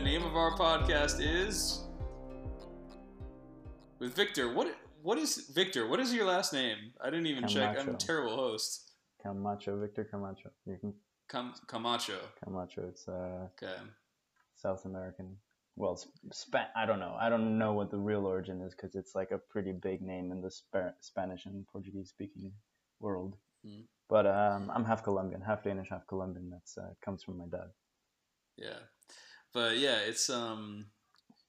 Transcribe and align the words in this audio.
name 0.00 0.24
of 0.24 0.34
our 0.34 0.56
podcast 0.56 1.20
is 1.20 1.84
with 3.98 4.14
Victor. 4.14 4.52
What 4.52 4.74
what 5.02 5.18
is 5.18 5.48
Victor? 5.54 5.86
What 5.86 6.00
is 6.00 6.12
your 6.14 6.26
last 6.26 6.52
name? 6.52 6.92
I 7.02 7.10
didn't 7.10 7.26
even 7.26 7.46
check. 7.46 7.78
I'm 7.78 7.90
a 7.90 7.94
terrible 7.94 8.34
host. 8.34 8.92
Camacho, 9.22 9.78
Victor 9.78 10.04
Camacho. 10.04 10.50
You 10.66 10.78
can 10.80 10.94
Cam- 11.28 11.54
Camacho. 11.66 12.18
Camacho. 12.42 12.88
It's 12.88 13.06
uh 13.08 13.48
okay. 13.62 13.76
South 14.56 14.84
American. 14.86 15.36
Well, 15.76 16.02
Spa- 16.32 16.70
I 16.74 16.86
don't 16.86 17.00
know. 17.00 17.16
I 17.20 17.28
don't 17.28 17.58
know 17.58 17.72
what 17.72 17.90
the 17.90 17.98
real 17.98 18.26
origin 18.26 18.60
is 18.62 18.74
because 18.74 18.94
it's 18.94 19.14
like 19.14 19.30
a 19.30 19.38
pretty 19.38 19.72
big 19.72 20.02
name 20.02 20.32
in 20.32 20.40
the 20.40 20.50
Sp- 20.50 20.96
Spanish 21.00 21.46
and 21.46 21.66
Portuguese 21.66 22.08
speaking 22.08 22.52
world. 23.00 23.36
Mm. 23.66 23.84
But 24.08 24.26
um, 24.26 24.70
I'm 24.74 24.84
half 24.84 25.04
Colombian, 25.04 25.40
half 25.40 25.62
Danish, 25.62 25.88
half 25.90 26.06
Colombian. 26.06 26.50
That's 26.50 26.76
uh, 26.78 26.94
comes 27.04 27.22
from 27.22 27.38
my 27.38 27.44
dad. 27.50 27.68
Yeah, 28.56 28.80
but 29.52 29.78
yeah, 29.78 29.98
it's 29.98 30.30
um, 30.30 30.86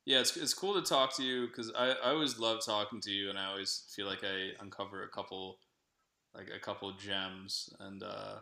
yeah, 0.06 0.20
it's 0.20 0.36
it's 0.36 0.54
cool 0.54 0.74
to 0.74 0.82
talk 0.82 1.16
to 1.18 1.24
you 1.24 1.48
because 1.48 1.72
I 1.78 1.92
I 2.04 2.10
always 2.12 2.40
love 2.40 2.66
talking 2.66 3.00
to 3.02 3.12
you, 3.12 3.30
and 3.30 3.38
I 3.38 3.46
always 3.46 3.86
feel 3.96 4.08
like 4.08 4.24
I 4.24 4.52
uncover 4.62 5.04
a 5.04 5.10
couple, 5.10 5.60
like 6.34 6.50
a 6.56 6.60
couple 6.60 6.92
gems, 6.94 7.70
and 7.80 8.04
uh, 8.04 8.38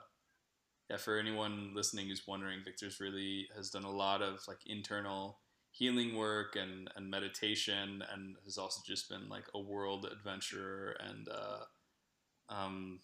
yeah, 0.90 0.98
for 0.98 1.18
anyone 1.18 1.72
listening 1.76 2.08
who's 2.08 2.28
wondering, 2.28 2.60
Victor's 2.64 3.00
really 3.00 3.48
has 3.56 3.70
done 3.70 3.84
a 3.84 3.92
lot 3.92 4.22
of 4.22 4.40
like 4.48 4.60
internal 4.66 5.40
healing 5.72 6.16
work 6.16 6.56
and 6.56 6.90
and 6.96 7.10
meditation, 7.10 8.04
and 8.14 8.38
has 8.46 8.58
also 8.58 8.82
just 8.88 9.10
been 9.10 9.28
like 9.30 9.46
a 9.54 9.60
world 9.60 10.08
adventurer 10.12 10.96
and 11.00 11.28
uh, 11.28 12.54
um, 12.54 13.00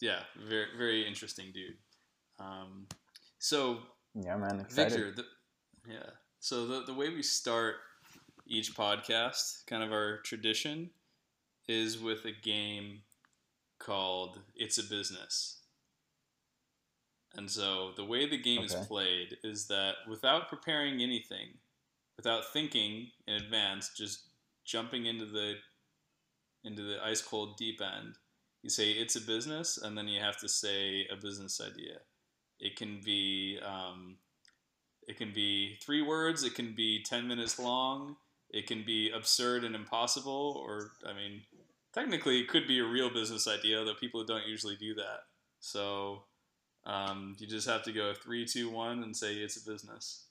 yeah, 0.00 0.20
very 0.48 0.66
very 0.76 1.06
interesting 1.06 1.46
dude. 1.54 1.78
Um, 2.38 2.86
so 3.38 3.78
yeah, 4.14 4.36
man, 4.36 4.60
excited. 4.60 4.92
Victor, 4.92 5.12
the, 5.12 5.24
yeah. 5.92 6.10
So 6.40 6.66
the 6.66 6.84
the 6.84 6.94
way 6.94 7.08
we 7.08 7.22
start 7.22 7.76
each 8.46 8.74
podcast, 8.74 9.66
kind 9.66 9.82
of 9.82 9.92
our 9.92 10.18
tradition, 10.18 10.90
is 11.68 11.98
with 11.98 12.24
a 12.24 12.32
game 12.32 13.02
called 13.78 14.40
It's 14.54 14.78
a 14.78 14.84
Business. 14.84 15.58
And 17.34 17.50
so 17.50 17.92
the 17.96 18.04
way 18.04 18.28
the 18.28 18.40
game 18.40 18.58
okay. 18.58 18.66
is 18.66 18.86
played 18.86 19.38
is 19.42 19.66
that 19.68 19.94
without 20.08 20.48
preparing 20.48 21.00
anything, 21.00 21.58
without 22.16 22.52
thinking 22.52 23.08
in 23.26 23.34
advance, 23.34 23.90
just 23.96 24.28
jumping 24.64 25.06
into 25.06 25.26
the 25.26 25.54
into 26.64 26.82
the 26.82 27.04
ice 27.04 27.22
cold 27.22 27.56
deep 27.56 27.80
end, 27.80 28.16
you 28.62 28.70
say 28.70 28.90
it's 28.90 29.16
a 29.16 29.20
business, 29.20 29.78
and 29.78 29.98
then 29.98 30.06
you 30.06 30.20
have 30.20 30.36
to 30.38 30.48
say 30.48 31.06
a 31.10 31.16
business 31.16 31.60
idea. 31.60 31.98
It 32.62 32.76
can 32.76 33.00
be 33.04 33.58
um, 33.60 34.18
it 35.08 35.18
can 35.18 35.32
be 35.32 35.78
three 35.84 36.00
words. 36.00 36.44
It 36.44 36.54
can 36.54 36.74
be 36.74 37.02
ten 37.02 37.26
minutes 37.26 37.58
long. 37.58 38.16
It 38.50 38.68
can 38.68 38.84
be 38.84 39.10
absurd 39.10 39.64
and 39.64 39.74
impossible, 39.74 40.62
or 40.64 40.92
I 41.04 41.12
mean, 41.12 41.42
technically, 41.92 42.38
it 42.38 42.48
could 42.48 42.68
be 42.68 42.78
a 42.78 42.84
real 42.84 43.12
business 43.12 43.48
idea, 43.48 43.84
though 43.84 43.94
people 43.94 44.24
don't 44.24 44.46
usually 44.46 44.76
do 44.76 44.94
that. 44.94 45.24
So 45.58 46.24
um, 46.84 47.34
you 47.38 47.46
just 47.48 47.68
have 47.68 47.82
to 47.84 47.92
go 47.92 48.12
three, 48.14 48.46
two, 48.46 48.70
one, 48.70 49.02
and 49.02 49.16
say 49.16 49.34
it's 49.34 49.56
a 49.56 49.68
business. 49.68 50.26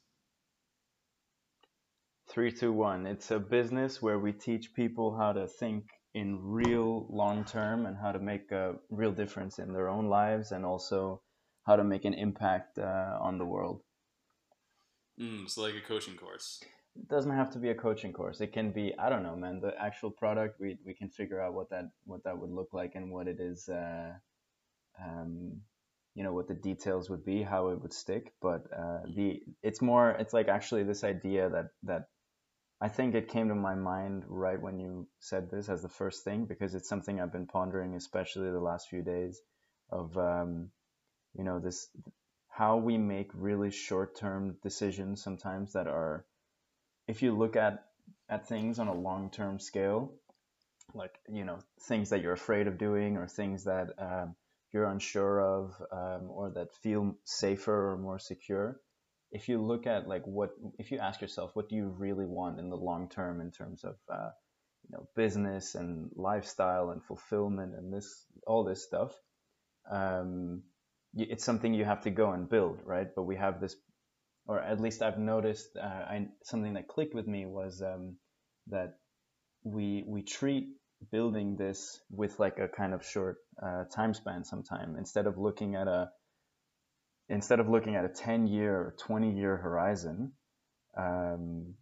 Three, 2.29 2.51
two, 2.51 2.71
one. 2.71 3.05
It's 3.05 3.31
a 3.31 3.39
business 3.39 4.01
where 4.01 4.19
we 4.19 4.31
teach 4.31 4.73
people 4.73 5.17
how 5.17 5.33
to 5.33 5.47
think 5.47 5.89
in 6.13 6.39
real 6.41 7.07
long 7.09 7.43
term 7.43 7.85
and 7.85 7.97
how 7.97 8.13
to 8.13 8.19
make 8.19 8.51
a 8.51 8.75
real 8.89 9.11
difference 9.11 9.59
in 9.59 9.73
their 9.73 9.89
own 9.89 10.07
lives 10.07 10.51
and 10.53 10.65
also 10.65 11.21
how 11.65 11.75
to 11.75 11.83
make 11.83 12.05
an 12.05 12.13
impact 12.13 12.77
uh, 12.77 13.17
on 13.21 13.37
the 13.37 13.45
world. 13.45 13.81
Mm, 15.19 15.49
so 15.49 15.61
like 15.61 15.75
a 15.75 15.87
coaching 15.87 16.15
course. 16.15 16.63
It 16.95 17.07
doesn't 17.07 17.31
have 17.31 17.51
to 17.51 17.59
be 17.59 17.69
a 17.69 17.75
coaching 17.75 18.11
course. 18.11 18.41
It 18.41 18.51
can 18.51 18.71
be 18.71 18.93
I 18.97 19.09
don't 19.09 19.23
know, 19.23 19.35
man. 19.35 19.61
The 19.61 19.73
actual 19.79 20.11
product 20.11 20.59
we 20.59 20.77
we 20.85 20.93
can 20.93 21.09
figure 21.09 21.41
out 21.41 21.53
what 21.53 21.69
that 21.69 21.91
what 22.05 22.23
that 22.23 22.37
would 22.37 22.51
look 22.51 22.69
like 22.73 22.95
and 22.95 23.11
what 23.11 23.27
it 23.27 23.39
is. 23.39 23.69
Uh, 23.69 24.13
um, 25.01 25.61
you 26.15 26.23
know 26.23 26.33
what 26.33 26.47
the 26.47 26.53
details 26.53 27.09
would 27.09 27.23
be, 27.23 27.41
how 27.41 27.69
it 27.69 27.81
would 27.81 27.93
stick. 27.93 28.33
But 28.41 28.65
uh, 28.75 29.01
the 29.15 29.41
it's 29.63 29.81
more 29.81 30.11
it's 30.11 30.33
like 30.33 30.49
actually 30.49 30.83
this 30.83 31.03
idea 31.03 31.49
that 31.49 31.69
that 31.83 32.09
I 32.81 32.89
think 32.89 33.13
it 33.13 33.29
came 33.29 33.47
to 33.49 33.55
my 33.55 33.75
mind 33.75 34.23
right 34.27 34.59
when 34.59 34.79
you 34.79 35.07
said 35.19 35.51
this 35.51 35.69
as 35.69 35.83
the 35.83 35.89
first 35.89 36.23
thing 36.23 36.45
because 36.45 36.73
it's 36.73 36.89
something 36.89 37.21
I've 37.21 37.31
been 37.31 37.47
pondering, 37.47 37.95
especially 37.95 38.49
the 38.49 38.59
last 38.59 38.89
few 38.89 39.03
days, 39.03 39.39
of 39.91 40.17
um, 40.17 40.71
you 41.37 41.43
know 41.43 41.59
this 41.59 41.89
how 42.49 42.77
we 42.77 42.97
make 42.97 43.29
really 43.33 43.71
short-term 43.71 44.57
decisions 44.61 45.23
sometimes 45.23 45.73
that 45.73 45.87
are, 45.87 46.25
if 47.07 47.21
you 47.21 47.37
look 47.37 47.55
at 47.55 47.85
at 48.29 48.47
things 48.47 48.79
on 48.79 48.87
a 48.87 48.93
long-term 48.93 49.59
scale, 49.59 50.13
like 50.93 51.17
you 51.29 51.45
know 51.45 51.59
things 51.87 52.09
that 52.09 52.21
you're 52.21 52.33
afraid 52.33 52.67
of 52.67 52.77
doing 52.77 53.17
or 53.17 53.27
things 53.27 53.63
that 53.65 53.93
um, 53.97 54.35
you're 54.73 54.85
unsure 54.85 55.39
of 55.41 55.73
um, 55.91 56.29
or 56.29 56.51
that 56.51 56.73
feel 56.83 57.15
safer 57.25 57.91
or 57.91 57.97
more 57.97 58.19
secure 58.19 58.79
if 59.31 59.47
you 59.47 59.61
look 59.61 59.87
at 59.87 60.07
like 60.07 60.25
what 60.25 60.51
if 60.77 60.91
you 60.91 60.97
ask 60.99 61.21
yourself 61.21 61.51
what 61.53 61.69
do 61.69 61.75
you 61.75 61.87
really 61.87 62.25
want 62.25 62.59
in 62.59 62.69
the 62.69 62.75
long 62.75 63.09
term 63.09 63.39
in 63.41 63.51
terms 63.51 63.83
of 63.83 63.95
uh, 64.11 64.29
you 64.83 64.89
know 64.91 65.07
business 65.15 65.75
and 65.75 66.09
lifestyle 66.15 66.91
and 66.91 67.03
fulfillment 67.03 67.73
and 67.75 67.93
this 67.93 68.25
all 68.45 68.63
this 68.63 68.83
stuff 68.83 69.13
um, 69.89 70.61
it's 71.15 71.43
something 71.43 71.73
you 71.73 71.85
have 71.85 72.01
to 72.01 72.09
go 72.09 72.31
and 72.31 72.49
build 72.49 72.79
right? 72.85 73.07
But 73.15 73.23
we 73.23 73.35
have 73.35 73.59
this 73.61 73.75
or 74.47 74.59
at 74.59 74.81
least 74.81 75.03
i've 75.03 75.19
noticed 75.19 75.77
uh, 75.77 75.85
I, 75.85 76.27
something 76.43 76.73
that 76.73 76.87
clicked 76.87 77.13
with 77.13 77.27
me 77.27 77.45
was 77.45 77.81
um, 77.81 78.15
that 78.67 78.95
we 79.63 80.03
we 80.07 80.23
treat 80.23 80.69
building 81.11 81.55
this 81.55 81.99
with 82.11 82.39
like 82.39 82.59
a 82.59 82.67
kind 82.67 82.93
of 82.93 83.03
short 83.05 83.37
uh, 83.61 83.85
time 83.85 84.13
span 84.13 84.43
sometime. 84.43 84.95
Instead 84.97 85.25
of 85.25 85.37
looking 85.37 85.75
at 85.75 85.87
a 85.87 86.09
instead 87.29 87.59
of 87.59 87.69
looking 87.69 87.95
at 87.95 88.05
a 88.05 88.09
10 88.09 88.47
year 88.47 88.75
or 88.75 88.95
20 88.99 89.31
year 89.31 89.57
horizon, 89.57 90.33
um, 90.97 91.73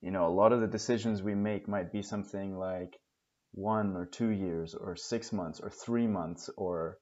you 0.00 0.10
know, 0.10 0.26
a 0.26 0.34
lot 0.34 0.52
of 0.52 0.60
the 0.60 0.66
decisions 0.66 1.22
we 1.22 1.34
make 1.34 1.68
might 1.68 1.92
be 1.92 2.02
something 2.02 2.58
like 2.58 2.98
one 3.52 3.96
or 3.96 4.06
two 4.06 4.28
years 4.28 4.74
or 4.74 4.96
six 4.96 5.32
months 5.32 5.60
or 5.60 5.70
three 5.70 6.06
months 6.06 6.50
or 6.56 6.98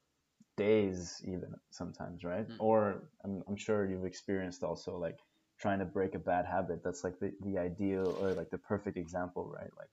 days 0.56 1.22
even 1.24 1.54
sometimes, 1.70 2.24
right? 2.24 2.48
Mm. 2.48 2.56
Or 2.58 3.02
I'm, 3.24 3.42
I'm 3.48 3.56
sure 3.56 3.88
you've 3.88 4.04
experienced 4.04 4.62
also 4.62 4.96
like 4.98 5.18
trying 5.58 5.78
to 5.78 5.84
break 5.84 6.14
a 6.14 6.18
bad 6.18 6.46
habit. 6.46 6.82
That's 6.84 7.04
like 7.04 7.18
the, 7.20 7.32
the 7.40 7.58
ideal 7.58 8.16
or 8.20 8.34
like 8.34 8.50
the 8.50 8.58
perfect 8.58 8.96
example, 8.96 9.46
right? 9.46 9.70
Like 9.76 9.90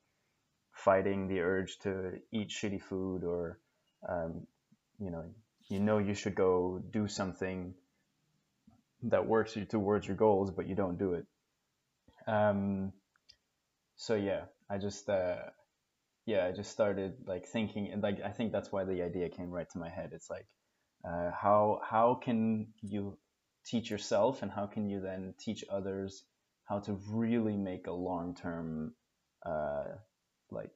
fighting 0.73 1.27
the 1.27 1.39
urge 1.39 1.79
to 1.79 2.13
eat 2.31 2.49
shitty 2.49 2.81
food 2.81 3.23
or, 3.23 3.59
um, 4.07 4.47
you 4.99 5.11
know, 5.11 5.23
you 5.69 5.79
know 5.79 5.97
you 5.99 6.13
should 6.13 6.35
go 6.35 6.81
do 6.91 7.07
something 7.07 7.73
that 9.03 9.25
works 9.25 9.55
you 9.55 9.65
towards 9.65 10.07
your 10.07 10.17
goals, 10.17 10.51
but 10.51 10.67
you 10.67 10.75
don't 10.75 10.97
do 10.97 11.13
it. 11.13 11.25
Um, 12.27 12.93
so 13.95 14.15
yeah, 14.15 14.45
I 14.69 14.77
just 14.77 15.09
uh, 15.09 15.37
yeah, 16.25 16.45
I 16.45 16.51
just 16.51 16.71
started 16.71 17.13
like 17.25 17.45
thinking, 17.47 17.89
and 17.91 18.01
like 18.01 18.19
I 18.23 18.29
think 18.29 18.51
that's 18.51 18.71
why 18.71 18.83
the 18.83 19.01
idea 19.01 19.29
came 19.29 19.49
right 19.49 19.69
to 19.71 19.79
my 19.79 19.89
head. 19.89 20.11
It's 20.13 20.29
like 20.29 20.45
uh, 21.03 21.31
how 21.31 21.81
how 21.83 22.15
can 22.15 22.67
you 22.81 23.17
teach 23.65 23.89
yourself, 23.89 24.41
and 24.41 24.51
how 24.51 24.65
can 24.67 24.89
you 24.89 25.01
then 25.01 25.33
teach 25.39 25.63
others 25.69 26.23
how 26.65 26.79
to 26.79 26.93
really 27.09 27.57
make 27.57 27.87
a 27.87 27.91
long 27.91 28.35
term 28.35 28.93
uh, 29.45 29.83
like 30.49 30.71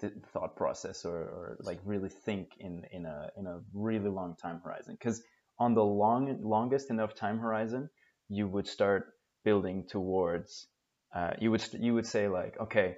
th- 0.00 0.12
thought 0.32 0.56
process 0.56 1.04
or, 1.04 1.16
or 1.16 1.56
like 1.60 1.80
really 1.84 2.08
think 2.08 2.50
in 2.58 2.84
in 2.92 3.06
a 3.06 3.30
in 3.36 3.46
a 3.46 3.60
really 3.74 4.08
long 4.08 4.36
time 4.36 4.60
horizon? 4.64 4.96
Because 4.98 5.22
on 5.58 5.74
the 5.74 5.84
long 5.84 6.38
longest 6.42 6.90
enough 6.90 7.14
time 7.14 7.38
horizon 7.38 7.88
you 8.28 8.46
would 8.48 8.66
start 8.66 9.14
building 9.44 9.84
towards 9.88 10.66
uh, 11.14 11.30
you 11.40 11.50
would 11.50 11.64
you 11.72 11.94
would 11.94 12.06
say 12.06 12.28
like 12.28 12.58
okay 12.60 12.96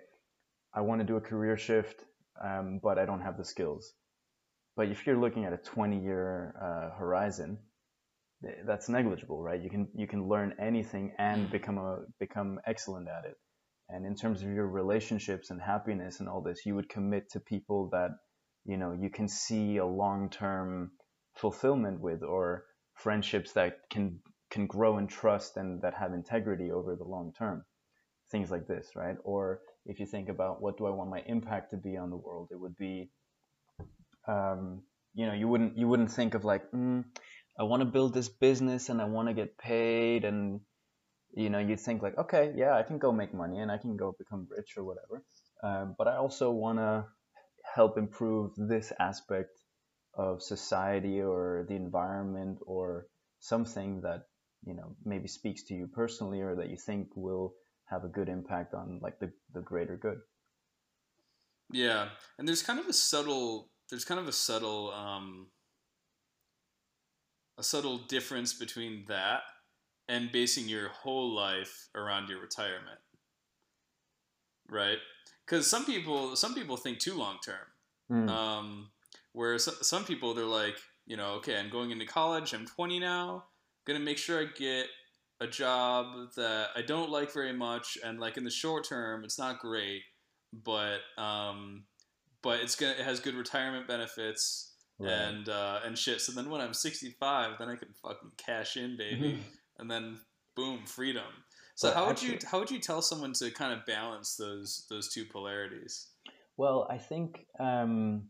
I 0.74 0.80
want 0.82 1.00
to 1.00 1.06
do 1.06 1.16
a 1.16 1.20
career 1.20 1.56
shift 1.56 2.04
um, 2.42 2.80
but 2.82 2.98
I 2.98 3.06
don't 3.06 3.20
have 3.20 3.36
the 3.36 3.44
skills 3.44 3.92
but 4.78 4.88
if 4.88 5.04
you're 5.04 5.20
looking 5.20 5.44
at 5.44 5.52
a 5.52 5.56
20 5.56 5.98
year 5.98 6.54
uh, 6.62 6.96
horizon 6.96 7.58
that's 8.64 8.88
negligible 8.88 9.42
right? 9.42 9.60
You 9.60 9.68
can 9.68 9.88
you 9.96 10.06
can 10.06 10.28
learn 10.28 10.54
anything 10.60 11.12
and 11.18 11.50
become 11.50 11.76
a 11.76 11.98
become 12.20 12.60
excellent 12.64 13.08
at 13.08 13.28
it. 13.28 13.36
And 13.88 14.06
in 14.06 14.14
terms 14.14 14.42
of 14.42 14.48
your 14.48 14.68
relationships 14.68 15.50
and 15.50 15.60
happiness 15.60 16.20
and 16.20 16.28
all 16.28 16.40
this 16.40 16.64
you 16.64 16.76
would 16.76 16.88
commit 16.88 17.28
to 17.32 17.40
people 17.40 17.88
that 17.90 18.10
you 18.64 18.76
know 18.76 18.92
you 18.92 19.10
can 19.10 19.26
see 19.26 19.78
a 19.78 19.84
long-term 19.84 20.92
fulfillment 21.34 22.00
with 22.00 22.22
or 22.22 22.64
friendships 22.94 23.52
that 23.54 23.78
can 23.90 24.20
can 24.50 24.68
grow 24.68 24.98
in 24.98 25.08
trust 25.08 25.56
and 25.56 25.82
that 25.82 25.94
have 25.94 26.12
integrity 26.14 26.70
over 26.70 26.94
the 26.94 27.04
long 27.04 27.32
term. 27.36 27.64
Things 28.30 28.52
like 28.52 28.68
this 28.68 28.90
right? 28.94 29.16
Or 29.24 29.60
if 29.86 29.98
you 29.98 30.06
think 30.06 30.28
about 30.28 30.62
what 30.62 30.76
do 30.76 30.86
i 30.86 30.90
want 30.90 31.10
my 31.10 31.22
impact 31.26 31.70
to 31.70 31.76
be 31.76 31.96
on 31.96 32.10
the 32.10 32.16
world 32.16 32.48
it 32.52 32.60
would 32.60 32.76
be 32.76 33.10
um, 34.28 34.82
you 35.14 35.26
know 35.26 35.32
you 35.32 35.48
wouldn't 35.48 35.76
you 35.76 35.88
wouldn't 35.88 36.12
think 36.12 36.34
of 36.34 36.44
like 36.44 36.70
mm, 36.70 37.04
I 37.58 37.64
want 37.64 37.80
to 37.80 37.86
build 37.86 38.14
this 38.14 38.28
business 38.28 38.88
and 38.88 39.00
I 39.00 39.06
want 39.06 39.28
to 39.28 39.34
get 39.34 39.58
paid 39.58 40.24
and 40.24 40.60
you 41.34 41.50
know 41.50 41.58
you'd 41.58 41.80
think 41.80 42.02
like 42.02 42.16
okay 42.18 42.52
yeah 42.56 42.76
I 42.76 42.82
can 42.82 42.98
go 42.98 43.10
make 43.10 43.34
money 43.34 43.58
and 43.58 43.70
I 43.70 43.78
can 43.78 43.96
go 43.96 44.14
become 44.16 44.46
rich 44.50 44.74
or 44.76 44.84
whatever 44.84 45.24
um, 45.62 45.94
but 45.98 46.06
I 46.06 46.16
also 46.16 46.50
want 46.50 46.78
to 46.78 47.06
help 47.74 47.98
improve 47.98 48.52
this 48.56 48.92
aspect 49.00 49.58
of 50.14 50.42
society 50.42 51.20
or 51.20 51.66
the 51.68 51.74
environment 51.74 52.58
or 52.66 53.06
something 53.40 54.00
that 54.02 54.26
you 54.64 54.74
know 54.74 54.94
maybe 55.04 55.28
speaks 55.28 55.62
to 55.64 55.74
you 55.74 55.86
personally 55.86 56.40
or 56.40 56.54
that 56.56 56.70
you 56.70 56.76
think 56.76 57.08
will 57.14 57.54
have 57.86 58.04
a 58.04 58.08
good 58.08 58.28
impact 58.28 58.74
on 58.74 59.00
like 59.02 59.18
the, 59.18 59.32
the 59.54 59.60
greater 59.62 59.96
good. 59.96 60.18
Yeah 61.72 62.08
and 62.38 62.46
there's 62.46 62.62
kind 62.62 62.78
of 62.78 62.86
a 62.86 62.92
subtle 62.92 63.70
there's 63.90 64.04
kind 64.04 64.20
of 64.20 64.28
a 64.28 64.32
subtle 64.32 64.92
um, 64.92 65.46
a 67.58 67.62
subtle 67.62 67.98
difference 67.98 68.52
between 68.52 69.04
that 69.08 69.40
and 70.08 70.32
basing 70.32 70.68
your 70.68 70.88
whole 70.88 71.34
life 71.34 71.88
around 71.94 72.28
your 72.28 72.40
retirement 72.40 72.98
right 74.68 74.98
because 75.46 75.66
some 75.66 75.84
people 75.84 76.36
some 76.36 76.54
people 76.54 76.76
think 76.76 76.98
too 76.98 77.16
long 77.16 77.38
term 77.44 77.56
mm. 78.10 78.28
um, 78.28 78.90
where 79.32 79.58
so, 79.58 79.72
some 79.82 80.04
people 80.04 80.34
they're 80.34 80.44
like 80.44 80.76
you 81.06 81.16
know 81.16 81.32
okay 81.32 81.58
i'm 81.58 81.70
going 81.70 81.90
into 81.90 82.06
college 82.06 82.52
i'm 82.52 82.66
20 82.66 83.00
now 83.00 83.44
gonna 83.86 83.98
make 83.98 84.18
sure 84.18 84.40
i 84.40 84.46
get 84.56 84.86
a 85.40 85.46
job 85.46 86.32
that 86.36 86.68
i 86.76 86.82
don't 86.82 87.10
like 87.10 87.32
very 87.32 87.52
much 87.52 87.96
and 88.04 88.20
like 88.20 88.36
in 88.36 88.44
the 88.44 88.50
short 88.50 88.84
term 88.86 89.24
it's 89.24 89.38
not 89.38 89.58
great 89.58 90.02
but 90.52 91.00
um, 91.18 91.84
but 92.42 92.60
it's 92.60 92.76
gonna 92.76 92.92
it 92.92 93.04
has 93.04 93.20
good 93.20 93.34
retirement 93.34 93.86
benefits 93.88 94.72
right. 94.98 95.10
and 95.10 95.48
uh, 95.48 95.80
and 95.84 95.96
shit. 95.96 96.20
So 96.20 96.32
then 96.32 96.50
when 96.50 96.60
I'm 96.60 96.74
65, 96.74 97.52
then 97.58 97.68
I 97.68 97.76
can 97.76 97.88
fucking 98.02 98.32
cash 98.36 98.76
in, 98.76 98.96
baby, 98.96 99.32
mm-hmm. 99.32 99.40
and 99.78 99.90
then 99.90 100.18
boom, 100.54 100.80
freedom. 100.86 101.24
So 101.74 101.88
but 101.88 101.96
how 101.96 102.10
actually, 102.10 102.32
would 102.32 102.42
you 102.42 102.48
how 102.48 102.58
would 102.58 102.70
you 102.70 102.80
tell 102.80 103.02
someone 103.02 103.32
to 103.34 103.50
kind 103.50 103.72
of 103.72 103.86
balance 103.86 104.36
those 104.36 104.86
those 104.90 105.12
two 105.12 105.24
polarities? 105.24 106.08
Well, 106.56 106.88
I 106.90 106.98
think 106.98 107.46
um, 107.60 108.24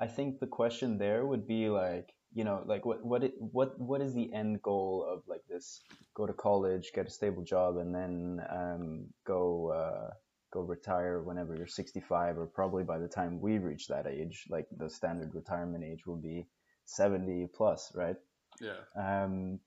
I 0.00 0.06
think 0.06 0.40
the 0.40 0.46
question 0.46 0.98
there 0.98 1.26
would 1.26 1.46
be 1.46 1.68
like 1.68 2.14
you 2.32 2.42
know 2.42 2.62
like 2.66 2.84
what 2.84 3.04
what 3.04 3.22
it, 3.22 3.34
what 3.38 3.78
what 3.78 4.00
is 4.00 4.14
the 4.14 4.32
end 4.32 4.62
goal 4.62 5.06
of 5.08 5.22
like 5.28 5.42
this 5.48 5.82
go 6.14 6.26
to 6.26 6.32
college 6.32 6.90
get 6.94 7.06
a 7.06 7.10
stable 7.10 7.44
job 7.44 7.76
and 7.76 7.94
then 7.94 8.40
um, 8.50 9.06
go 9.26 9.70
uh, 9.70 10.14
go 10.54 10.60
retire 10.60 11.20
whenever 11.20 11.54
you're 11.56 11.66
65 11.66 12.38
or 12.38 12.46
probably 12.46 12.84
by 12.84 12.98
the 12.98 13.08
time 13.08 13.40
we 13.40 13.58
reach 13.58 13.88
that 13.88 14.06
age 14.06 14.44
like 14.48 14.66
the 14.76 14.88
standard 14.88 15.34
retirement 15.34 15.84
age 15.84 16.06
will 16.06 16.16
be 16.16 16.46
70 16.86 17.48
plus 17.54 17.92
right? 17.94 18.16
Yeah. 18.60 18.80
Um 18.96 19.58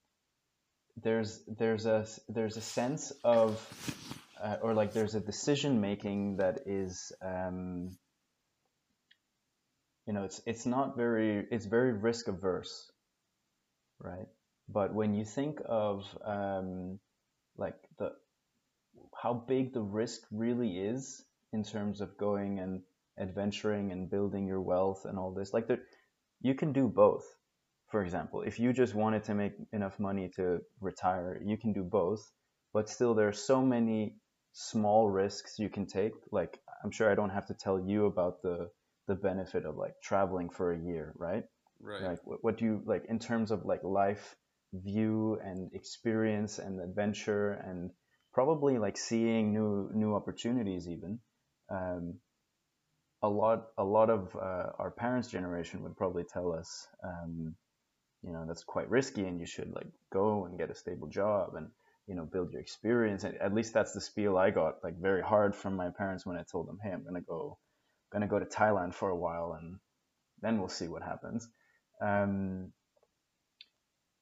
there's 1.04 1.44
there's 1.60 1.86
a 1.86 2.06
there's 2.30 2.58
a 2.58 2.62
sense 2.62 3.12
of 3.24 3.62
uh, 4.42 4.58
or 4.62 4.74
like 4.74 4.94
there's 4.94 5.16
a 5.16 5.20
decision 5.20 5.82
making 5.82 6.38
that 6.38 6.62
is 6.66 7.12
um 7.22 7.98
you 10.08 10.14
know 10.14 10.24
it's 10.24 10.42
it's 10.46 10.66
not 10.66 10.96
very 10.96 11.46
it's 11.52 11.66
very 11.66 11.92
risk 11.92 12.28
averse 12.28 12.92
right? 14.00 14.28
But 14.70 14.94
when 14.94 15.14
you 15.14 15.26
think 15.26 15.60
of 15.66 16.06
um 16.26 17.00
like 17.58 17.76
the 17.98 18.12
how 19.22 19.34
big 19.34 19.74
the 19.74 19.82
risk 19.82 20.22
really 20.32 20.78
is 20.78 21.26
in 21.54 21.64
terms 21.64 22.02
of 22.02 22.18
going 22.18 22.60
and 22.60 22.82
adventuring 23.20 23.92
and 23.92 24.10
building 24.10 24.46
your 24.46 24.62
wealth 24.62 25.06
and 25.06 25.18
all 25.18 25.34
this. 25.34 25.54
Like 25.54 25.68
there, 25.68 25.80
you 26.42 26.54
can 26.54 26.72
do 26.72 26.88
both. 26.88 27.26
For 27.90 28.04
example, 28.04 28.42
if 28.42 28.60
you 28.60 28.74
just 28.74 28.94
wanted 28.94 29.24
to 29.26 29.34
make 29.34 29.54
enough 29.72 30.00
money 30.00 30.30
to 30.36 30.60
retire, 30.82 31.42
you 31.44 31.58
can 31.58 31.74
do 31.74 31.84
both. 31.84 32.32
But 32.74 32.90
still, 32.90 33.16
there 33.16 33.28
are 33.28 33.34
so 33.34 33.62
many 33.62 34.18
small 34.54 35.10
risks 35.10 35.58
you 35.58 35.70
can 35.70 35.86
take. 35.86 36.14
Like 36.32 36.60
I'm 36.84 36.92
sure 36.92 37.12
I 37.12 37.16
don't 37.16 37.30
have 37.30 37.48
to 37.48 37.54
tell 37.54 37.80
you 37.80 38.06
about 38.06 38.42
the 38.42 38.70
the 39.08 39.16
benefit 39.16 39.66
of 39.66 39.78
like 39.78 39.94
traveling 40.04 40.50
for 40.50 40.74
a 40.74 40.80
year, 40.80 41.14
right? 41.18 41.44
Right. 41.80 42.04
Like 42.04 42.20
what, 42.26 42.44
what 42.44 42.58
do 42.58 42.66
you 42.66 42.82
like 42.86 43.06
in 43.08 43.20
terms 43.20 43.52
of 43.52 43.66
like 43.66 43.84
life 43.84 44.36
view 44.74 45.40
and 45.42 45.72
experience 45.74 46.60
and 46.60 46.82
adventure 46.82 47.54
and 47.54 47.92
probably 48.38 48.78
like 48.78 48.98
seeing 48.98 49.52
new 49.52 49.90
new 49.96 50.14
opportunities 50.14 50.88
even 50.88 51.18
um, 51.72 52.14
a 53.24 53.28
lot 53.28 53.70
a 53.80 53.84
lot 53.84 54.12
of 54.12 54.36
uh, 54.36 54.70
our 54.78 54.94
parents 54.96 55.28
generation 55.28 55.82
would 55.82 55.98
probably 55.98 56.24
tell 56.24 56.54
us 56.54 56.88
um, 57.04 57.56
you 58.22 58.32
know 58.32 58.46
that's 58.48 58.64
quite 58.64 58.88
risky 58.92 59.26
and 59.26 59.40
you 59.40 59.48
should 59.48 59.72
like 59.74 59.88
go 60.14 60.46
and 60.46 60.60
get 60.60 60.70
a 60.70 60.76
stable 60.76 61.08
job 61.08 61.56
and 61.56 61.68
you 62.06 62.14
know 62.14 62.26
build 62.32 62.52
your 62.52 62.62
experience. 62.62 63.24
And 63.24 63.36
at 63.38 63.56
least 63.56 63.74
that's 63.74 63.94
the 63.94 64.02
spiel 64.02 64.38
i 64.38 64.52
got 64.52 64.84
like 64.84 65.02
very 65.02 65.24
hard 65.24 65.56
from 65.56 65.76
my 65.76 65.90
parents 65.90 66.24
when 66.24 66.38
i 66.38 66.44
told 66.52 66.68
them 66.68 66.78
hey 66.84 66.92
i'm 66.92 67.04
gonna 67.04 67.22
go 67.22 67.58
gonna 68.14 68.28
go 68.28 68.38
to 68.38 68.46
thailand 68.46 68.94
for 68.94 69.10
a 69.10 69.18
while 69.18 69.58
and 69.60 69.80
then 70.44 70.60
we'll 70.60 70.70
see 70.70 70.88
what 70.88 71.02
happens. 71.02 71.50
Um, 72.00 72.72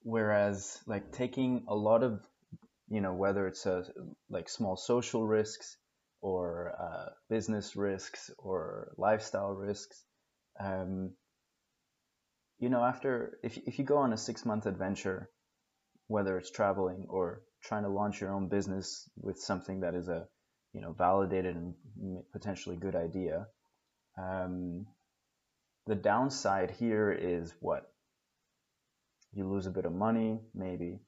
whereas 0.03 0.79
like 0.87 1.11
taking 1.11 1.65
a 1.67 1.75
lot 1.75 2.01
of 2.01 2.25
you 2.89 3.01
know 3.01 3.13
whether 3.13 3.47
it's 3.47 3.65
a, 3.65 3.83
like 4.29 4.49
small 4.49 4.75
social 4.75 5.25
risks 5.25 5.77
or 6.21 6.73
uh, 6.79 7.09
business 7.29 7.75
risks 7.75 8.31
or 8.37 8.93
lifestyle 8.97 9.51
risks 9.51 10.03
um, 10.59 11.11
you 12.59 12.69
know 12.69 12.83
after 12.83 13.37
if, 13.43 13.57
if 13.65 13.79
you 13.79 13.85
go 13.85 13.97
on 13.97 14.13
a 14.13 14.17
six 14.17 14.45
month 14.45 14.65
adventure 14.65 15.29
whether 16.07 16.37
it's 16.37 16.51
traveling 16.51 17.05
or 17.09 17.41
trying 17.63 17.83
to 17.83 17.89
launch 17.89 18.21
your 18.21 18.31
own 18.31 18.47
business 18.47 19.09
with 19.17 19.39
something 19.39 19.81
that 19.81 19.95
is 19.95 20.07
a 20.07 20.25
you 20.73 20.81
know 20.81 20.93
validated 20.93 21.55
and 21.55 21.73
potentially 22.31 22.75
good 22.75 22.95
idea 22.95 23.47
um, 24.17 24.85
the 25.85 25.95
downside 25.95 26.71
here 26.71 27.11
is 27.11 27.53
what? 27.59 27.91
You 29.33 29.47
lose 29.47 29.67
a 29.67 29.71
bit 29.71 29.85
of 29.85 29.93
money 29.93 30.39
maybe 30.53 30.99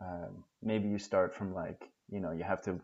um, 0.00 0.44
maybe 0.62 0.88
you 0.88 0.98
start 0.98 1.34
from 1.34 1.54
like 1.54 1.88
you 2.10 2.20
know 2.20 2.32
you 2.32 2.44
have 2.44 2.62
to 2.62 2.80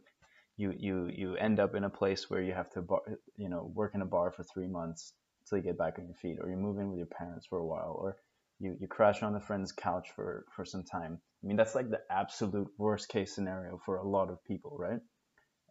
you 0.57 0.75
you 0.79 1.11
you 1.15 1.37
end 1.37 1.59
up 1.59 1.75
in 1.75 1.85
a 1.85 1.91
place 1.91 2.31
where 2.31 2.43
you 2.43 2.53
have 2.53 2.71
to 2.71 2.83
bar, 2.83 3.01
you 3.37 3.49
know 3.49 3.71
work 3.75 3.95
in 3.95 4.03
a 4.03 4.07
bar 4.07 4.31
for 4.31 4.45
three 4.45 4.69
months 4.69 5.13
until 5.43 5.59
you 5.59 5.65
get 5.65 5.79
back 5.79 5.99
on 5.99 6.07
your 6.07 6.15
feet 6.15 6.39
or 6.41 6.49
you 6.49 6.57
move 6.57 6.79
in 6.79 6.89
with 6.91 6.99
your 6.99 7.07
parents 7.07 7.47
for 7.47 7.59
a 7.59 7.67
while 7.67 7.97
or 8.01 8.17
you, 8.61 8.77
you 8.81 8.87
crash 8.87 9.23
on 9.23 9.35
a 9.35 9.41
friend's 9.41 9.73
couch 9.73 10.09
for 10.15 10.47
for 10.55 10.65
some 10.65 10.85
time. 10.85 11.19
I 11.43 11.47
mean 11.47 11.57
that's 11.57 11.75
like 11.75 11.91
the 11.91 12.01
absolute 12.11 12.69
worst 12.79 13.09
case 13.09 13.35
scenario 13.35 13.81
for 13.85 13.97
a 13.97 14.09
lot 14.09 14.31
of 14.31 14.45
people 14.45 14.77
right? 14.79 15.01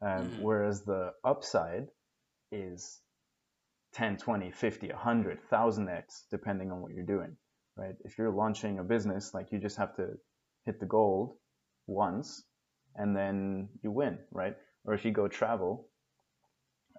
Um, 0.02 0.10
mm-hmm. 0.10 0.42
whereas 0.42 0.84
the 0.84 1.14
upside 1.24 1.88
is 2.52 3.00
10 3.94 4.18
20 4.18 4.52
50 4.52 4.88
100 4.90 5.40
1000x 5.50 6.04
depending 6.30 6.72
on 6.72 6.82
what 6.82 6.92
you're 6.94 7.06
doing 7.06 7.38
right? 7.78 7.96
If 8.04 8.18
you're 8.18 8.32
launching 8.32 8.80
a 8.80 8.84
business 8.84 9.34
like 9.34 9.52
you 9.52 9.60
just 9.60 9.78
have 9.78 9.96
to 9.96 10.18
hit 10.66 10.80
the 10.80 10.86
gold 10.86 11.36
once 11.88 12.44
and 12.96 13.16
then 13.16 13.70
you 13.82 13.92
win, 13.92 14.20
right? 14.32 14.56
Or 14.86 14.94
if 14.94 15.06
you 15.06 15.12
go 15.12 15.28
travel, 15.28 15.88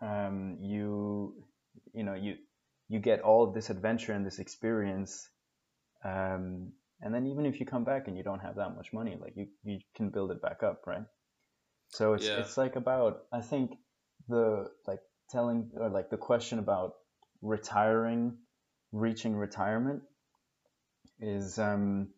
um, 0.00 0.58
you 0.60 1.44
you 1.92 2.02
know 2.02 2.14
you 2.14 2.36
you 2.88 2.98
get 2.98 3.20
all 3.20 3.46
of 3.46 3.54
this 3.54 3.70
adventure 3.70 4.12
and 4.12 4.26
this 4.26 4.38
experience, 4.38 5.28
um, 6.04 6.72
and 7.00 7.14
then 7.14 7.26
even 7.26 7.46
if 7.46 7.60
you 7.60 7.66
come 7.66 7.84
back 7.84 8.08
and 8.08 8.16
you 8.16 8.22
don't 8.22 8.40
have 8.40 8.56
that 8.56 8.74
much 8.74 8.92
money, 8.92 9.16
like 9.20 9.34
you 9.36 9.46
you 9.64 9.78
can 9.94 10.10
build 10.10 10.30
it 10.30 10.42
back 10.42 10.62
up, 10.62 10.82
right? 10.86 11.04
So 11.88 12.14
it's 12.14 12.26
yeah. 12.26 12.40
it's 12.40 12.56
like 12.56 12.76
about 12.76 13.22
I 13.32 13.40
think 13.40 13.72
the 14.28 14.70
like 14.86 15.00
telling 15.30 15.70
or 15.76 15.88
like 15.90 16.10
the 16.10 16.16
question 16.16 16.58
about 16.58 16.94
retiring, 17.42 18.38
reaching 18.92 19.36
retirement 19.36 20.02
is 21.20 21.58
um 21.58 22.08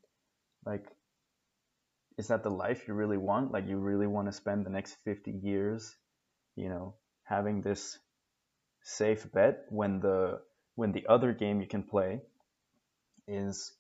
like 0.65 0.87
is 2.19 2.29
that 2.29 2.43
the 2.43 2.51
life 2.51 2.89
you 2.89 2.95
really 2.95 3.19
want? 3.19 3.53
Like 3.53 3.67
you 3.67 3.77
really 3.79 4.07
want 4.07 4.29
to 4.29 4.33
spend 4.33 4.65
the 4.65 4.71
next 4.71 4.97
50 5.05 5.31
years, 5.31 5.95
you 6.55 6.69
know, 6.69 6.95
having 7.25 7.61
this 7.63 7.99
safe 8.83 9.31
bet 9.33 9.65
when 9.69 10.01
the 10.01 10.41
when 10.77 10.93
the 10.93 11.07
other 11.09 11.33
game 11.33 11.61
you 11.61 11.67
can 11.67 11.83
play 11.83 12.21
is 13.27 13.73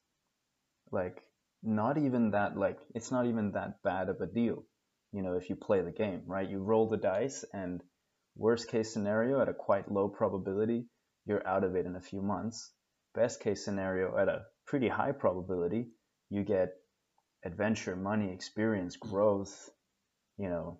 like 0.90 1.22
not 1.62 1.98
even 1.98 2.30
that 2.32 2.56
like 2.56 2.78
it's 2.94 3.10
not 3.10 3.26
even 3.26 3.52
that 3.52 3.82
bad 3.82 4.08
of 4.08 4.20
a 4.20 4.26
deal. 4.26 4.64
You 5.12 5.22
know, 5.22 5.34
if 5.34 5.48
you 5.48 5.56
play 5.56 5.80
the 5.82 5.92
game, 5.92 6.22
right? 6.26 6.48
You 6.48 6.58
roll 6.58 6.88
the 6.88 6.96
dice 6.96 7.44
and 7.52 7.82
worst 8.36 8.68
case 8.68 8.92
scenario 8.92 9.40
at 9.40 9.48
a 9.48 9.54
quite 9.54 9.90
low 9.90 10.08
probability, 10.08 10.86
you're 11.24 11.46
out 11.46 11.64
of 11.64 11.74
it 11.74 11.86
in 11.86 11.96
a 11.96 12.00
few 12.00 12.20
months. 12.20 12.72
Best 13.14 13.40
case 13.40 13.64
scenario 13.64 14.18
at 14.18 14.28
a 14.28 14.42
pretty 14.66 14.88
high 14.88 15.12
probability, 15.12 15.88
you 16.28 16.42
get 16.44 16.74
adventure, 17.46 17.96
money, 17.96 18.32
experience, 18.32 18.96
growth, 18.96 19.70
you 20.36 20.48
know, 20.48 20.78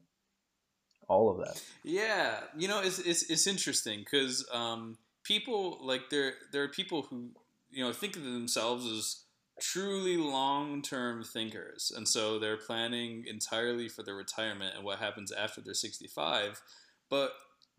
all 1.09 1.31
of 1.31 1.39
that. 1.39 1.63
Yeah, 1.85 2.41
you 2.57 2.69
know, 2.69 2.81
it's 2.81 2.99
it's, 2.99 3.31
it's 3.31 3.47
interesting 3.47 4.01
because 4.01 4.47
um, 4.53 4.99
people 5.25 5.79
like 5.81 6.11
there 6.11 6.35
there 6.53 6.63
are 6.65 6.69
people 6.69 7.03
who 7.03 7.31
you 7.71 7.85
know 7.85 7.93
think 7.93 8.17
of 8.17 8.25
themselves 8.25 8.87
as 8.87 9.23
truly 9.61 10.17
long-term 10.17 11.25
thinkers, 11.25 11.93
and 11.95 12.07
so 12.07 12.39
they're 12.39 12.59
planning 12.59 13.25
entirely 13.27 13.89
for 13.89 14.03
their 14.03 14.17
retirement 14.17 14.75
and 14.75 14.85
what 14.85 14.99
happens 14.99 15.33
after 15.33 15.61
they're 15.61 15.73
65, 15.73 16.61
but 17.09 17.33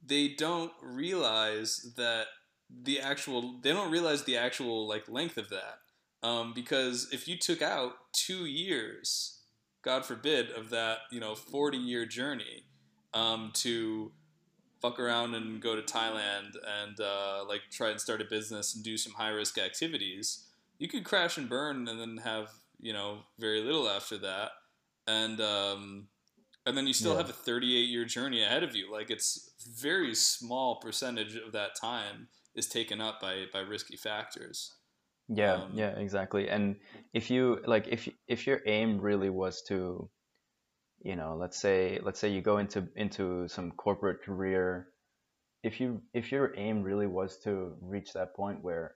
they 0.04 0.30
don't 0.30 0.72
realize 0.82 1.94
that 1.98 2.28
the 2.70 3.00
actual 3.00 3.60
they 3.62 3.72
don't 3.72 3.92
realize 3.92 4.24
the 4.24 4.38
actual 4.38 4.88
like 4.88 5.08
length 5.10 5.38
of 5.38 5.50
that 5.50 5.80
um, 6.24 6.54
because 6.54 7.10
if 7.12 7.28
you 7.28 7.38
took 7.38 7.62
out 7.62 7.94
two 8.14 8.46
years 8.46 9.42
god 9.84 10.06
forbid 10.06 10.50
of 10.52 10.70
that 10.70 11.00
you 11.12 11.20
know 11.20 11.36
40 11.36 11.78
year 11.78 12.06
journey 12.06 12.64
um, 13.14 13.52
to 13.56 14.12
fuck 14.82 15.00
around 15.00 15.34
and 15.36 15.62
go 15.62 15.76
to 15.76 15.82
thailand 15.82 16.56
and 16.84 17.00
uh, 17.00 17.44
like 17.48 17.62
try 17.72 17.90
and 17.90 18.00
start 18.00 18.22
a 18.22 18.26
business 18.26 18.76
and 18.76 18.84
do 18.84 18.98
some 18.98 19.14
high 19.14 19.30
risk 19.30 19.58
activities 19.58 20.46
you 20.80 20.88
could 20.88 21.04
crash 21.04 21.38
and 21.38 21.50
burn 21.50 21.88
and 21.88 22.00
then 22.00 22.18
have 22.24 22.52
you 22.80 22.94
know 22.94 23.20
very 23.40 23.62
little 23.62 23.90
after 23.90 24.18
that 24.18 24.52
and 25.08 25.40
um, 25.42 26.08
and 26.66 26.78
then 26.78 26.86
you 26.86 26.94
still 26.94 27.14
yeah. 27.14 27.20
have 27.20 27.30
a 27.30 27.34
38 27.34 27.70
year 27.90 28.06
journey 28.06 28.44
ahead 28.44 28.64
of 28.64 28.76
you 28.76 28.92
like 28.92 29.10
it's 29.10 29.52
very 29.68 30.14
small 30.14 30.76
percentage 30.76 31.36
of 31.36 31.52
that 31.52 31.76
time 31.80 32.28
is 32.58 32.68
taken 32.68 33.00
up 33.00 33.22
by 33.22 33.46
by 33.54 33.60
risky 33.60 33.96
factors. 33.96 34.74
Yeah, 35.30 35.56
um, 35.56 35.72
yeah, 35.74 35.90
exactly. 35.98 36.50
And 36.50 36.78
if 37.14 37.30
you 37.30 37.60
like, 37.66 37.88
if 37.88 38.08
if 38.28 38.48
your 38.48 38.62
aim 38.66 39.00
really 39.00 39.30
was 39.30 39.62
to, 39.64 40.10
you 41.04 41.16
know, 41.16 41.38
let's 41.40 41.60
say 41.60 42.00
let's 42.02 42.20
say 42.20 42.30
you 42.30 42.42
go 42.42 42.58
into 42.60 42.88
into 42.96 43.48
some 43.50 43.72
corporate 43.72 44.24
career, 44.24 44.88
if 45.64 45.82
you 45.82 46.02
if 46.14 46.32
your 46.32 46.54
aim 46.58 46.84
really 46.84 47.08
was 47.08 47.38
to 47.44 47.76
reach 47.82 48.14
that 48.14 48.36
point 48.36 48.64
where 48.64 48.96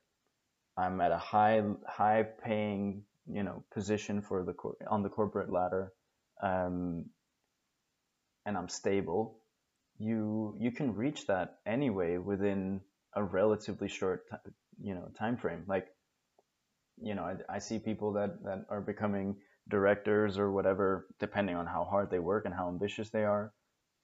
I'm 0.78 1.02
at 1.02 1.12
a 1.12 1.18
high 1.18 1.62
high 1.88 2.24
paying 2.44 3.04
you 3.28 3.44
know 3.44 3.64
position 3.74 4.22
for 4.22 4.44
the 4.44 4.56
on 4.90 5.04
the 5.04 5.10
corporate 5.10 5.52
ladder, 5.52 5.94
um, 6.42 7.06
and 8.46 8.58
I'm 8.58 8.70
stable, 8.70 9.40
you 10.00 10.56
you 10.60 10.72
can 10.72 10.96
reach 10.96 11.28
that 11.28 11.60
anyway 11.66 12.18
within 12.18 12.82
a 13.16 13.24
relatively 13.24 13.90
short 13.90 14.24
you 14.82 14.96
know 14.96 15.10
time 15.18 15.38
frame 15.38 15.64
like 15.68 15.88
you 17.01 17.15
know 17.15 17.24
I, 17.24 17.55
I 17.55 17.60
see 17.60 17.79
people 17.79 18.13
that 18.13 18.43
that 18.43 18.65
are 18.70 18.81
becoming 18.81 19.36
directors 19.70 20.38
or 20.38 20.51
whatever 20.51 21.08
depending 21.20 21.55
on 21.55 21.65
how 21.65 21.86
hard 21.86 22.10
they 22.10 22.20
work 22.20 22.46
and 22.46 22.53
how 22.53 22.67
ambitious 22.67 23.10
they 23.10 23.24
are 23.24 23.53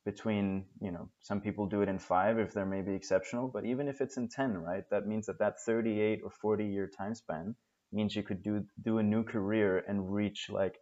between 0.05 0.65
you 0.81 0.91
know 0.91 1.09
some 1.19 1.41
people 1.41 1.65
do 1.65 1.81
it 1.81 1.89
in 1.89 1.99
five 1.99 2.39
if 2.39 2.53
they're 2.53 2.65
maybe 2.65 2.93
exceptional 2.93 3.47
but 3.47 3.65
even 3.65 3.87
if 3.87 4.01
it's 4.01 4.17
in 4.17 4.27
10 4.27 4.57
right 4.57 4.83
that 4.91 5.07
means 5.07 5.25
that 5.25 5.39
that 5.39 5.59
38 5.65 6.21
or 6.23 6.31
40 6.31 6.65
year 6.65 6.89
time 6.97 7.15
span 7.15 7.55
means 7.91 8.15
you 8.15 8.23
could 8.23 8.43
do 8.43 8.63
do 8.83 8.99
a 8.99 9.03
new 9.03 9.23
career 9.23 9.83
and 9.87 10.13
reach 10.13 10.49
like 10.49 10.77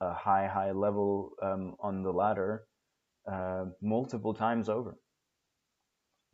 a 0.00 0.12
high 0.12 0.46
high 0.46 0.72
level 0.72 1.30
um, 1.42 1.74
on 1.80 2.02
the 2.02 2.12
ladder 2.12 2.64
uh, 3.30 3.64
multiple 3.80 4.34
times 4.34 4.68
over 4.68 4.98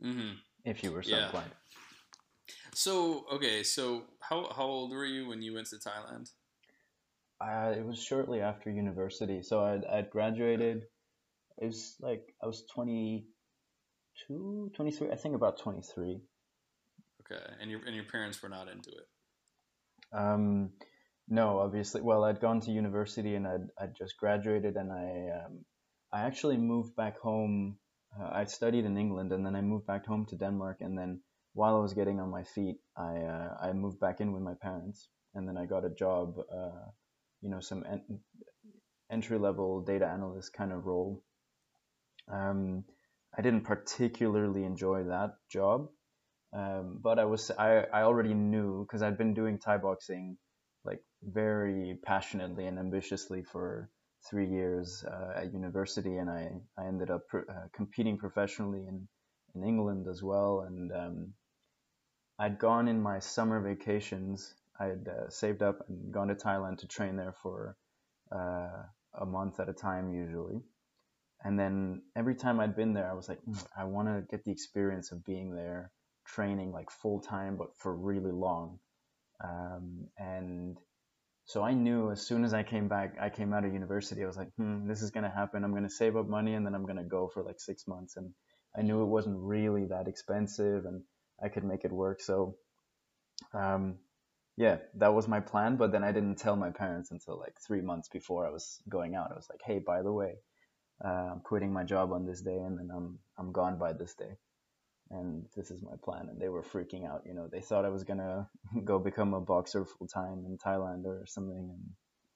mm-hmm 0.03 0.33
if 0.65 0.83
you 0.83 0.91
were 0.91 1.03
so 1.03 1.15
yeah. 1.15 1.25
inclined. 1.25 1.51
So 2.75 3.25
okay, 3.33 3.63
so 3.63 4.03
how 4.19 4.51
how 4.55 4.65
old 4.65 4.91
were 4.91 5.05
you 5.05 5.27
when 5.27 5.41
you 5.41 5.53
went 5.53 5.67
to 5.67 5.77
Thailand? 5.77 6.31
Uh, 7.41 7.73
it 7.77 7.85
was 7.85 8.01
shortly 8.01 8.41
after 8.41 8.71
university. 8.71 9.41
So 9.43 9.63
I'd, 9.63 9.85
I'd 9.85 10.09
graduated. 10.09 10.83
It 11.57 11.65
was 11.65 11.95
like 11.99 12.33
I 12.41 12.47
was 12.47 12.63
22, 12.73 14.71
23, 14.75 15.11
I 15.11 15.15
think 15.15 15.35
about 15.35 15.59
23. 15.59 16.21
Okay. 17.21 17.43
And 17.61 17.69
your, 17.69 17.81
and 17.85 17.95
your 17.95 18.05
parents 18.05 18.41
were 18.41 18.49
not 18.49 18.69
into 18.69 18.91
it? 18.91 19.07
Um, 20.17 20.71
no, 21.27 21.59
obviously. 21.59 22.01
Well, 22.01 22.23
I'd 22.23 22.39
gone 22.39 22.61
to 22.61 22.71
university 22.71 23.35
and 23.35 23.45
I'd, 23.47 23.67
I'd 23.79 23.95
just 23.97 24.17
graduated 24.17 24.75
and 24.75 24.91
I, 24.91 25.45
um, 25.45 25.65
I 26.13 26.21
actually 26.21 26.57
moved 26.57 26.95
back 26.95 27.19
home 27.19 27.77
uh, 28.19 28.29
I 28.31 28.45
studied 28.45 28.85
in 28.85 28.97
England 28.97 29.31
and 29.31 29.45
then 29.45 29.55
I 29.55 29.61
moved 29.61 29.87
back 29.87 30.05
home 30.05 30.25
to 30.27 30.35
Denmark. 30.35 30.77
And 30.81 30.97
then 30.97 31.21
while 31.53 31.75
I 31.75 31.79
was 31.79 31.93
getting 31.93 32.19
on 32.19 32.29
my 32.29 32.43
feet, 32.43 32.77
I 32.97 33.17
uh, 33.17 33.57
I 33.61 33.73
moved 33.73 33.99
back 33.99 34.21
in 34.21 34.33
with 34.33 34.41
my 34.41 34.55
parents, 34.61 35.09
and 35.35 35.47
then 35.47 35.57
I 35.57 35.65
got 35.65 35.85
a 35.85 35.89
job, 35.89 36.37
uh, 36.51 36.85
you 37.41 37.49
know, 37.49 37.59
some 37.59 37.83
en- 37.89 38.19
entry 39.11 39.37
level 39.37 39.81
data 39.81 40.07
analyst 40.07 40.53
kind 40.53 40.71
of 40.71 40.85
role. 40.85 41.23
Um, 42.31 42.85
I 43.37 43.41
didn't 43.41 43.63
particularly 43.63 44.63
enjoy 44.63 45.05
that 45.05 45.35
job, 45.51 45.89
um, 46.53 46.99
but 47.01 47.19
I 47.19 47.25
was 47.25 47.51
I, 47.51 47.85
I 47.93 48.03
already 48.03 48.33
knew 48.33 48.85
because 48.85 49.01
I'd 49.01 49.17
been 49.17 49.33
doing 49.33 49.59
Thai 49.59 49.77
boxing 49.77 50.37
like 50.85 51.03
very 51.23 51.97
passionately 52.03 52.67
and 52.67 52.77
ambitiously 52.77 53.43
for 53.43 53.89
three 54.29 54.47
years 54.47 55.03
uh, 55.05 55.39
at 55.41 55.53
university, 55.53 56.17
and 56.17 56.29
I, 56.29 56.51
I 56.77 56.87
ended 56.87 57.09
up 57.09 57.23
uh, 57.33 57.67
competing 57.73 58.17
professionally 58.17 58.85
in, 58.87 59.07
in 59.55 59.67
England 59.67 60.07
as 60.09 60.21
well. 60.23 60.65
And 60.67 60.91
um, 60.91 61.33
I'd 62.39 62.59
gone 62.59 62.87
in 62.87 63.01
my 63.01 63.19
summer 63.19 63.61
vacations. 63.61 64.53
I'd 64.79 65.07
uh, 65.07 65.29
saved 65.29 65.61
up 65.61 65.85
and 65.87 66.11
gone 66.11 66.29
to 66.29 66.35
Thailand 66.35 66.79
to 66.79 66.87
train 66.87 67.15
there 67.15 67.33
for 67.43 67.77
uh, 68.31 68.83
a 69.13 69.25
month 69.25 69.59
at 69.59 69.69
a 69.69 69.73
time, 69.73 70.13
usually. 70.13 70.61
And 71.43 71.59
then 71.59 72.01
every 72.15 72.35
time 72.35 72.59
I'd 72.59 72.75
been 72.75 72.93
there, 72.93 73.09
I 73.09 73.13
was 73.13 73.27
like, 73.29 73.39
mm, 73.47 73.63
I 73.77 73.83
want 73.83 74.07
to 74.07 74.23
get 74.29 74.45
the 74.45 74.51
experience 74.51 75.11
of 75.11 75.25
being 75.25 75.55
there, 75.55 75.91
training 76.25 76.71
like 76.71 76.89
full 76.89 77.19
time, 77.19 77.57
but 77.57 77.75
for 77.77 77.93
really 77.93 78.31
long. 78.31 78.79
Um, 79.43 80.07
and 80.17 80.77
so 81.45 81.61
I 81.61 81.73
knew 81.73 82.11
as 82.11 82.25
soon 82.25 82.45
as 82.45 82.53
I 82.53 82.63
came 82.63 82.87
back, 82.87 83.17
I 83.19 83.29
came 83.29 83.53
out 83.53 83.65
of 83.65 83.73
university, 83.73 84.23
I 84.23 84.27
was 84.27 84.37
like, 84.37 84.53
hmm, 84.55 84.87
this 84.87 85.01
is 85.01 85.11
going 85.11 85.25
to 85.25 85.29
happen. 85.29 85.63
I'm 85.63 85.71
going 85.71 85.83
to 85.83 85.89
save 85.89 86.15
up 86.15 86.27
money 86.27 86.53
and 86.53 86.65
then 86.65 86.73
I'm 86.73 86.85
going 86.85 86.97
to 86.97 87.03
go 87.03 87.27
for 87.27 87.43
like 87.43 87.59
six 87.59 87.87
months. 87.87 88.15
And 88.15 88.31
I 88.77 88.81
knew 88.81 89.03
it 89.03 89.07
wasn't 89.07 89.37
really 89.37 89.85
that 89.85 90.07
expensive 90.07 90.85
and 90.85 91.03
I 91.43 91.49
could 91.49 91.63
make 91.63 91.83
it 91.83 91.91
work. 91.91 92.21
So, 92.21 92.55
um, 93.53 93.95
yeah, 94.55 94.77
that 94.95 95.13
was 95.13 95.27
my 95.27 95.39
plan. 95.39 95.75
But 95.75 95.91
then 95.91 96.03
I 96.03 96.11
didn't 96.11 96.35
tell 96.37 96.55
my 96.55 96.69
parents 96.69 97.11
until 97.11 97.39
like 97.39 97.55
three 97.65 97.81
months 97.81 98.09
before 98.09 98.47
I 98.47 98.51
was 98.51 98.81
going 98.89 99.15
out. 99.15 99.31
I 99.31 99.35
was 99.35 99.47
like, 99.49 99.61
hey, 99.65 99.79
by 99.79 100.01
the 100.01 100.11
way, 100.11 100.35
uh, 101.03 101.31
I'm 101.33 101.39
quitting 101.41 101.73
my 101.73 101.83
job 101.83 102.11
on 102.11 102.25
this 102.25 102.41
day 102.41 102.57
and 102.57 102.77
then 102.77 102.89
I'm, 102.95 103.19
I'm 103.37 103.51
gone 103.51 103.77
by 103.77 103.93
this 103.93 104.13
day 104.13 104.37
and 105.13 105.45
this 105.55 105.71
is 105.71 105.81
my 105.81 105.95
plan. 106.03 106.27
And 106.29 106.41
they 106.41 106.49
were 106.49 106.63
freaking 106.63 107.07
out. 107.07 107.23
You 107.25 107.33
know, 107.33 107.47
they 107.51 107.61
thought 107.61 107.85
I 107.85 107.89
was 107.89 108.03
gonna 108.03 108.49
go 108.83 108.99
become 108.99 109.33
a 109.33 109.41
boxer 109.41 109.85
full 109.85 110.07
time 110.07 110.45
in 110.45 110.57
Thailand 110.57 111.05
or 111.05 111.25
something. 111.27 111.71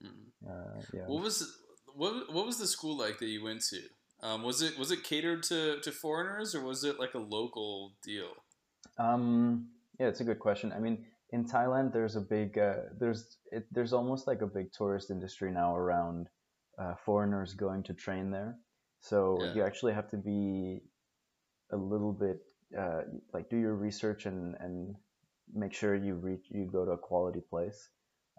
And 0.01 0.11
mm. 0.11 0.49
uh, 0.49 0.81
yeah. 0.93 1.05
What 1.07 1.23
was 1.23 1.59
what 1.95 2.33
what 2.33 2.45
was 2.45 2.59
the 2.59 2.67
school 2.67 2.97
like 2.97 3.19
that 3.19 3.27
you 3.27 3.43
went 3.43 3.63
to? 3.69 3.81
Um, 4.21 4.43
was 4.43 4.61
it 4.61 4.77
was 4.77 4.91
it 4.91 5.03
catered 5.03 5.43
to, 5.43 5.79
to 5.81 5.91
foreigners 5.91 6.55
or 6.55 6.63
was 6.63 6.83
it 6.83 6.99
like 6.99 7.13
a 7.13 7.19
local 7.19 7.93
deal? 8.03 8.29
Um, 8.99 9.69
yeah, 9.99 10.07
it's 10.07 10.21
a 10.21 10.23
good 10.23 10.39
question. 10.39 10.73
I 10.73 10.79
mean, 10.79 11.05
in 11.31 11.45
Thailand, 11.45 11.93
there's 11.93 12.15
a 12.15 12.21
big 12.21 12.57
uh, 12.57 12.75
there's 12.99 13.37
it, 13.51 13.65
there's 13.71 13.93
almost 13.93 14.27
like 14.27 14.41
a 14.41 14.47
big 14.47 14.71
tourist 14.71 15.11
industry 15.11 15.51
now 15.51 15.75
around 15.75 16.27
uh, 16.79 16.93
foreigners 17.05 17.53
going 17.53 17.83
to 17.83 17.93
train 17.93 18.31
there. 18.31 18.55
So 19.01 19.37
yeah. 19.41 19.53
you 19.53 19.63
actually 19.63 19.93
have 19.93 20.09
to 20.11 20.17
be 20.17 20.81
a 21.71 21.77
little 21.77 22.13
bit 22.13 22.39
uh, 22.77 23.01
like 23.33 23.49
do 23.49 23.57
your 23.57 23.75
research 23.75 24.25
and 24.25 24.55
and 24.59 24.95
make 25.53 25.73
sure 25.73 25.95
you 25.95 26.15
reach 26.15 26.45
you 26.49 26.69
go 26.71 26.85
to 26.85 26.91
a 26.91 26.97
quality 26.97 27.41
place. 27.49 27.89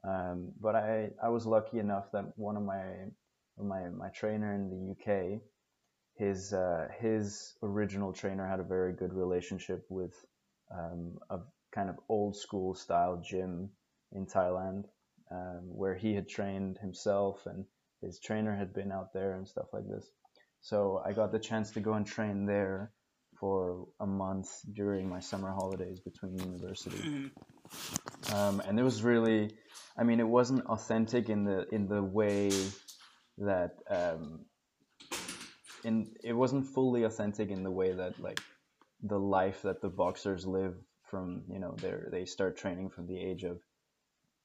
Um, 0.07 0.53
but 0.61 0.75
I 0.75 1.11
I 1.23 1.29
was 1.29 1.47
lucky 1.47 1.79
enough 1.79 2.07
that 2.13 2.25
one 2.37 2.57
of 2.57 2.63
my 2.63 2.83
my 3.59 3.89
my 3.89 4.09
trainer 4.09 4.55
in 4.55 4.71
the 4.71 4.93
UK, 4.93 5.41
his 6.17 6.53
uh, 6.53 6.89
his 7.01 7.55
original 7.63 8.13
trainer 8.13 8.47
had 8.47 8.61
a 8.61 8.65
very 8.65 8.93
good 8.93 9.13
relationship 9.13 9.85
with 9.89 10.15
um, 10.71 11.19
a 11.31 11.39
kind 11.73 11.91
of 11.91 11.97
old 12.09 12.37
school 12.37 12.75
style 12.75 13.23
gym 13.25 13.71
in 14.13 14.27
Thailand, 14.27 14.85
um, 15.31 15.63
where 15.65 15.95
he 15.95 16.15
had 16.15 16.29
trained 16.29 16.79
himself 16.79 17.47
and 17.47 17.65
his 18.01 18.19
trainer 18.19 18.57
had 18.57 18.73
been 18.73 18.93
out 18.93 19.13
there 19.13 19.35
and 19.35 19.47
stuff 19.47 19.67
like 19.73 19.89
this. 19.89 20.11
So 20.61 21.03
I 21.05 21.13
got 21.13 21.33
the 21.33 21.39
chance 21.39 21.71
to 21.73 21.81
go 21.81 21.95
and 21.95 22.07
train 22.07 22.47
there 22.47 22.93
for 23.39 23.87
a 24.01 24.07
month 24.07 24.49
during 24.73 25.09
my 25.09 25.21
summer 25.21 25.53
holidays 25.53 26.01
between 26.01 26.39
university. 26.39 26.99
Mm-hmm. 26.99 28.35
Um, 28.35 28.63
and 28.67 28.79
it 28.79 28.83
was 28.83 29.03
really, 29.03 29.51
I 29.97 30.05
mean, 30.05 30.21
it 30.21 30.29
wasn't 30.29 30.67
authentic 30.67 31.29
in 31.29 31.45
the 31.45 31.67
in 31.71 31.87
the 31.87 32.03
way 32.03 32.51
that 33.39 33.77
um, 33.89 34.47
in 35.85 36.11
it 36.25 36.33
wasn't 36.33 36.67
fully 36.67 37.05
authentic 37.05 37.51
in 37.51 37.63
the 37.63 37.71
way 37.71 37.93
that 37.93 38.21
like 38.21 38.41
the 39.03 39.19
life 39.19 39.63
that 39.63 39.81
the 39.81 39.89
boxers 39.89 40.47
live 40.47 40.75
from 41.11 41.43
you 41.51 41.59
know 41.59 41.75
they 41.81 41.95
they 42.11 42.25
start 42.25 42.57
training 42.57 42.91
from 42.91 43.07
the 43.07 43.19
age 43.19 43.45
of 43.45 43.61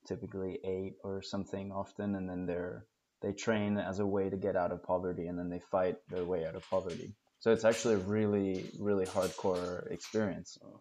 typically 0.08 0.60
eight 0.64 0.96
or 1.04 1.22
something 1.22 1.72
often 1.72 2.16
and 2.16 2.30
then 2.30 2.46
they're 2.46 2.86
they 3.22 3.32
train 3.32 3.78
as 3.78 4.00
a 4.00 4.06
way 4.06 4.30
to 4.30 4.38
get 4.38 4.56
out 4.56 4.72
of 4.72 4.84
poverty 4.84 5.28
and 5.28 5.40
then 5.40 5.50
they 5.50 5.62
fight 5.72 5.96
their 6.10 6.26
way 6.26 6.46
out 6.46 6.56
of 6.56 6.70
poverty 6.70 7.14
so 7.44 7.52
it's 7.52 7.66
actually 7.66 7.96
a 7.96 7.98
really, 7.98 8.72
really 8.80 9.06
hardcore 9.06 9.92
experience. 9.92 10.58
Oh. 10.64 10.80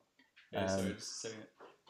Yeah, 0.52 0.68
sorry, 0.68 0.94
just. 0.94 1.26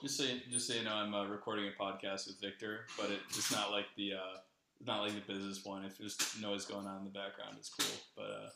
Just 0.00 0.16
so, 0.16 0.24
just 0.50 0.66
so 0.66 0.74
you 0.74 0.82
know, 0.82 0.94
I'm 0.94 1.14
uh, 1.14 1.26
recording 1.26 1.66
a 1.68 1.82
podcast 1.82 2.26
with 2.26 2.40
Victor, 2.40 2.86
but 2.98 3.10
it, 3.10 3.18
it's 3.28 3.52
not 3.52 3.70
like 3.70 3.84
the 3.98 4.14
uh, 4.14 4.38
not 4.80 5.02
like 5.02 5.12
the 5.12 5.30
business 5.30 5.60
one. 5.62 5.84
If 5.84 5.98
there's 5.98 6.16
noise 6.40 6.64
going 6.64 6.86
on 6.86 7.00
in 7.00 7.04
the 7.04 7.10
background, 7.10 7.56
it's 7.58 7.68
cool. 7.68 8.00
But 8.16 8.24
uh, 8.24 8.48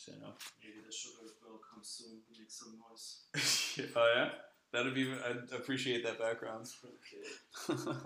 so 0.00 0.12
you 0.12 0.20
know. 0.20 0.32
Maybe 0.62 0.80
the 0.86 0.92
sugar 0.92 1.28
will 1.44 1.60
come 1.60 1.82
soon. 1.82 2.20
Make 2.32 2.50
some 2.50 2.78
noise. 2.80 3.88
oh 3.96 4.12
yeah, 4.16 4.30
that'd 4.72 4.94
be. 4.94 5.12
I'd 5.12 5.52
appreciate 5.54 6.04
that 6.04 6.18
background. 6.18 6.66
Okay. 6.84 7.78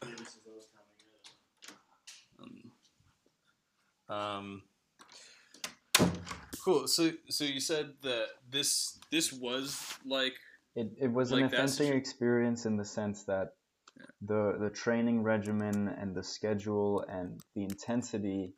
This 0.00 0.28
is 0.28 0.40
all 0.46 0.62
coming 2.38 2.62
um, 4.08 4.62
um, 6.00 6.10
cool. 6.64 6.88
So, 6.88 7.10
so 7.28 7.44
you 7.44 7.60
said 7.60 7.90
that 8.02 8.26
this 8.50 8.98
this 9.10 9.32
was 9.32 9.94
like 10.06 10.34
It, 10.74 10.90
it 11.00 11.12
was 11.12 11.30
Like 11.30 11.44
an 11.44 11.50
that's 11.50 11.74
authentic 11.74 11.92
tr- 11.92 11.98
experience 11.98 12.64
in 12.64 12.76
the 12.76 12.84
sense 12.84 13.24
that 13.24 13.54
the 14.22 14.56
the 14.60 14.70
training 14.70 15.22
regimen 15.22 15.88
and 15.88 16.14
the 16.14 16.22
schedule 16.22 17.04
and 17.08 17.40
the 17.54 17.64
intensity 17.64 18.54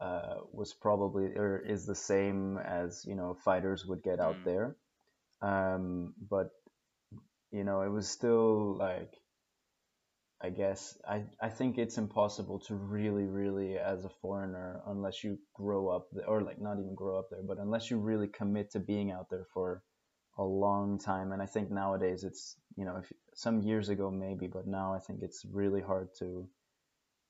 uh, 0.00 0.36
was 0.52 0.72
probably 0.74 1.26
or 1.36 1.58
is 1.58 1.86
the 1.86 1.94
same 1.94 2.58
as 2.58 3.04
you 3.06 3.14
know 3.14 3.34
fighters 3.34 3.86
would 3.86 4.02
get 4.02 4.20
out 4.20 4.36
Mm. 4.36 4.44
there, 4.44 4.76
um, 5.42 6.14
but 6.30 6.50
you 7.52 7.64
know 7.64 7.82
it 7.82 7.88
was 7.90 8.08
still 8.08 8.76
like 8.76 9.14
I 10.42 10.50
guess 10.50 10.98
I, 11.08 11.24
I 11.40 11.48
think 11.48 11.78
it's 11.78 11.96
impossible 11.98 12.58
to 12.60 12.74
really 12.74 13.24
really 13.24 13.78
as 13.78 14.04
a 14.04 14.10
foreigner 14.10 14.82
unless 14.86 15.24
you 15.24 15.38
grow 15.54 15.88
up 15.88 16.10
th- 16.12 16.26
or 16.26 16.42
like 16.42 16.60
not 16.60 16.78
even 16.78 16.94
grow 16.94 17.18
up 17.18 17.30
there 17.30 17.42
but 17.42 17.58
unless 17.58 17.90
you 17.90 17.98
really 17.98 18.28
commit 18.28 18.70
to 18.72 18.80
being 18.80 19.10
out 19.10 19.30
there 19.30 19.46
for 19.54 19.82
a 20.38 20.44
long 20.44 20.98
time 20.98 21.32
and 21.32 21.42
I 21.42 21.46
think 21.46 21.70
nowadays 21.70 22.24
it's 22.24 22.56
you 22.76 22.84
know 22.84 22.96
if 22.96 23.12
some 23.34 23.60
years 23.62 23.88
ago 23.88 24.10
maybe 24.10 24.46
but 24.46 24.66
now 24.66 24.92
I 24.94 24.98
think 24.98 25.22
it's 25.22 25.44
really 25.44 25.80
hard 25.82 26.08
to 26.20 26.48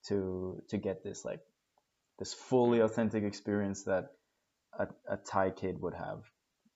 to 0.09 0.63
to 0.69 0.79
get 0.79 1.03
this 1.03 1.25
like 1.25 1.41
this 2.21 2.33
fully 2.33 2.79
authentic 2.81 3.25
experience 3.25 3.83
that 3.85 4.13
a, 4.79 4.87
a 5.09 5.17
Thai 5.17 5.51
kid 5.51 5.81
would 5.81 5.95
have 5.95 6.23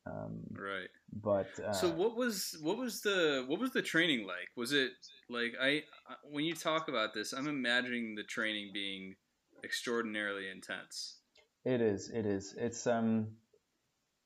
um, 0.07 0.41
right. 0.53 0.89
but 1.13 1.49
uh, 1.65 1.73
So 1.73 1.89
what 1.91 2.17
was 2.17 2.57
what 2.61 2.77
was 2.77 3.01
the 3.01 3.45
what 3.47 3.59
was 3.59 3.71
the 3.71 3.81
training 3.83 4.27
like? 4.27 4.49
Was 4.57 4.73
it 4.73 4.93
like 5.31 5.55
I 5.61 5.85
I- 6.09 6.17
when 6.31 6.45
you 6.45 6.55
talk 6.55 6.89
about 6.89 7.15
this, 7.15 7.33
I'm 7.33 7.49
imagining 7.49 8.15
the 8.15 8.23
training 8.23 8.71
being 8.75 9.15
extraordinarily 9.65 10.51
intense. 10.51 11.21
It 11.65 11.81
is. 11.81 12.11
It 12.11 12.27
is. 12.27 12.55
It's 12.59 12.87
um, 12.87 13.29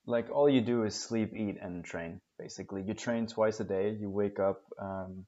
like 0.05 0.29
all 0.29 0.49
you 0.49 0.59
do 0.59 0.83
is 0.83 0.95
sleep, 0.95 1.33
eat, 1.33 1.57
and 1.61 1.85
train. 1.85 2.19
Basically, 2.37 2.83
you 2.83 2.93
train 2.93 3.27
twice 3.27 3.61
a 3.61 3.63
day. 3.63 3.95
You 3.97 4.09
wake 4.09 4.39
up. 4.39 4.61
Um, 4.81 5.25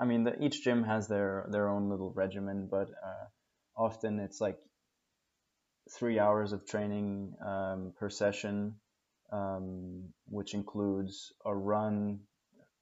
I 0.00 0.04
mean, 0.04 0.24
the, 0.24 0.40
each 0.40 0.62
gym 0.62 0.84
has 0.84 1.08
their 1.08 1.48
their 1.50 1.68
own 1.68 1.90
little 1.90 2.12
regimen, 2.12 2.68
but 2.70 2.88
uh, 2.90 3.26
often 3.76 4.20
it's 4.20 4.40
like 4.40 4.58
three 5.90 6.18
hours 6.18 6.52
of 6.52 6.66
training 6.66 7.34
um, 7.44 7.92
per 7.98 8.10
session, 8.10 8.74
um, 9.32 10.04
which 10.26 10.54
includes 10.54 11.32
a 11.44 11.54
run. 11.54 12.20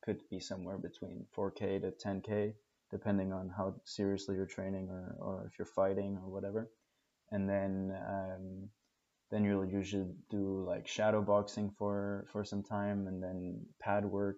Could 0.04 0.20
be 0.30 0.38
somewhere 0.38 0.78
between 0.78 1.26
4K 1.36 1.80
to 1.82 1.90
10K, 1.90 2.54
depending 2.92 3.32
on 3.32 3.50
how 3.56 3.74
seriously 3.84 4.36
you're 4.36 4.46
training 4.46 4.88
or, 4.88 5.16
or 5.18 5.50
if 5.50 5.58
you're 5.58 5.66
fighting 5.66 6.18
or 6.22 6.30
whatever 6.30 6.70
and 7.32 7.48
then 7.48 7.92
um, 8.08 8.68
then 9.30 9.44
you'll 9.44 9.66
usually 9.66 10.06
do 10.30 10.64
like 10.66 10.86
shadow 10.86 11.20
boxing 11.22 11.72
for 11.78 12.26
for 12.32 12.44
some 12.44 12.62
time 12.62 13.06
and 13.08 13.22
then 13.22 13.60
pad 13.80 14.04
work 14.04 14.36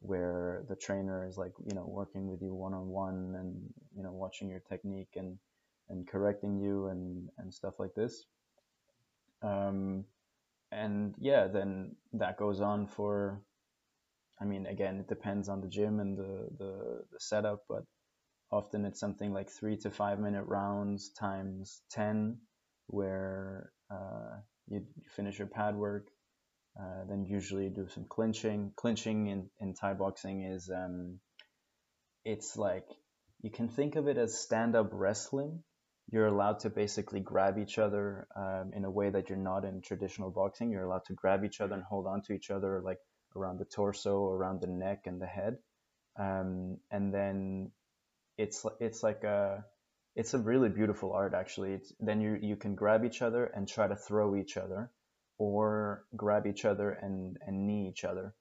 where 0.00 0.64
the 0.68 0.76
trainer 0.76 1.26
is 1.26 1.36
like 1.36 1.52
you 1.66 1.74
know 1.74 1.84
working 1.86 2.28
with 2.28 2.40
you 2.40 2.54
one 2.54 2.72
on 2.74 2.88
one 2.88 3.34
and 3.38 3.56
you 3.96 4.02
know 4.02 4.12
watching 4.12 4.48
your 4.48 4.60
technique 4.68 5.14
and 5.16 5.38
and 5.90 6.06
correcting 6.06 6.58
you 6.58 6.86
and 6.86 7.28
and 7.38 7.52
stuff 7.52 7.74
like 7.78 7.94
this. 7.94 8.24
Um, 9.42 10.04
and 10.72 11.14
yeah 11.18 11.48
then 11.48 11.96
that 12.12 12.36
goes 12.36 12.60
on 12.60 12.86
for 12.86 13.40
I 14.40 14.44
mean 14.44 14.66
again 14.66 15.00
it 15.00 15.08
depends 15.08 15.48
on 15.48 15.60
the 15.60 15.68
gym 15.68 15.98
and 15.98 16.16
the 16.16 16.48
the, 16.58 17.04
the 17.10 17.18
setup 17.18 17.64
but 17.68 17.82
often 18.52 18.84
it's 18.84 19.00
something 19.00 19.32
like 19.32 19.50
three 19.50 19.76
to 19.78 19.90
five 19.90 20.18
minute 20.18 20.44
rounds 20.46 21.10
times 21.10 21.82
10 21.90 22.38
where 22.88 23.72
uh, 23.90 24.38
you, 24.68 24.84
finish 25.16 25.38
your 25.38 25.48
pad 25.48 25.76
work. 25.76 26.08
Uh, 26.80 27.04
then 27.08 27.24
usually 27.24 27.68
do 27.68 27.88
some 27.88 28.06
clinching. 28.08 28.72
Clinching 28.76 29.26
in, 29.26 29.50
in 29.60 29.74
thai 29.74 29.92
boxing 29.94 30.42
is 30.42 30.70
um, 30.74 31.18
it's 32.24 32.56
like 32.56 32.86
you 33.42 33.50
can 33.50 33.68
think 33.68 33.96
of 33.96 34.06
it 34.08 34.16
as 34.16 34.38
stand-up 34.38 34.90
wrestling 34.92 35.62
you're 36.12 36.26
allowed 36.26 36.58
to 36.60 36.70
basically 36.70 37.20
grab 37.20 37.58
each 37.58 37.78
other 37.78 38.26
um, 38.34 38.72
in 38.74 38.84
a 38.84 38.90
way 38.90 39.10
that 39.10 39.28
you're 39.28 39.38
not 39.38 39.64
in 39.64 39.80
traditional 39.80 40.30
boxing. 40.30 40.70
You're 40.70 40.84
allowed 40.84 41.04
to 41.06 41.12
grab 41.12 41.44
each 41.44 41.60
other 41.60 41.74
and 41.74 41.84
hold 41.84 42.06
on 42.06 42.22
to 42.22 42.32
each 42.32 42.50
other 42.50 42.80
like 42.84 42.98
around 43.36 43.58
the 43.58 43.64
torso 43.64 44.28
around 44.28 44.60
the 44.60 44.66
neck 44.66 45.02
and 45.06 45.20
the 45.20 45.26
head. 45.26 45.58
Um, 46.18 46.78
and 46.90 47.14
then 47.14 47.70
it's 48.36 48.66
it's 48.80 49.02
like 49.02 49.22
a 49.22 49.64
it's 50.16 50.34
a 50.34 50.38
really 50.38 50.68
beautiful 50.68 51.12
art 51.12 51.32
actually. 51.34 51.74
It's, 51.74 51.92
then 52.00 52.20
you 52.20 52.38
you 52.40 52.56
can 52.56 52.74
grab 52.74 53.04
each 53.04 53.22
other 53.22 53.44
and 53.44 53.68
try 53.68 53.86
to 53.86 53.96
throw 53.96 54.34
each 54.34 54.56
other 54.56 54.90
or 55.38 56.04
grab 56.16 56.46
each 56.46 56.64
other 56.64 56.90
and 56.90 57.36
and 57.46 57.66
knee 57.68 57.88
each 57.88 58.04
other. 58.04 58.34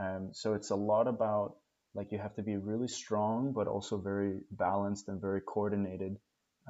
Um, 0.00 0.30
so 0.32 0.54
it's 0.54 0.70
a 0.70 0.76
lot 0.76 1.06
about 1.06 1.56
like 1.94 2.10
you 2.10 2.18
have 2.18 2.34
to 2.36 2.42
be 2.42 2.56
really 2.56 2.88
strong 2.88 3.52
but 3.52 3.68
also 3.68 3.98
very 3.98 4.40
balanced 4.50 5.08
and 5.08 5.20
very 5.20 5.42
coordinated 5.42 6.16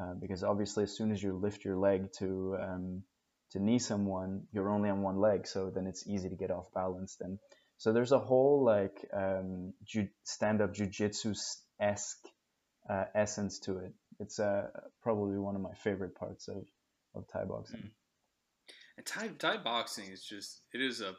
uh, 0.01 0.15
because 0.21 0.43
obviously 0.43 0.85
as 0.85 0.97
soon 0.97 1.13
as 1.13 1.23
you 1.23 1.35
lift 1.35 1.65
your 1.65 1.77
leg 1.77 2.13
to 2.19 2.57
um, 2.61 3.03
to 3.51 3.59
knee 3.59 3.79
someone 3.79 4.43
you're 4.53 4.71
only 4.71 4.89
on 4.89 5.03
one 5.03 5.19
leg 5.19 5.47
so 5.47 5.71
then 5.71 5.87
it's 5.87 6.07
easy 6.07 6.29
to 6.29 6.37
get 6.37 6.51
off 6.51 6.67
balance. 6.75 7.17
and 7.21 7.39
so 7.83 7.93
there's 7.93 8.13
a 8.13 8.19
whole 8.19 8.65
like 8.65 9.05
um, 9.13 9.73
ju- 9.85 10.09
stand-up 10.23 10.73
jujitsu 10.73 11.37
esque 11.81 12.29
uh, 12.89 13.05
essence 13.15 13.59
to 13.61 13.79
it. 13.79 13.93
It's 14.21 14.39
uh, 14.39 14.69
probably 15.03 15.39
one 15.39 15.57
of 15.57 15.63
my 15.63 15.75
favorite 15.75 16.15
parts 16.15 16.49
of, 16.49 16.65
of 17.15 17.27
Thai 17.29 17.45
boxing. 17.45 17.91
And 18.97 19.07
Thai 19.07 19.29
Thai 19.39 19.57
boxing 19.57 20.11
is 20.13 20.23
just 20.23 20.61
it 20.73 20.81
is 20.81 21.01
a 21.01 21.15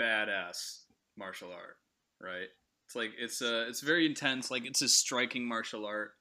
badass 0.00 0.82
martial 1.16 1.52
art, 1.52 1.76
right? 2.20 2.48
It's 2.86 2.94
like 2.94 3.12
it's 3.18 3.42
uh 3.42 3.66
it's 3.68 3.80
very 3.80 4.06
intense. 4.06 4.50
Like 4.50 4.64
it's 4.64 4.82
a 4.82 4.88
striking 4.88 5.46
martial 5.48 5.86
art. 5.86 6.12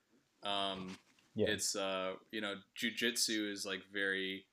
Um, 0.43 0.97
Yeah. 1.37 1.49
It's 1.49 1.75
uh 1.75 2.13
you 2.31 2.41
know 2.41 2.55
jujitsu 2.75 3.51
is 3.51 3.63
like 3.63 3.81
very 3.93 4.45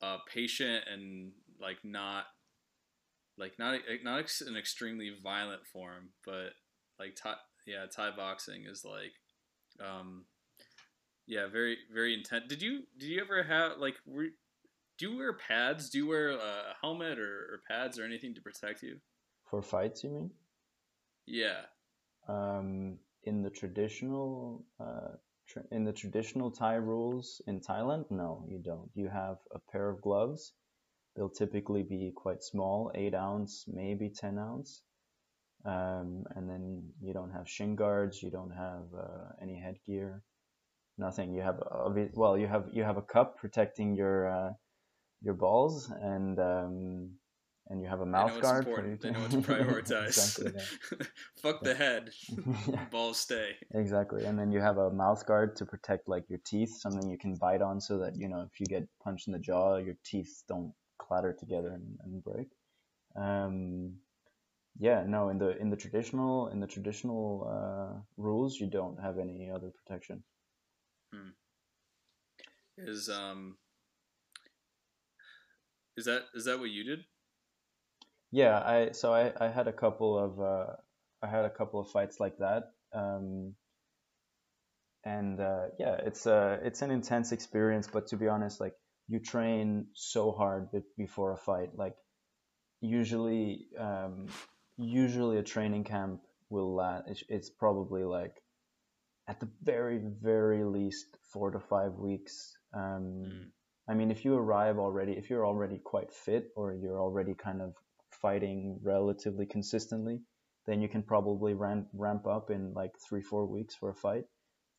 uh 0.00 0.18
patient 0.32 0.84
and 0.90 1.32
like 1.60 1.78
not 1.82 2.26
like 3.36 3.58
not 3.58 3.80
not 4.04 4.20
ex- 4.20 4.40
an 4.40 4.56
extremely 4.56 5.12
violent 5.20 5.66
form, 5.66 6.10
but 6.24 6.50
like 7.00 7.16
Thai 7.16 7.34
yeah 7.66 7.86
Thai 7.90 8.12
boxing 8.16 8.66
is 8.66 8.84
like 8.84 9.14
um 9.84 10.26
yeah 11.26 11.48
very 11.48 11.76
very 11.92 12.14
intense. 12.14 12.44
Did 12.48 12.62
you 12.62 12.82
did 12.96 13.08
you 13.08 13.20
ever 13.20 13.42
have 13.42 13.78
like 13.78 13.96
were 14.06 14.28
do 14.96 15.10
you 15.10 15.16
wear 15.16 15.32
pads? 15.32 15.90
Do 15.90 15.98
you 15.98 16.06
wear 16.06 16.30
a 16.30 16.74
helmet 16.80 17.18
or, 17.18 17.24
or 17.24 17.62
pads 17.68 17.98
or 17.98 18.04
anything 18.04 18.32
to 18.34 18.40
protect 18.40 18.82
you? 18.82 18.98
For 19.44 19.60
fights, 19.60 20.04
you 20.04 20.10
mean? 20.10 20.30
Yeah. 21.26 21.62
Um, 22.28 22.98
in 23.24 23.42
the 23.42 23.50
traditional 23.50 24.64
uh, 24.80 25.16
in 25.70 25.84
the 25.84 25.92
traditional 25.92 26.50
Thai 26.50 26.74
rules 26.74 27.40
in 27.46 27.60
Thailand, 27.60 28.10
no, 28.10 28.44
you 28.48 28.58
don't. 28.58 28.90
You 28.94 29.08
have 29.08 29.38
a 29.52 29.58
pair 29.72 29.88
of 29.90 30.00
gloves. 30.02 30.52
They'll 31.16 31.30
typically 31.30 31.82
be 31.82 32.12
quite 32.14 32.42
small, 32.42 32.92
eight 32.94 33.14
ounce, 33.14 33.64
maybe 33.66 34.10
ten 34.10 34.38
ounce. 34.38 34.82
Um, 35.64 36.24
and 36.36 36.48
then 36.48 36.92
you 37.00 37.12
don't 37.12 37.32
have 37.32 37.48
shin 37.48 37.76
guards. 37.76 38.22
You 38.22 38.30
don't 38.30 38.52
have 38.52 38.84
uh, 38.96 39.28
any 39.42 39.58
headgear. 39.58 40.22
Nothing. 40.98 41.34
You 41.34 41.42
have 41.42 41.60
well, 42.14 42.38
you 42.38 42.46
have 42.46 42.66
you 42.72 42.84
have 42.84 42.96
a 42.96 43.02
cup 43.02 43.38
protecting 43.38 43.96
your 43.96 44.28
uh, 44.28 44.52
your 45.22 45.34
balls, 45.34 45.90
and 46.00 46.38
um, 46.38 47.10
and 47.70 47.80
you 47.82 47.88
have 47.88 48.00
a 48.00 48.04
They 48.04 48.10
mouth 48.10 48.32
it's 48.32 48.42
guard. 48.42 48.64
for 48.64 48.70
important. 48.70 49.04
you 49.04 49.12
They 49.12 49.18
know 49.18 49.26
to- 49.28 49.38
it's 49.38 49.46
prioritized. 49.48 50.38
exactly. 50.38 51.06
Fuck 51.42 51.62
the 51.62 51.74
head. 51.74 52.10
Balls 52.90 53.18
stay. 53.18 53.56
Exactly, 53.74 54.24
and 54.24 54.38
then 54.38 54.50
you 54.52 54.60
have 54.60 54.78
a 54.78 54.90
mouth 54.90 55.26
guard 55.26 55.56
to 55.56 55.66
protect 55.66 56.08
like 56.08 56.28
your 56.28 56.40
teeth, 56.44 56.78
something 56.80 57.10
you 57.10 57.18
can 57.18 57.34
bite 57.36 57.62
on, 57.62 57.80
so 57.80 57.98
that 57.98 58.16
you 58.16 58.28
know 58.28 58.40
if 58.42 58.58
you 58.60 58.66
get 58.66 58.88
punched 59.02 59.26
in 59.26 59.32
the 59.32 59.38
jaw, 59.38 59.76
your 59.76 59.96
teeth 60.04 60.42
don't 60.48 60.72
clatter 60.98 61.32
together 61.32 61.68
and, 61.68 61.98
and 62.04 62.22
break. 62.24 62.48
Um, 63.16 63.96
yeah, 64.78 65.04
no, 65.06 65.28
in 65.28 65.38
the 65.38 65.56
in 65.58 65.70
the 65.70 65.76
traditional 65.76 66.48
in 66.48 66.60
the 66.60 66.66
traditional 66.66 67.48
uh, 67.50 68.00
rules, 68.16 68.58
you 68.60 68.68
don't 68.68 69.00
have 69.00 69.18
any 69.18 69.50
other 69.50 69.70
protection. 69.70 70.22
Is 72.76 73.08
um 73.08 73.56
is 75.96 76.04
that 76.04 76.22
is 76.34 76.44
that 76.44 76.60
what 76.60 76.70
you 76.70 76.84
did? 76.84 77.00
Yeah, 78.30 78.58
I 78.58 78.92
so 78.92 79.12
I, 79.12 79.32
I 79.40 79.48
had 79.48 79.68
a 79.68 79.72
couple 79.72 80.18
of 80.18 80.40
uh, 80.40 80.72
I 81.22 81.28
had 81.28 81.44
a 81.44 81.50
couple 81.50 81.80
of 81.80 81.90
fights 81.90 82.20
like 82.20 82.38
that. 82.38 82.64
Um, 82.92 83.54
and 85.04 85.40
uh, 85.40 85.66
yeah, 85.78 85.96
it's 86.04 86.26
a 86.26 86.58
it's 86.62 86.82
an 86.82 86.90
intense 86.90 87.32
experience. 87.32 87.88
But 87.90 88.08
to 88.08 88.16
be 88.16 88.28
honest, 88.28 88.60
like 88.60 88.74
you 89.08 89.18
train 89.20 89.86
so 89.94 90.32
hard 90.32 90.68
before 90.96 91.32
a 91.32 91.36
fight. 91.36 91.70
Like 91.74 91.94
usually, 92.80 93.66
um, 93.78 94.26
usually 94.76 95.38
a 95.38 95.42
training 95.42 95.84
camp 95.84 96.20
will 96.50 96.74
last. 96.74 97.04
It's, 97.08 97.22
it's 97.28 97.50
probably 97.50 98.04
like 98.04 98.34
at 99.28 99.40
the 99.40 99.48
very 99.62 100.00
very 100.22 100.64
least 100.64 101.06
four 101.32 101.50
to 101.50 101.60
five 101.60 101.94
weeks. 101.94 102.56
Um, 102.74 103.24
mm. 103.26 103.44
I 103.88 103.94
mean, 103.94 104.10
if 104.10 104.24
you 104.26 104.34
arrive 104.34 104.78
already, 104.78 105.12
if 105.12 105.30
you're 105.30 105.46
already 105.46 105.80
quite 105.82 106.12
fit 106.12 106.50
or 106.54 106.74
you're 106.74 107.00
already 107.00 107.32
kind 107.34 107.62
of 107.62 107.74
fighting 108.20 108.78
relatively 108.82 109.46
consistently, 109.46 110.20
then 110.66 110.80
you 110.80 110.88
can 110.88 111.02
probably 111.02 111.54
ramp 111.54 111.88
ramp 111.92 112.26
up 112.26 112.50
in 112.50 112.72
like 112.74 112.92
three 113.08 113.22
four 113.22 113.46
weeks 113.46 113.74
for 113.74 113.90
a 113.90 113.94
fight. 113.94 114.24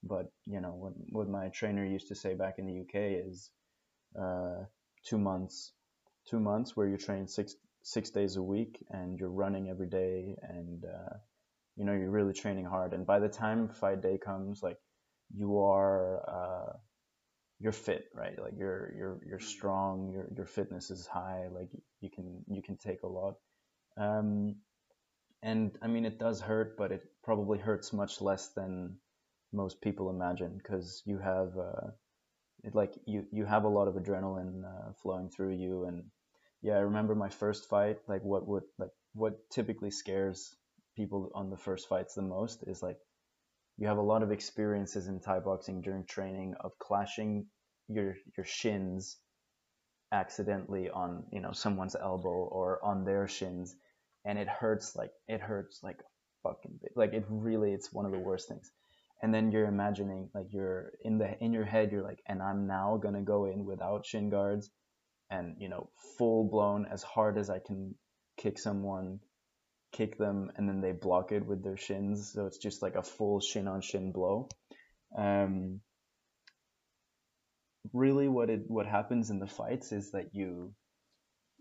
But 0.03 0.31
you 0.45 0.61
know 0.61 0.73
what 0.75 0.93
what 1.09 1.29
my 1.29 1.49
trainer 1.49 1.85
used 1.85 2.07
to 2.09 2.15
say 2.15 2.33
back 2.33 2.55
in 2.57 2.65
the 2.65 2.81
UK 2.81 3.25
is 3.27 3.51
uh, 4.19 4.63
two 5.05 5.17
months, 5.17 5.73
two 6.29 6.39
months 6.39 6.75
where 6.75 6.87
you 6.87 6.97
train 6.97 7.27
six 7.27 7.55
six 7.83 8.09
days 8.09 8.35
a 8.35 8.43
week 8.43 8.85
and 8.89 9.19
you're 9.19 9.29
running 9.29 9.69
every 9.69 9.87
day 9.87 10.35
and 10.41 10.83
uh, 10.85 11.15
you 11.75 11.85
know 11.85 11.93
you're 11.93 12.11
really 12.11 12.33
training 12.33 12.65
hard. 12.65 12.93
And 12.93 13.05
by 13.05 13.19
the 13.19 13.29
time 13.29 13.69
fight 13.69 14.01
day 14.01 14.17
comes, 14.17 14.61
like 14.61 14.77
you 15.35 15.59
are 15.59 16.21
uh, 16.29 16.73
you're 17.59 17.71
fit, 17.73 18.05
right? 18.13 18.39
Like 18.39 18.53
you're 18.57 18.93
you're 18.95 19.19
you're 19.27 19.39
strong. 19.39 20.11
Your 20.11 20.27
your 20.35 20.45
fitness 20.45 20.91
is 20.91 21.07
high. 21.07 21.47
Like 21.51 21.69
you 22.01 22.09
can 22.09 22.43
you 22.47 22.61
can 22.61 22.77
take 22.77 23.03
a 23.03 23.07
lot. 23.07 23.35
Um, 23.97 24.55
and 25.43 25.71
I 25.81 25.87
mean 25.87 26.05
it 26.05 26.19
does 26.19 26.41
hurt, 26.41 26.77
but 26.77 26.91
it 26.91 27.03
probably 27.23 27.59
hurts 27.59 27.93
much 27.93 28.21
less 28.21 28.49
than 28.49 28.97
most 29.51 29.81
people 29.81 30.09
imagine 30.09 30.57
because 30.57 31.01
you 31.05 31.17
have 31.17 31.57
uh, 31.57 31.91
it 32.63 32.75
like 32.75 32.93
you 33.05 33.25
you 33.31 33.45
have 33.45 33.63
a 33.63 33.69
lot 33.69 33.87
of 33.87 33.95
adrenaline 33.95 34.63
uh, 34.63 34.93
flowing 35.01 35.29
through 35.29 35.53
you 35.53 35.85
and 35.85 36.03
yeah 36.61 36.73
i 36.73 36.79
remember 36.79 37.15
my 37.15 37.29
first 37.29 37.69
fight 37.69 37.97
like 38.07 38.23
what 38.23 38.47
would 38.47 38.63
like 38.77 38.91
what 39.13 39.49
typically 39.49 39.91
scares 39.91 40.55
people 40.95 41.31
on 41.33 41.49
the 41.49 41.57
first 41.57 41.87
fights 41.87 42.15
the 42.15 42.21
most 42.21 42.63
is 42.67 42.83
like 42.83 42.97
you 43.79 43.87
have 43.87 43.97
a 43.97 44.01
lot 44.01 44.21
of 44.21 44.31
experiences 44.31 45.07
in 45.07 45.19
thai 45.19 45.39
boxing 45.39 45.81
during 45.81 46.05
training 46.05 46.53
of 46.59 46.77
clashing 46.79 47.45
your 47.87 48.15
your 48.37 48.45
shins 48.45 49.17
accidentally 50.11 50.89
on 50.89 51.23
you 51.31 51.39
know 51.39 51.51
someone's 51.51 51.95
elbow 51.95 52.29
or 52.29 52.83
on 52.83 53.05
their 53.05 53.27
shins 53.27 53.75
and 54.25 54.37
it 54.37 54.47
hurts 54.47 54.95
like 54.95 55.11
it 55.27 55.39
hurts 55.39 55.79
like 55.83 55.99
fucking 56.43 56.79
like 56.95 57.13
it 57.13 57.25
really 57.29 57.71
it's 57.71 57.93
one 57.93 58.05
of 58.05 58.11
the 58.11 58.19
worst 58.19 58.47
things. 58.47 58.71
And 59.21 59.33
then 59.33 59.51
you're 59.51 59.65
imagining 59.67 60.29
like 60.33 60.47
you're 60.51 60.91
in 61.03 61.17
the 61.17 61.37
in 61.43 61.51
your 61.51 61.65
head 61.65 61.91
you're 61.91 62.03
like 62.03 62.21
and 62.27 62.41
i'm 62.41 62.67
now 62.67 62.97
gonna 63.01 63.21
go 63.21 63.45
in 63.45 63.65
without 63.65 64.05
shin 64.05 64.29
guards 64.29 64.69
and 65.29 65.55
you 65.59 65.67
know 65.67 65.89
full 66.17 66.45
blown 66.49 66.85
as 66.89 67.03
hard 67.03 67.37
as 67.37 67.49
i 67.49 67.59
can 67.59 67.95
kick 68.37 68.57
someone 68.57 69.19
kick 69.91 70.17
them 70.17 70.51
and 70.55 70.67
then 70.67 70.81
they 70.81 70.91
block 70.91 71.31
it 71.31 71.45
with 71.45 71.63
their 71.63 71.77
shins. 71.77 72.31
So 72.33 72.45
it's 72.45 72.57
just 72.57 72.81
like 72.81 72.95
a 72.95 73.03
full 73.03 73.39
shin 73.39 73.67
on 73.67 73.81
shin 73.81 74.11
blow. 74.11 74.49
Um, 75.17 75.81
really 77.93 78.27
what 78.27 78.49
it 78.49 78.61
what 78.67 78.85
happens 78.85 79.29
in 79.29 79.39
the 79.39 79.47
fights 79.47 79.91
is 79.91 80.11
that 80.11 80.33
you 80.33 80.73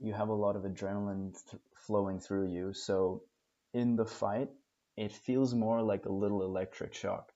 you 0.00 0.12
have 0.12 0.28
a 0.28 0.34
lot 0.34 0.56
of 0.56 0.62
adrenaline 0.62 1.32
th- 1.50 1.62
flowing 1.74 2.20
through 2.20 2.52
you. 2.52 2.72
So 2.72 3.22
in 3.72 3.96
the 3.96 4.04
fight 4.04 4.48
it 4.96 5.12
feels 5.12 5.54
more 5.54 5.80
like 5.82 6.06
a 6.06 6.12
little 6.12 6.42
electric 6.42 6.94
shock. 6.94 7.32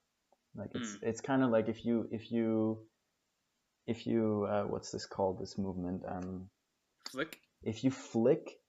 Like 0.55 0.71
it's 0.75 0.97
mm. 0.97 1.03
it's 1.03 1.21
kind 1.21 1.43
of 1.43 1.49
like 1.49 1.69
if 1.69 1.85
you 1.85 2.07
if 2.11 2.31
you 2.31 2.79
if 3.87 4.05
you 4.05 4.47
uh, 4.49 4.63
what's 4.63 4.91
this 4.91 5.05
called 5.05 5.39
this 5.39 5.57
movement? 5.57 6.03
Um 6.07 6.49
flick? 7.09 7.39
if 7.63 7.83
you 7.83 7.91
flick 7.91 8.59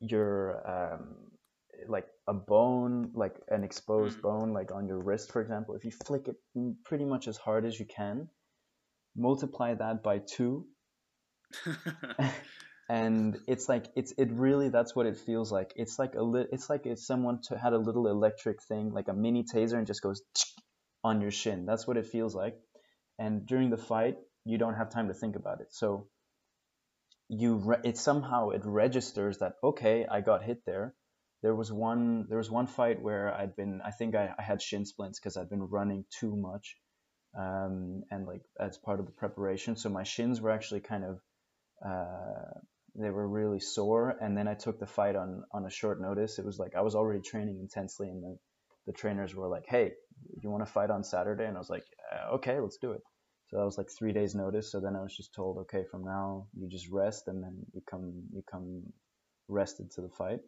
your 0.00 0.62
um 0.68 1.16
like 1.88 2.06
a 2.26 2.34
bone 2.34 3.10
like 3.14 3.36
an 3.48 3.64
exposed 3.64 4.18
mm. 4.18 4.22
bone 4.22 4.52
like 4.52 4.72
on 4.72 4.86
your 4.86 4.98
wrist 4.98 5.32
for 5.32 5.40
example 5.40 5.74
if 5.74 5.84
you 5.84 5.90
flick 6.06 6.28
it 6.28 6.36
pretty 6.84 7.04
much 7.04 7.28
as 7.28 7.36
hard 7.36 7.64
as 7.64 7.78
you 7.78 7.86
can 7.86 8.28
multiply 9.16 9.74
that 9.74 10.02
by 10.02 10.18
two 10.18 10.66
and 12.88 13.38
it's 13.46 13.68
like 13.68 13.86
it's 13.96 14.12
it 14.18 14.30
really 14.32 14.68
that's 14.68 14.94
what 14.96 15.06
it 15.06 15.16
feels 15.16 15.52
like 15.52 15.72
it's 15.76 15.98
like 15.98 16.14
a 16.14 16.22
li- 16.22 16.46
it's 16.52 16.70
like 16.70 16.86
if 16.86 16.98
someone 16.98 17.40
t- 17.40 17.54
had 17.60 17.72
a 17.72 17.78
little 17.78 18.06
electric 18.08 18.62
thing 18.62 18.92
like 18.92 19.08
a 19.08 19.14
mini 19.14 19.44
taser 19.44 19.74
and 19.74 19.86
just 19.86 20.02
goes 20.02 20.22
on 21.04 21.20
your 21.20 21.30
shin. 21.30 21.66
That's 21.66 21.86
what 21.86 21.96
it 21.96 22.06
feels 22.06 22.34
like. 22.34 22.56
And 23.18 23.46
during 23.46 23.70
the 23.70 23.76
fight, 23.76 24.16
you 24.44 24.58
don't 24.58 24.74
have 24.74 24.90
time 24.90 25.08
to 25.08 25.14
think 25.14 25.36
about 25.36 25.60
it. 25.60 25.68
So 25.70 26.08
you 27.28 27.56
re- 27.56 27.80
it 27.84 27.98
somehow 27.98 28.50
it 28.50 28.62
registers 28.64 29.38
that 29.38 29.54
okay, 29.62 30.06
I 30.10 30.20
got 30.20 30.42
hit 30.42 30.64
there. 30.66 30.94
There 31.42 31.54
was 31.54 31.72
one 31.72 32.26
there 32.28 32.38
was 32.38 32.50
one 32.50 32.66
fight 32.66 33.00
where 33.00 33.32
I'd 33.34 33.54
been 33.56 33.80
I 33.84 33.90
think 33.90 34.14
I, 34.14 34.34
I 34.38 34.42
had 34.42 34.62
shin 34.62 34.84
splints 34.86 35.20
because 35.20 35.36
I'd 35.36 35.50
been 35.50 35.62
running 35.62 36.04
too 36.10 36.34
much, 36.36 36.76
um, 37.38 38.02
and 38.10 38.26
like 38.26 38.42
as 38.58 38.78
part 38.78 39.00
of 39.00 39.06
the 39.06 39.12
preparation. 39.12 39.76
So 39.76 39.88
my 39.88 40.04
shins 40.04 40.40
were 40.40 40.50
actually 40.50 40.80
kind 40.80 41.04
of 41.04 41.20
uh, 41.84 42.60
they 42.94 43.10
were 43.10 43.28
really 43.28 43.60
sore. 43.60 44.16
And 44.20 44.36
then 44.36 44.48
I 44.48 44.54
took 44.54 44.80
the 44.80 44.86
fight 44.86 45.16
on 45.16 45.44
on 45.52 45.66
a 45.66 45.70
short 45.70 46.00
notice. 46.00 46.38
It 46.38 46.44
was 46.44 46.58
like 46.58 46.74
I 46.74 46.80
was 46.80 46.94
already 46.94 47.20
training 47.20 47.58
intensely, 47.60 48.08
and 48.08 48.22
the 48.22 48.38
the 48.86 48.92
trainers 48.92 49.34
were 49.34 49.48
like, 49.48 49.66
"Hey, 49.66 49.92
you 50.42 50.50
want 50.50 50.66
to 50.66 50.72
fight 50.72 50.90
on 50.90 51.04
Saturday?" 51.04 51.44
And 51.44 51.56
I 51.56 51.60
was 51.60 51.70
like, 51.70 51.84
uh, 52.12 52.34
"Okay, 52.36 52.58
let's 52.58 52.78
do 52.78 52.92
it." 52.92 53.02
So 53.48 53.56
that 53.56 53.64
was 53.64 53.78
like 53.78 53.90
three 53.90 54.12
days 54.12 54.34
notice. 54.34 54.70
So 54.70 54.80
then 54.80 54.96
I 54.96 55.02
was 55.02 55.16
just 55.16 55.34
told, 55.34 55.58
"Okay, 55.58 55.84
from 55.90 56.04
now 56.04 56.48
you 56.54 56.68
just 56.68 56.88
rest, 56.90 57.28
and 57.28 57.42
then 57.42 57.64
you 57.72 57.82
come 57.90 58.28
you 58.32 58.42
come 58.50 58.92
rested 59.48 59.90
to 59.92 60.02
the 60.02 60.10
fight." 60.10 60.40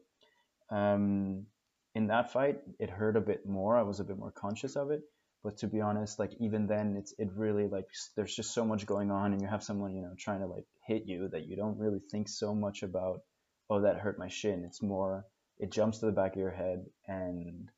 Um, 0.71 1.47
in 1.95 2.09
that 2.09 2.33
fight, 2.33 2.61
it 2.79 2.91
hurt 2.91 3.17
a 3.17 3.21
bit 3.21 3.47
more. 3.47 3.77
I 3.77 3.83
was 3.83 4.01
a 4.01 4.05
bit 4.05 4.19
more 4.19 4.33
conscious 4.33 4.77
of 4.77 4.91
it. 4.91 5.03
But 5.43 5.57
to 5.59 5.67
be 5.67 5.81
honest, 5.81 6.19
like 6.19 6.33
even 6.39 6.67
then, 6.67 6.97
it's 6.97 7.15
it 7.19 7.31
really 7.35 7.67
like 7.67 7.89
there's 8.17 8.37
just 8.37 8.53
so 8.53 8.65
much 8.65 8.87
going 8.87 9.11
on, 9.11 9.33
and 9.33 9.41
you 9.41 9.49
have 9.49 9.63
someone 9.63 9.95
you 9.95 10.03
know 10.03 10.15
trying 10.19 10.41
to 10.41 10.47
like 10.47 10.67
hit 10.87 11.05
you 11.07 11.29
that 11.29 11.47
you 11.47 11.57
don't 11.57 11.79
really 11.79 12.01
think 12.11 12.29
so 12.29 12.55
much 12.55 12.83
about. 12.83 13.23
Oh, 13.71 13.83
that 13.83 13.99
hurt 13.99 14.19
my 14.19 14.29
shin. 14.29 14.65
It's 14.65 14.83
more 14.83 15.25
it 15.59 15.71
jumps 15.71 15.99
to 15.99 16.07
the 16.07 16.13
back 16.13 16.33
of 16.33 16.41
your 16.41 16.51
head 16.51 16.87
and 17.07 17.71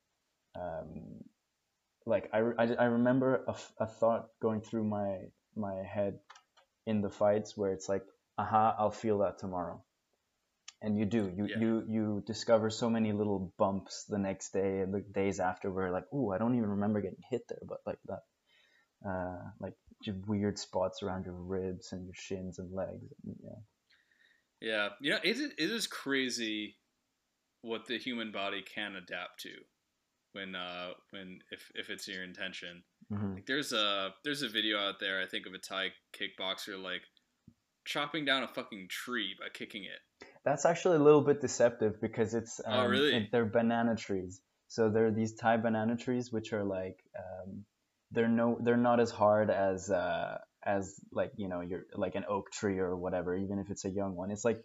um, 0.54 1.24
like 2.06 2.30
I, 2.32 2.38
I, 2.38 2.74
I 2.74 2.84
remember 2.84 3.44
a, 3.46 3.54
a 3.78 3.86
thought 3.86 4.28
going 4.40 4.60
through 4.60 4.84
my 4.84 5.18
my 5.56 5.82
head 5.82 6.18
in 6.86 7.00
the 7.00 7.10
fights 7.10 7.56
where 7.56 7.72
it's 7.72 7.88
like 7.88 8.02
aha 8.38 8.74
i'll 8.78 8.90
feel 8.90 9.18
that 9.18 9.38
tomorrow. 9.38 9.82
And 10.84 10.98
you 10.98 11.04
do 11.04 11.32
you 11.36 11.46
yeah. 11.48 11.58
you 11.60 11.84
you 11.88 12.24
discover 12.26 12.68
so 12.68 12.90
many 12.90 13.12
little 13.12 13.52
bumps 13.56 14.04
the 14.08 14.18
next 14.18 14.52
day 14.52 14.80
and 14.80 14.92
the 14.92 15.00
days 15.00 15.38
after 15.38 15.70
where 15.70 15.92
like 15.92 16.06
oh 16.12 16.32
i 16.32 16.38
don't 16.38 16.56
even 16.56 16.70
remember 16.70 17.00
getting 17.00 17.22
hit 17.30 17.42
there 17.48 17.60
but 17.68 17.78
like 17.86 18.00
that 18.06 18.22
uh, 19.08 19.38
like 19.60 19.74
weird 20.26 20.58
spots 20.58 21.02
around 21.02 21.24
your 21.24 21.34
ribs 21.34 21.92
and 21.92 22.04
your 22.04 22.14
shins 22.14 22.58
and 22.58 22.72
legs 22.74 23.04
yeah. 23.24 23.50
Yeah 24.60 24.88
you 25.00 25.10
know 25.12 25.18
it, 25.22 25.38
it 25.38 25.70
is 25.70 25.86
crazy 25.86 26.78
what 27.60 27.86
the 27.86 27.98
human 27.98 28.32
body 28.32 28.62
can 28.62 28.96
adapt 28.96 29.40
to 29.42 29.54
when 30.32 30.54
uh 30.54 30.90
when 31.10 31.40
if 31.50 31.70
if 31.74 31.90
it's 31.90 32.08
your 32.08 32.22
intention. 32.24 32.82
Mm-hmm. 33.12 33.34
Like 33.34 33.46
there's 33.46 33.72
a 33.72 34.10
there's 34.24 34.42
a 34.42 34.48
video 34.48 34.78
out 34.78 35.00
there 35.00 35.20
I 35.20 35.26
think 35.26 35.46
of 35.46 35.54
a 35.54 35.58
Thai 35.58 35.88
kickboxer 36.16 36.82
like 36.82 37.02
chopping 37.84 38.24
down 38.24 38.42
a 38.42 38.48
fucking 38.48 38.88
tree 38.88 39.34
by 39.38 39.48
kicking 39.52 39.84
it. 39.84 40.26
That's 40.44 40.64
actually 40.64 40.96
a 40.96 41.02
little 41.02 41.22
bit 41.22 41.40
deceptive 41.40 42.00
because 42.00 42.34
it's 42.34 42.60
oh, 42.66 42.72
um, 42.72 42.86
oh 42.86 42.88
really 42.88 43.28
they're 43.30 43.44
banana 43.44 43.96
trees. 43.96 44.40
So 44.68 44.88
there 44.88 45.06
are 45.06 45.12
these 45.12 45.34
Thai 45.34 45.58
banana 45.58 45.96
trees 45.96 46.32
which 46.32 46.52
are 46.52 46.64
like 46.64 46.98
um, 47.18 47.64
they're 48.10 48.28
no 48.28 48.58
they're 48.62 48.76
not 48.76 49.00
as 49.00 49.10
hard 49.10 49.50
as 49.50 49.90
uh, 49.90 50.38
as 50.64 50.94
like 51.12 51.32
you 51.36 51.48
know 51.48 51.60
you're 51.60 51.84
like 51.94 52.14
an 52.14 52.24
oak 52.28 52.50
tree 52.50 52.78
or 52.78 52.96
whatever 52.96 53.36
even 53.36 53.58
if 53.58 53.70
it's 53.70 53.84
a 53.84 53.90
young 53.90 54.14
one. 54.14 54.30
It's 54.30 54.44
like 54.44 54.60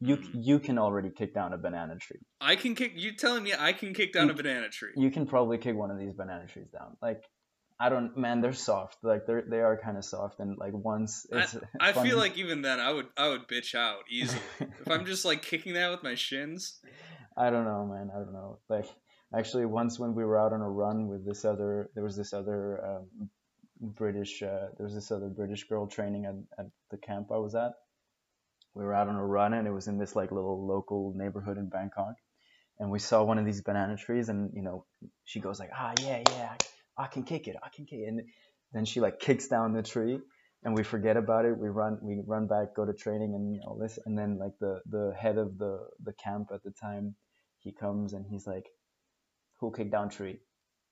you 0.00 0.16
mm. 0.16 0.30
you 0.34 0.58
can 0.58 0.78
already 0.78 1.10
kick 1.10 1.34
down 1.34 1.52
a 1.52 1.58
banana 1.58 1.96
tree. 1.96 2.20
I 2.40 2.56
can 2.56 2.74
kick. 2.74 2.92
You 2.96 3.12
telling 3.12 3.42
me 3.42 3.52
I 3.58 3.72
can 3.72 3.94
kick 3.94 4.12
down 4.12 4.26
you, 4.26 4.32
a 4.32 4.36
banana 4.36 4.68
tree? 4.68 4.90
You 4.96 5.10
can 5.10 5.26
probably 5.26 5.58
kick 5.58 5.76
one 5.76 5.90
of 5.90 5.98
these 5.98 6.12
banana 6.12 6.46
trees 6.46 6.68
down. 6.72 6.96
Like 7.00 7.22
I 7.78 7.88
don't, 7.88 8.16
man, 8.16 8.40
they're 8.40 8.52
soft. 8.52 8.98
Like 9.02 9.26
they're 9.26 9.44
they 9.48 9.60
are 9.60 9.78
kind 9.82 9.96
of 9.96 10.04
soft, 10.04 10.40
and 10.40 10.58
like 10.58 10.72
once 10.72 11.26
it's. 11.30 11.56
I, 11.80 11.90
I 11.90 11.92
feel 11.92 12.18
like 12.18 12.36
even 12.36 12.62
then 12.62 12.78
I 12.78 12.92
would 12.92 13.06
I 13.16 13.28
would 13.28 13.48
bitch 13.48 13.74
out 13.74 14.00
easily 14.10 14.40
if 14.60 14.90
I'm 14.90 15.06
just 15.06 15.24
like 15.24 15.42
kicking 15.42 15.74
that 15.74 15.90
with 15.90 16.02
my 16.02 16.14
shins. 16.14 16.78
I 17.36 17.50
don't 17.50 17.64
know, 17.64 17.86
man. 17.86 18.10
I 18.14 18.18
don't 18.18 18.32
know. 18.32 18.58
Like 18.68 18.86
actually, 19.34 19.66
once 19.66 19.98
when 19.98 20.14
we 20.14 20.24
were 20.24 20.38
out 20.38 20.52
on 20.52 20.60
a 20.60 20.70
run 20.70 21.08
with 21.08 21.26
this 21.26 21.44
other, 21.44 21.90
there 21.94 22.04
was 22.04 22.16
this 22.16 22.32
other 22.32 22.84
um, 22.84 23.30
British, 23.80 24.42
uh, 24.42 24.68
there 24.76 24.84
was 24.84 24.94
this 24.94 25.10
other 25.10 25.28
British 25.28 25.64
girl 25.64 25.86
training 25.86 26.26
at, 26.26 26.34
at 26.58 26.70
the 26.90 26.96
camp 26.98 27.28
I 27.30 27.36
was 27.36 27.54
at 27.54 27.72
we 28.76 28.84
were 28.84 28.94
out 28.94 29.08
on 29.08 29.16
a 29.16 29.26
run 29.26 29.54
and 29.54 29.68
it 29.68 29.72
was 29.72 29.88
in 29.88 29.98
this 29.98 30.16
like 30.16 30.32
little 30.32 30.66
local 30.68 31.14
neighborhood 31.16 31.58
in 31.58 31.70
Bangkok. 31.70 32.16
and 32.78 32.92
we 32.92 33.00
saw 33.00 33.24
one 33.24 33.38
of 33.38 33.46
these 33.46 33.62
banana 33.62 33.96
trees, 33.96 34.30
and 34.30 34.52
you 34.54 34.62
know, 34.62 34.86
she 35.24 35.40
goes 35.40 35.60
like, 35.60 35.70
ah, 35.74 35.94
yeah, 35.94 36.20
yeah, 36.20 36.58
I, 36.98 37.04
can 37.08 37.24
kick 37.24 37.48
it, 37.48 37.56
I 37.62 37.70
can 37.70 37.86
kick 37.86 38.00
it, 38.00 38.08
and 38.08 38.22
then 38.72 38.86
she 38.86 39.00
like 39.00 39.20
kicks 39.20 39.48
down 39.48 39.74
the 39.74 39.82
tree, 39.84 40.20
and 40.64 40.74
we 40.74 40.84
forget 40.84 41.16
about 41.18 41.46
it. 41.46 41.58
We 41.58 41.70
run, 41.70 42.00
we 42.02 42.22
run 42.26 42.48
back, 42.48 42.76
go 42.76 42.86
to 42.86 42.94
training, 42.94 43.34
and 43.34 43.60
all 43.66 43.78
this, 43.78 43.98
and 44.04 44.18
then 44.18 44.38
like 44.38 44.58
the 44.60 44.82
the 44.86 45.14
head 45.18 45.38
of 45.38 45.58
the 45.58 45.90
the 46.00 46.14
camp 46.14 46.50
at 46.52 46.64
the 46.64 46.72
time, 46.72 47.16
he 47.60 47.72
comes 47.74 48.14
and 48.14 48.26
he's 48.26 48.46
like, 48.46 48.68
who 49.60 49.72
kicked 49.72 49.92
down 49.92 50.10
tree? 50.10 50.40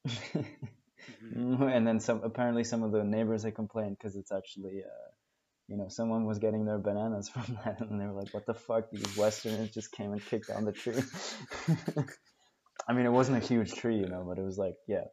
Mhm. 1.23 1.73
and 1.77 1.87
then 1.87 2.01
some 2.01 2.25
apparently 2.25 2.65
some 2.65 2.83
of 2.83 2.93
the 2.93 3.05
neighbors 3.05 3.43
they 3.45 3.53
complained 3.53 3.99
because 3.99 4.17
it's 4.17 4.33
actually 4.33 4.85
uh, 4.85 5.13
you 5.69 5.77
know 5.77 5.89
someone 5.89 6.25
was 6.25 6.39
getting 6.39 6.65
their 6.65 6.79
bananas 6.79 7.29
from 7.35 7.59
that 7.65 7.81
and 7.81 8.01
they 8.01 8.07
were 8.07 8.21
like 8.21 8.33
what 8.33 8.47
the 8.47 8.55
fuck? 8.55 8.91
These 8.91 9.17
westerners 9.17 9.71
just 9.71 9.93
came 9.93 10.13
and 10.13 10.25
kicked 10.25 10.49
down 10.49 10.65
the 10.65 10.73
tree. 10.73 10.95
I 12.89 12.93
mean 12.93 13.07
it 13.07 13.13
wasn't 13.13 13.43
a 13.43 13.47
huge 13.47 13.73
tree 13.75 13.97
you 13.97 14.07
know 14.07 14.25
but 14.29 14.39
it 14.39 14.45
was 14.45 14.59
like 14.59 14.75
yeah. 14.87 15.05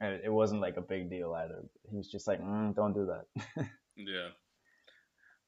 It 0.00 0.32
wasn't 0.32 0.60
like 0.60 0.76
a 0.76 0.80
big 0.80 1.10
deal 1.10 1.34
either. 1.34 1.64
He 1.90 1.96
was 1.96 2.08
just 2.08 2.28
like 2.28 2.40
mm, 2.40 2.74
don't 2.74 2.94
do 2.94 3.06
that. 3.06 3.68
Yeah. 3.98 4.28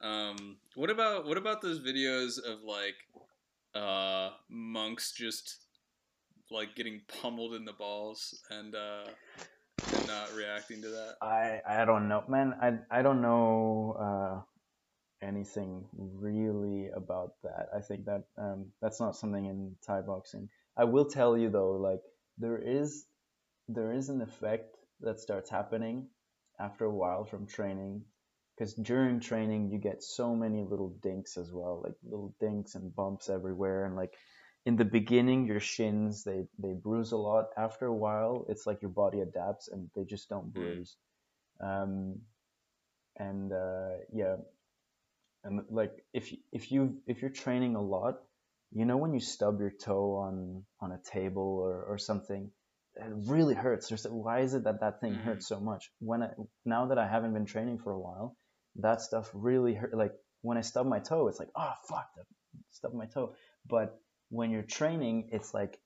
Um, 0.02 0.56
what 0.74 0.90
about 0.90 1.26
what 1.26 1.36
about 1.38 1.62
those 1.62 1.78
videos 1.78 2.38
of 2.38 2.62
like 2.64 2.96
uh, 3.74 4.30
monks 4.48 5.12
just 5.12 5.58
like 6.50 6.74
getting 6.74 7.02
pummeled 7.22 7.54
in 7.54 7.64
the 7.64 7.72
balls 7.72 8.40
and 8.50 8.74
uh, 8.74 9.04
not 10.06 10.34
reacting 10.34 10.82
to 10.82 10.88
that? 10.88 11.14
i 11.22 11.60
i 11.66 11.84
don't 11.84 12.08
know 12.08 12.22
man. 12.28 12.54
I 12.60 12.98
i 12.98 13.02
don't 13.02 13.22
know 13.22 13.96
uh 13.98 14.40
anything 15.22 15.84
really 15.92 16.88
about 16.96 17.34
that. 17.42 17.68
I 17.76 17.80
think 17.80 18.06
that 18.06 18.24
um 18.38 18.66
that's 18.80 19.00
not 19.00 19.16
something 19.16 19.44
in 19.46 19.76
thai 19.86 20.00
boxing. 20.00 20.48
I 20.76 20.84
will 20.84 21.04
tell 21.04 21.36
you 21.36 21.50
though 21.50 21.72
like 21.72 22.00
there 22.38 22.58
is 22.58 23.04
there 23.68 23.92
is 23.92 24.08
an 24.08 24.20
effect 24.20 24.76
that 25.00 25.20
starts 25.20 25.50
happening 25.50 26.08
after 26.58 26.84
a 26.84 26.90
while 26.94 27.24
from 27.24 27.46
training 27.46 28.02
because 28.56 28.74
during 28.74 29.20
training 29.20 29.70
you 29.70 29.78
get 29.78 30.02
so 30.02 30.34
many 30.34 30.62
little 30.64 30.90
dinks 31.02 31.36
as 31.36 31.52
well 31.52 31.82
like 31.84 31.94
little 32.04 32.34
dinks 32.40 32.74
and 32.74 32.94
bumps 32.94 33.28
everywhere 33.28 33.86
and 33.86 33.96
like 33.96 34.14
in 34.66 34.76
the 34.76 34.84
beginning 34.84 35.46
your 35.46 35.60
shins 35.60 36.24
they 36.24 36.44
they 36.58 36.72
bruise 36.74 37.12
a 37.12 37.16
lot. 37.16 37.46
After 37.56 37.86
a 37.86 37.94
while 37.94 38.46
it's 38.48 38.66
like 38.66 38.82
your 38.82 38.90
body 38.90 39.20
adapts 39.20 39.68
and 39.68 39.90
they 39.96 40.04
just 40.04 40.28
don't 40.28 40.52
bruise. 40.52 40.96
Um 41.60 42.20
and 43.18 43.52
uh 43.52 43.90
yeah. 44.12 44.36
And 45.44 45.62
like 45.70 45.92
if 46.12 46.32
you, 46.32 46.38
if 46.52 46.70
you 46.72 46.98
if 47.06 47.22
you're 47.22 47.30
training 47.30 47.76
a 47.76 47.82
lot 47.82 48.22
you 48.72 48.84
know 48.84 48.96
when 48.98 49.14
you 49.14 49.20
stub 49.20 49.60
your 49.60 49.70
toe 49.70 50.16
on 50.16 50.64
on 50.80 50.92
a 50.92 51.00
table 51.10 51.42
or 51.64 51.82
or 51.84 51.98
something 51.98 52.50
it 52.96 53.12
really 53.28 53.54
hurts. 53.54 53.88
There's, 53.88 54.04
why 54.04 54.40
is 54.40 54.54
it 54.54 54.64
that 54.64 54.80
that 54.80 55.00
thing 55.00 55.14
Mhm. 55.14 55.24
hurts 55.24 55.46
so 55.48 55.60
much? 55.60 55.90
When 56.00 56.22
I 56.22 56.30
now 56.64 56.86
that 56.86 56.98
I 56.98 57.06
haven't 57.08 57.32
been 57.32 57.46
training 57.46 57.78
for 57.78 57.92
a 57.92 57.98
while 57.98 58.36
that 58.76 59.00
stuff 59.00 59.30
really 59.34 59.74
hurt 59.74 59.94
like 59.94 60.12
when 60.42 60.58
I 60.58 60.62
stub 60.62 60.86
my 60.86 61.00
toe 61.00 61.28
it's 61.28 61.38
like 61.38 61.50
oh 61.56 61.72
fuck 61.88 62.08
that 62.16 62.26
stub 62.70 62.92
my 62.94 63.06
toe. 63.06 63.34
But 63.66 63.98
when 64.30 64.50
you're 64.50 64.62
training 64.62 65.28
it's 65.32 65.52
like 65.52 65.78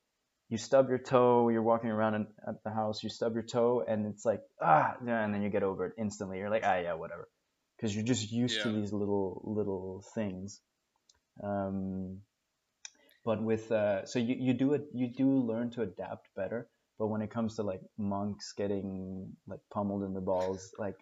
you 0.49 0.59
stub 0.59 0.89
your 0.89 0.99
toe 0.99 1.49
you're 1.49 1.63
walking 1.63 1.91
around 1.91 2.15
in, 2.15 2.27
at 2.47 2.63
the 2.63 2.71
house 2.71 3.03
you 3.03 3.09
stub 3.09 3.35
your 3.35 3.43
toe 3.43 3.83
and 3.87 4.07
it's 4.07 4.25
like 4.25 4.43
ah 4.61 4.95
and 5.01 5.35
then 5.35 5.43
you 5.43 5.51
get 5.51 5.63
over 5.63 5.87
it 5.87 5.95
instantly. 5.99 6.39
You're 6.39 6.51
like 6.51 6.63
ah 6.65 6.79
yeah 6.79 6.95
whatever. 6.95 7.29
Because 7.77 7.95
you're 7.95 8.05
just 8.05 8.31
used 8.31 8.63
to 8.63 8.71
these 8.71 8.93
little 8.93 9.43
little 9.45 10.05
things. 10.15 10.61
Um, 11.43 12.21
but 13.25 13.43
with 13.43 13.73
uh, 13.73 14.05
so 14.05 14.19
you, 14.19 14.37
you 14.39 14.53
do 14.55 14.75
it 14.75 14.85
you 14.93 15.09
do 15.09 15.29
learn 15.29 15.71
to 15.71 15.83
adapt 15.83 16.29
better 16.37 16.69
but 16.99 17.09
when 17.09 17.23
it 17.23 17.31
comes 17.31 17.57
to 17.57 17.63
like 17.63 17.81
monks 17.99 18.53
getting 18.53 19.33
like 19.49 19.61
pummeled 19.73 20.05
in 20.05 20.15
the 20.15 20.21
balls 20.21 20.73
like 20.79 20.97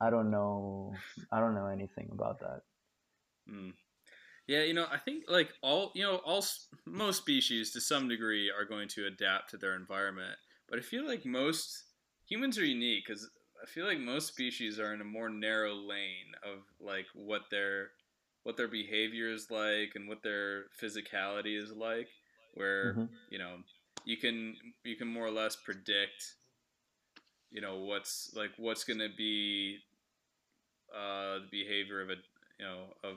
i 0.00 0.08
don't 0.08 0.30
know 0.30 0.94
i 1.30 1.40
don't 1.40 1.54
know 1.54 1.66
anything 1.66 2.08
about 2.12 2.40
that. 2.40 2.60
Mm. 3.50 3.72
Yeah, 4.46 4.62
you 4.62 4.74
know, 4.74 4.86
I 4.90 4.98
think 4.98 5.24
like 5.28 5.50
all 5.62 5.90
you 5.94 6.02
know, 6.02 6.16
all 6.16 6.44
most 6.86 7.18
species 7.18 7.72
to 7.72 7.80
some 7.80 8.08
degree 8.08 8.50
are 8.50 8.64
going 8.64 8.88
to 8.88 9.06
adapt 9.06 9.50
to 9.50 9.56
their 9.56 9.74
environment, 9.74 10.36
but 10.68 10.78
I 10.78 10.82
feel 10.82 11.06
like 11.06 11.24
most 11.24 11.84
humans 12.28 12.58
are 12.58 12.64
unique 12.64 13.04
because 13.06 13.28
I 13.62 13.66
feel 13.66 13.86
like 13.86 13.98
most 13.98 14.28
species 14.28 14.78
are 14.78 14.92
in 14.92 15.00
a 15.00 15.04
more 15.04 15.30
narrow 15.30 15.74
lane 15.74 16.32
of 16.44 16.60
like 16.80 17.06
what 17.14 17.42
their 17.50 17.90
what 18.42 18.56
their 18.56 18.68
behavior 18.68 19.30
is 19.30 19.50
like 19.50 19.92
and 19.94 20.08
what 20.08 20.22
their 20.22 20.64
physicality 20.80 21.56
is 21.60 21.72
like, 21.72 22.08
where 22.54 22.98
Mhm. 22.98 23.08
you 23.30 23.38
know 23.38 23.56
you 24.04 24.16
can 24.18 24.56
you 24.84 24.96
can 24.96 25.08
more 25.08 25.26
or 25.26 25.30
less 25.30 25.56
predict 25.56 26.34
you 27.50 27.60
know 27.60 27.78
what's 27.78 28.32
like 28.34 28.50
what's 28.56 28.84
going 28.84 28.98
to 28.98 29.08
be 29.16 29.78
uh, 30.94 31.38
the 31.40 31.48
behavior 31.50 32.00
of 32.00 32.10
a 32.10 32.16
you 32.58 32.64
know 32.64 32.84
of, 33.02 33.16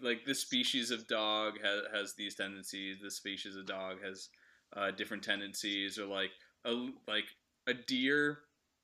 like 0.00 0.24
this 0.24 0.40
species 0.40 0.90
of 0.90 1.06
dog 1.08 1.54
has, 1.62 1.82
has 1.92 2.14
these 2.16 2.34
tendencies 2.34 2.98
this 3.02 3.16
species 3.16 3.56
of 3.56 3.66
dog 3.66 3.96
has 4.04 4.28
uh, 4.76 4.90
different 4.90 5.22
tendencies 5.22 5.98
or 5.98 6.06
like 6.06 6.30
a 6.64 6.72
like 7.06 7.24
a 7.66 7.74
deer 7.74 8.38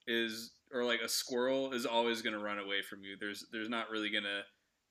is 0.07 0.53
or 0.73 0.85
like 0.85 1.01
a 1.01 1.09
squirrel 1.09 1.73
is 1.73 1.87
always 1.87 2.23
going 2.23 2.33
to 2.33 2.43
run 2.43 2.59
away 2.59 2.83
from 2.89 3.03
you. 3.03 3.17
There's 3.19 3.47
there's 3.53 3.69
not 3.69 3.91
really 3.91 4.11
going 4.11 4.25
to 4.25 4.43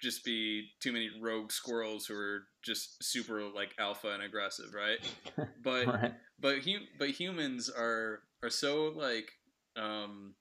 just 0.02 0.24
be 0.24 0.70
too 0.82 0.94
many 0.94 1.10
rogue 1.22 1.52
squirrels 1.52 2.06
who 2.06 2.16
are 2.16 2.44
just 2.64 3.04
super 3.04 3.44
like 3.44 3.72
alpha 3.80 4.12
and 4.12 4.24
aggressive 4.24 4.74
right? 4.74 5.00
But 5.64 5.88
right. 5.88 6.14
but 6.40 6.60
hu- 6.60 6.88
but 6.98 7.10
humans 7.10 7.70
are 7.70 8.22
are 8.44 8.50
so 8.50 8.94
like 8.96 9.30
um 9.76 10.36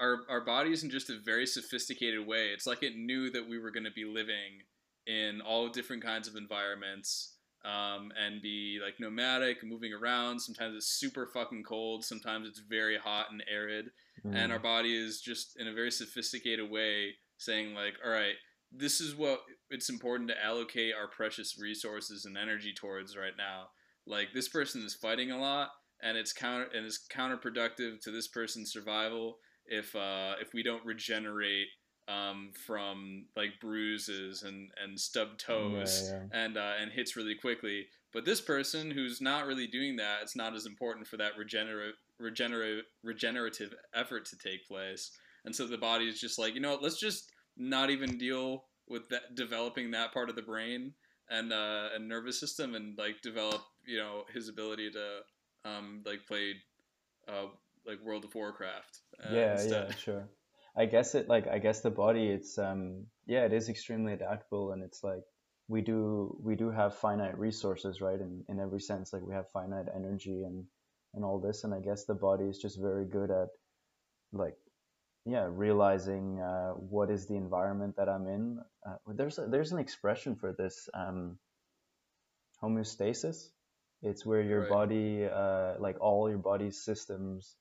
our 0.00 0.18
our 0.28 0.44
bodies 0.44 0.82
in 0.82 0.90
just 0.90 1.10
a 1.10 1.18
very 1.24 1.46
sophisticated 1.46 2.26
way. 2.26 2.48
It's 2.48 2.66
like 2.66 2.82
it 2.82 2.96
knew 2.96 3.30
that 3.30 3.48
we 3.48 3.58
were 3.58 3.70
going 3.70 3.84
to 3.84 3.90
be 3.90 4.04
living 4.04 4.62
in 5.06 5.40
all 5.40 5.68
different 5.68 6.02
kinds 6.02 6.28
of 6.28 6.36
environments 6.36 7.36
um, 7.64 8.12
and 8.18 8.40
be 8.42 8.78
like 8.82 8.94
nomadic, 9.00 9.64
moving 9.64 9.92
around. 9.92 10.40
Sometimes 10.40 10.76
it's 10.76 10.98
super 10.98 11.26
fucking 11.32 11.62
cold. 11.64 12.04
Sometimes 12.04 12.46
it's 12.48 12.60
very 12.60 12.96
hot 12.98 13.26
and 13.30 13.42
arid 13.50 13.90
and 14.24 14.50
Mm. 14.50 14.52
our 14.52 14.58
body 14.58 14.94
is 14.94 15.20
just 15.20 15.58
in 15.58 15.66
a 15.66 15.72
very 15.72 15.90
sophisticated 15.90 16.70
way 16.70 17.14
saying 17.38 17.74
like 17.74 17.94
all 18.04 18.10
right 18.10 18.34
this 18.70 19.00
is 19.00 19.16
what 19.16 19.40
it's 19.70 19.88
important 19.88 20.28
to 20.28 20.44
allocate 20.44 20.94
our 20.94 21.08
precious 21.08 21.58
resources 21.58 22.26
and 22.26 22.36
energy 22.36 22.72
towards 22.72 23.16
right 23.16 23.36
now 23.38 23.68
like 24.06 24.28
this 24.34 24.48
person 24.48 24.82
is 24.82 24.94
fighting 24.94 25.30
a 25.30 25.38
lot 25.38 25.70
and 26.02 26.16
it's 26.16 26.32
counter 26.32 26.68
and 26.74 26.84
it's 26.86 27.06
counterproductive 27.10 28.00
to 28.02 28.10
this 28.10 28.28
person's 28.28 28.72
survival 28.72 29.38
if 29.70 29.96
uh, 29.96 30.34
if 30.40 30.52
we 30.52 30.62
don't 30.62 30.84
regenerate 30.84 31.68
um, 32.08 32.50
from 32.66 33.26
like 33.36 33.60
bruises 33.60 34.42
and 34.42 34.70
and 34.82 35.00
stubbed 35.00 35.40
toes 35.40 36.10
Yeah, 36.10 36.18
yeah. 36.18 36.44
and 36.44 36.58
uh, 36.58 36.72
and 36.80 36.92
hits 36.92 37.16
really 37.16 37.36
quickly. 37.36 37.86
But 38.12 38.24
this 38.24 38.40
person 38.40 38.90
who's 38.90 39.20
not 39.20 39.46
really 39.46 39.68
doing 39.68 39.96
that, 39.96 40.18
it's 40.22 40.34
not 40.34 40.54
as 40.54 40.66
important 40.66 41.06
for 41.06 41.16
that 41.16 41.38
regenerative 41.38 41.94
regenerative 42.18 42.84
regenerative 43.02 43.74
effort 43.94 44.26
to 44.26 44.36
take 44.36 44.66
place. 44.66 45.12
And 45.44 45.54
so 45.56 45.66
the 45.66 45.78
body 45.78 46.06
is 46.06 46.20
just 46.20 46.38
like, 46.38 46.54
you 46.54 46.60
know, 46.60 46.76
let's 46.82 46.98
just 47.00 47.30
not 47.56 47.88
even 47.90 48.18
deal 48.18 48.64
with 48.88 49.08
that 49.08 49.34
developing 49.34 49.92
that 49.92 50.12
part 50.12 50.28
of 50.28 50.36
the 50.36 50.42
brain 50.42 50.92
and 51.30 51.52
uh, 51.52 51.90
and 51.94 52.08
nervous 52.08 52.40
system 52.40 52.74
and 52.74 52.98
like 52.98 53.22
develop, 53.22 53.62
you 53.86 53.98
know, 53.98 54.24
his 54.34 54.48
ability 54.48 54.90
to 54.90 55.20
um, 55.64 56.02
like 56.04 56.26
play 56.26 56.54
uh, 57.28 57.46
like 57.86 58.00
World 58.02 58.24
of 58.24 58.34
Warcraft. 58.34 59.00
Uh, 59.22 59.28
yeah 59.32 59.52
instead. 59.52 59.88
yeah 59.88 59.94
sure 59.98 60.28
i 60.76 60.86
guess 60.86 61.14
it 61.14 61.28
like 61.28 61.46
i 61.48 61.58
guess 61.58 61.80
the 61.80 61.90
body 61.90 62.28
it's 62.28 62.58
um 62.58 63.06
yeah 63.26 63.44
it 63.44 63.52
is 63.52 63.68
extremely 63.68 64.12
adaptable 64.12 64.72
and 64.72 64.82
it's 64.82 65.02
like 65.02 65.22
we 65.68 65.80
do 65.82 66.36
we 66.42 66.56
do 66.56 66.70
have 66.70 66.94
finite 66.96 67.38
resources 67.38 68.00
right 68.00 68.20
in, 68.20 68.44
in 68.48 68.58
every 68.60 68.80
sense 68.80 69.12
like 69.12 69.22
we 69.22 69.34
have 69.34 69.48
finite 69.50 69.86
energy 69.94 70.42
and 70.44 70.64
and 71.14 71.24
all 71.24 71.38
this 71.40 71.64
and 71.64 71.74
i 71.74 71.80
guess 71.80 72.04
the 72.04 72.14
body 72.14 72.44
is 72.44 72.58
just 72.58 72.80
very 72.80 73.04
good 73.04 73.30
at 73.30 73.48
like 74.32 74.56
yeah 75.26 75.46
realizing 75.50 76.40
uh, 76.40 76.70
what 76.72 77.10
is 77.10 77.26
the 77.26 77.36
environment 77.36 77.94
that 77.96 78.08
i'm 78.08 78.26
in 78.26 78.58
uh, 78.88 78.96
there's 79.14 79.38
a, 79.38 79.46
there's 79.46 79.72
an 79.72 79.78
expression 79.78 80.34
for 80.36 80.52
this 80.52 80.88
um 80.94 81.38
homeostasis 82.62 83.48
it's 84.02 84.24
where 84.24 84.40
your 84.42 84.60
Right. 84.60 84.70
body 84.70 85.24
uh, 85.26 85.74
like 85.78 86.00
all 86.00 86.28
your 86.28 86.38
body's 86.38 86.82
systems 86.82 87.56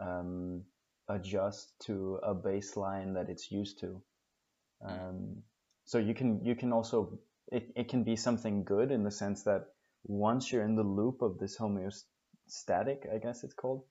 um, 0.00 0.62
adjust 1.08 1.72
to 1.86 2.18
a 2.22 2.34
baseline 2.34 3.14
that 3.14 3.28
it's 3.28 3.50
used 3.50 3.78
to 3.80 4.02
um, 4.86 5.42
so 5.84 5.98
you 5.98 6.14
can 6.14 6.44
you 6.44 6.54
can 6.54 6.72
also 6.72 7.18
it, 7.52 7.70
it 7.76 7.88
can 7.88 8.04
be 8.04 8.16
something 8.16 8.64
good 8.64 8.90
in 8.90 9.04
the 9.04 9.10
sense 9.10 9.42
that 9.44 9.66
once 10.04 10.50
you're 10.50 10.64
in 10.64 10.76
the 10.76 10.82
loop 10.82 11.22
of 11.22 11.38
this 11.38 11.56
homeostatic 11.58 13.12
i 13.14 13.18
guess 13.18 13.44
it's 13.44 13.54
called 13.54 13.82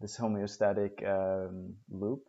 this 0.00 0.16
homeostatic 0.18 1.06
um, 1.06 1.74
loop 1.90 2.24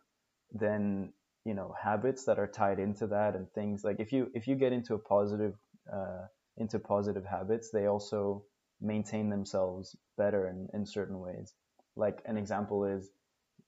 then 0.52 1.12
you 1.44 1.54
know 1.54 1.74
habits 1.82 2.24
that 2.24 2.38
are 2.38 2.46
tied 2.46 2.78
into 2.78 3.06
that 3.06 3.34
and 3.34 3.50
things 3.52 3.82
like 3.82 3.98
if 3.98 4.12
you 4.12 4.30
if 4.34 4.46
you 4.46 4.54
get 4.54 4.72
into 4.72 4.94
a 4.94 4.98
positive 4.98 5.54
uh, 5.92 6.26
into 6.58 6.78
positive 6.78 7.24
habits 7.24 7.70
they 7.70 7.86
also 7.86 8.44
maintain 8.80 9.30
themselves 9.30 9.96
better 10.16 10.48
in, 10.48 10.68
in 10.74 10.86
certain 10.86 11.18
ways. 11.18 11.54
Like 11.96 12.20
an 12.26 12.36
example 12.36 12.84
is 12.84 13.10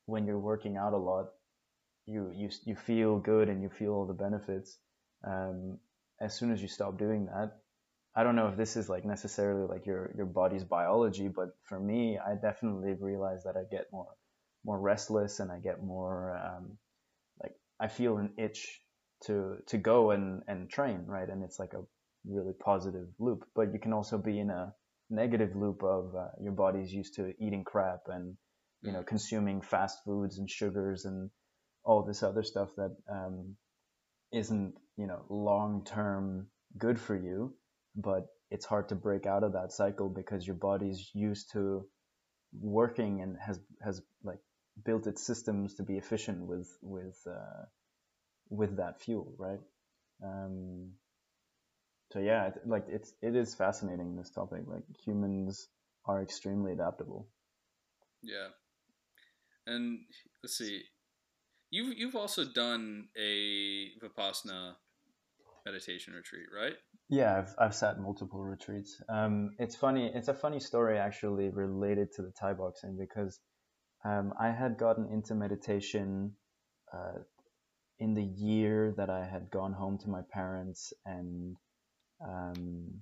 when 0.07 0.27
you're 0.27 0.38
working 0.38 0.77
out 0.77 0.92
a 0.92 0.97
lot, 0.97 1.27
you 2.07 2.33
you 2.35 2.49
you 2.64 2.77
feel 2.77 3.19
good 3.19 3.49
and 3.49 3.62
you 3.62 3.69
feel 3.69 3.92
all 3.92 4.07
the 4.07 4.14
benefits. 4.14 4.79
Um, 5.27 5.79
as 6.21 6.35
soon 6.35 6.53
as 6.53 6.62
you 6.62 6.69
stop 6.69 6.99
doing 6.99 7.27
that, 7.27 7.59
I 8.14 8.23
don't 8.23 8.37
know 8.37 8.49
if 8.49 8.57
this 8.57 8.77
is 8.77 8.88
like 8.88 9.05
necessarily 9.05 9.66
like 9.69 9.85
your 9.85 10.12
your 10.16 10.27
body's 10.27 10.64
biology, 10.64 11.29
but 11.29 11.49
for 11.64 11.79
me, 11.79 12.19
I 12.19 12.35
definitely 12.35 12.95
realize 12.99 13.42
that 13.45 13.57
I 13.57 13.64
get 13.71 13.87
more 13.92 14.14
more 14.64 14.81
restless 14.81 15.40
and 15.40 15.51
I 15.53 15.59
get 15.59 15.83
more 15.83 16.37
um, 16.38 16.79
like 17.42 17.53
I 17.79 17.88
feel 17.88 18.19
an 18.19 18.33
itch 18.38 18.81
to 19.25 19.57
to 19.66 19.77
go 19.77 20.12
and 20.12 20.42
and 20.47 20.71
train, 20.71 21.05
right? 21.07 21.29
And 21.29 21.42
it's 21.42 21.59
like 21.59 21.75
a 21.75 21.85
really 22.25 22.55
positive 22.55 23.09
loop. 23.19 23.45
But 23.55 23.73
you 23.73 23.81
can 23.81 23.92
also 23.92 24.19
be 24.19 24.38
in 24.38 24.51
a 24.51 24.73
negative 25.11 25.55
loop 25.55 25.83
of 25.83 26.14
uh, 26.14 26.29
your 26.40 26.53
body's 26.53 26.92
used 26.92 27.14
to 27.14 27.33
eating 27.38 27.64
crap 27.64 28.03
and 28.09 28.37
you 28.82 28.92
know 28.92 29.02
consuming 29.02 29.60
fast 29.60 29.98
foods 30.04 30.38
and 30.38 30.50
sugars 30.50 31.04
and 31.04 31.30
all 31.84 32.02
this 32.02 32.22
other 32.22 32.42
stuff 32.42 32.70
that 32.76 32.94
um, 33.10 33.56
isn't 34.32 34.74
you 34.96 35.06
know 35.06 35.24
long 35.28 35.84
term 35.84 36.46
good 36.78 36.98
for 36.98 37.16
you 37.16 37.54
but 37.94 38.26
it's 38.50 38.66
hard 38.66 38.88
to 38.88 38.94
break 38.94 39.26
out 39.26 39.42
of 39.42 39.52
that 39.54 39.72
cycle 39.72 40.08
because 40.08 40.46
your 40.46 40.56
body's 40.56 41.10
used 41.14 41.50
to 41.52 41.86
working 42.60 43.22
and 43.22 43.36
has 43.44 43.58
has 43.82 44.02
like 44.22 44.38
built 44.84 45.06
its 45.06 45.26
systems 45.26 45.74
to 45.74 45.82
be 45.82 45.96
efficient 45.96 46.46
with 46.46 46.68
with 46.82 47.16
uh, 47.26 47.64
with 48.50 48.76
that 48.76 49.00
fuel 49.00 49.34
right? 49.38 49.60
Um, 50.22 50.92
so 52.12 52.20
yeah 52.20 52.50
like 52.64 52.84
it's 52.88 53.12
it 53.22 53.34
is 53.34 53.54
fascinating 53.54 54.16
this 54.16 54.30
topic 54.30 54.62
like 54.66 54.84
humans 55.04 55.68
are 56.04 56.22
extremely 56.22 56.72
adaptable. 56.72 57.28
Yeah 58.22 58.48
and 59.66 60.00
let's 60.42 60.59
see. 60.59 60.83
You've 61.70 61.98
you've 61.98 62.16
also 62.16 62.44
done 62.44 63.09
a 63.18 63.88
vipassana 64.02 64.74
meditation 65.66 66.14
retreat 66.14 66.46
right? 66.57 66.74
Yeah 67.09 67.38
i've, 67.38 67.55
I've 67.59 67.74
sat 67.74 67.98
multiple 67.98 68.42
retreats. 68.44 69.02
Um, 69.09 69.50
it's 69.59 69.74
funny 69.74 70.11
it's 70.14 70.29
a 70.29 70.35
funny 70.35 70.61
story 70.61 70.98
actually 70.98 71.48
related 71.50 72.12
to 72.14 72.22
the 72.22 72.33
thai 72.38 72.52
boxing 72.52 72.96
because 72.96 73.40
um, 74.05 74.33
i 74.40 74.50
had 74.50 74.79
gotten 74.79 75.07
into 75.12 75.35
meditation 75.35 76.33
uh, 76.94 77.18
in 77.98 78.14
the 78.14 78.22
year 78.22 78.94
that 78.96 79.11
i 79.11 79.24
had 79.24 79.50
gone 79.50 79.72
home 79.72 79.98
to 79.98 80.09
my 80.09 80.20
parents 80.33 80.92
and 81.05 81.57
um, 82.24 83.00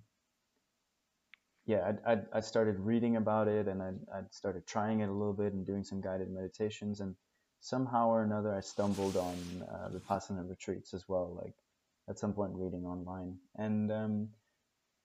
yeah, 1.66 1.92
I 2.07 2.12
I 2.12 2.18
I 2.35 2.40
started 2.40 2.79
reading 2.81 3.16
about 3.16 3.48
it 3.48 3.68
and 3.68 3.83
I 3.83 3.92
I 4.12 4.20
started 4.31 4.66
trying 4.66 5.00
it 5.00 5.09
a 5.09 5.12
little 5.12 5.33
bit 5.33 5.53
and 5.53 5.66
doing 5.66 5.85
some 5.85 6.00
guided 6.00 6.31
meditations 6.31 7.00
and 7.00 7.14
somehow 7.61 8.09
or 8.09 8.22
another 8.22 8.55
I 8.55 8.61
stumbled 8.61 9.16
on 9.16 9.37
uh, 9.62 9.88
vipassana 9.88 10.48
retreats 10.48 10.92
as 10.92 11.09
well, 11.09 11.38
like 11.42 11.55
at 12.09 12.18
some 12.18 12.35
point 12.35 12.53
reading 12.55 12.85
online 12.85 13.38
and 13.57 13.90
um, 13.90 14.29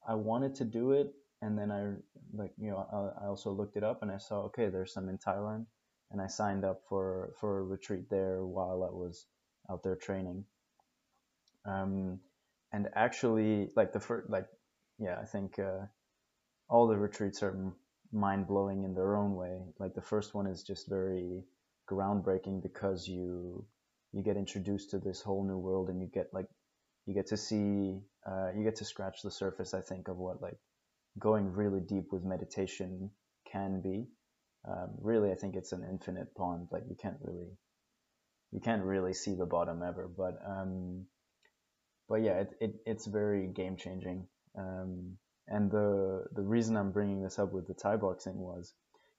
I 0.06 0.16
wanted 0.16 0.56
to 0.56 0.66
do 0.66 0.92
it 0.92 1.14
and 1.42 1.58
then 1.58 1.72
I 1.72 1.94
like 2.34 2.52
you 2.58 2.72
know 2.72 3.14
I, 3.22 3.28
also 3.28 3.52
looked 3.52 3.78
it 3.78 3.84
up 3.84 4.02
and 4.02 4.12
I 4.12 4.18
saw 4.18 4.42
okay 4.48 4.68
there's 4.68 4.94
some 4.94 5.08
in 5.08 5.18
Thailand 5.18 5.66
and 6.12 6.22
I 6.22 6.28
signed 6.28 6.66
up 6.66 6.82
for 6.90 7.32
for 7.40 7.60
a 7.60 7.64
retreat 7.64 8.10
there 8.10 8.46
while 8.46 8.84
I 8.84 8.94
was 8.94 9.28
out 9.70 9.84
there 9.84 9.96
training. 9.96 10.44
Um, 11.66 12.20
and 12.72 12.90
actually 12.96 13.70
like 13.76 13.94
the 13.94 14.00
first 14.00 14.30
like 14.30 14.48
yeah 15.00 15.18
i 15.22 15.26
think 15.26 15.58
uh, 15.60 15.86
all 16.70 16.88
the 16.88 16.98
retreats 16.98 17.42
are 17.44 17.74
mind 18.12 18.48
blowing 18.48 18.84
in 18.84 18.94
their 18.94 19.16
own 19.16 19.36
way. 19.36 19.60
Like 19.80 19.94
the 19.94 20.02
first 20.02 20.34
one 20.34 20.48
is 20.48 20.64
just 20.64 20.88
very 20.88 21.44
groundbreaking 21.90 22.62
because 22.62 23.08
you 23.08 23.66
you 24.12 24.24
get 24.24 24.38
introduced 24.38 24.92
to 24.92 25.00
this 25.00 25.22
whole 25.22 25.44
new 25.44 25.58
world 25.58 25.90
and 25.90 26.02
you 26.02 26.08
get 26.08 26.28
like 26.34 26.48
you 27.06 27.14
get 27.14 27.28
to 27.28 27.38
see 27.38 28.00
uh, 28.28 28.50
you 28.56 28.64
get 28.64 28.76
to 28.76 28.86
scratch 28.86 29.22
the 29.24 29.32
surface 29.32 29.74
i 29.74 29.82
think 29.82 30.08
of 30.08 30.18
what 30.18 30.42
like 30.42 30.58
going 31.18 31.52
really 31.52 31.80
deep 31.80 32.12
with 32.12 32.24
meditation 32.24 33.10
can 33.52 33.82
be. 33.82 34.06
Um, 34.68 34.90
really 35.02 35.32
i 35.32 35.36
think 35.36 35.56
it's 35.56 35.72
an 35.72 35.84
infinite 35.90 36.36
pond. 36.36 36.68
Like 36.72 36.84
you 36.90 36.96
can't 36.96 37.18
really 37.22 37.50
you 38.52 38.60
can't 38.60 38.84
really 38.84 39.14
see 39.14 39.36
the 39.36 39.46
bottom 39.46 39.82
ever. 39.84 40.08
But 40.08 40.40
um, 40.46 41.06
but 42.08 42.22
yeah, 42.22 42.42
it, 42.42 42.50
it 42.60 42.76
it's 42.86 43.06
very 43.06 43.48
game 43.48 43.78
changing. 43.78 44.28
Um, 44.58 45.18
and 45.50 45.72
the 45.72 46.26
the 46.34 46.44
reason 46.44 46.78
I'm 46.78 46.92
bringing 46.92 47.22
this 47.22 47.40
up 47.40 47.52
with 47.52 47.68
the 47.68 47.74
Thai 47.74 47.98
boxing 47.98 48.38
was 48.38 48.74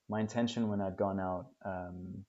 my 0.09 0.19
intention 0.19 0.69
when 0.69 0.81
I'd 0.81 0.97
gone 0.97 1.19
out 1.19 1.47
um, 1.65 2.25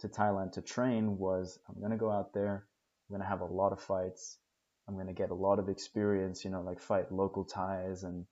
to 0.00 0.08
Thailand 0.08 0.52
to 0.52 0.62
train 0.62 1.18
was 1.18 1.58
I'm 1.68 1.80
gonna 1.80 1.96
go 1.96 2.10
out 2.10 2.32
there, 2.32 2.66
I'm 3.08 3.14
gonna 3.14 3.28
have 3.28 3.40
a 3.40 3.46
lot 3.46 3.72
of 3.72 3.80
fights, 3.80 4.38
I'm 4.88 4.96
gonna 4.96 5.12
get 5.12 5.30
a 5.30 5.34
lot 5.34 5.58
of 5.58 5.68
experience, 5.68 6.44
you 6.44 6.50
know, 6.50 6.62
like 6.62 6.80
fight 6.80 7.12
local 7.12 7.44
Thais 7.44 8.02
and 8.02 8.26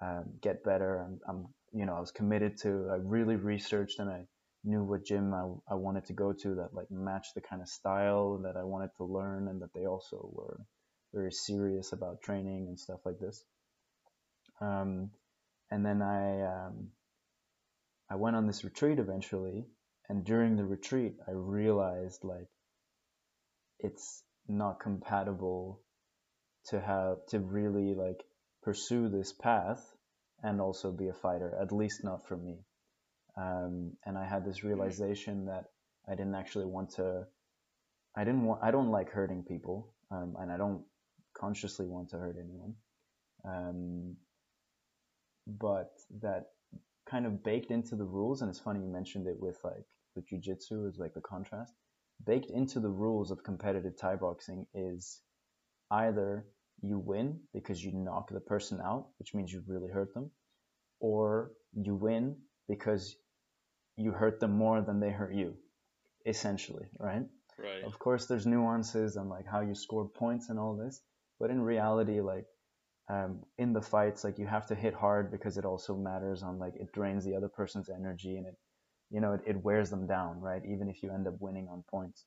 um, 0.00 0.24
get 0.40 0.64
better. 0.64 0.98
I'm, 0.98 1.20
I'm, 1.28 1.46
you 1.72 1.86
know, 1.86 1.94
I 1.94 2.00
was 2.00 2.10
committed 2.10 2.58
to. 2.62 2.90
I 2.92 2.96
really 2.96 3.36
researched 3.36 4.00
and 4.00 4.10
I 4.10 4.26
knew 4.64 4.82
what 4.82 5.04
gym 5.04 5.32
I, 5.32 5.44
I 5.72 5.74
wanted 5.74 6.06
to 6.06 6.12
go 6.12 6.32
to 6.32 6.54
that 6.56 6.74
like 6.74 6.90
matched 6.90 7.34
the 7.34 7.40
kind 7.40 7.62
of 7.62 7.68
style 7.68 8.38
that 8.44 8.56
I 8.56 8.64
wanted 8.64 8.90
to 8.96 9.04
learn 9.04 9.48
and 9.48 9.62
that 9.62 9.72
they 9.74 9.86
also 9.86 10.28
were 10.32 10.60
very 11.14 11.32
serious 11.32 11.92
about 11.92 12.22
training 12.22 12.66
and 12.68 12.78
stuff 12.78 13.00
like 13.04 13.18
this. 13.20 13.44
Um, 14.62 15.10
and 15.70 15.84
then 15.84 16.02
I 16.02 16.42
um, 16.42 16.88
I 18.08 18.16
went 18.16 18.36
on 18.36 18.46
this 18.46 18.62
retreat 18.62 18.98
eventually, 18.98 19.64
and 20.08 20.24
during 20.24 20.56
the 20.56 20.64
retreat, 20.64 21.14
I 21.26 21.32
realized 21.32 22.24
like 22.24 22.48
it's 23.80 24.22
not 24.48 24.80
compatible 24.80 25.80
to 26.66 26.80
have 26.80 27.26
to 27.28 27.40
really 27.40 27.94
like 27.94 28.22
pursue 28.62 29.08
this 29.08 29.32
path 29.32 29.82
and 30.42 30.60
also 30.60 30.92
be 30.92 31.08
a 31.08 31.14
fighter. 31.14 31.56
At 31.60 31.72
least 31.72 32.04
not 32.04 32.26
for 32.28 32.36
me. 32.36 32.58
Um, 33.36 33.92
and 34.04 34.16
I 34.16 34.26
had 34.26 34.44
this 34.44 34.62
realization 34.62 35.46
that 35.46 35.64
I 36.08 36.14
didn't 36.14 36.34
actually 36.34 36.66
want 36.66 36.90
to. 36.96 37.26
I 38.16 38.24
didn't 38.24 38.44
want. 38.44 38.62
I 38.62 38.70
don't 38.70 38.90
like 38.90 39.10
hurting 39.10 39.44
people, 39.44 39.94
um, 40.10 40.36
and 40.38 40.52
I 40.52 40.56
don't 40.56 40.84
consciously 41.34 41.86
want 41.86 42.10
to 42.10 42.18
hurt 42.18 42.36
anyone. 42.38 42.74
Um, 43.44 44.16
but 45.46 45.92
that 46.20 46.46
kind 47.08 47.26
of 47.26 47.42
baked 47.42 47.70
into 47.70 47.96
the 47.96 48.04
rules, 48.04 48.42
and 48.42 48.48
it's 48.48 48.60
funny 48.60 48.80
you 48.80 48.88
mentioned 48.88 49.26
it 49.26 49.38
with 49.38 49.58
like 49.64 49.86
with 50.14 50.28
jujitsu 50.28 50.88
is 50.88 50.98
like 50.98 51.14
the 51.14 51.20
contrast. 51.20 51.72
Baked 52.24 52.50
into 52.50 52.78
the 52.80 52.90
rules 52.90 53.30
of 53.30 53.42
competitive 53.42 53.96
Thai 53.96 54.16
boxing 54.16 54.66
is 54.74 55.20
either 55.90 56.46
you 56.82 56.98
win 56.98 57.40
because 57.52 57.82
you 57.82 57.92
knock 57.92 58.30
the 58.30 58.40
person 58.40 58.80
out, 58.80 59.08
which 59.18 59.34
means 59.34 59.52
you 59.52 59.62
really 59.66 59.90
hurt 59.90 60.14
them, 60.14 60.30
or 61.00 61.52
you 61.74 61.94
win 61.94 62.36
because 62.68 63.16
you 63.96 64.12
hurt 64.12 64.40
them 64.40 64.52
more 64.52 64.80
than 64.80 65.00
they 65.00 65.10
hurt 65.10 65.34
you, 65.34 65.54
essentially, 66.26 66.86
right? 66.98 67.24
Right. 67.58 67.84
Of 67.84 67.98
course, 67.98 68.26
there's 68.26 68.46
nuances 68.46 69.16
and 69.16 69.28
like 69.28 69.46
how 69.46 69.60
you 69.60 69.74
score 69.74 70.08
points 70.08 70.48
and 70.48 70.58
all 70.58 70.76
this, 70.76 71.00
but 71.38 71.50
in 71.50 71.60
reality, 71.60 72.20
like 72.20 72.46
um, 73.08 73.40
in 73.58 73.72
the 73.72 73.82
fights, 73.82 74.24
like 74.24 74.38
you 74.38 74.46
have 74.46 74.66
to 74.66 74.74
hit 74.74 74.94
hard 74.94 75.30
because 75.30 75.58
it 75.58 75.64
also 75.64 75.96
matters 75.96 76.42
on 76.42 76.58
like 76.58 76.74
it 76.76 76.92
drains 76.92 77.24
the 77.24 77.34
other 77.34 77.48
person's 77.48 77.90
energy 77.90 78.36
and 78.36 78.46
it, 78.46 78.56
you 79.10 79.20
know, 79.20 79.32
it, 79.32 79.40
it 79.46 79.64
wears 79.64 79.90
them 79.90 80.06
down, 80.06 80.40
right? 80.40 80.62
Even 80.64 80.88
if 80.88 81.02
you 81.02 81.10
end 81.12 81.26
up 81.26 81.34
winning 81.40 81.68
on 81.68 81.84
points. 81.90 82.24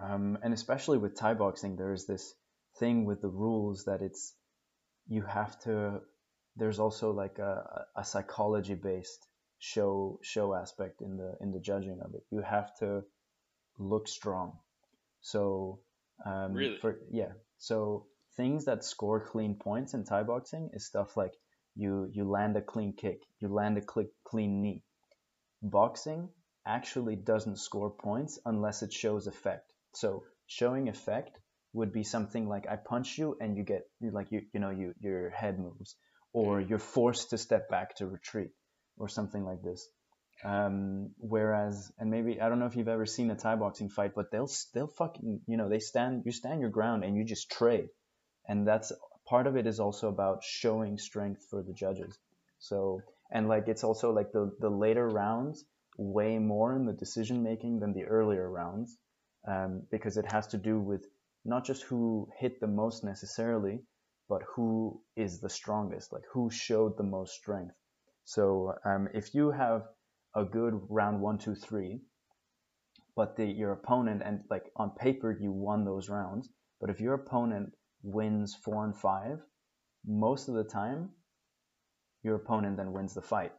Um, 0.00 0.38
and 0.42 0.52
especially 0.52 0.98
with 0.98 1.16
Thai 1.16 1.34
boxing, 1.34 1.76
there's 1.76 2.04
this 2.04 2.34
thing 2.78 3.04
with 3.04 3.22
the 3.22 3.28
rules 3.28 3.84
that 3.84 4.02
it's 4.02 4.34
you 5.08 5.22
have 5.22 5.58
to. 5.60 6.00
There's 6.56 6.80
also 6.80 7.12
like 7.12 7.38
a, 7.38 7.86
a 7.96 8.04
psychology 8.04 8.74
based 8.74 9.26
show 9.58 10.18
show 10.22 10.54
aspect 10.54 11.00
in 11.00 11.16
the 11.16 11.36
in 11.40 11.52
the 11.52 11.60
judging 11.60 12.00
of 12.04 12.14
it. 12.14 12.24
You 12.30 12.42
have 12.42 12.76
to 12.80 13.04
look 13.78 14.08
strong. 14.08 14.58
So 15.20 15.80
um, 16.26 16.52
really? 16.52 16.78
for 16.78 16.98
yeah, 17.10 17.32
so 17.58 18.06
things 18.36 18.64
that 18.66 18.84
score 18.84 19.20
clean 19.26 19.54
points 19.54 19.94
in 19.94 20.04
Thai 20.04 20.22
boxing 20.24 20.70
is 20.72 20.86
stuff 20.86 21.16
like 21.16 21.32
you 21.74 22.08
you 22.12 22.24
land 22.28 22.56
a 22.56 22.62
clean 22.62 22.92
kick, 22.92 23.22
you 23.40 23.48
land 23.48 23.78
a 23.78 24.04
clean 24.24 24.62
knee. 24.62 24.82
Boxing 25.62 26.28
actually 26.66 27.16
doesn't 27.16 27.58
score 27.58 27.90
points 27.90 28.38
unless 28.44 28.82
it 28.82 28.92
shows 28.92 29.26
effect. 29.26 29.72
So 29.94 30.24
showing 30.46 30.88
effect 30.88 31.38
would 31.72 31.92
be 31.92 32.04
something 32.04 32.48
like 32.48 32.66
I 32.68 32.76
punch 32.76 33.18
you 33.18 33.36
and 33.40 33.56
you 33.56 33.64
get 33.64 33.82
like 34.00 34.30
you 34.30 34.42
you 34.52 34.60
know 34.60 34.70
you 34.70 34.94
your 35.00 35.30
head 35.30 35.58
moves 35.58 35.96
or 36.32 36.60
you're 36.60 36.78
forced 36.78 37.30
to 37.30 37.38
step 37.38 37.68
back 37.68 37.96
to 37.96 38.06
retreat 38.06 38.50
or 38.96 39.08
something 39.08 39.44
like 39.44 39.62
this. 39.62 39.88
Um, 40.44 41.12
whereas, 41.18 41.92
and 41.98 42.10
maybe 42.10 42.40
I 42.40 42.48
don't 42.48 42.58
know 42.58 42.66
if 42.66 42.76
you've 42.76 42.88
ever 42.88 43.06
seen 43.06 43.30
a 43.30 43.36
Thai 43.36 43.56
boxing 43.56 43.88
fight, 43.88 44.12
but 44.14 44.30
they'll 44.30 44.50
they'll 44.74 44.88
fucking 44.88 45.40
you 45.46 45.56
know 45.56 45.68
they 45.68 45.78
stand 45.78 46.22
you 46.26 46.32
stand 46.32 46.60
your 46.60 46.70
ground 46.70 47.04
and 47.04 47.16
you 47.16 47.24
just 47.24 47.50
trade, 47.50 47.88
and 48.48 48.66
that's 48.66 48.92
part 49.26 49.46
of 49.46 49.56
it 49.56 49.66
is 49.66 49.80
also 49.80 50.08
about 50.08 50.42
showing 50.42 50.98
strength 50.98 51.46
for 51.50 51.62
the 51.62 51.72
judges. 51.72 52.18
So 52.58 53.00
and 53.30 53.48
like 53.48 53.68
it's 53.68 53.84
also 53.84 54.12
like 54.12 54.32
the 54.32 54.54
the 54.60 54.70
later 54.70 55.08
rounds 55.08 55.64
weigh 55.96 56.38
more 56.38 56.74
in 56.76 56.86
the 56.86 56.92
decision 56.92 57.42
making 57.42 57.80
than 57.80 57.92
the 57.92 58.04
earlier 58.04 58.50
rounds 58.50 58.98
um, 59.46 59.82
because 59.90 60.16
it 60.16 60.30
has 60.32 60.46
to 60.48 60.58
do 60.58 60.78
with 60.78 61.06
not 61.44 61.64
just 61.64 61.82
who 61.82 62.28
hit 62.38 62.60
the 62.60 62.66
most 62.66 63.04
necessarily, 63.04 63.80
but 64.28 64.42
who 64.54 65.00
is 65.16 65.40
the 65.40 65.48
strongest, 65.48 66.12
like 66.12 66.24
who 66.32 66.50
showed 66.50 66.96
the 66.96 67.04
most 67.04 67.34
strength. 67.34 67.74
So 68.24 68.74
um, 68.84 69.08
if 69.12 69.34
you 69.34 69.50
have 69.50 69.82
a 70.34 70.44
good 70.44 70.80
round 70.88 71.20
one, 71.20 71.38
two, 71.38 71.54
three, 71.54 72.00
but 73.14 73.36
the, 73.36 73.44
your 73.44 73.72
opponent 73.72 74.22
and 74.24 74.40
like 74.50 74.64
on 74.76 74.90
paper 74.90 75.36
you 75.38 75.52
won 75.52 75.84
those 75.84 76.08
rounds, 76.08 76.48
but 76.80 76.90
if 76.90 77.00
your 77.00 77.14
opponent 77.14 77.74
wins 78.04 78.54
four 78.54 78.84
and 78.84 78.96
five, 78.96 79.40
most 80.06 80.48
of 80.48 80.54
the 80.54 80.64
time 80.64 81.10
your 82.22 82.36
opponent 82.36 82.76
then 82.76 82.92
wins 82.92 83.14
the 83.14 83.22
fight 83.22 83.52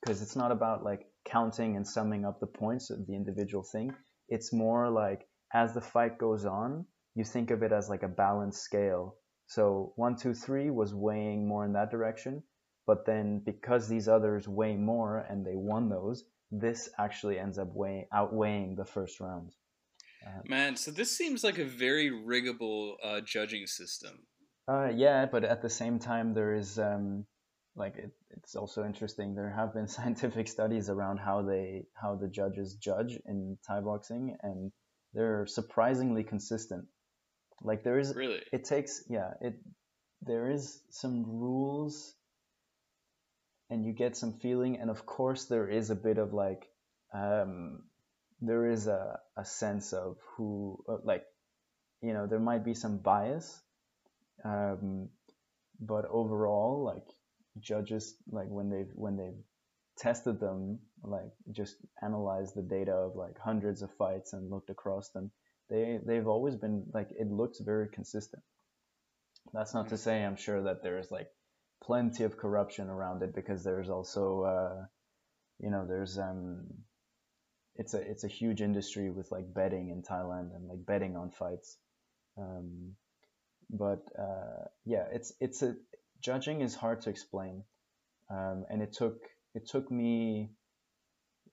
because 0.00 0.22
it's 0.22 0.36
not 0.36 0.50
about 0.50 0.82
like 0.82 1.06
counting 1.24 1.76
and 1.76 1.86
summing 1.86 2.24
up 2.24 2.40
the 2.40 2.46
points 2.46 2.90
of 2.90 3.06
the 3.06 3.14
individual 3.14 3.62
thing. 3.62 3.94
It's 4.28 4.52
more 4.52 4.90
like 4.90 5.26
as 5.52 5.74
the 5.74 5.80
fight 5.80 6.18
goes 6.18 6.44
on, 6.44 6.86
you 7.14 7.24
think 7.24 7.50
of 7.50 7.62
it 7.62 7.72
as 7.72 7.88
like 7.88 8.02
a 8.02 8.08
balanced 8.08 8.62
scale. 8.62 9.16
So 9.46 9.92
one, 9.96 10.16
two, 10.16 10.34
three 10.34 10.70
was 10.70 10.94
weighing 10.94 11.46
more 11.46 11.64
in 11.64 11.74
that 11.74 11.90
direction, 11.90 12.42
but 12.86 13.04
then 13.06 13.42
because 13.44 13.88
these 13.88 14.08
others 14.08 14.48
weigh 14.48 14.76
more 14.76 15.18
and 15.18 15.44
they 15.44 15.56
won 15.56 15.88
those, 15.88 16.24
this 16.50 16.88
actually 16.98 17.38
ends 17.38 17.58
up 17.58 17.68
weighing 17.74 18.06
outweighing 18.12 18.76
the 18.76 18.84
first 18.84 19.20
round. 19.20 19.52
Um, 20.26 20.42
Man, 20.48 20.76
so 20.76 20.90
this 20.90 21.16
seems 21.16 21.42
like 21.42 21.58
a 21.58 21.64
very 21.64 22.10
riggable 22.10 22.94
uh, 23.02 23.20
judging 23.20 23.66
system. 23.66 24.26
Uh, 24.68 24.90
yeah, 24.94 25.26
but 25.26 25.44
at 25.44 25.62
the 25.62 25.70
same 25.70 25.98
time, 25.98 26.34
there 26.34 26.54
is 26.54 26.78
um, 26.78 27.26
like 27.74 27.96
it, 27.96 28.10
it's 28.30 28.54
also 28.54 28.84
interesting. 28.84 29.34
There 29.34 29.50
have 29.50 29.74
been 29.74 29.88
scientific 29.98 30.48
studies 30.48 30.88
around 30.88 31.18
how 31.18 31.42
they 31.42 31.84
how 32.00 32.14
the 32.14 32.28
judges 32.28 32.74
judge 32.74 33.18
in 33.26 33.58
Thai 33.66 33.80
boxing, 33.80 34.36
and 34.42 34.70
they're 35.14 35.46
surprisingly 35.46 36.22
consistent. 36.22 36.86
Like 37.62 37.84
there 37.84 37.98
is 37.98 38.14
really 38.14 38.40
it 38.52 38.64
takes 38.64 39.04
yeah 39.08 39.30
it 39.40 39.54
there 40.20 40.50
is 40.50 40.80
some 40.90 41.24
rules 41.26 42.14
and 43.70 43.84
you 43.84 43.92
get 43.92 44.16
some 44.16 44.34
feeling 44.40 44.78
and 44.78 44.90
of 44.90 45.06
course 45.06 45.46
there 45.46 45.68
is 45.68 45.90
a 45.90 45.94
bit 45.94 46.18
of 46.18 46.32
like 46.32 46.66
um, 47.14 47.82
there 48.42 48.70
is 48.70 48.88
a, 48.88 49.18
a 49.38 49.44
sense 49.44 49.92
of 49.94 50.18
who 50.36 50.78
uh, 50.88 50.98
like 51.04 51.24
you 52.02 52.12
know 52.12 52.26
there 52.26 52.40
might 52.40 52.64
be 52.64 52.74
some 52.74 52.98
bias 52.98 53.62
um, 54.44 55.08
but 55.80 56.04
overall 56.10 56.84
like 56.84 57.06
judges 57.60 58.16
like 58.30 58.48
when 58.48 58.70
they've 58.70 58.90
when 58.94 59.16
they've 59.16 59.42
tested 59.98 60.40
them 60.40 60.78
like 61.04 61.32
just 61.52 61.76
analyzed 62.02 62.54
the 62.56 62.62
data 62.62 62.92
of 62.92 63.16
like 63.16 63.38
hundreds 63.38 63.82
of 63.82 63.90
fights 63.96 64.32
and 64.32 64.50
looked 64.50 64.70
across 64.70 65.10
them 65.10 65.30
they 65.70 66.00
they've 66.04 66.28
always 66.28 66.56
been 66.56 66.84
like 66.92 67.08
it 67.12 67.30
looks 67.30 67.60
very 67.60 67.88
consistent. 67.88 68.42
That's 69.52 69.74
not 69.74 69.88
to 69.88 69.98
say 69.98 70.24
i'm 70.24 70.36
sure 70.36 70.62
that 70.64 70.82
there's 70.82 71.10
like 71.10 71.28
plenty 71.82 72.24
of 72.24 72.38
corruption 72.38 72.88
around 72.88 73.22
it 73.22 73.34
because 73.34 73.64
there's 73.64 73.90
also 73.90 74.42
uh, 74.42 74.84
you 75.60 75.70
know 75.70 75.86
there's 75.86 76.18
um 76.18 76.66
it's 77.76 77.94
a 77.94 78.00
it's 78.00 78.24
a 78.24 78.28
huge 78.28 78.60
industry 78.60 79.10
with 79.10 79.30
like 79.32 79.52
betting 79.52 79.90
in 79.90 80.02
Thailand 80.02 80.54
and 80.54 80.68
like 80.68 80.84
betting 80.84 81.16
on 81.16 81.30
fights. 81.30 81.76
Um, 82.36 82.94
but 83.70 84.02
uh, 84.18 84.66
yeah 84.84 85.04
it's 85.12 85.32
it's 85.40 85.62
a 85.62 85.74
judging 86.20 86.60
is 86.60 86.74
hard 86.74 87.02
to 87.02 87.10
explain. 87.10 87.64
Um, 88.30 88.64
and 88.70 88.82
it 88.82 88.92
took 88.92 89.18
it 89.54 89.68
took 89.68 89.90
me 89.90 90.50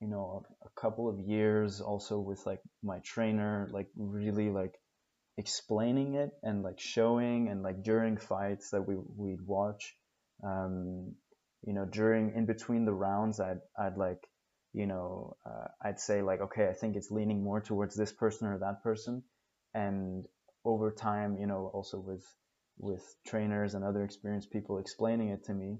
you 0.00 0.08
know 0.08 0.44
a, 0.62 0.66
a 0.66 0.80
couple 0.80 1.08
of 1.08 1.18
years 1.18 1.80
also 1.80 2.18
with 2.18 2.44
like 2.46 2.60
my 2.82 2.98
trainer 3.00 3.68
like 3.72 3.88
really 3.96 4.50
like 4.50 4.74
explaining 5.36 6.14
it 6.14 6.30
and 6.42 6.62
like 6.62 6.78
showing 6.78 7.48
and 7.48 7.62
like 7.62 7.82
during 7.82 8.16
fights 8.18 8.70
that 8.70 8.86
we 8.86 8.96
we'd 9.16 9.42
watch. 9.46 9.96
Um, 10.44 11.14
you 11.66 11.74
know 11.74 11.84
during 11.84 12.34
in 12.34 12.46
between 12.46 12.84
the 12.84 12.92
rounds 12.92 13.40
I'd 13.40 13.60
I'd 13.78 13.96
like 13.96 14.29
you 14.72 14.86
know 14.86 15.36
uh, 15.46 15.68
I'd 15.82 16.00
say 16.00 16.22
like 16.22 16.40
okay 16.40 16.68
I 16.68 16.72
think 16.72 16.96
it's 16.96 17.10
leaning 17.10 17.42
more 17.42 17.60
towards 17.60 17.96
this 17.96 18.12
person 18.12 18.48
or 18.48 18.58
that 18.58 18.82
person 18.82 19.22
and 19.74 20.24
over 20.64 20.90
time 20.90 21.36
you 21.38 21.46
know 21.46 21.70
also 21.74 21.98
with 21.98 22.24
with 22.78 23.02
trainers 23.26 23.74
and 23.74 23.84
other 23.84 24.04
experienced 24.04 24.50
people 24.50 24.78
explaining 24.78 25.30
it 25.30 25.44
to 25.44 25.54
me 25.54 25.78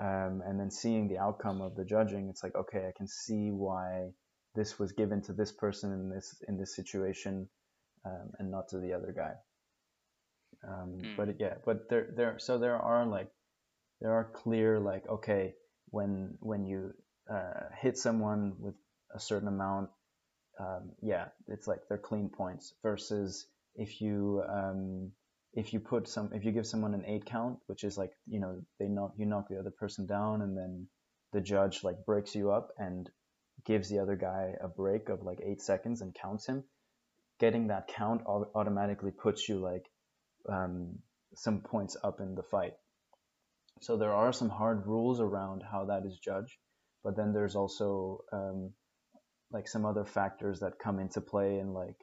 um, 0.00 0.42
and 0.46 0.58
then 0.58 0.70
seeing 0.70 1.08
the 1.08 1.18
outcome 1.18 1.60
of 1.60 1.74
the 1.74 1.84
judging 1.84 2.28
it's 2.28 2.42
like 2.42 2.54
okay 2.54 2.86
I 2.88 2.92
can 2.96 3.08
see 3.08 3.50
why 3.50 4.10
this 4.54 4.78
was 4.78 4.92
given 4.92 5.22
to 5.22 5.32
this 5.32 5.52
person 5.52 5.92
in 5.92 6.08
this 6.08 6.36
in 6.48 6.58
this 6.58 6.74
situation 6.74 7.48
um, 8.04 8.30
and 8.38 8.50
not 8.50 8.68
to 8.68 8.78
the 8.78 8.92
other 8.92 9.12
guy 9.16 9.32
um, 10.66 10.98
mm. 11.00 11.16
but 11.16 11.28
yeah 11.40 11.54
but 11.64 11.88
there 11.90 12.08
there 12.16 12.38
so 12.38 12.58
there 12.58 12.76
are 12.76 13.06
like 13.06 13.28
there 14.00 14.12
are 14.12 14.30
clear 14.32 14.78
like 14.78 15.08
okay 15.08 15.54
when 15.90 16.36
when 16.40 16.64
you 16.64 16.92
uh, 17.32 17.68
hit 17.80 17.96
someone 17.98 18.54
with 18.58 18.74
a 19.14 19.20
certain 19.20 19.48
amount 19.48 19.90
um, 20.60 20.90
yeah 21.02 21.26
it's 21.48 21.66
like 21.66 21.80
they're 21.88 21.98
clean 21.98 22.28
points 22.28 22.74
versus 22.82 23.46
if 23.76 24.00
you 24.00 24.42
um, 24.48 25.10
if 25.54 25.72
you 25.72 25.80
put 25.80 26.08
some 26.08 26.30
if 26.34 26.44
you 26.44 26.52
give 26.52 26.66
someone 26.66 26.94
an 26.94 27.04
eight 27.06 27.24
count 27.24 27.58
which 27.66 27.84
is 27.84 27.96
like 27.96 28.12
you 28.26 28.40
know 28.40 28.60
they 28.78 28.86
knock 28.86 29.12
you 29.16 29.26
knock 29.26 29.48
the 29.48 29.58
other 29.58 29.70
person 29.70 30.06
down 30.06 30.42
and 30.42 30.56
then 30.56 30.86
the 31.32 31.40
judge 31.40 31.84
like 31.84 32.04
breaks 32.06 32.34
you 32.34 32.50
up 32.50 32.70
and 32.78 33.10
gives 33.66 33.88
the 33.88 33.98
other 33.98 34.16
guy 34.16 34.52
a 34.62 34.68
break 34.68 35.08
of 35.08 35.22
like 35.22 35.40
eight 35.44 35.60
seconds 35.60 36.00
and 36.00 36.14
counts 36.14 36.46
him 36.46 36.64
getting 37.38 37.68
that 37.68 37.88
count 37.88 38.22
automatically 38.26 39.10
puts 39.10 39.48
you 39.48 39.58
like 39.58 39.86
um, 40.48 40.98
some 41.34 41.60
points 41.60 41.96
up 42.02 42.20
in 42.20 42.34
the 42.34 42.42
fight. 42.42 42.74
So 43.80 43.96
there 43.96 44.12
are 44.12 44.32
some 44.32 44.48
hard 44.48 44.86
rules 44.86 45.20
around 45.20 45.62
how 45.62 45.86
that 45.86 46.04
is 46.04 46.18
judged, 46.18 46.56
but 47.08 47.16
then 47.16 47.32
there's 47.32 47.56
also 47.56 48.22
um, 48.34 48.70
like 49.50 49.66
some 49.66 49.86
other 49.86 50.04
factors 50.04 50.60
that 50.60 50.78
come 50.78 50.98
into 50.98 51.22
play 51.22 51.56
and 51.56 51.72
like 51.72 51.96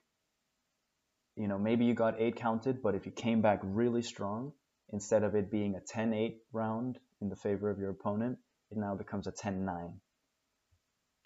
you 1.35 1.47
know 1.47 1.59
maybe 1.59 1.85
you 1.85 1.93
got 1.93 2.19
eight 2.19 2.35
counted, 2.35 2.81
but 2.81 2.95
if 2.95 3.05
you 3.05 3.11
came 3.11 3.39
back 3.39 3.59
really 3.61 4.01
strong, 4.01 4.51
instead 4.91 5.21
of 5.21 5.35
it 5.35 5.51
being 5.51 5.75
a 5.75 5.95
10-8 5.95 6.37
round 6.53 6.97
in 7.21 7.29
the 7.29 7.35
favor 7.35 7.69
of 7.69 7.77
your 7.77 7.91
opponent, 7.91 8.39
it 8.71 8.79
now 8.79 8.95
becomes 8.95 9.27
a 9.27 9.31
10-9. 9.31 9.93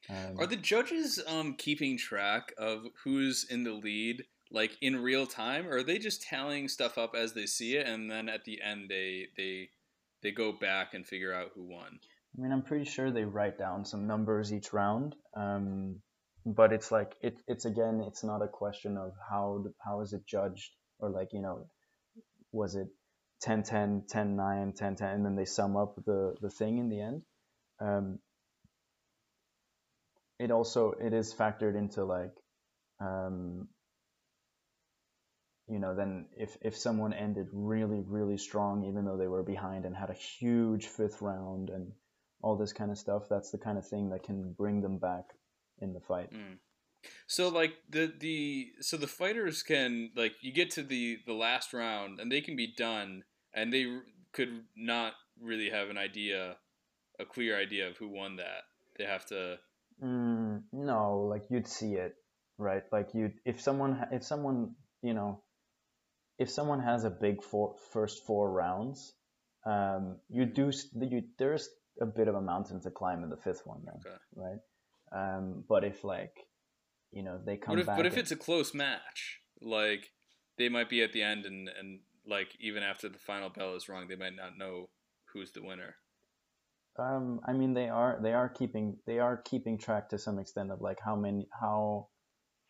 Um, 0.09 0.37
are 0.37 0.45
the 0.45 0.57
judges 0.57 1.21
um, 1.25 1.55
keeping 1.57 1.97
track 1.97 2.53
of 2.57 2.83
who's 3.05 3.45
in 3.49 3.63
the 3.63 3.71
lead, 3.71 4.25
like 4.51 4.71
in 4.81 5.01
real 5.01 5.25
time, 5.25 5.69
or 5.69 5.77
are 5.77 5.83
they 5.83 5.99
just 5.99 6.21
tallying 6.21 6.67
stuff 6.67 6.97
up 6.97 7.15
as 7.15 7.31
they 7.31 7.45
see 7.45 7.77
it, 7.77 7.87
and 7.87 8.11
then 8.11 8.27
at 8.27 8.43
the 8.43 8.61
end 8.61 8.89
they 8.89 9.27
they 9.37 9.69
they 10.21 10.31
go 10.31 10.51
back 10.51 10.93
and 10.93 11.07
figure 11.07 11.33
out 11.33 11.51
who 11.55 11.63
won. 11.63 11.99
I 12.37 12.41
mean, 12.41 12.51
I'm 12.51 12.61
pretty 12.61 12.85
sure 12.85 13.11
they 13.11 13.25
write 13.25 13.57
down 13.57 13.85
some 13.85 14.07
numbers 14.07 14.53
each 14.53 14.71
round, 14.71 15.15
um, 15.35 16.01
but 16.45 16.71
it's 16.71 16.91
like 16.91 17.15
it, 17.21 17.37
it's 17.47 17.65
again, 17.65 18.03
it's 18.07 18.23
not 18.23 18.41
a 18.41 18.47
question 18.47 18.97
of 18.97 19.13
how 19.29 19.65
how 19.83 20.01
is 20.01 20.13
it 20.13 20.25
judged 20.25 20.71
or 20.99 21.09
like 21.09 21.33
you 21.33 21.41
know, 21.41 21.67
was 22.51 22.75
it 22.75 22.87
10 23.41 23.63
10 23.63 24.03
10 24.07 24.35
9 24.35 24.73
10 24.73 24.95
10 24.95 25.09
and 25.09 25.25
then 25.25 25.35
they 25.35 25.45
sum 25.45 25.75
up 25.75 25.95
the 26.05 26.35
the 26.41 26.49
thing 26.49 26.77
in 26.77 26.89
the 26.89 27.01
end. 27.01 27.21
Um, 27.81 28.19
it 30.37 30.51
also 30.51 30.93
it 30.93 31.13
is 31.13 31.33
factored 31.33 31.75
into 31.75 32.05
like 32.05 32.35
um, 33.01 33.67
you 35.67 35.79
know, 35.79 35.95
then 35.95 36.25
if, 36.35 36.57
if 36.61 36.75
someone 36.75 37.13
ended 37.13 37.47
really, 37.53 38.01
really 38.07 38.37
strong, 38.37 38.85
even 38.85 39.05
though 39.05 39.17
they 39.17 39.27
were 39.27 39.43
behind 39.43 39.85
and 39.85 39.95
had 39.95 40.09
a 40.09 40.13
huge 40.13 40.87
fifth 40.87 41.21
round 41.21 41.69
and 41.69 41.91
all 42.41 42.55
this 42.55 42.73
kind 42.73 42.91
of 42.91 42.97
stuff, 42.97 43.23
that's 43.29 43.51
the 43.51 43.57
kind 43.57 43.77
of 43.77 43.87
thing 43.87 44.09
that 44.09 44.23
can 44.23 44.53
bring 44.53 44.81
them 44.81 44.97
back 44.97 45.25
in 45.81 45.93
the 45.93 45.99
fight. 45.99 46.31
Mm. 46.33 46.57
So 47.27 47.49
like 47.49 47.73
the 47.89 48.11
the 48.19 48.71
so 48.81 48.97
the 48.97 49.07
fighters 49.07 49.63
can 49.63 50.11
like 50.15 50.33
you 50.41 50.51
get 50.51 50.71
to 50.71 50.83
the 50.83 51.19
the 51.25 51.33
last 51.33 51.73
round 51.73 52.19
and 52.19 52.31
they 52.31 52.41
can 52.41 52.55
be 52.55 52.73
done 52.75 53.23
and 53.53 53.71
they 53.71 53.85
could 54.33 54.63
not 54.75 55.13
really 55.41 55.69
have 55.69 55.89
an 55.89 55.97
idea, 55.97 56.57
a 57.19 57.25
clear 57.25 57.57
idea 57.57 57.87
of 57.87 57.97
who 57.97 58.09
won 58.09 58.35
that. 58.37 58.63
They 58.97 59.05
have 59.05 59.25
to. 59.27 59.57
Mm, 60.03 60.63
no, 60.73 61.27
like 61.29 61.43
you'd 61.49 61.67
see 61.67 61.93
it, 61.93 62.15
right? 62.57 62.83
Like 62.91 63.13
you, 63.13 63.31
if 63.45 63.61
someone 63.61 64.05
if 64.11 64.23
someone 64.23 64.75
you 65.01 65.13
know 65.13 65.41
if 66.37 66.49
someone 66.49 66.79
has 66.79 67.03
a 67.03 67.09
big 67.09 67.43
four, 67.43 67.75
first 67.91 68.25
four 68.25 68.51
rounds, 68.51 69.13
um, 69.65 70.17
you 70.29 70.45
do 70.45 70.71
you, 71.01 71.23
there's 71.37 71.69
a 72.01 72.05
bit 72.05 72.27
of 72.27 72.35
a 72.35 72.41
mountain 72.41 72.81
to 72.81 72.91
climb 72.91 73.23
in 73.23 73.29
the 73.29 73.37
fifth 73.37 73.61
one, 73.65 73.81
then, 73.85 73.95
okay. 74.05 74.15
right? 74.35 74.59
Um, 75.11 75.63
but 75.67 75.83
if 75.83 76.03
like 76.03 76.33
you 77.11 77.23
know 77.23 77.39
they 77.43 77.57
come 77.57 77.73
what 77.73 77.79
if, 77.79 77.85
back, 77.87 77.97
but 77.97 78.05
if 78.05 78.13
and, 78.13 78.21
it's 78.21 78.31
a 78.31 78.35
close 78.35 78.73
match, 78.73 79.39
like 79.61 80.11
they 80.57 80.69
might 80.69 80.89
be 80.89 81.01
at 81.01 81.13
the 81.13 81.23
end 81.23 81.45
and 81.45 81.69
and 81.79 81.99
like 82.27 82.55
even 82.59 82.83
after 82.83 83.09
the 83.09 83.17
final 83.17 83.49
bell 83.49 83.75
is 83.75 83.89
rung, 83.89 84.07
they 84.07 84.15
might 84.15 84.35
not 84.35 84.57
know 84.57 84.89
who's 85.33 85.51
the 85.51 85.63
winner. 85.63 85.95
Um, 86.97 87.39
I 87.47 87.53
mean, 87.53 87.73
they 87.73 87.89
are 87.89 88.19
they 88.21 88.33
are 88.33 88.49
keeping 88.49 88.97
they 89.07 89.19
are 89.19 89.37
keeping 89.37 89.77
track 89.77 90.09
to 90.09 90.19
some 90.19 90.37
extent 90.37 90.71
of 90.71 90.81
like 90.81 90.99
how 91.03 91.15
many 91.15 91.47
how 91.59 92.09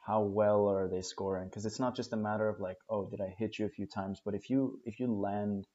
how 0.05 0.21
well 0.21 0.67
are 0.67 0.89
they 0.89 1.01
scoring 1.01 1.49
because 1.49 1.65
it's 1.65 1.79
not 1.79 1.95
just 1.95 2.13
a 2.13 2.17
matter 2.17 2.47
of 2.47 2.59
like 2.59 2.77
oh 2.89 3.09
did 3.09 3.21
I 3.21 3.33
hit 3.37 3.59
you 3.59 3.65
a 3.65 3.69
few 3.69 3.85
times 3.85 4.21
but 4.23 4.33
if 4.33 4.49
you 4.49 4.79
if 4.85 4.99
you 4.99 5.13
land 5.13 5.67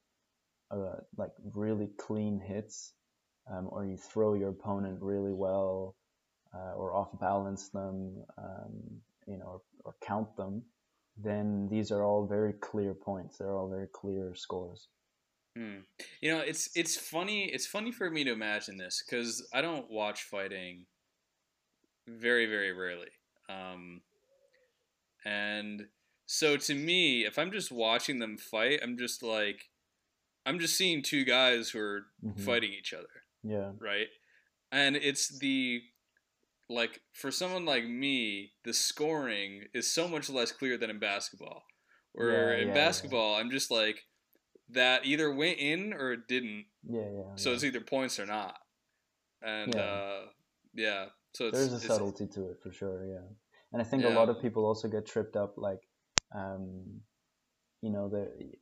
uh, 0.71 0.97
like 1.17 1.31
really 1.55 1.91
clean 1.99 2.41
hits 2.41 2.95
um, 3.51 3.69
or 3.71 3.85
you 3.85 3.97
throw 3.97 4.35
your 4.35 4.51
opponent 4.51 5.01
really 5.03 5.33
well 5.33 5.97
uh, 6.55 6.75
or 6.75 6.95
off 6.95 7.19
balance 7.21 7.69
them 7.71 8.25
um, 8.39 9.03
you 9.27 9.37
know 9.39 9.47
or, 9.47 9.63
or 9.85 9.95
count 10.03 10.37
them 10.37 10.63
then 11.17 11.69
these 11.71 11.91
are 11.93 12.05
all 12.05 12.27
very 12.27 12.53
clear 12.55 12.95
points 12.95 13.39
they're 13.39 13.57
all 13.57 13.69
very 13.69 13.89
clear 13.89 14.35
scores 14.35 14.89
Hmm. 15.57 15.81
You 16.21 16.33
know, 16.35 16.41
it's 16.41 16.69
it's 16.77 16.97
funny. 16.97 17.45
It's 17.53 17.67
funny 17.67 17.93
for 17.93 18.11
me 18.11 18.25
to 18.25 18.33
imagine 18.33 18.77
this 18.77 19.03
because 19.05 19.47
I 19.53 19.61
don't 19.61 19.89
watch 19.91 20.23
fighting 20.25 20.87
very 22.07 22.47
very 22.47 22.73
rarely, 22.73 23.11
um, 23.49 24.03
and 25.25 25.89
so 26.27 26.57
to 26.57 26.75
me, 26.75 27.25
if 27.25 27.39
I'm 27.39 27.53
just 27.53 27.71
watching 27.73 28.19
them 28.19 28.37
fight, 28.39 28.81
I'm 28.83 28.97
just 28.97 29.23
like, 29.23 29.71
I'm 30.47 30.61
just 30.61 30.77
seeing 30.77 31.03
two 31.03 31.25
guys 31.25 31.71
who 31.71 31.81
are 31.81 32.07
Mhm. 32.23 32.35
fighting 32.37 32.73
each 32.73 32.95
other, 32.95 33.24
yeah 33.45 33.71
right? 33.79 34.07
And 34.73 34.97
it's 34.97 35.39
the 35.39 35.83
like 36.69 37.01
for 37.13 37.31
someone 37.31 37.65
like 37.65 37.85
me, 37.85 38.53
the 38.65 38.73
scoring 38.75 39.65
is 39.75 39.93
so 39.93 40.09
much 40.09 40.29
less 40.31 40.51
clear 40.51 40.77
than 40.77 40.91
in 40.91 40.99
basketball. 40.99 41.63
Where 42.13 42.53
Yeah, 42.53 42.63
in 42.63 42.69
yeah, 42.69 42.75
yeah. 42.75 42.75
basketball, 42.75 43.35
I'm 43.37 43.51
just 43.51 43.71
like 43.71 44.01
that 44.71 45.05
either 45.05 45.33
went 45.33 45.59
in 45.59 45.93
or 45.93 46.13
it 46.13 46.27
didn't. 46.29 46.65
yeah 46.89 47.03
yeah 47.03 47.37
So 47.37 47.51
yeah. 47.51 47.55
it's 47.55 47.65
either 47.65 47.81
points 47.81 48.19
or 48.19 48.27
not. 48.27 48.57
And 49.43 49.75
Yeah. 49.75 49.81
uh, 49.81 50.21
yeah, 50.75 51.07
so 51.35 51.49
it's, 51.49 51.59
there's 51.59 51.73
a 51.73 51.81
subtlety 51.81 52.27
to 52.29 52.47
it 52.51 52.59
for 52.63 52.71
sure 52.73 53.05
yeah 53.07 53.27
and 53.73 53.83
i 53.83 53.85
think 53.85 54.05
a 54.05 54.09
lot 54.09 54.29
of 54.29 54.41
people 54.41 54.65
also 54.65 54.89
get 54.89 55.05
tripped 55.05 55.37
up 55.37 55.55
like 55.57 55.81
um 56.35 57.01
you 57.83 57.91
know 57.91 58.09
they 58.09 58.57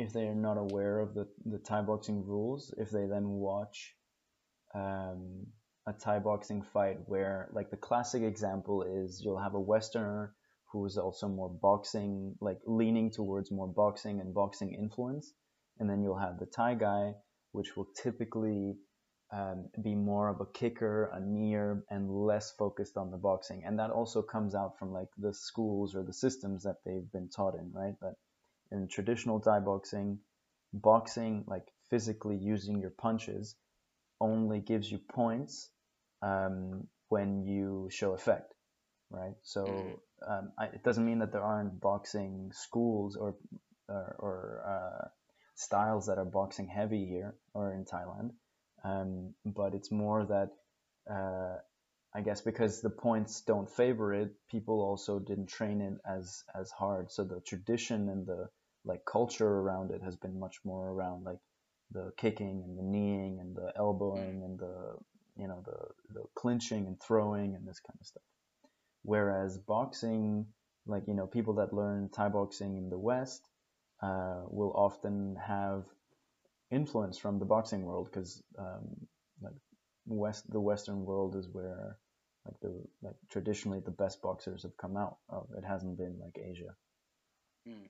if 0.00 0.12
they're 0.12 0.34
not 0.34 0.56
aware 0.56 0.98
of 0.98 1.14
the 1.14 1.26
the 1.44 1.58
thai 1.58 1.82
boxing 1.82 2.24
rules 2.24 2.74
if 2.78 2.90
they 2.90 3.06
then 3.06 3.28
watch 3.28 3.94
um 4.74 5.46
a 5.86 5.92
thai 5.92 6.18
boxing 6.18 6.62
fight 6.62 6.98
where 7.06 7.48
like 7.52 7.70
the 7.70 7.76
classic 7.76 8.22
example 8.22 8.82
is 8.82 9.20
you'll 9.22 9.38
have 9.38 9.54
a 9.54 9.60
westerner 9.60 10.34
who 10.72 10.86
is 10.86 10.96
also 10.96 11.28
more 11.28 11.50
boxing 11.50 12.34
like 12.40 12.58
leaning 12.66 13.10
towards 13.10 13.50
more 13.50 13.68
boxing 13.68 14.20
and 14.20 14.32
boxing 14.32 14.72
influence 14.74 15.34
and 15.78 15.88
then 15.88 16.02
you'll 16.02 16.18
have 16.18 16.38
the 16.38 16.46
thai 16.46 16.74
guy 16.74 17.12
which 17.52 17.76
will 17.76 17.88
typically 18.02 18.76
um, 19.32 19.68
be 19.82 19.94
more 19.94 20.28
of 20.28 20.40
a 20.40 20.46
kicker, 20.46 21.10
a 21.14 21.20
near, 21.20 21.84
and 21.90 22.10
less 22.10 22.52
focused 22.58 22.96
on 22.96 23.10
the 23.10 23.16
boxing. 23.16 23.62
And 23.64 23.78
that 23.78 23.90
also 23.90 24.22
comes 24.22 24.54
out 24.54 24.76
from 24.78 24.92
like 24.92 25.08
the 25.18 25.32
schools 25.32 25.94
or 25.94 26.02
the 26.02 26.12
systems 26.12 26.64
that 26.64 26.76
they've 26.84 27.10
been 27.12 27.28
taught 27.28 27.54
in, 27.54 27.70
right? 27.72 27.94
That 28.00 28.14
in 28.72 28.88
traditional 28.88 29.40
Thai 29.40 29.60
boxing, 29.60 30.20
boxing, 30.72 31.44
like 31.46 31.66
physically 31.90 32.36
using 32.36 32.80
your 32.80 32.90
punches, 32.90 33.56
only 34.20 34.60
gives 34.60 34.90
you 34.90 34.98
points 34.98 35.70
um, 36.22 36.86
when 37.08 37.44
you 37.44 37.88
show 37.90 38.12
effect, 38.12 38.54
right? 39.10 39.34
So 39.42 39.60
Mhm. 39.66 40.00
um, 40.28 40.52
I, 40.58 40.66
it 40.66 40.82
doesn't 40.84 41.04
mean 41.04 41.18
that 41.20 41.32
there 41.32 41.42
aren't 41.42 41.80
boxing 41.80 42.52
schools 42.54 43.16
or 43.16 43.36
or, 43.88 44.16
or 44.18 44.62
uh, 44.66 45.08
styles 45.56 46.06
that 46.06 46.18
are 46.18 46.24
boxing 46.24 46.68
heavy 46.68 47.06
here 47.06 47.34
or 47.54 47.72
in 47.72 47.84
Thailand 47.84 48.30
um, 48.84 49.34
but 49.44 49.74
it's 49.74 49.90
more 49.90 50.24
that 50.26 50.50
uh, 51.12 51.56
I 52.14 52.22
guess 52.22 52.40
because 52.40 52.80
the 52.80 52.90
points 52.90 53.42
don't 53.42 53.70
favor 53.70 54.14
it, 54.14 54.30
people 54.50 54.80
also 54.80 55.18
didn't 55.18 55.46
train 55.48 55.80
it 55.80 55.94
as 56.06 56.44
as 56.58 56.70
hard. 56.70 57.12
So 57.12 57.24
the 57.24 57.40
tradition 57.40 58.08
and 58.08 58.26
the 58.26 58.48
like 58.84 59.04
culture 59.04 59.48
around 59.48 59.90
it 59.90 60.02
has 60.02 60.16
been 60.16 60.38
much 60.38 60.56
more 60.64 60.88
around 60.90 61.24
like 61.24 61.38
the 61.92 62.12
kicking 62.16 62.62
and 62.64 62.78
the 62.78 62.82
kneeing 62.82 63.38
and 63.40 63.56
the 63.56 63.72
elbowing 63.76 64.42
and 64.44 64.58
the 64.58 64.94
you 65.36 65.48
know 65.48 65.62
the 65.64 66.14
the 66.14 66.24
clinching 66.34 66.86
and 66.86 67.00
throwing 67.00 67.54
and 67.54 67.66
this 67.66 67.80
kind 67.80 67.98
of 68.00 68.06
stuff. 68.06 68.22
Whereas 69.02 69.58
boxing, 69.58 70.46
like 70.86 71.04
you 71.08 71.14
know, 71.14 71.26
people 71.26 71.54
that 71.54 71.72
learn 71.72 72.08
Thai 72.10 72.28
boxing 72.28 72.76
in 72.76 72.90
the 72.90 72.98
West 72.98 73.48
uh, 74.02 74.42
will 74.48 74.72
often 74.74 75.36
have 75.36 75.84
influence 76.70 77.18
from 77.18 77.38
the 77.38 77.44
boxing 77.44 77.82
world 77.84 78.08
because 78.10 78.42
um, 78.58 78.88
like 79.42 79.54
west 80.06 80.50
the 80.50 80.60
western 80.60 81.04
world 81.04 81.36
is 81.36 81.48
where 81.52 81.98
like 82.46 82.58
the 82.60 82.82
like 83.02 83.16
traditionally 83.30 83.80
the 83.84 83.90
best 83.90 84.22
boxers 84.22 84.62
have 84.62 84.76
come 84.76 84.96
out 84.96 85.18
of 85.28 85.48
it 85.56 85.64
hasn't 85.64 85.96
been 85.98 86.16
like 86.20 86.38
asia 86.42 86.74
Hmm. 87.66 87.86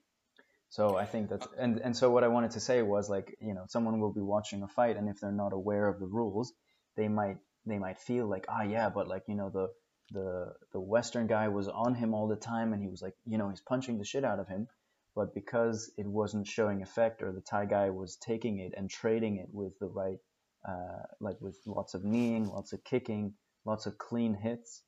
So 0.71 0.97
i 0.97 1.05
think 1.05 1.29
that's 1.29 1.47
and 1.59 1.79
and 1.79 1.95
so 1.95 2.09
what 2.09 2.23
i 2.23 2.27
wanted 2.27 2.51
to 2.51 2.59
say 2.59 2.81
was 2.81 3.09
like 3.09 3.37
you 3.39 3.53
know 3.53 3.65
someone 3.67 3.99
will 3.99 4.13
be 4.13 4.21
watching 4.21 4.63
a 4.63 4.67
fight 4.67 4.97
and 4.97 5.07
if 5.07 5.19
they're 5.19 5.31
not 5.31 5.53
aware 5.53 5.87
of 5.87 5.99
the 5.99 6.07
rules 6.07 6.53
they 6.97 7.07
might 7.07 7.37
they 7.67 7.77
might 7.77 7.99
feel 7.99 8.27
like 8.27 8.45
ah 8.49 8.63
yeah 8.63 8.89
but 8.89 9.07
like 9.07 9.23
you 9.27 9.35
know 9.35 9.49
the 9.49 9.67
the 10.11 10.53
the 10.73 10.79
western 10.79 11.27
guy 11.27 11.47
was 11.47 11.67
on 11.67 11.95
him 11.95 12.13
all 12.13 12.27
the 12.27 12.35
time 12.35 12.73
and 12.73 12.81
he 12.81 12.89
was 12.89 13.01
like 13.01 13.13
you 13.25 13.37
know 13.37 13.49
he's 13.49 13.61
punching 13.61 13.97
the 13.97 14.05
shit 14.05 14.25
out 14.25 14.39
of 14.39 14.47
him. 14.47 14.67
But 15.13 15.33
because 15.33 15.91
it 15.97 16.07
wasn't 16.07 16.47
showing 16.47 16.81
effect 16.81 17.21
or 17.21 17.33
the 17.33 17.41
Thai 17.41 17.65
guy 17.65 17.89
was 17.89 18.15
taking 18.15 18.59
it 18.59 18.73
and 18.77 18.89
trading 18.89 19.37
it 19.37 19.49
with 19.51 19.77
the 19.79 19.87
right, 19.87 20.19
uh, 20.67 21.03
like 21.19 21.35
with 21.41 21.57
lots 21.65 21.93
of 21.93 22.05
kneeing, 22.05 22.47
lots 22.47 22.71
of 22.71 22.81
kicking, 22.85 23.33
lots 23.65 23.87
of 23.87 23.97
clean 23.97 24.33
hits, 24.33 24.83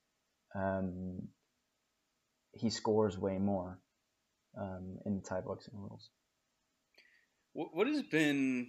um, 0.55 1.27
he 2.53 2.69
scores 2.69 3.17
way 3.17 3.38
more 3.38 3.79
um, 4.60 4.97
in 5.06 5.22
Thai 5.22 5.41
boxing 5.41 5.74
rules. 5.76 6.10
What, 7.54 7.70
what 7.76 7.88
has 7.88 8.01
been, 8.04 8.68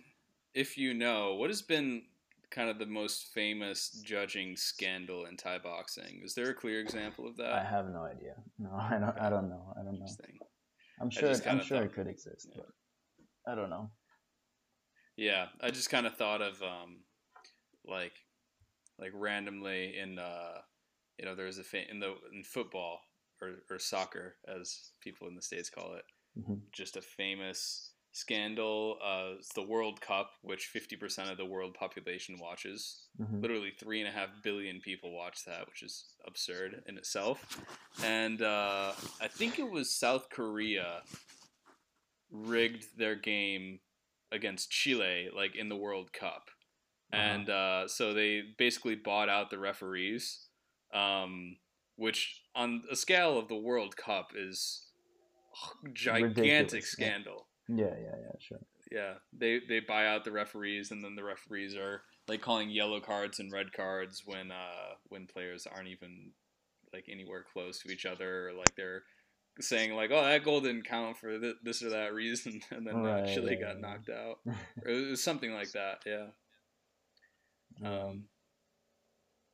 if 0.55 0.77
you 0.77 0.95
know, 0.95 1.35
what 1.35 1.51
has 1.51 1.63
been 1.63 2.03
kind 2.51 2.71
of 2.71 2.79
the 2.79 2.87
most 2.87 3.33
famous 3.35 3.91
judging 4.05 4.57
scandal 4.57 5.27
in 5.27 5.37
Thai 5.37 5.59
boxing? 5.59 6.21
Is 6.25 6.35
there 6.35 6.51
a 6.51 6.55
clear 6.55 6.81
example 6.81 7.27
of 7.27 7.37
that? 7.39 7.53
I 7.53 7.65
have 7.65 7.87
no 7.89 8.05
idea. 8.05 8.35
No, 8.59 8.71
I 8.79 8.99
don't. 8.99 9.19
I 9.21 9.31
don't 9.31 9.49
know. 9.49 9.75
I 9.79 9.83
don't 9.85 9.99
know. 9.99 10.07
I'm 11.01 11.11
sure. 11.11 11.31
I'm 11.47 11.61
sure 11.61 11.79
thought- 11.79 11.87
it 11.87 11.95
could 11.95 12.07
exist, 12.07 12.49
yeah. 12.55 12.63
but 13.47 13.53
I 13.53 13.55
don't 13.55 13.71
know. 13.71 13.91
Yeah, 15.17 15.47
I 15.61 15.71
just 15.71 15.91
kind 15.91 16.07
of 16.07 16.17
thought 16.17 16.43
of 16.43 16.61
um, 16.63 17.05
like, 17.87 18.15
like 18.99 19.13
randomly 19.15 19.97
in 19.97 20.19
uh, 20.19 20.59
you 21.19 21.25
know, 21.25 21.35
there's 21.35 21.59
a 21.59 21.65
fa- 21.65 21.89
in 21.91 22.01
the 22.01 22.15
in 22.33 22.43
football 22.43 22.99
or 23.45 23.75
or 23.75 23.79
soccer 23.79 24.37
as 24.49 24.91
people 25.01 25.29
in 25.29 25.35
the 25.35 25.43
states 25.43 25.71
call 25.71 25.95
it, 25.95 26.05
Mhm. 26.39 26.61
just 26.73 26.97
a 26.97 27.03
famous 27.03 27.93
scandal. 28.13 28.99
Uh, 29.03 29.35
it's 29.39 29.53
the 29.55 29.63
World 29.63 30.01
Cup, 30.01 30.31
which 30.43 30.67
50% 30.73 31.31
of 31.31 31.37
the 31.37 31.45
world 31.45 31.75
population 31.75 32.39
watches. 32.39 33.09
Mhm. 33.21 33.43
Literally 33.43 33.73
three 33.73 34.01
and 34.01 34.09
a 34.09 34.13
half 34.13 34.31
billion 34.43 34.81
people 34.81 35.11
watch 35.13 35.45
that, 35.45 35.67
which 35.67 35.83
is 35.83 36.15
absurd 36.25 36.85
in 36.87 36.97
itself. 36.97 37.61
And 38.03 38.41
uh, 38.41 38.95
I 39.21 39.29
think 39.29 39.59
it 39.59 39.69
was 39.69 39.91
South 39.91 40.29
Korea 40.31 41.03
rigged 42.31 42.97
their 42.97 43.17
game 43.17 43.81
against 44.31 44.71
Chile, 44.71 45.31
like 45.35 45.55
in 45.57 45.69
the 45.69 45.77
World 45.77 46.13
Cup. 46.13 46.51
Uh-huh. 47.13 47.23
And 47.23 47.51
uh, 47.51 47.89
so 47.89 48.13
they 48.15 48.43
basically 48.59 48.95
bought 48.97 49.29
out 49.29 49.51
the 49.51 49.59
referees, 49.59 50.49
um, 50.93 51.57
which 51.97 52.43
on 52.55 52.83
a 52.91 52.97
scale 52.97 53.39
of 53.39 53.49
the 53.49 53.57
World 53.57 53.97
Cup 53.97 54.33
is 54.37 54.87
gigantic 55.93 56.37
Ridiculous, 56.37 56.89
scandal. 56.91 57.47
Yeah, 57.69 57.95
yeah, 58.01 58.17
yeah, 58.21 58.33
sure. 58.41 58.61
Yeah, 58.91 59.15
they 59.37 59.61
they 59.69 59.81
buy 59.81 60.07
out 60.07 60.25
the 60.25 60.33
referees, 60.33 60.91
and 60.91 61.03
then 61.03 61.15
the 61.17 61.25
referees 61.25 61.75
are 61.75 62.03
like 62.29 62.41
calling 62.43 62.71
yellow 62.71 63.01
cards 63.01 63.39
and 63.41 63.53
red 63.53 63.73
cards 63.73 64.23
when 64.25 64.51
uh 64.51 64.95
when 65.09 65.27
players 65.27 65.67
aren't 65.67 65.89
even 65.89 66.31
like 66.93 67.07
anywhere 67.11 67.45
close 67.53 67.81
to 67.81 67.91
each 67.91 68.07
other, 68.07 68.49
or 68.49 68.53
like 68.53 68.75
they're 68.77 69.03
saying 69.61 69.95
like, 69.95 70.11
"Oh, 70.13 70.23
that 70.23 70.45
goal 70.45 70.61
didn't 70.61 70.87
count 70.87 71.17
for 71.17 71.39
th- 71.39 71.57
this 71.63 71.83
or 71.83 71.91
that 71.91 72.13
reason," 72.13 72.61
and 72.71 72.87
then 72.87 72.97
Right, 72.97 73.27
Chile 73.35 73.51
right, 73.51 73.61
got 73.61 73.69
right. 73.75 73.81
knocked 73.81 74.11
out. 74.11 74.39
It 74.87 75.11
was 75.11 75.23
something 75.23 75.53
like 75.53 75.73
that. 75.73 76.03
Yeah. 76.07 76.27
Um, 77.85 78.25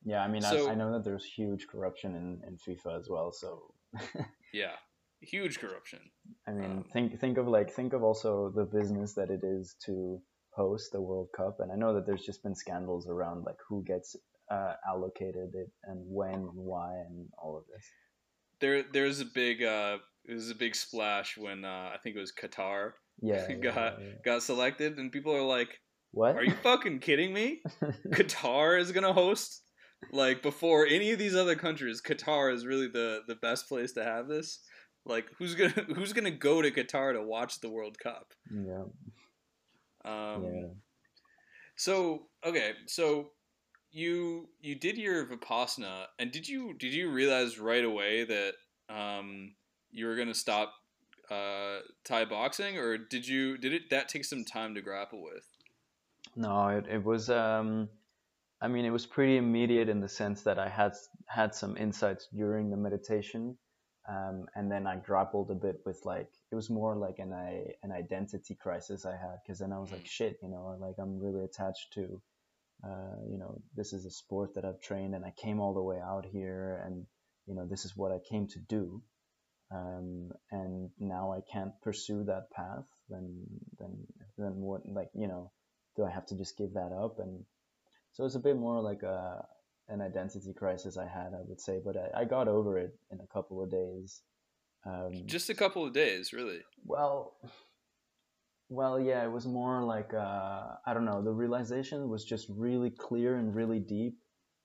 Yeah, 0.03 0.21
I 0.23 0.27
mean, 0.27 0.41
So- 0.41 0.67
I, 0.67 0.71
I 0.71 0.75
know 0.75 0.91
that 0.93 1.03
there's 1.03 1.25
huge 1.25 1.67
corruption 1.67 2.15
in, 2.15 2.41
in 2.47 2.57
FIFA 2.57 2.99
as 2.99 3.07
well. 3.09 3.31
So, 3.31 3.73
yeah. 4.53 4.75
Huge 5.21 5.59
corruption. 5.59 5.99
I 6.47 6.51
mean, 6.51 6.71
Um, 6.71 6.83
think 6.91 7.19
think 7.19 7.37
of 7.37 7.47
like 7.47 7.71
think 7.71 7.93
of 7.93 8.01
also 8.01 8.49
the 8.55 8.65
business 8.65 9.13
that 9.13 9.29
it 9.29 9.41
is 9.43 9.75
to 9.85 10.19
host 10.49 10.91
the 10.91 10.99
World 10.99 11.29
Cup, 11.37 11.59
and 11.59 11.71
I 11.71 11.75
know 11.75 11.93
that 11.93 12.07
there's 12.07 12.25
just 12.25 12.41
been 12.41 12.55
scandals 12.55 13.07
around 13.07 13.43
like 13.45 13.57
who 13.69 13.83
gets 13.83 14.15
uh, 14.49 14.73
allocated 14.91 15.53
it 15.53 15.69
and 15.83 15.99
when 16.07 16.33
and 16.33 16.49
why 16.55 16.95
and 17.07 17.27
all 17.37 17.55
of 17.55 17.65
this. 17.71 17.85
There, 18.61 18.83
there's 18.91 19.19
a 19.19 19.25
big, 19.25 19.61
uh, 19.63 19.99
it 20.25 20.33
was 20.33 20.49
a 20.49 20.55
big 20.55 20.75
splash 20.75 21.37
when 21.37 21.65
uh, 21.65 21.91
I 21.93 21.97
think 22.01 22.15
it 22.15 22.19
was 22.19 22.33
Qatar 22.33 22.93
Yeah, 23.21 23.45
yeah, 23.49 23.55
got 23.57 24.01
yeah, 24.01 24.07
got 24.25 24.41
selected, 24.41 24.97
and 24.97 25.11
people 25.11 25.35
are 25.35 25.43
like, 25.43 25.79
What? 26.13 26.35
Are 26.35 26.43
you 26.43 26.55
fucking 26.63 26.97
kidding 26.99 27.31
me? 27.31 27.61
Qatar 28.07 28.79
is 28.79 28.91
gonna 28.91 29.13
host 29.13 29.61
like 30.11 30.43
before 30.43 30.85
any 30.85 31.11
of 31.11 31.19
these 31.19 31.35
other 31.35 31.55
countries. 31.55 32.01
Qatar 32.01 32.53
is 32.53 32.65
really 32.65 32.87
the 32.87 33.21
the 33.27 33.35
best 33.35 33.67
place 33.67 33.93
to 33.93 34.03
have 34.03 34.27
this. 34.27 34.59
Like 35.05 35.27
who's 35.37 35.55
gonna 35.55 35.69
who's 35.95 36.13
gonna 36.13 36.31
go 36.31 36.61
to 36.61 36.71
Qatar 36.71 37.13
to 37.13 37.23
watch 37.23 37.61
the 37.61 37.69
World 37.69 37.97
Cup? 37.97 38.33
Yeah. 38.53 38.83
Um, 40.03 40.43
yeah. 40.43 40.67
So 41.75 42.27
okay, 42.45 42.71
so 42.87 43.31
you 43.91 44.49
you 44.59 44.75
did 44.75 44.97
your 44.97 45.25
vipassana, 45.25 46.05
and 46.19 46.31
did 46.31 46.47
you 46.47 46.73
did 46.73 46.93
you 46.93 47.09
realize 47.09 47.59
right 47.59 47.83
away 47.83 48.25
that 48.25 48.53
um, 48.89 49.55
you 49.91 50.05
were 50.05 50.15
gonna 50.15 50.33
stop 50.33 50.73
uh, 51.29 51.79
Thai 52.03 52.25
boxing, 52.25 52.77
or 52.77 52.97
did 52.97 53.27
you 53.27 53.57
did 53.57 53.73
it 53.73 53.89
that 53.89 54.09
take 54.09 54.25
some 54.25 54.43
time 54.43 54.75
to 54.75 54.81
grapple 54.81 55.23
with? 55.23 55.47
No, 56.35 56.67
it, 56.67 56.85
it 56.89 57.03
was. 57.03 57.29
Um, 57.29 57.89
I 58.61 58.67
mean, 58.67 58.85
it 58.85 58.91
was 58.91 59.07
pretty 59.07 59.37
immediate 59.37 59.89
in 59.89 60.01
the 60.01 60.07
sense 60.07 60.43
that 60.43 60.59
I 60.59 60.69
had 60.69 60.93
had 61.27 61.55
some 61.55 61.77
insights 61.77 62.27
during 62.31 62.69
the 62.69 62.77
meditation, 62.77 63.57
um, 64.07 64.45
and 64.55 64.71
then 64.71 64.85
I 64.85 64.97
grappled 64.97 65.49
a 65.49 65.55
bit 65.55 65.81
with 65.85 65.99
like 66.05 66.29
it 66.51 66.55
was 66.55 66.69
more 66.69 66.95
like 66.95 67.17
an 67.19 67.33
I, 67.33 67.73
an 67.83 67.91
identity 67.91 68.55
crisis 68.55 69.05
I 69.05 69.13
had 69.13 69.37
because 69.43 69.59
then 69.59 69.73
I 69.73 69.79
was 69.79 69.91
like, 69.91 70.05
shit, 70.05 70.37
you 70.43 70.49
know, 70.49 70.77
like 70.79 70.95
I'm 70.99 71.19
really 71.19 71.43
attached 71.43 71.93
to, 71.93 72.21
uh, 72.83 73.17
you 73.29 73.37
know, 73.39 73.61
this 73.75 73.93
is 73.93 74.05
a 74.05 74.11
sport 74.11 74.53
that 74.55 74.65
I've 74.65 74.81
trained 74.81 75.15
and 75.15 75.25
I 75.25 75.33
came 75.41 75.59
all 75.59 75.73
the 75.73 75.81
way 75.81 75.99
out 75.99 76.25
here 76.25 76.83
and 76.85 77.05
you 77.47 77.55
know 77.55 77.65
this 77.67 77.85
is 77.85 77.97
what 77.97 78.11
I 78.11 78.19
came 78.29 78.47
to 78.47 78.59
do, 78.59 79.01
um, 79.73 80.31
and 80.51 80.91
now 80.99 81.33
I 81.33 81.41
can't 81.51 81.73
pursue 81.81 82.23
that 82.25 82.51
path. 82.51 82.85
Then 83.09 83.43
then 83.79 84.05
then 84.37 84.55
what 84.57 84.81
like 84.87 85.09
you 85.15 85.27
know 85.27 85.51
do 85.95 86.05
I 86.05 86.11
have 86.11 86.27
to 86.27 86.37
just 86.37 86.57
give 86.57 86.73
that 86.73 86.91
up? 86.93 87.19
And 87.19 87.43
so 88.13 88.25
it's 88.25 88.35
a 88.35 88.39
bit 88.39 88.57
more 88.57 88.81
like 88.81 89.03
a 89.03 89.45
an 89.89 90.01
identity 90.01 90.53
crisis 90.53 90.97
I 90.97 91.05
had, 91.07 91.33
I 91.33 91.41
would 91.47 91.59
say, 91.59 91.79
but 91.83 91.95
I, 91.97 92.21
I 92.21 92.25
got 92.25 92.47
over 92.47 92.77
it 92.77 92.91
in 93.11 93.19
a 93.19 93.27
couple 93.33 93.61
of 93.61 93.69
days. 93.69 94.21
Um, 94.85 95.11
Just 95.25 95.49
a 95.49 95.53
couple 95.55 95.85
of 95.85 95.93
days, 95.93 96.31
really. 96.33 96.61
well, 96.85 97.33
well, 98.69 98.99
yeah, 98.99 99.23
it 99.23 99.31
was 99.31 99.45
more 99.45 99.83
like 99.83 100.13
uh, 100.13 100.63
I 100.85 100.93
don't 100.93 101.05
know. 101.05 101.21
The 101.21 101.31
realization 101.31 102.07
was 102.09 102.23
just 102.23 102.47
really 102.49 102.89
clear 102.89 103.35
and 103.35 103.53
really 103.53 103.79
deep 103.79 104.13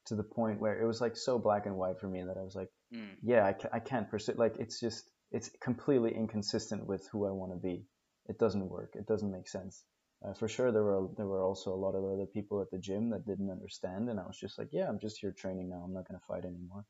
to 0.07 0.15
the 0.15 0.23
point 0.23 0.61
where 0.61 0.81
it 0.81 0.87
was 0.87 1.01
like 1.01 1.17
so 1.17 1.39
black 1.39 1.67
and 1.67 1.77
white 1.77 1.99
for 1.99 2.07
me 2.09 2.23
that 2.23 2.37
I 2.39 2.43
was 2.43 2.55
like, 2.55 2.69
Mm. 2.95 3.17
yeah, 3.21 3.45
I, 3.45 3.53
ca- 3.53 3.69
I 3.73 3.81
can't 3.81 4.09
pursue. 4.09 4.35
Like 4.37 4.55
it's 4.61 4.79
just 4.79 5.11
it's 5.33 5.51
completely 5.61 6.15
inconsistent 6.15 6.87
with 6.87 7.09
who 7.11 7.27
I 7.27 7.33
want 7.33 7.51
to 7.51 7.59
be. 7.59 7.85
It 8.29 8.39
doesn't 8.39 8.69
work. 8.69 8.93
It 8.95 9.09
doesn't 9.09 9.33
make 9.33 9.49
sense. 9.49 9.83
Uh, 10.25 10.33
for 10.33 10.49
sure, 10.49 10.73
there 10.73 10.83
were 10.83 11.09
there 11.17 11.27
were 11.27 11.43
also 11.43 11.73
a 11.73 11.77
lot 11.77 11.95
of 11.95 12.05
other 12.05 12.27
people 12.27 12.61
at 12.61 12.71
the 12.71 12.79
gym 12.79 13.11
that 13.11 13.27
didn't 13.27 13.51
understand, 13.51 14.09
and 14.09 14.19
I 14.19 14.27
was 14.27 14.39
just 14.39 14.59
like, 14.59 14.69
yeah, 14.73 14.89
I'm 14.89 14.99
just 14.99 15.19
here 15.19 15.33
training 15.33 15.69
now. 15.69 15.83
I'm 15.85 15.93
not 15.93 16.09
gonna 16.09 16.21
fight 16.27 16.45
anymore. 16.45 16.85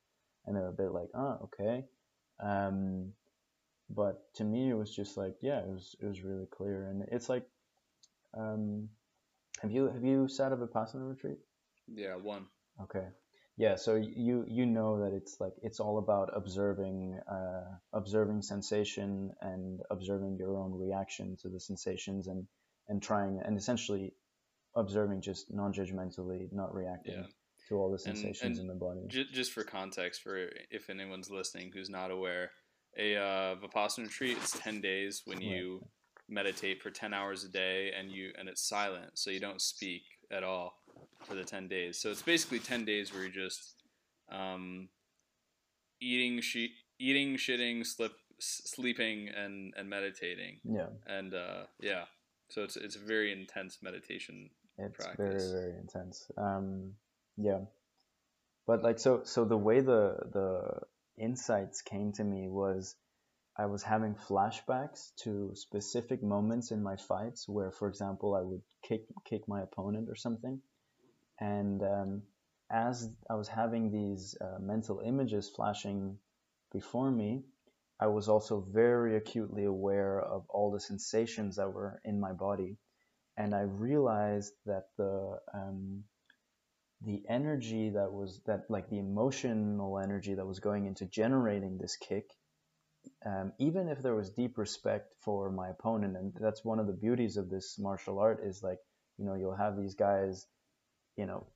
And 0.47 0.55
they 0.57 0.61
were 0.61 0.69
a 0.69 0.73
bit 0.73 0.93
like, 0.93 1.09
oh, 1.15 1.39
okay. 1.45 1.85
Um, 2.41 3.13
but 3.91 4.33
to 4.35 4.45
me, 4.45 4.71
it 4.71 4.75
was 4.75 4.95
just 4.95 5.17
like, 5.17 5.37
yeah, 5.41 5.59
it 5.59 5.69
was 5.69 5.97
it 6.01 6.07
was 6.07 6.23
really 6.23 6.47
clear, 6.47 6.87
and 6.89 7.05
it's 7.11 7.29
like, 7.29 7.47
um, 8.37 8.89
have 9.61 9.73
you 9.73 9.89
have 9.89 10.05
you 10.05 10.29
sat 10.29 10.53
a 10.53 10.57
vipassana 10.57 11.09
retreat? 11.09 11.39
Yeah, 11.89 12.17
one. 12.17 12.47
Okay. 12.83 13.09
Yeah, 13.57 13.77
so 13.77 13.95
you 13.95 14.45
you 14.47 14.67
know 14.67 15.01
that 15.01 15.17
it's 15.17 15.41
like 15.41 15.55
it's 15.63 15.81
all 15.81 15.99
about 15.99 16.31
observing 16.37 17.19
uh, 17.31 17.65
observing 17.93 18.43
sensation 18.43 19.33
and 19.41 19.81
observing 19.91 20.37
your 20.37 20.59
own 20.59 20.73
reaction 20.75 21.37
to 21.43 21.49
the 21.49 21.59
sensations 21.59 22.27
and 22.27 22.47
and 22.89 23.03
trying 23.03 23.41
and 23.45 23.57
essentially 23.57 24.13
observing 24.75 25.21
just 25.21 25.53
non-judgmentally, 25.53 26.53
not 26.53 26.75
reacting 26.75 27.15
Yeah. 27.21 27.27
to 27.69 27.77
all 27.77 27.91
the 27.91 27.99
sensations 27.99 28.59
and 28.59 28.61
in 28.61 28.67
the 28.69 28.75
body. 28.75 29.01
J- 29.09 29.25
just 29.33 29.53
for 29.53 29.65
context, 29.65 30.23
for 30.23 30.51
if 30.71 30.89
anyone's 30.91 31.31
listening 31.31 31.73
who's 31.73 31.91
not 31.91 32.11
aware, 32.11 32.53
a 32.99 33.17
uh, 33.17 33.57
vipassana 33.57 34.05
retreat 34.07 34.39
is 34.39 34.51
ten 34.53 34.81
days 34.81 35.23
when 35.25 35.39
Right. 35.39 35.47
you 35.49 35.89
meditate 36.29 36.83
for 36.83 36.91
ten 36.91 37.13
hours 37.15 37.45
a 37.45 37.49
day, 37.49 37.93
and 37.93 38.11
you 38.11 38.33
and 38.39 38.49
it's 38.49 38.63
silent, 38.63 39.19
so 39.19 39.31
you 39.31 39.41
don't 39.41 39.61
speak 39.61 40.03
at 40.31 40.43
all 40.45 40.83
for 41.25 41.35
the 41.35 41.45
ten 41.45 41.69
days. 41.69 41.99
So 41.99 42.11
it's 42.11 42.23
basically 42.23 42.59
ten 42.61 42.85
days 42.85 43.13
where 43.13 43.23
you're 43.23 43.31
just 43.49 43.83
um, 44.29 44.89
eating, 46.01 46.41
she- 46.41 46.75
eating, 46.99 47.37
shitting, 47.37 47.87
slip, 47.87 48.13
s- 48.39 48.63
sleeping, 48.65 49.29
and 49.29 49.73
and 49.77 49.89
meditating, 49.89 50.61
Yeah, 50.65 50.89
and 51.07 51.33
uh, 51.35 51.67
yeah. 51.81 52.05
So 52.49 52.63
it's 52.63 52.77
it's 52.77 52.97
a 52.97 53.01
very 53.01 53.33
intense 53.33 53.79
meditation. 53.83 54.51
it's 54.79 54.97
practice. 54.97 55.19
very 55.19 55.69
very 55.69 55.81
intense. 55.81 56.31
Um, 56.37 56.93
yeah, 57.37 57.61
but 58.67 58.83
like 58.83 58.99
so 58.99 59.23
so 59.25 59.45
the 59.45 59.57
way 59.57 59.81
the 59.81 60.17
the 60.33 60.81
insights 61.19 61.83
came 61.83 62.13
to 62.13 62.25
me 62.25 62.49
was 62.49 62.95
I 63.59 63.67
was 63.67 63.83
having 63.83 64.15
flashbacks 64.15 65.15
to 65.25 65.53
specific 65.55 66.23
moments 66.23 66.71
in 66.71 66.83
my 66.83 66.97
fights 66.97 67.49
where, 67.49 67.71
for 67.71 67.89
example, 67.89 68.35
I 68.35 68.43
would 68.43 68.63
kick 68.83 69.07
kick 69.25 69.49
my 69.49 69.63
opponent 69.63 70.09
or 70.09 70.15
something, 70.15 70.61
and 71.41 71.83
um, 71.83 72.23
as 72.71 73.09
I 73.31 73.35
was 73.35 73.49
having 73.49 73.91
these 73.91 74.37
uh, 74.41 74.59
mental 74.61 75.01
images 75.01 75.51
flashing 75.55 76.19
before 76.73 77.11
me, 77.11 77.45
I 78.01 78.09
was 78.09 78.29
also 78.29 78.61
very 78.61 79.17
acutely 79.17 79.65
aware 79.65 80.21
of 80.21 80.45
all 80.51 80.71
the 80.71 80.81
sensations 80.81 81.57
that 81.57 81.73
were 81.73 82.01
in 82.05 82.21
my 82.21 82.33
body, 82.33 82.77
and 83.37 83.55
I 83.55 83.63
realized 83.63 84.53
that 84.67 84.89
the 84.99 85.39
um, 85.55 86.05
the 87.03 87.23
energy 87.29 87.91
that 87.91 88.13
was 88.13 88.41
that 88.47 88.65
like 88.71 88.89
the 88.89 88.99
emotional 88.99 89.99
energy 89.99 90.35
that 90.35 90.47
was 90.47 90.61
going 90.61 90.87
into 90.87 91.07
generating 91.07 91.79
this 91.79 91.97
kick 91.97 92.31
um, 93.25 93.53
even 93.59 93.89
if 93.89 94.03
there 94.03 94.15
was 94.15 94.31
deep 94.31 94.59
respect 94.59 95.15
for 95.21 95.51
my 95.51 95.69
opponent 95.69 96.17
and 96.17 96.33
that's 96.41 96.65
one 96.65 96.79
of 96.79 96.87
the 96.87 96.93
beauties 96.93 97.37
of 97.37 97.51
this 97.51 97.79
martial 97.79 98.19
art 98.19 98.41
is 98.43 98.63
like 98.63 98.79
you 99.19 99.25
know 99.25 99.35
you'll 99.35 99.55
have 99.55 99.77
these 99.77 99.95
guys 99.95 100.47
you 101.17 101.27
know 101.27 101.47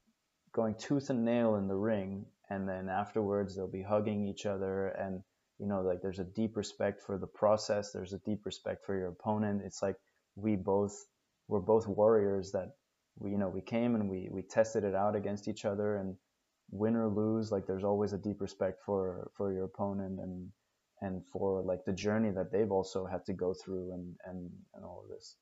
going 0.52 0.74
tooth 0.74 1.10
and 1.10 1.24
nail 1.24 1.56
in 1.56 1.68
the 1.68 1.74
ring 1.74 2.26
and 2.50 2.68
then 2.68 2.88
afterwards 2.88 3.56
they'll 3.56 3.66
be 3.70 3.82
hugging 3.82 4.26
each 4.26 4.46
other 4.46 4.88
and 4.88 5.22
you 5.60 5.66
know 5.66 5.82
like 5.82 6.00
there's 6.02 6.18
a 6.18 6.24
deep 6.24 6.56
respect 6.56 7.02
for 7.02 7.18
the 7.18 7.26
process 7.26 7.92
there's 7.92 8.14
a 8.14 8.18
deep 8.20 8.46
respect 8.46 8.84
for 8.84 8.96
your 8.96 9.08
opponent. 9.08 9.62
It's 9.64 9.82
like 9.82 9.96
we 10.36 10.56
both 10.56 10.94
we're 11.48 11.60
both 11.60 11.86
warriors 11.86 12.52
that 12.52 12.72
we 13.18 13.30
you 13.32 13.38
know 13.38 13.48
we 13.48 13.60
came 13.60 13.94
and 13.94 14.08
we 14.08 14.28
we 14.30 14.42
tested 14.42 14.84
it 14.84 14.94
out 14.94 15.16
against 15.16 15.48
each 15.48 15.64
other 15.64 15.96
and 15.96 16.16
win 16.70 16.96
or 16.96 17.08
lose 17.08 17.52
like 17.52 17.66
there's 17.66 17.84
always 17.84 18.12
a 18.12 18.18
deep 18.18 18.40
respect 18.40 18.80
for 18.86 19.30
for 19.36 19.52
your 19.52 19.64
opponent 19.64 20.20
and 20.20 20.48
and 21.02 21.22
for 21.32 21.62
like 21.62 21.84
the 21.84 21.92
journey 21.92 22.30
that 22.30 22.52
they've 22.52 22.72
also 22.72 23.06
had 23.06 23.24
to 23.26 23.32
go 23.32 23.54
through 23.54 23.92
and 23.92 24.16
and 24.24 24.50
and 24.74 24.84
all 24.84 25.02
of 25.04 25.10
this. 25.10 25.36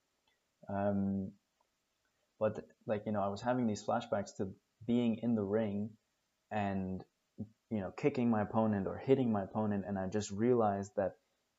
Um 0.69 1.33
but 2.41 2.65
like 2.87 3.05
you 3.07 3.13
know 3.13 3.23
i 3.23 3.29
was 3.29 3.43
having 3.43 3.67
these 3.67 3.85
flashbacks 3.85 4.37
to 4.37 4.49
being 4.87 5.19
in 5.23 5.35
the 5.35 5.43
ring 5.43 5.91
and 6.51 7.05
you 7.71 7.81
know 7.81 7.93
kicking 7.97 8.31
my 8.31 8.43
opponent 8.43 8.87
or 8.87 8.97
hitting 8.97 9.31
my 9.33 9.43
opponent 9.45 9.85
and 9.87 9.99
i 9.99 10.07
just 10.07 10.31
realized 10.31 10.93
that 10.97 11.15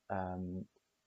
um 0.10 0.66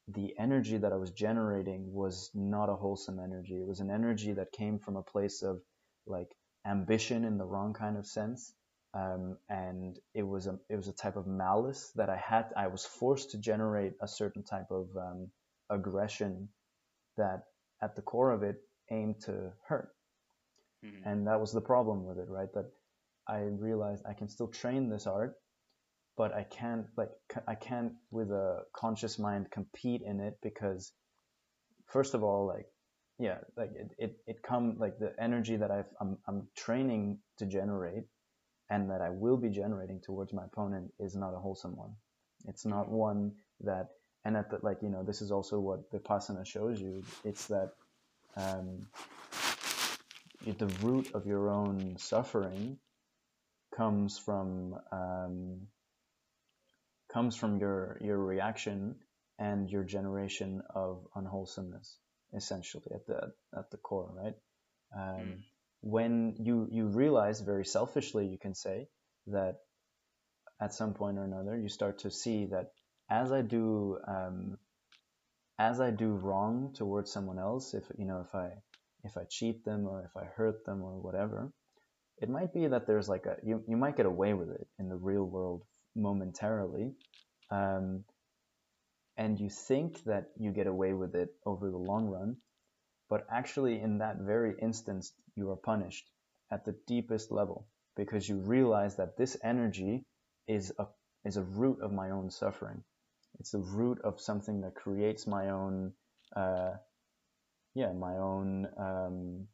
the 0.09 0.35
energy 0.39 0.77
that 0.77 0.93
I 0.93 0.97
was 0.97 1.13
generating 1.13 1.93
was 1.93 2.31
not 2.35 2.69
a 2.69 2.75
wholesome 2.75 3.21
energy. 3.21 3.61
It 3.61 3.67
was 3.67 3.81
an 3.81 3.91
energy 3.91 4.33
that 4.33 4.53
came 4.53 4.79
from 4.81 4.97
a 4.97 5.03
place 5.03 5.43
of 5.43 5.63
like 6.07 6.29
ambition 6.67 7.25
in 7.25 7.39
the 7.39 7.45
wrong 7.45 7.73
kind 7.73 7.97
of 7.97 8.07
sense. 8.07 8.53
Um, 8.95 9.39
and 9.49 9.99
it 10.13 10.25
was 10.25 10.47
a 10.49 10.59
it 10.69 10.77
was 10.77 10.89
a 10.89 10.93
type 10.93 11.17
of 11.17 11.27
malice 11.27 11.93
that 11.95 12.11
I 12.11 12.17
had. 12.17 12.53
I 12.57 12.67
was 12.67 12.85
forced 12.85 13.31
to 13.31 13.39
generate 13.39 13.95
a 14.03 14.09
certain 14.09 14.43
type 14.43 14.71
of 14.71 14.89
um, 14.97 15.31
aggression 15.71 16.49
that, 17.17 17.45
at 17.83 17.97
the 17.97 18.03
core 18.03 18.33
of 18.33 18.43
it, 18.43 18.57
aimed 18.91 19.21
to 19.23 19.53
hurt. 19.67 19.95
Mhm. 20.85 21.07
And 21.07 21.27
that 21.27 21.41
was 21.41 21.53
the 21.53 21.61
problem 21.61 22.05
with 22.05 22.19
it, 22.19 22.29
right? 22.29 22.53
That 22.55 22.71
I 23.29 23.41
realized 23.41 24.05
I 24.09 24.15
can 24.15 24.29
still 24.29 24.49
train 24.49 24.89
this 24.89 25.07
art, 25.07 25.35
but 26.17 26.33
I 26.35 26.45
can't 26.45 26.87
like 26.97 27.11
I 27.49 27.55
can't 27.55 27.93
with 28.11 28.31
a 28.31 28.63
conscious 28.75 29.19
mind 29.19 29.51
compete 29.51 30.03
in 30.03 30.21
it 30.21 30.39
because 30.43 30.93
first 31.89 32.15
of 32.15 32.23
all 32.23 32.47
like 32.47 32.67
yeah 33.19 33.39
like 33.57 33.71
it 33.75 33.93
it, 33.99 34.17
it 34.27 34.43
come 34.43 34.77
like 34.79 34.99
the 34.99 35.15
energy 35.21 35.57
that 35.57 35.71
I've 35.71 35.91
I'm, 36.01 36.19
I'm 36.29 36.49
training 36.57 37.19
to 37.39 37.47
generate 37.47 38.05
and 38.71 38.91
that 38.91 39.01
I 39.01 39.11
will 39.11 39.37
be 39.37 39.51
generating 39.51 40.01
towards 40.01 40.33
my 40.33 40.45
opponent 40.45 40.93
is 40.99 41.15
not 41.17 41.35
a 41.35 41.39
wholesome 41.39 41.77
one. 41.77 41.95
It's 42.47 42.65
not 42.65 42.89
one 42.89 43.33
that 43.61 43.89
and 44.25 44.37
at 44.37 44.51
the 44.51 44.59
like 44.63 44.79
you 44.83 44.89
know 44.91 45.03
this 45.05 45.23
is 45.23 45.31
also 45.31 45.61
what 45.61 45.91
vipassana 45.93 46.47
shows 46.47 46.81
you. 46.81 47.03
It's 47.25 47.47
that 47.49 47.73
um, 48.37 48.87
y- 50.47 50.55
the 50.59 50.67
root 50.83 51.11
of 51.15 51.27
your 51.27 51.51
own 51.51 51.97
suffering 51.99 52.79
comes 53.77 54.19
from 54.19 54.77
um, 54.93 55.69
comes 57.13 57.37
from 57.37 57.59
your 57.59 57.99
your 58.03 58.19
reaction 58.19 58.97
and 59.39 59.71
your 59.71 59.85
generation 59.85 60.63
of 60.75 61.07
unwholesomeness 61.17 61.99
essentially 62.37 62.85
at 62.95 63.07
the 63.07 63.33
at 63.59 63.71
the 63.71 63.79
core 63.79 64.11
right 64.15 64.35
Um, 64.97 65.03
Mm. 65.03 65.43
When 65.83 66.37
you 66.41 66.69
you 66.71 66.87
realize 66.89 67.41
very 67.41 67.65
selfishly, 67.67 68.27
you 68.29 68.39
can 68.39 68.55
say 68.55 68.89
that 69.29 69.57
at 70.61 70.75
some 70.75 70.95
point 70.95 71.19
or 71.19 71.25
another, 71.25 71.57
you 71.59 71.69
start 71.69 72.01
to 72.01 72.11
see 72.11 72.47
that 72.47 72.73
as 73.11 73.33
I 73.33 73.43
do 73.43 73.99
um, 74.09 74.59
as 75.59 75.81
I 75.81 75.91
do 75.91 76.11
wrong 76.13 76.73
towards 76.75 77.13
someone 77.13 77.39
else, 77.39 77.75
if 77.75 77.85
you 77.99 78.07
know 78.07 78.21
if 78.21 78.35
I 78.35 78.51
if 79.05 79.17
I 79.17 79.25
cheat 79.31 79.65
them 79.65 79.87
or 79.89 80.05
if 80.05 80.17
I 80.17 80.27
hurt 80.27 80.65
them 80.67 80.83
or 80.83 81.01
whatever, 81.01 81.53
it 82.23 82.31
might 82.31 82.55
be 82.55 82.67
that 82.67 82.87
there's 82.87 83.09
like 83.09 83.27
a 83.27 83.37
you, 83.45 83.63
you 83.69 83.77
might 83.77 83.97
get 83.97 84.07
away 84.07 84.33
with 84.33 84.51
it 84.51 84.67
in 84.79 84.89
the 84.89 84.97
real 84.97 85.25
world 85.25 85.63
momentarily 85.95 86.93
um, 87.51 88.05
and 89.17 89.39
you 89.39 89.51
think 89.51 90.03
that 90.05 90.31
you 90.39 90.53
get 90.53 90.67
away 90.67 90.95
with 90.95 91.15
it 91.15 91.29
over 91.45 91.71
the 91.71 91.77
long 91.77 92.07
run 92.07 92.37
but 93.11 93.27
actually 93.31 93.81
in 93.81 93.99
that 93.99 94.17
very 94.19 94.55
instance 94.63 95.13
you 95.37 95.51
are 95.51 95.57
punished 95.57 96.11
at 96.51 96.65
the 96.65 96.75
deepest 96.87 97.31
level 97.31 97.67
because 97.97 98.29
you 98.29 98.37
realize 98.37 98.97
that 98.97 99.17
this 99.17 99.37
energy 99.43 100.05
is 100.47 100.73
a 100.79 100.87
is 101.25 101.37
a 101.37 101.43
root 101.43 101.79
of 101.81 101.93
my 101.93 102.11
own 102.11 102.31
suffering. 102.31 102.83
It's 103.39 103.53
the 103.53 103.59
root 103.59 104.01
of 104.03 104.21
something 104.21 104.63
that 104.63 104.75
creates 104.75 105.27
my 105.27 105.51
own 105.51 105.93
uh, 106.35 106.73
yeah 107.75 107.93
my 107.93 108.17
own 108.17 108.69
um, 108.79 109.47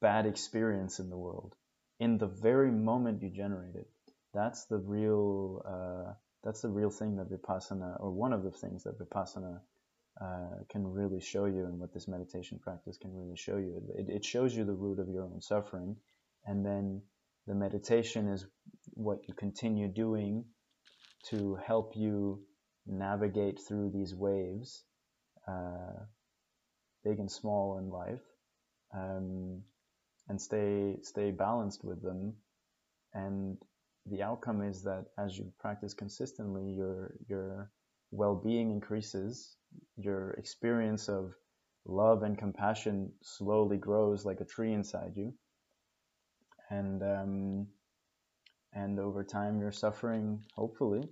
bad 0.00 0.26
experience 0.26 0.98
in 0.98 1.10
the 1.10 1.16
world 1.16 1.54
in 2.00 2.18
the 2.18 2.26
very 2.26 2.70
moment 2.70 3.22
you 3.22 3.30
generate 3.30 3.74
it. 3.74 3.88
That's 4.34 4.66
the 4.66 4.78
real 4.78 5.62
uh, 5.66 6.12
that's 6.44 6.62
the 6.62 6.68
real 6.68 6.90
thing 6.90 7.16
that 7.16 7.30
vipassana, 7.30 8.00
or 8.00 8.10
one 8.10 8.32
of 8.32 8.44
the 8.44 8.50
things 8.50 8.84
that 8.84 8.98
vipassana 8.98 9.60
uh, 10.20 10.62
can 10.68 10.86
really 10.86 11.20
show 11.20 11.46
you, 11.46 11.64
and 11.64 11.78
what 11.78 11.92
this 11.92 12.06
meditation 12.06 12.60
practice 12.62 12.98
can 12.98 13.12
really 13.12 13.36
show 13.36 13.56
you. 13.56 13.82
It, 13.96 14.06
it 14.08 14.24
shows 14.24 14.54
you 14.54 14.64
the 14.64 14.72
root 14.72 14.98
of 14.98 15.08
your 15.08 15.24
own 15.24 15.40
suffering, 15.40 15.96
and 16.46 16.64
then 16.64 17.02
the 17.46 17.54
meditation 17.54 18.28
is 18.28 18.46
what 18.94 19.18
you 19.26 19.34
continue 19.34 19.88
doing 19.88 20.44
to 21.30 21.58
help 21.66 21.96
you 21.96 22.42
navigate 22.86 23.58
through 23.66 23.90
these 23.90 24.14
waves, 24.14 24.84
uh, 25.48 26.04
big 27.04 27.18
and 27.18 27.30
small 27.30 27.78
in 27.78 27.90
life. 27.90 28.22
Um, 28.94 29.62
and 30.28 30.40
stay 30.40 30.98
stay 31.02 31.30
balanced 31.30 31.84
with 31.84 32.02
them. 32.02 32.34
And 33.14 33.58
the 34.06 34.22
outcome 34.22 34.62
is 34.62 34.82
that 34.84 35.06
as 35.18 35.38
you 35.38 35.52
practice 35.58 35.94
consistently 35.94 36.72
your 36.72 37.14
your 37.28 37.70
well-being 38.10 38.70
increases. 38.70 39.56
Your 39.96 40.30
experience 40.32 41.08
of 41.08 41.34
love 41.86 42.22
and 42.22 42.38
compassion 42.38 43.12
slowly 43.22 43.76
grows 43.78 44.24
like 44.24 44.40
a 44.40 44.44
tree 44.44 44.72
inside 44.72 45.16
you. 45.16 45.34
And 46.70 47.02
um, 47.02 47.68
and 48.72 48.98
over 49.00 49.24
time 49.24 49.60
your 49.60 49.72
suffering 49.72 50.44
hopefully 50.54 51.02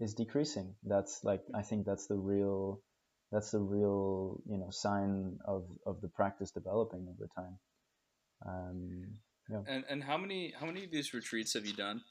is 0.00 0.14
decreasing. 0.14 0.74
That's 0.84 1.24
like 1.24 1.42
i 1.54 1.62
think 1.62 1.86
that's 1.86 2.06
the 2.06 2.16
real 2.16 2.82
that's 3.32 3.50
the 3.52 3.60
real 3.60 4.40
you 4.46 4.58
know 4.58 4.70
sign 4.70 5.38
of 5.46 5.64
of 5.86 6.00
the 6.00 6.08
practice 6.08 6.50
developing 6.52 7.06
over 7.08 7.28
time 7.36 7.58
um, 8.46 9.18
yeah. 9.50 9.60
And 9.66 9.84
and 9.88 10.02
how 10.02 10.16
many 10.16 10.52
how 10.58 10.66
many 10.66 10.84
of 10.84 10.90
these 10.90 11.12
retreats 11.14 11.54
have 11.54 11.66
you 11.66 11.74
done? 11.74 12.02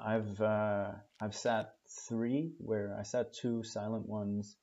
I've 0.00 0.40
uh, 0.40 0.92
I've 1.20 1.34
sat 1.34 1.74
three 2.08 2.52
where 2.58 2.96
I 2.98 3.04
sat 3.04 3.32
two 3.32 3.62
silent 3.62 4.08
ones, 4.08 4.56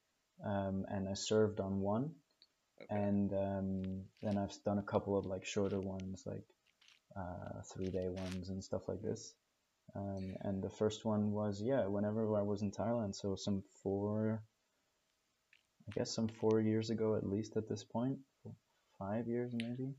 um, 0.45 0.85
and 0.89 1.07
I 1.07 1.13
served 1.13 1.59
on 1.61 1.79
one, 1.79 2.11
Okay. 2.81 2.87
and 3.01 3.31
um, 3.33 4.03
then 4.21 4.37
I've 4.37 4.53
done 4.65 4.79
a 4.79 4.83
couple 4.83 5.17
of 5.17 5.25
like 5.25 5.45
shorter 5.45 5.79
ones, 5.79 6.23
like 6.25 6.43
uh, 7.17 7.61
three 7.73 7.89
day 7.89 8.09
ones 8.09 8.49
and 8.49 8.63
stuff 8.63 8.81
like 8.87 9.01
this. 9.01 9.33
Um, 9.95 10.35
and 10.41 10.61
the 10.61 10.69
first 10.69 11.05
one 11.05 11.31
was 11.31 11.61
yeah, 11.63 11.87
whenever 11.87 12.37
I 12.37 12.41
was 12.41 12.61
in 12.61 12.71
Thailand, 12.71 13.15
so 13.15 13.35
some 13.35 13.63
four, 13.81 14.43
I 15.87 15.91
guess 15.97 16.11
some 16.13 16.27
four 16.27 16.59
years 16.61 16.89
ago 16.89 17.15
at 17.15 17.25
least 17.25 17.55
at 17.57 17.67
this 17.69 17.83
point, 17.83 18.17
five 18.99 19.27
years 19.27 19.53
maybe. 19.55 19.93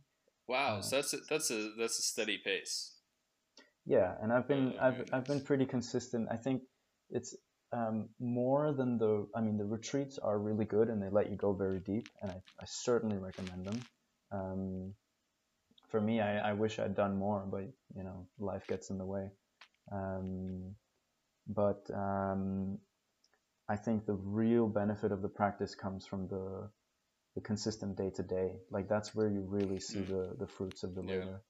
Wow, 0.50 0.78
Uh, 0.78 0.82
so 0.82 0.96
that's 0.96 1.14
a, 1.14 1.18
that's 1.30 1.50
a 1.52 1.70
that's 1.78 1.98
a 2.00 2.02
steady 2.02 2.38
pace. 2.44 2.96
Yeah, 3.86 4.16
and 4.20 4.32
I've 4.32 4.48
been 4.48 4.74
Uh, 4.78 4.86
I've 4.86 5.14
I've 5.14 5.24
been 5.24 5.40
pretty 5.40 5.64
consistent. 5.64 6.28
I 6.30 6.36
think 6.36 6.62
it's 7.10 7.36
um, 7.72 8.08
more 8.18 8.72
than 8.72 8.98
the 8.98 9.28
I 9.36 9.40
mean 9.42 9.58
the 9.58 9.64
retreats 9.64 10.18
are 10.18 10.38
really 10.40 10.64
good 10.64 10.88
and 10.88 11.00
they 11.00 11.08
let 11.08 11.30
you 11.30 11.36
go 11.36 11.52
very 11.52 11.78
deep 11.78 12.08
and 12.20 12.32
I, 12.32 12.38
I 12.60 12.64
certainly 12.66 13.18
recommend 13.18 13.64
them. 13.64 13.80
Um, 14.32 14.94
for 15.88 16.00
me, 16.00 16.20
I, 16.20 16.50
I 16.50 16.52
wish 16.52 16.78
I'd 16.80 16.96
done 16.96 17.16
more, 17.16 17.46
but 17.48 17.62
you 17.96 18.02
know 18.02 18.26
life 18.38 18.66
gets 18.66 18.90
in 18.90 18.98
the 18.98 19.06
way. 19.06 19.30
Um, 19.92 20.74
but 21.46 21.82
um, 21.94 22.78
I 23.68 23.76
think 23.76 24.04
the 24.04 24.18
real 24.42 24.66
benefit 24.66 25.12
of 25.12 25.22
the 25.22 25.28
practice 25.28 25.74
comes 25.76 26.06
from 26.06 26.26
the 26.26 26.68
the 27.40 27.46
consistent 27.46 27.96
day 27.96 28.10
to 28.10 28.22
day. 28.22 28.52
Like 28.70 28.88
that's 28.88 29.14
where 29.14 29.28
you 29.28 29.40
really 29.40 29.80
see 29.80 30.00
Mm. 30.00 30.08
the 30.08 30.36
the 30.38 30.46
fruits 30.46 30.82
of 30.82 30.94
the 30.94 31.02
Yeah. 31.02 31.14
labor. 31.14 31.40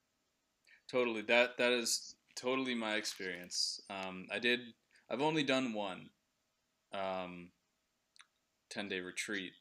Totally. 0.89 1.23
That 1.23 1.57
that 1.59 1.73
is 1.73 2.17
totally 2.35 2.75
my 2.75 2.95
experience. 2.97 3.81
Um, 3.91 4.27
I 4.31 4.39
did. 4.39 4.61
I've 5.09 5.21
only 5.21 5.43
done 5.43 5.73
one, 5.73 6.11
um, 6.93 7.53
ten 8.69 8.89
day 8.89 9.01
retreat, 9.01 9.53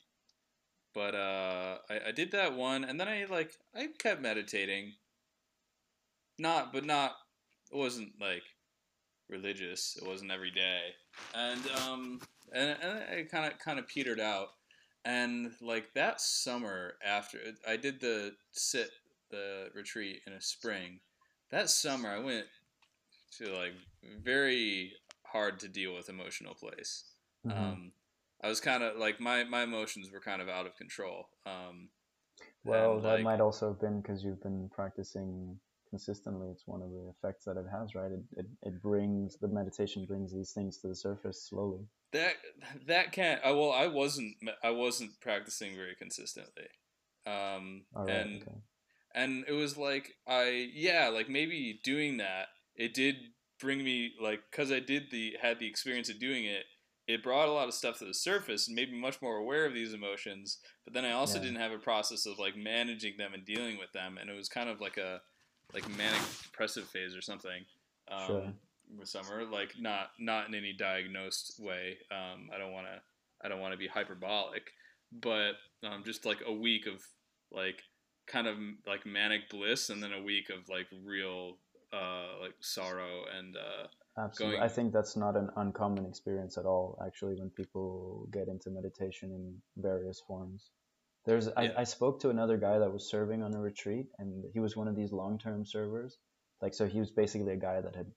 but 0.93 1.15
uh, 1.15 1.79
I, 1.89 2.09
I 2.09 2.11
did 2.11 2.31
that 2.31 2.53
one, 2.53 2.83
and 2.83 2.99
then 2.99 3.07
I 3.07 3.25
like 3.25 3.57
I 3.75 3.87
kept 3.97 4.21
meditating. 4.21 4.95
Not, 6.37 6.71
but 6.71 6.85
not. 6.85 7.17
It 7.71 7.75
wasn't 7.77 8.13
like 8.21 8.43
religious. 9.27 9.97
It 9.97 10.05
wasn't 10.07 10.31
every 10.31 10.51
day, 10.51 10.95
and 11.33 11.67
um, 11.71 12.21
and, 12.53 12.77
and 12.81 13.03
I 13.19 13.23
kind 13.23 13.51
of 13.51 13.59
kind 13.59 13.79
of 13.79 13.87
petered 13.87 14.19
out. 14.19 14.58
And 15.09 15.51
like 15.59 15.93
that 15.95 16.21
summer 16.21 16.93
after 17.03 17.39
I 17.67 17.77
did 17.77 17.99
the 17.99 18.33
sit 18.51 18.91
the 19.31 19.69
retreat 19.73 20.21
in 20.27 20.33
a 20.33 20.41
spring, 20.41 20.99
that 21.49 21.69
summer 21.71 22.09
I 22.09 22.19
went 22.19 22.45
to 23.37 23.51
like 23.51 23.73
very 24.23 24.93
hard 25.25 25.59
to 25.61 25.67
deal 25.67 25.95
with 25.95 26.09
emotional 26.09 26.53
place. 26.53 27.05
Mhm. 27.43 27.57
Um, 27.57 27.91
I 28.43 28.49
was 28.49 28.59
kind 28.61 28.83
of 28.83 28.97
like 28.97 29.19
my 29.19 29.43
my 29.45 29.63
emotions 29.63 30.11
were 30.11 30.19
kind 30.21 30.43
of 30.43 30.47
out 30.49 30.67
of 30.67 30.75
control. 30.75 31.25
Um, 31.45 31.89
Well, 32.63 32.95
and, 32.97 33.03
that 33.05 33.13
like- 33.15 33.23
might 33.23 33.41
also 33.41 33.69
have 33.69 33.81
been 33.81 34.01
because 34.01 34.23
you've 34.23 34.43
been 34.43 34.69
practicing 34.69 35.59
consistently. 35.89 36.49
It's 36.51 36.67
one 36.67 36.83
of 36.83 36.91
the 36.91 37.09
effects 37.17 37.45
that 37.45 37.57
it 37.57 37.65
has, 37.71 37.95
right? 37.95 38.11
It, 38.11 38.23
it, 38.37 38.45
it 38.61 38.81
brings 38.81 39.37
the 39.37 39.47
meditation 39.47 40.05
brings 40.05 40.31
these 40.31 40.51
things 40.53 40.77
to 40.81 40.87
the 40.87 40.95
surface 40.95 41.47
slowly. 41.49 41.83
That 42.11 42.33
that 42.87 43.11
can't. 43.11 43.41
I 43.43 43.51
well, 43.51 43.71
I 43.71 43.87
wasn't 43.87 44.35
I 44.63 44.71
wasn't 44.71 45.19
practicing 45.21 45.75
very 45.75 45.95
consistently. 45.95 46.67
Um, 47.27 47.83
right, 47.93 48.09
and 48.09 48.41
okay. 48.41 48.57
and 49.15 49.45
it 49.47 49.53
was 49.53 49.77
like 49.77 50.13
I 50.27 50.69
yeah 50.73 51.09
like 51.09 51.29
maybe 51.29 51.79
doing 51.83 52.17
that 52.17 52.47
it 52.75 52.93
did 52.93 53.15
bring 53.59 53.83
me 53.83 54.13
like 54.21 54.41
because 54.49 54.71
I 54.71 54.79
did 54.79 55.11
the 55.11 55.35
had 55.41 55.59
the 55.59 55.67
experience 55.67 56.09
of 56.09 56.19
doing 56.19 56.45
it 56.45 56.63
it 57.07 57.23
brought 57.23 57.49
a 57.49 57.51
lot 57.51 57.67
of 57.67 57.73
stuff 57.73 57.97
to 57.99 58.05
the 58.05 58.13
surface 58.13 58.67
and 58.67 58.75
made 58.75 58.91
me 58.91 58.99
much 58.99 59.21
more 59.21 59.37
aware 59.37 59.65
of 59.65 59.73
these 59.73 59.93
emotions 59.93 60.59
but 60.85 60.93
then 60.93 61.05
I 61.05 61.11
also 61.11 61.37
Yeah. 61.37 61.43
didn't 61.43 61.59
have 61.59 61.71
a 61.71 61.77
process 61.79 62.25
of 62.25 62.39
like 62.39 62.55
managing 62.55 63.17
them 63.17 63.33
and 63.33 63.45
dealing 63.45 63.77
with 63.77 63.91
them 63.91 64.17
and 64.17 64.29
it 64.29 64.35
was 64.35 64.47
kind 64.47 64.69
of 64.69 64.79
like 64.79 64.97
a 64.97 65.21
like 65.73 65.87
manic 65.97 66.21
depressive 66.43 66.87
phase 66.87 67.15
or 67.15 67.21
something 67.21 67.65
um, 68.09 68.27
Sure. 68.27 68.53
With 68.97 69.07
summer 69.07 69.43
like 69.45 69.73
not 69.79 70.11
not 70.19 70.47
in 70.47 70.55
any 70.55 70.73
diagnosed 70.73 71.55
way 71.59 71.97
um, 72.11 72.49
I 72.53 72.57
don't 72.57 72.71
want 72.71 72.87
to 72.87 72.99
I 73.45 73.49
don't 73.49 73.59
want 73.59 73.73
to 73.73 73.77
be 73.77 73.87
hyperbolic 73.87 74.71
but 75.11 75.53
um, 75.83 76.03
just 76.05 76.25
like 76.25 76.39
a 76.45 76.51
week 76.53 76.87
of 76.87 77.01
like 77.51 77.81
kind 78.27 78.47
of 78.47 78.57
like 78.87 79.05
manic 79.05 79.49
bliss 79.49 79.89
and 79.89 80.01
then 80.03 80.13
a 80.13 80.21
week 80.21 80.49
of 80.49 80.69
like 80.69 80.87
real 81.03 81.57
uh 81.91 82.39
like 82.41 82.53
sorrow 82.61 83.23
and 83.37 83.55
uh 83.57 83.87
Absolutely. 84.17 84.57
going- 84.57 84.69
I 84.69 84.73
think 84.73 84.93
that's 84.93 85.15
not 85.15 85.37
an 85.37 85.49
uncommon 85.55 86.05
experience 86.05 86.57
at 86.57 86.65
all, 86.65 87.01
actually, 87.05 87.35
when 87.35 87.49
people 87.51 88.27
get 88.31 88.49
into 88.49 88.69
meditation 88.69 89.31
in 89.31 89.61
various 89.81 90.19
forms. 90.19 90.71
There's, 91.25 91.45
Yeah. 91.45 91.53
I, 91.77 91.81
I 91.81 91.83
spoke 91.85 92.19
to 92.21 92.29
another 92.29 92.57
guy 92.57 92.79
that 92.79 92.91
was 92.91 93.09
serving 93.09 93.43
on 93.43 93.53
a 93.53 93.59
retreat, 93.61 94.07
and 94.17 94.43
he 94.51 94.59
was 94.59 94.75
one 94.75 94.89
of 94.89 94.95
these 94.95 95.13
long-term 95.13 95.65
servers. 95.65 96.17
Like, 96.61 96.73
so 96.73 96.85
he 96.85 96.99
was 96.99 97.11
basically 97.11 97.53
a 97.53 97.57
guy 97.57 97.79
that 97.79 97.95
had 97.95 98.11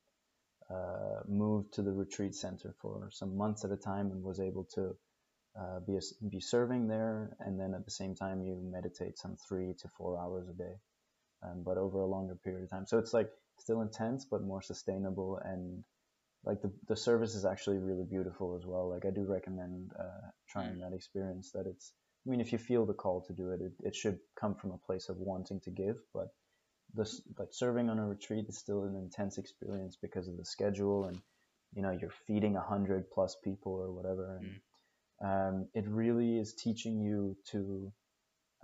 uh, 0.73 1.20
moved 1.29 1.75
to 1.75 1.83
the 1.83 1.93
retreat 1.93 2.35
center 2.35 2.75
for 2.81 3.09
some 3.12 3.37
months 3.37 3.64
at 3.64 3.73
a 3.73 3.77
time 3.77 4.11
and 4.11 4.23
was 4.23 4.41
able 4.41 4.64
to 4.75 4.97
uh, 5.61 5.81
be 5.87 5.97
a, 5.97 6.01
be 6.31 6.41
serving 6.41 6.89
there, 6.89 7.37
and 7.41 7.61
then 7.61 7.75
at 7.75 7.85
the 7.85 7.91
same 7.91 8.14
time 8.14 8.43
you 8.43 8.57
meditate 8.73 9.18
some 9.18 9.37
three 9.49 9.75
to 9.81 9.89
four 9.89 10.18
hours 10.18 10.49
a 10.49 10.55
day, 10.55 10.75
um, 11.43 11.62
but 11.64 11.77
over 11.77 12.01
a 12.01 12.07
longer 12.07 12.37
period 12.43 12.64
of 12.64 12.70
time. 12.70 12.87
So 12.87 12.99
it's 12.99 13.12
like 13.12 13.31
still 13.59 13.83
intense, 13.83 14.25
but 14.25 14.43
more 14.43 14.62
sustainable 14.62 15.39
and 15.45 15.85
like 16.45 16.61
the, 16.62 16.73
the 16.89 16.97
service 16.97 17.35
is 17.35 17.45
actually 17.45 17.79
really 17.79 18.05
beautiful 18.05 18.57
as 18.57 18.66
well. 18.66 18.91
Like 18.91 19.05
I 19.07 19.11
do 19.11 19.25
recommend 19.25 19.93
uh, 19.99 20.31
trying 20.49 20.79
that 20.81 20.93
experience. 20.93 21.53
That 21.53 21.66
it's 21.66 21.93
I 22.27 22.31
mean, 22.31 22.41
if 22.41 22.53
you 22.53 22.59
feel 22.59 22.87
the 22.87 22.95
call 22.95 23.20
to 23.23 23.33
do 23.33 23.51
it, 23.51 23.61
it, 23.61 23.73
it 23.85 23.95
should 23.95 24.18
come 24.39 24.55
from 24.55 24.73
a 24.73 24.79
place 24.79 25.09
of 25.09 25.16
wanting 25.18 25.61
to 25.61 25.70
give. 25.70 25.99
But 26.12 26.29
this, 26.95 27.22
like 27.38 27.49
serving 27.53 27.90
on 27.90 27.99
a 27.99 28.07
retreat 28.07 28.47
is 28.49 28.59
still 28.59 28.84
an 28.84 28.97
intense 28.97 29.38
experience 29.38 29.97
because 30.01 30.28
of 30.28 30.36
the 30.36 30.45
schedule 30.45 31.07
and 31.07 31.18
you 31.74 31.82
know 31.82 31.90
you're 31.90 32.14
feeding 32.26 32.57
a 32.57 32.61
hundred 32.61 33.11
plus 33.11 33.36
people 33.43 33.72
or 33.72 33.93
whatever, 33.93 34.36
and 34.36 34.61
Mm. 35.22 35.51
um, 35.53 35.68
it 35.74 35.86
really 35.88 36.38
is 36.38 36.55
teaching 36.55 37.01
you 37.01 37.36
to 37.53 37.93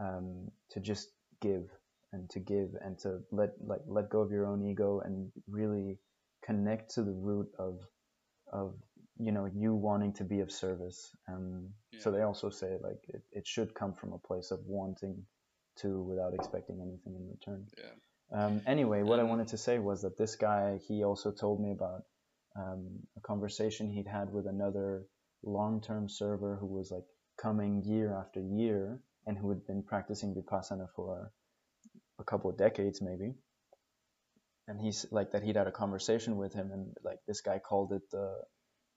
um, 0.01 0.51
to 0.71 0.81
just 0.81 1.09
give 1.41 1.71
and 2.13 2.29
to 2.31 2.41
give 2.41 2.71
and 2.81 2.99
to 2.99 3.21
let 3.31 3.51
like 3.65 3.81
let 3.87 4.09
go 4.11 4.21
of 4.21 4.31
your 4.31 4.47
own 4.47 4.63
ego 4.65 5.01
and 5.05 5.31
really 5.49 5.99
connect 6.45 6.95
to 6.95 7.03
the 7.03 7.13
root 7.13 7.49
of 7.59 7.81
of 8.53 8.75
you 9.19 9.33
know 9.33 9.47
you 9.55 9.75
wanting 9.75 10.13
to 10.13 10.25
be 10.25 10.41
of 10.41 10.51
service 10.51 11.11
um, 11.29 11.69
so 11.99 12.11
they 12.11 12.23
also 12.23 12.49
say 12.51 12.77
like 12.83 13.01
it, 13.09 13.23
it 13.33 13.47
should 13.47 13.75
come 13.75 13.93
from 13.93 14.13
a 14.13 14.19
place 14.19 14.51
of 14.51 14.61
wanting 14.67 15.27
to 15.77 16.03
without 16.03 16.35
expecting 16.35 16.81
anything 16.81 17.15
in 17.15 17.29
return 17.29 17.67
Yeah. 17.77 17.91
Um, 18.33 18.61
anyway 18.67 19.03
what 19.03 19.21
i 19.21 19.23
wanted 19.23 19.49
to 19.49 19.57
say 19.57 19.79
was 19.79 20.03
that 20.03 20.19
this 20.19 20.37
guy 20.37 20.79
he 20.89 21.05
also 21.05 21.31
told 21.31 21.61
me 21.61 21.71
about 21.73 22.03
um, 22.57 23.01
a 23.17 23.21
conversation 23.21 23.91
he'd 23.91 24.07
had 24.07 24.33
with 24.33 24.47
another 24.47 25.05
long-term 25.43 26.09
server 26.09 26.57
who 26.57 26.67
was 26.67 26.91
like 26.91 27.05
coming 27.41 27.83
year 27.85 28.15
after 28.19 28.41
year 28.41 29.01
and 29.27 29.39
who 29.39 29.49
had 29.51 29.67
been 29.67 29.83
practicing 29.83 30.35
vipassana 30.35 30.89
for 30.97 31.31
a 32.19 32.25
couple 32.25 32.51
of 32.51 32.59
decades 32.59 33.01
maybe. 33.01 33.35
And 34.67 34.81
he's 34.81 35.07
like 35.11 35.33
that 35.33 35.43
he'd 35.43 35.57
had 35.57 35.67
a 35.67 35.73
conversation 35.73 36.37
with 36.37 36.53
him 36.53 36.73
and 36.73 36.95
like 37.03 37.19
this 37.27 37.41
guy 37.41 37.59
called 37.59 37.93
it 37.93 38.03
the 38.11 38.37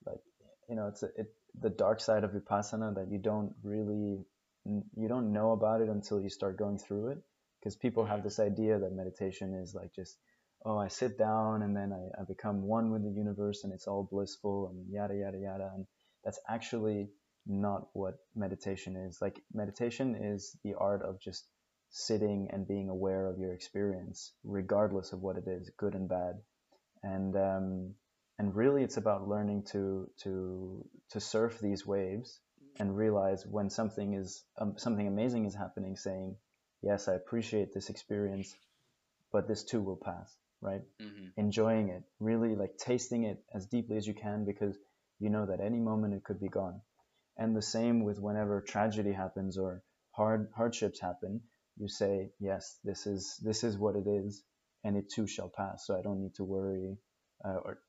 like 0.05 0.19
you 0.67 0.75
know 0.75 0.88
it's 0.88 1.03
a, 1.03 1.07
it 1.17 1.34
the 1.59 1.69
dark 1.69 2.01
side 2.01 2.23
of 2.23 2.32
vipassana 2.32 2.95
that 2.95 3.09
you 3.09 3.19
don't 3.19 3.53
really 3.63 4.19
you 4.65 5.07
don't 5.07 5.32
know 5.32 5.51
about 5.51 5.82
it 5.82 5.89
until 5.89 6.21
you 6.21 6.29
start 6.29 6.57
going 6.57 6.77
through 6.77 7.11
it 7.11 7.17
because 7.62 7.76
people 7.76 8.05
have 8.05 8.24
this 8.24 8.39
idea 8.39 8.80
that 8.80 8.91
meditation 8.91 9.53
is 9.53 9.76
like 9.76 9.93
just 9.93 10.18
oh 10.66 10.78
i 10.78 10.88
sit 10.88 11.18
down 11.18 11.62
and 11.62 11.76
then 11.76 11.93
I, 11.93 12.22
I 12.22 12.26
become 12.26 12.64
one 12.64 12.91
with 12.91 13.03
the 13.03 13.12
universe 13.12 13.64
and 13.64 13.72
it's 13.74 13.88
all 13.88 14.07
blissful 14.12 14.70
and 14.70 14.86
yada 14.91 15.16
yada 15.16 15.38
yada. 15.38 15.72
And 15.76 15.86
that's 16.24 16.39
actually 16.49 17.09
not 17.47 17.88
what 17.93 18.16
meditation 18.36 18.95
is. 18.95 19.20
Like 19.22 19.41
meditation 19.53 20.16
is 20.16 20.55
the 20.64 20.76
art 20.78 21.01
of 21.01 21.20
just 21.20 21.47
sitting 21.89 22.47
and 22.51 22.68
being 22.68 22.89
aware 22.89 23.28
of 23.28 23.38
your 23.38 23.53
experience 23.53 24.34
regardless 24.43 25.12
of 25.14 25.22
what 25.22 25.38
it 25.38 25.47
is 25.47 25.72
good 25.78 25.93
and 25.93 26.07
bad. 26.07 26.36
And 27.03 27.36
um, 27.36 27.93
and 28.38 28.55
really 28.55 28.84
it's 28.84 28.97
about 28.97 29.28
learning 29.28 29.64
to 29.72 30.09
to 30.24 30.86
to 31.12 31.20
surf 31.20 31.59
these 31.59 31.86
waves 31.86 32.39
and 32.80 32.95
realize 32.95 33.45
when 33.45 33.70
something 33.70 34.14
is 34.14 34.43
um, 34.59 34.76
something 34.78 35.07
amazing 35.07 35.45
is 35.45 35.55
happening 35.55 35.95
saying 35.95 36.36
yes 36.82 37.07
i 37.07 37.13
appreciate 37.13 37.73
this 37.73 37.89
experience 37.89 38.55
but 39.32 39.47
this 39.47 39.63
too 39.63 39.82
will 39.82 39.97
pass 39.97 40.36
right? 40.61 40.82
Hmm 40.99 41.21
enjoying 41.38 41.89
it 41.89 42.03
really 42.19 42.55
like 42.55 42.77
tasting 42.77 43.23
it 43.23 43.41
as 43.53 43.65
deeply 43.65 43.97
as 43.97 44.05
you 44.05 44.13
can 44.13 44.45
because 44.45 44.77
you 45.19 45.29
know 45.29 45.45
that 45.45 45.61
any 45.61 45.79
moment 45.79 46.13
it 46.13 46.23
could 46.23 46.39
be 46.39 46.49
gone. 46.49 46.82
And 47.38 47.55
the 47.55 47.61
same 47.61 48.03
with 48.03 48.19
whenever 48.19 48.61
tragedy 48.61 49.13
happens 49.13 49.57
or 49.57 49.84
hard 50.11 50.49
hardships 50.55 50.99
happen 50.99 51.41
you 51.77 51.88
say 51.88 52.32
yes 52.39 52.77
this 52.84 53.07
is 53.07 53.39
this 53.41 53.63
is 53.63 53.77
what 53.77 53.95
it 53.95 54.07
is 54.07 54.43
and 54.84 54.97
it 54.97 55.09
too 55.09 55.25
shall 55.25 55.49
pass 55.49 55.88
so 55.88 55.97
i 55.97 56.01
don't 56.01 56.21
need 56.21 56.36
to 56.36 56.43
worry 56.43 56.97
uh, 57.45 57.59
or 57.63 57.79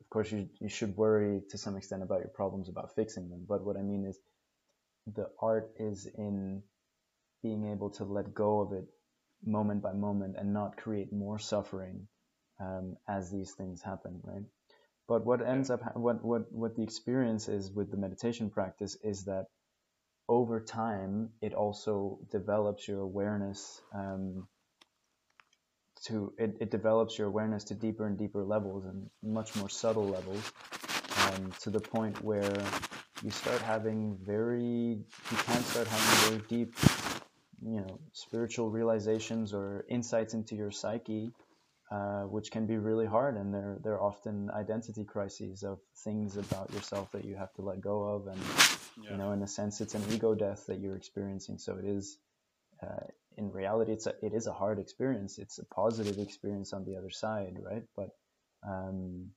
of 0.00 0.08
course 0.10 0.30
you, 0.30 0.48
you 0.60 0.68
should 0.68 0.96
worry 0.96 1.42
to 1.50 1.58
some 1.58 1.76
extent 1.76 2.02
about 2.02 2.20
your 2.20 2.28
problems 2.28 2.68
about 2.68 2.94
fixing 2.94 3.28
them 3.28 3.44
but 3.48 3.64
what 3.64 3.76
i 3.76 3.82
mean 3.82 4.06
is 4.06 4.16
the 5.14 5.28
art 5.40 5.70
is 5.78 6.06
in 6.06 6.62
being 7.42 7.72
able 7.72 7.90
to 7.90 8.04
let 8.04 8.34
go 8.34 8.60
of 8.60 8.72
it 8.72 8.84
moment 9.44 9.82
by 9.82 9.92
moment 9.92 10.36
and 10.38 10.52
not 10.52 10.76
create 10.76 11.12
more 11.12 11.38
suffering 11.38 12.06
um, 12.60 12.96
as 13.08 13.30
these 13.30 13.52
things 13.52 13.82
happen 13.82 14.20
right? 14.22 14.44
But 15.08 15.26
what 15.26 15.46
ends 15.46 15.70
up 15.70 15.82
ha- 15.82 15.98
what 15.98 16.24
what 16.24 16.52
what 16.52 16.76
the 16.76 16.82
experience 16.82 17.48
is 17.48 17.70
with 17.72 17.90
the 17.90 17.96
meditation 17.96 18.50
practice 18.50 18.96
is 19.02 19.24
that 19.24 19.46
over 20.28 20.60
time 20.60 21.30
it 21.42 21.54
also 21.54 22.18
develops 22.30 22.86
your 22.86 23.00
awareness 23.00 23.80
um, 23.94 24.46
to 26.04 26.32
it, 26.38 26.56
it 26.60 26.70
develops 26.70 27.18
your 27.18 27.28
awareness 27.28 27.64
to 27.64 27.74
deeper 27.74 28.06
and 28.06 28.18
deeper 28.18 28.44
levels 28.44 28.84
and 28.84 29.10
much 29.22 29.54
more 29.56 29.68
subtle 29.68 30.08
levels 30.08 30.52
um, 31.26 31.52
to 31.60 31.70
the 31.70 31.80
point 31.80 32.22
where 32.22 32.56
you 33.22 33.30
start 33.30 33.60
having 33.62 34.16
very 34.24 34.98
you 35.30 35.36
can 35.46 35.62
start 35.62 35.88
having 35.88 36.30
very 36.30 36.42
deep 36.48 36.74
you 37.62 37.80
know 37.80 38.00
spiritual 38.12 38.70
realizations 38.70 39.54
or 39.54 39.84
insights 39.88 40.34
into 40.34 40.56
your 40.56 40.70
psyche 40.70 41.30
uh, 41.90 42.22
which 42.24 42.50
can 42.50 42.66
be 42.66 42.78
really 42.78 43.06
hard. 43.06 43.36
And 43.36 43.54
they're 43.54 43.78
they're 43.82 44.02
often 44.02 44.50
identity 44.50 45.04
crises 45.04 45.62
of 45.62 45.80
things 46.04 46.36
about 46.36 46.72
yourself 46.72 47.12
that 47.12 47.24
you 47.24 47.36
have 47.36 47.52
to 47.54 47.62
let 47.62 47.80
go 47.80 48.04
of. 48.04 48.26
And 48.28 48.40
Yeah. 49.02 49.12
you 49.12 49.16
know 49.18 49.32
in 49.32 49.42
a 49.42 49.48
sense 49.48 49.80
it's 49.80 49.94
an 49.94 50.04
ego 50.12 50.34
death 50.34 50.66
that 50.68 50.80
you're 50.80 50.96
experiencing. 50.96 51.58
So 51.58 51.78
it 51.78 51.86
is 51.86 52.18
uh, 52.82 53.06
in 53.38 53.52
reality 53.52 53.92
it's 53.92 54.06
a, 54.06 54.14
it 54.22 54.34
is 54.34 54.46
a 54.46 54.52
hard 54.52 54.78
experience. 54.80 55.38
It's 55.38 55.58
a 55.58 55.66
positive 55.66 56.18
experience 56.18 56.72
on 56.72 56.84
the 56.84 56.96
other 56.96 57.10
side 57.10 57.58
right? 57.62 57.84
But 57.96 58.10
um, 58.68 59.30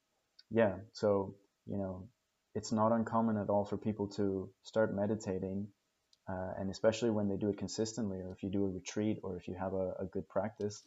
yeah. 0.51 0.75
So 0.93 1.35
you 1.67 1.77
know 1.77 2.09
it's 2.55 2.71
not 2.71 2.91
uncommon 2.91 3.37
at 3.37 3.49
all 3.49 3.65
for 3.65 3.77
people 3.77 4.07
to 4.07 4.49
start 4.63 4.95
meditating 4.95 5.67
uh, 6.27 6.51
and 6.57 6.71
especially 6.71 7.11
when 7.11 7.27
they 7.27 7.37
do 7.37 7.49
it 7.49 7.57
consistently 7.57 8.17
or 8.17 8.31
if 8.31 8.41
you 8.41 8.49
do 8.49 8.65
a 8.65 8.69
retreat 8.69 9.19
or 9.23 9.37
if 9.37 9.47
you 9.47 9.55
have 9.55 9.73
a, 9.73 9.93
a 9.99 10.05
good 10.11 10.27
practice 10.27 10.81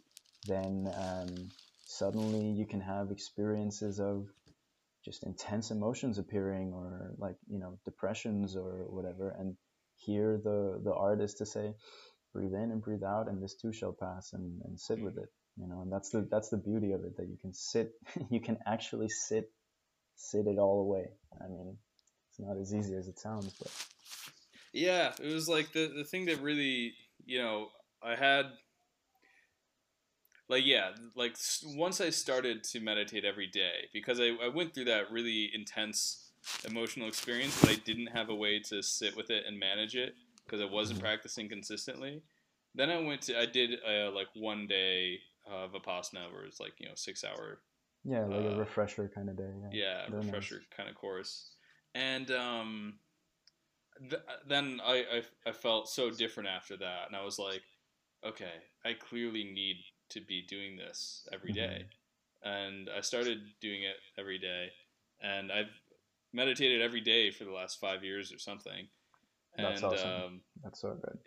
then 0.46 0.90
um, 0.96 1.50
suddenly 1.86 2.50
you 2.50 2.66
can 2.66 2.80
have 2.80 3.10
experiences 3.10 4.00
of 4.00 4.26
just 5.04 5.24
intense 5.24 5.70
emotions 5.70 6.18
appearing 6.18 6.72
or 6.72 7.14
like 7.18 7.36
you 7.48 7.58
know 7.58 7.78
depressions 7.84 8.56
or 8.56 8.86
whatever. 8.88 9.34
And 9.38 9.56
here 9.96 10.40
the 10.42 10.80
the 10.84 10.92
art 10.92 11.20
is 11.20 11.34
to 11.34 11.46
say 11.46 11.74
breathe 12.32 12.54
in 12.54 12.70
and 12.70 12.82
breathe 12.82 13.02
out 13.02 13.28
and 13.28 13.42
this 13.42 13.54
too 13.54 13.72
shall 13.72 13.92
pass 13.92 14.32
and, 14.32 14.60
and 14.64 14.78
sit 14.78 15.00
with 15.02 15.16
it 15.16 15.28
you 15.56 15.66
know 15.66 15.80
and 15.80 15.90
that's 15.90 16.10
the 16.10 16.28
that's 16.30 16.50
the 16.50 16.56
beauty 16.58 16.92
of 16.92 17.02
it 17.04 17.16
that 17.16 17.26
you 17.26 17.36
can 17.40 17.52
sit 17.52 17.92
you 18.30 18.38
can 18.40 18.58
actually 18.66 19.08
sit 19.08 19.50
sit 20.18 20.46
it 20.46 20.58
all 20.58 20.80
away 20.80 21.08
i 21.44 21.48
mean 21.48 21.76
it's 22.30 22.40
not 22.40 22.56
as 22.58 22.74
easy 22.74 22.94
as 22.94 23.08
it 23.08 23.18
sounds 23.18 23.54
but 23.54 23.72
Yeah, 24.72 25.12
it 25.20 25.32
was 25.32 25.48
like 25.48 25.72
the 25.72 25.88
the 25.88 26.04
thing 26.04 26.26
that 26.26 26.40
really, 26.40 26.94
you 27.26 27.38
know, 27.40 27.68
I 28.02 28.16
had 28.16 28.46
like 30.48 30.64
yeah, 30.66 30.90
like 31.14 31.36
once 31.64 32.00
I 32.00 32.10
started 32.10 32.64
to 32.64 32.80
meditate 32.80 33.24
every 33.24 33.46
day 33.46 33.88
because 33.92 34.20
I, 34.20 34.36
I 34.42 34.48
went 34.48 34.74
through 34.74 34.86
that 34.86 35.10
really 35.10 35.50
intense 35.54 36.30
emotional 36.64 37.08
experience, 37.08 37.60
but 37.60 37.70
I 37.70 37.76
didn't 37.76 38.08
have 38.08 38.30
a 38.30 38.34
way 38.34 38.60
to 38.70 38.82
sit 38.82 39.16
with 39.16 39.30
it 39.30 39.44
and 39.46 39.58
manage 39.58 39.96
it 39.96 40.14
because 40.46 40.60
I 40.60 40.64
wasn't 40.66 41.00
Mhm. 41.00 41.02
practicing 41.02 41.48
consistently. 41.48 42.22
Then 42.74 42.90
I 42.90 42.98
went 43.00 43.22
to 43.22 43.38
I 43.38 43.46
did 43.46 43.78
uh, 43.86 44.10
like 44.12 44.28
one 44.34 44.66
day 44.66 45.20
of 45.46 45.72
vipassana 45.72 46.32
where 46.32 46.44
it's 46.44 46.60
like 46.60 46.74
you 46.78 46.88
know 46.88 46.94
six 46.94 47.24
hour 47.24 47.60
yeah 48.08 48.24
like 48.24 48.44
a 48.44 48.50
Uh, 48.52 48.58
refresher 48.58 49.10
kind 49.14 49.28
of 49.28 49.36
day 49.36 49.50
yeah 49.62 49.68
yeah 49.70 50.06
Very 50.08 50.24
nice. 50.24 50.34
refresher 50.34 50.62
kind 50.76 50.88
of 50.88 50.94
course 50.94 51.50
and 51.94 52.30
um 52.30 52.94
th- 54.10 54.22
then 54.46 54.80
I, 54.84 55.04
I 55.12 55.50
i 55.50 55.52
felt 55.52 55.88
so 55.88 56.10
different 56.10 56.48
after 56.48 56.76
that 56.76 57.06
and 57.08 57.16
i 57.16 57.24
was 57.24 57.38
like 57.38 57.62
okay 58.24 58.52
i 58.84 58.92
clearly 58.94 59.44
need 59.44 59.76
to 60.10 60.20
be 60.20 60.42
doing 60.48 60.76
this 60.76 61.26
every 61.32 61.52
day. 61.52 61.84
and 62.42 62.88
i 62.96 63.00
started 63.00 63.40
doing 63.60 63.82
it 63.82 63.96
every 64.18 64.38
day 64.38 64.68
and 65.22 65.52
i've 65.52 65.80
meditated 66.32 66.80
every 66.82 67.00
day 67.00 67.30
for 67.30 67.44
the 67.44 67.52
last 67.52 67.80
five 67.80 68.04
years 68.04 68.32
or 68.32 68.38
something 68.38 68.86
That's 69.56 69.82
and 69.82 69.84
awesome. 69.84 70.10
um 70.24 70.40
that's 70.62 70.80
so 70.80 70.94
good 71.02 71.18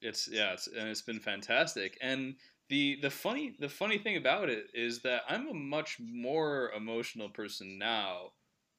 it's 0.00 0.28
yeah, 0.28 0.52
it's, 0.52 0.66
and 0.66 0.88
it's 0.88 1.02
been 1.02 1.20
fantastic. 1.20 1.96
And 2.00 2.34
the 2.72 2.98
the 3.02 3.10
funny 3.10 3.54
the 3.60 3.68
funny 3.70 3.98
thing 3.98 4.16
about 4.16 4.50
it 4.50 4.66
is 4.74 5.02
that 5.02 5.22
I'm 5.28 5.48
a 5.48 5.54
much 5.54 5.98
more 6.00 6.72
emotional 6.76 7.30
person 7.30 7.78
now 7.78 8.32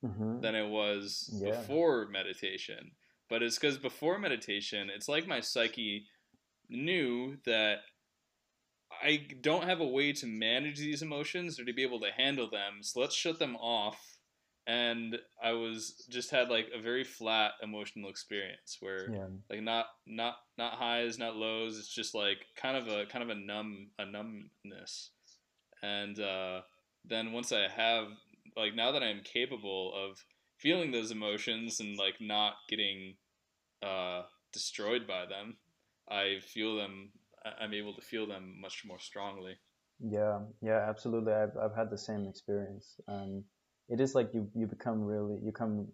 hmm 0.04 0.42
than 0.42 0.56
I 0.56 0.64
was 0.64 1.32
Yeah. 1.32 1.66
before 1.66 2.08
meditation. 2.08 2.92
But 3.30 3.44
it's 3.44 3.58
because 3.60 3.78
before 3.78 4.20
meditation, 4.20 4.90
it's 4.96 5.10
like 5.10 5.28
my 5.28 5.42
psyche 5.42 6.08
knew 6.70 7.38
that 7.46 7.80
I 9.04 9.28
don't 9.42 9.66
have 9.66 9.82
a 9.82 9.88
way 9.88 10.14
to 10.14 10.26
manage 10.28 10.78
these 10.80 11.02
emotions 11.02 11.60
or 11.60 11.66
to 11.66 11.74
be 11.74 11.84
able 11.84 12.00
to 12.02 12.12
handle 12.12 12.50
them. 12.50 12.82
So 12.84 13.00
let's 13.02 13.16
shut 13.16 13.40
them 13.40 13.56
off. 13.58 14.13
And 14.66 15.18
I 15.44 15.52
was 15.52 16.06
just 16.10 16.32
had 16.32 16.50
like 16.50 16.68
a 16.74 16.82
very 16.82 17.04
flat 17.04 17.52
emotional 17.62 18.10
experience 18.10 18.78
where 18.80 19.12
yeah 19.12 19.28
like 19.50 19.62
not 19.62 19.88
not 20.08 20.36
not 20.58 20.74
highs 20.74 21.20
not 21.20 21.36
lows 21.36 21.78
it's 21.78 21.94
just 21.94 22.16
like 22.16 22.38
kind 22.56 22.78
of 22.78 22.88
a 22.88 23.06
kind 23.08 23.24
of 23.24 23.30
a 23.30 23.40
numb 23.40 23.90
a 24.00 24.06
numbness 24.06 25.10
and 25.82 26.18
uh, 26.18 26.62
then 27.04 27.34
once 27.34 27.52
i 27.52 27.68
have 27.68 28.06
like 28.56 28.74
now 28.74 28.94
that 28.94 29.04
i'm 29.04 29.20
capable 29.22 29.94
of 29.94 30.24
feeling 30.64 30.92
those 30.92 31.12
emotions 31.12 31.82
and 31.82 31.98
like 31.98 32.16
not 32.22 32.54
getting 32.70 33.16
uh, 33.84 34.24
destroyed 34.54 35.06
by 35.08 35.26
them. 35.26 35.58
I 36.10 36.40
feel 36.42 36.78
them. 36.78 37.12
I'm 37.60 37.74
able 37.74 37.94
to 37.96 38.02
feel 38.02 38.26
them 38.26 38.56
much 38.62 38.84
more 38.88 39.00
strongly. 39.00 39.56
Yeah, 40.00 40.40
yeah, 40.62 40.86
absolutely. 40.88 41.34
I've 41.34 41.56
I've 41.62 41.76
had 41.76 41.90
the 41.90 41.98
same 41.98 42.26
experience. 42.28 42.96
Um, 43.08 43.44
it 43.90 44.00
is 44.00 44.16
like 44.16 44.34
you 44.34 44.50
you 44.54 44.68
become 44.68 45.04
really 45.04 45.40
you 45.44 45.52
come 45.52 45.88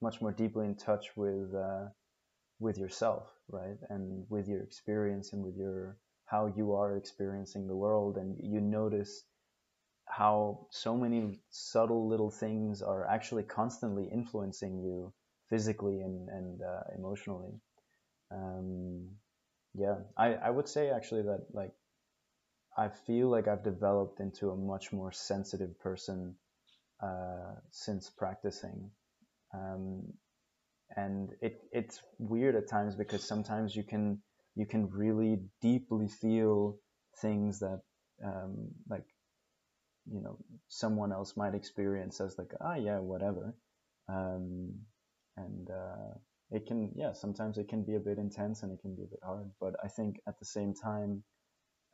much 0.00 0.20
more 0.20 0.32
deeply 0.32 0.66
in 0.66 0.74
touch 0.74 1.16
with 1.16 1.54
uh, 1.54 1.86
with 2.60 2.78
yourself, 2.78 3.28
right, 3.48 3.78
and 3.90 4.26
with 4.28 4.48
your 4.48 4.62
experience 4.62 5.32
and 5.32 5.42
with 5.44 5.56
your 5.56 5.98
how 6.26 6.46
you 6.56 6.72
are 6.74 6.96
experiencing 6.96 7.66
the 7.66 7.76
world, 7.76 8.16
and 8.16 8.36
you 8.42 8.60
notice 8.60 9.24
how 10.06 10.66
so 10.70 10.96
many 10.96 11.40
subtle 11.50 12.08
little 12.08 12.30
things 12.30 12.82
are 12.82 13.06
actually 13.08 13.42
constantly 13.42 14.08
influencing 14.12 14.78
you 14.82 15.12
physically 15.50 16.00
and 16.00 16.28
and 16.28 16.62
uh, 16.62 16.82
emotionally. 16.96 17.54
Um, 18.30 19.08
yeah, 19.74 19.96
I 20.16 20.34
I 20.34 20.50
would 20.50 20.68
say 20.68 20.90
actually 20.90 21.22
that 21.22 21.46
like 21.52 21.72
I 22.76 22.88
feel 22.88 23.28
like 23.28 23.48
I've 23.48 23.62
developed 23.64 24.20
into 24.20 24.50
a 24.50 24.56
much 24.56 24.92
more 24.92 25.12
sensitive 25.12 25.78
person 25.80 26.36
uh, 27.02 27.54
since 27.70 28.10
practicing. 28.10 28.90
Um, 29.54 30.12
and 30.96 31.30
it 31.40 31.60
it's 31.72 32.00
weird 32.18 32.54
at 32.56 32.68
times 32.68 32.94
because 32.94 33.26
sometimes 33.26 33.74
you 33.74 33.82
can 33.82 34.18
you 34.54 34.66
can 34.66 34.88
really 34.90 35.40
deeply 35.60 36.08
feel 36.08 36.78
things 37.20 37.60
that 37.60 37.80
um, 38.24 38.68
like 38.88 39.04
you 40.10 40.20
know 40.20 40.38
someone 40.68 41.12
else 41.12 41.36
might 41.36 41.54
experience 41.54 42.20
as 42.20 42.36
like 42.38 42.52
ah 42.60 42.74
yeah 42.74 42.98
whatever 42.98 43.54
um, 44.08 44.72
and 45.36 45.70
uh, 45.70 46.14
it 46.50 46.66
can 46.66 46.92
yeah 46.94 47.12
sometimes 47.12 47.58
it 47.58 47.68
can 47.68 47.82
be 47.82 47.94
a 47.94 48.00
bit 48.00 48.18
intense 48.18 48.62
and 48.62 48.72
it 48.72 48.80
can 48.80 48.94
be 48.94 49.02
a 49.02 49.06
bit 49.06 49.20
hard 49.24 49.50
but 49.60 49.74
I 49.82 49.88
think 49.88 50.20
at 50.28 50.38
the 50.38 50.44
same 50.44 50.74
time 50.74 51.22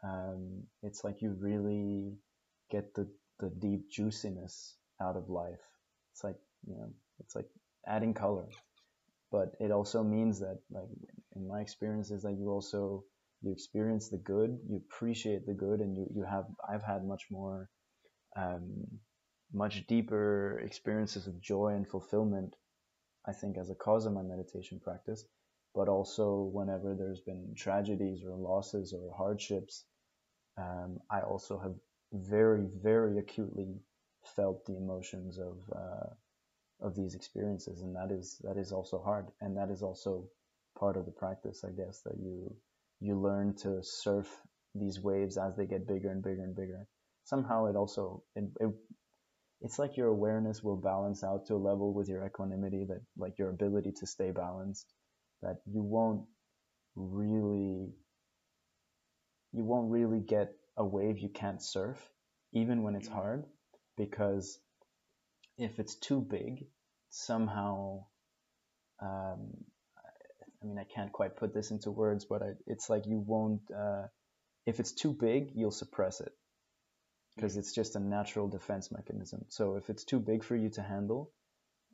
um, 0.03 0.65
it's 0.83 1.05
like 1.05 1.23
you 1.23 1.37
really 1.39 2.15
get 2.71 2.95
the 2.95 3.09
the 3.39 3.51
deep 3.51 3.91
juiciness 3.91 4.77
out 5.01 5.17
of 5.17 5.29
life. 5.29 5.61
It's 6.13 6.25
like 6.25 6.37
you 6.67 6.75
know 6.77 6.91
it's 7.21 7.35
like 7.37 7.49
adding 7.87 8.15
color. 8.15 8.47
But 9.33 9.55
it 9.61 9.71
also 9.71 10.03
means 10.03 10.41
that 10.41 10.59
like 10.71 10.89
in 11.37 11.47
my 11.49 11.61
experience 11.61 12.11
is 12.11 12.23
that 12.23 12.37
you 12.39 12.51
also 12.51 13.05
you 13.43 13.53
experience 13.53 14.09
the 14.09 14.19
good 14.19 14.59
you 14.69 14.77
appreciate 14.77 15.47
the 15.47 15.55
good 15.55 15.81
and 15.81 15.97
you, 15.97 16.07
you 16.15 16.25
have 16.25 16.45
i've 16.69 16.83
had 16.83 17.05
much 17.05 17.25
more 17.31 17.71
um, 18.37 18.87
much 19.53 19.87
deeper 19.87 20.61
experiences 20.65 21.27
of 21.27 21.41
joy 21.41 21.69
and 21.69 21.89
fulfillment 21.89 22.55
i 23.27 23.33
think 23.33 23.57
as 23.59 23.71
a 23.71 23.75
cause 23.75 24.07
of 24.07 24.13
my 24.13 24.23
meditation 24.23 24.81
practice. 24.81 25.25
But 25.75 25.89
also 25.89 26.51
whenever 26.53 26.97
there's 26.97 27.21
been 27.21 27.55
tragedies 27.57 28.25
or 28.25 28.37
losses 28.37 28.93
or 28.93 29.15
hardships 29.17 29.85
um, 30.59 30.99
i 31.11 31.21
also 31.21 31.59
have 31.59 31.75
very 32.13 32.67
very 32.83 33.19
acutely 33.19 33.77
felt 34.25 34.65
the 34.67 34.77
emotions 34.77 35.39
of 35.39 35.57
uh, 35.75 36.11
of 36.87 36.95
these 36.95 37.15
experiences 37.15 37.83
and 37.83 37.95
that 37.95 38.11
is 38.11 38.41
that 38.45 38.57
is 38.57 38.73
also 38.73 39.01
hard 39.03 39.27
and 39.41 39.57
that 39.57 39.71
is 39.71 39.83
also 39.83 40.25
part 40.79 40.97
of 40.97 41.05
the 41.05 41.13
practice 41.13 41.65
i 41.65 41.71
guess 41.71 42.01
that 42.03 42.17
you 42.19 42.55
you 43.01 43.19
learn 43.19 43.55
to 43.55 43.83
surf 43.83 44.29
these 44.75 45.01
waves 45.01 45.37
as 45.37 45.57
they 45.57 45.67
get 45.67 45.87
bigger 45.87 46.11
and 46.11 46.23
bigger 46.23 46.45
and 46.45 46.55
bigger. 46.55 46.87
Somehow 47.25 47.67
it 47.67 47.77
also 47.77 48.23
it, 48.37 48.45
it 48.61 48.71
it's 49.63 49.79
like 49.79 49.97
your 49.97 50.09
awareness 50.09 50.63
will 50.63 50.77
balance 50.77 51.23
out 51.23 51.47
to 51.47 51.55
a 51.55 51.57
level 51.57 51.93
with 51.93 52.09
your 52.09 52.25
equanimity 52.25 52.85
that 52.85 53.01
like 53.19 53.39
your 53.39 53.51
ability 53.51 53.93
to 53.93 54.07
stay 54.07 54.31
balanced 54.31 54.93
that 55.43 55.61
you 55.67 55.83
won't 55.83 56.23
really 56.97 57.89
you 59.53 59.65
won't 59.65 59.91
really 59.91 60.21
get 60.21 60.53
a 60.77 60.85
wave 60.85 61.19
you 61.19 61.29
can't 61.29 61.63
surf 61.63 61.99
even 62.53 62.83
when 62.83 62.95
it's 62.95 63.09
hard 63.09 63.45
because 64.01 64.59
if 65.59 65.79
it's 65.79 65.95
too 65.95 66.21
big, 66.23 66.67
somehow, 67.11 68.05
um, 69.03 69.41
I 70.63 70.67
mean, 70.67 70.79
I 70.79 70.85
can't 70.85 71.13
quite 71.13 71.37
put 71.37 71.53
this 71.53 71.71
into 71.71 71.91
words, 71.91 72.25
but 72.25 72.43
I, 72.43 72.51
it's 72.67 72.89
like 72.89 73.07
you 73.07 73.19
won't, 73.19 73.61
uh, 73.71 74.07
if 74.65 74.81
it's 74.81 74.93
too 74.93 75.13
big, 75.13 75.51
you'll 75.55 75.71
suppress 75.71 76.21
it 76.23 76.33
because 77.37 77.59
it's 77.59 77.75
just 77.75 77.95
a 77.97 78.01
natural 78.01 78.49
defense 78.49 78.91
mechanism. 78.91 79.45
So 79.49 79.77
if 79.77 79.91
it's 79.91 80.05
too 80.05 80.19
big 80.19 80.45
for 80.45 80.57
you 80.57 80.71
to 80.71 80.83
handle, 80.83 81.33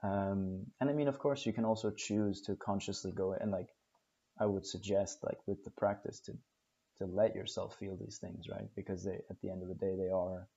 um, 0.05 0.67
and 0.81 0.89
I 0.89 0.93
mean, 0.93 1.09
of 1.09 1.19
course, 1.19 1.45
you 1.45 1.53
can 1.53 1.65
also 1.65 1.91
choose 1.91 2.43
to 2.43 2.55
consciously 2.55 3.11
go 3.11 3.33
and 3.33 3.51
like, 3.51 3.69
I 4.39 4.47
would 4.47 4.67
suggest 4.67 5.25
like 5.25 5.39
with 5.47 5.65
the 5.65 5.71
practice 5.71 6.21
to 6.27 6.33
to 6.99 7.07
let 7.07 7.35
yourself 7.35 7.77
feel 7.79 7.97
these 7.97 8.19
things, 8.19 8.47
right? 8.49 8.69
Because 8.75 9.05
they, 9.05 9.19
at 9.29 9.41
the 9.43 9.51
end 9.51 9.63
of 9.63 9.69
the 9.69 9.75
day, 9.75 9.95
they 9.97 10.09
are 10.09 10.49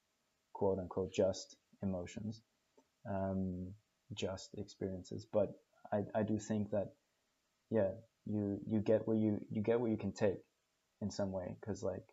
quote 0.59 0.79
unquote 0.79 1.13
just 1.13 1.55
emotions 1.81 2.41
um, 3.09 3.73
just 4.13 4.49
experiences. 4.57 5.25
But 5.31 5.53
I, 5.91 6.03
I 6.13 6.23
do 6.23 6.37
think 6.37 6.71
that 6.71 6.89
yeah, 7.69 7.91
you 8.25 8.59
you 8.67 8.79
get 8.81 9.07
what 9.07 9.17
you 9.17 9.39
you 9.49 9.61
get 9.61 9.79
what 9.79 9.89
you 9.89 9.97
can 9.97 10.11
take 10.11 10.41
in 11.01 11.09
some 11.11 11.31
way 11.31 11.55
because 11.59 11.81
like 11.81 12.03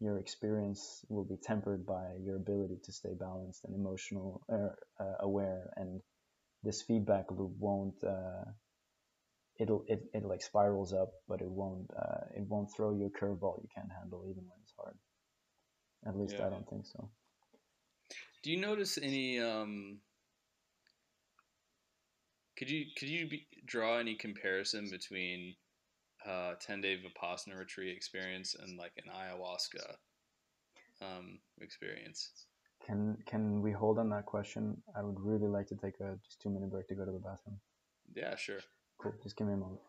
your 0.00 0.18
experience 0.18 1.04
will 1.08 1.24
be 1.24 1.36
tempered 1.42 1.84
by 1.84 2.04
your 2.22 2.36
ability 2.36 2.78
to 2.84 2.92
stay 2.92 3.14
balanced 3.18 3.64
and 3.64 3.74
emotional 3.74 4.42
uh, 4.52 5.02
uh, 5.02 5.16
aware 5.20 5.70
and 5.76 6.00
this 6.62 6.82
feedback 6.82 7.24
loop 7.32 7.50
won't 7.58 7.96
uh, 8.04 8.44
it'll 9.58 9.84
it, 9.88 10.04
it 10.14 10.24
like 10.24 10.40
spirals 10.40 10.92
up 10.92 11.10
but 11.28 11.40
it 11.40 11.50
won't 11.50 11.90
uh, 11.98 12.26
it 12.36 12.44
won't 12.46 12.68
throw 12.76 12.92
you 12.92 13.06
a 13.06 13.18
curveball 13.18 13.60
you 13.60 13.68
can't 13.74 13.90
handle 13.98 14.22
even 14.24 14.44
when 14.44 14.58
it's 14.62 14.74
hard 14.78 14.94
at 16.06 16.16
least 16.16 16.36
yeah. 16.38 16.46
i 16.46 16.50
don't 16.50 16.68
think 16.70 16.86
so 16.86 17.10
do 18.42 18.50
you 18.50 18.60
notice 18.60 18.98
any 18.98 19.40
um 19.40 19.98
could 22.56 22.70
you 22.70 22.86
could 22.98 23.08
you 23.08 23.28
be, 23.28 23.46
draw 23.66 23.98
any 23.98 24.14
comparison 24.14 24.88
between 24.90 25.54
uh, 26.26 26.54
ten 26.60 26.80
day 26.80 26.96
vipassana 26.96 27.56
retreat 27.56 27.96
experience 27.96 28.56
and 28.60 28.76
like 28.76 28.92
an 28.96 29.10
ayahuasca 29.12 29.94
um, 31.00 31.38
experience? 31.60 32.30
Can 32.84 33.16
can 33.26 33.62
we 33.62 33.70
hold 33.70 33.98
on 33.98 34.10
that 34.10 34.26
question? 34.26 34.76
I 34.96 35.02
would 35.02 35.20
really 35.20 35.46
like 35.46 35.68
to 35.68 35.76
take 35.76 36.00
a 36.00 36.18
just 36.24 36.40
two 36.40 36.50
minute 36.50 36.70
break 36.70 36.88
to 36.88 36.94
go 36.94 37.04
to 37.04 37.12
the 37.12 37.18
bathroom. 37.18 37.60
Yeah, 38.14 38.34
sure. 38.34 38.60
Cool. 38.98 39.14
Just 39.22 39.36
give 39.36 39.46
me 39.46 39.54
a 39.54 39.56
moment. 39.56 39.80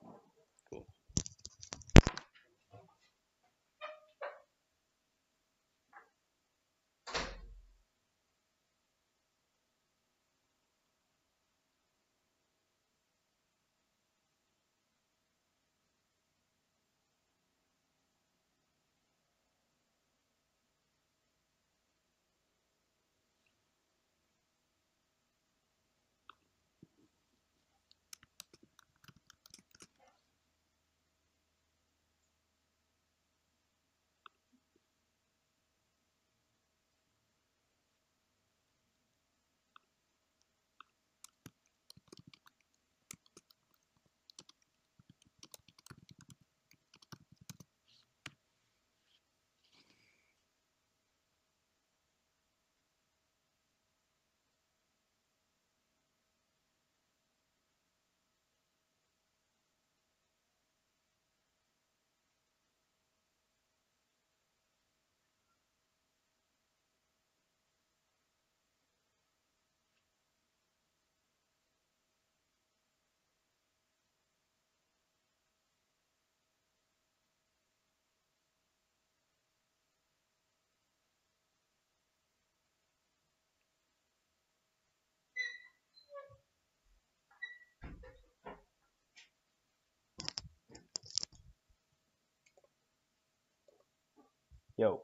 Yo, 94.80 95.02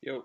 Yo. 0.00 0.22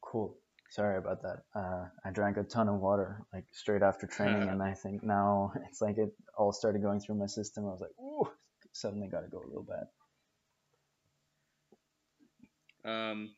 cool. 0.00 0.38
Sorry 0.70 0.96
about 0.96 1.20
that. 1.20 1.42
Uh, 1.54 1.84
I 2.02 2.10
drank 2.10 2.38
a 2.38 2.44
ton 2.44 2.66
of 2.66 2.80
water 2.80 3.26
like 3.30 3.44
straight 3.52 3.82
after 3.82 4.06
training, 4.06 4.48
and 4.52 4.62
I 4.62 4.72
think 4.72 5.04
now 5.04 5.52
it's 5.68 5.82
like 5.82 5.98
it 5.98 6.14
all 6.38 6.50
started 6.50 6.80
going 6.80 7.00
through 7.00 7.16
my 7.16 7.26
system. 7.26 7.66
I 7.66 7.72
was 7.72 7.82
like, 7.82 7.90
ooh, 8.00 8.26
suddenly 8.72 9.06
got 9.06 9.20
to 9.20 9.28
go 9.28 9.36
a 9.36 9.48
little 9.48 9.66
bad. 12.84 12.90
Um, 12.90 13.34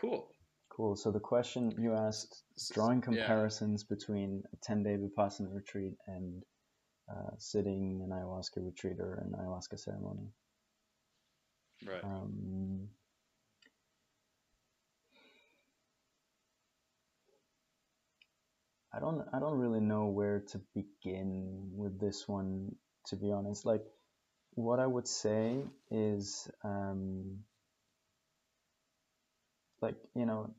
cool. 0.00 0.28
Cool. 0.68 0.94
So 0.94 1.10
the 1.10 1.18
question 1.18 1.74
you 1.76 1.94
asked, 1.94 2.44
drawing 2.74 2.98
yeah. 2.98 3.06
comparisons 3.06 3.82
between 3.82 4.44
a 4.52 4.72
10-day 4.72 4.98
Vipassana 4.98 5.52
retreat 5.52 5.94
and 6.06 6.44
uh, 7.10 7.30
sitting 7.38 8.02
an 8.04 8.10
ayahuasca 8.10 8.64
retreat 8.64 9.00
or 9.00 9.14
an 9.14 9.34
ayahuasca 9.36 9.80
ceremony. 9.80 10.28
Right. 11.82 12.04
Um, 12.04 12.88
I 18.94 18.98
don't 19.00 19.26
I 19.32 19.40
don't 19.40 19.58
really 19.58 19.80
know 19.80 20.06
where 20.06 20.40
to 20.40 20.58
begin 20.74 21.70
with 21.74 21.98
this 22.00 22.26
one 22.28 22.76
to 23.06 23.16
be 23.16 23.30
honest. 23.30 23.66
Like 23.66 23.84
what 24.54 24.80
I 24.80 24.86
would 24.86 25.08
say 25.08 25.64
is 25.90 26.48
um, 26.64 27.44
like 29.80 29.96
you 30.14 30.26
know 30.26 30.54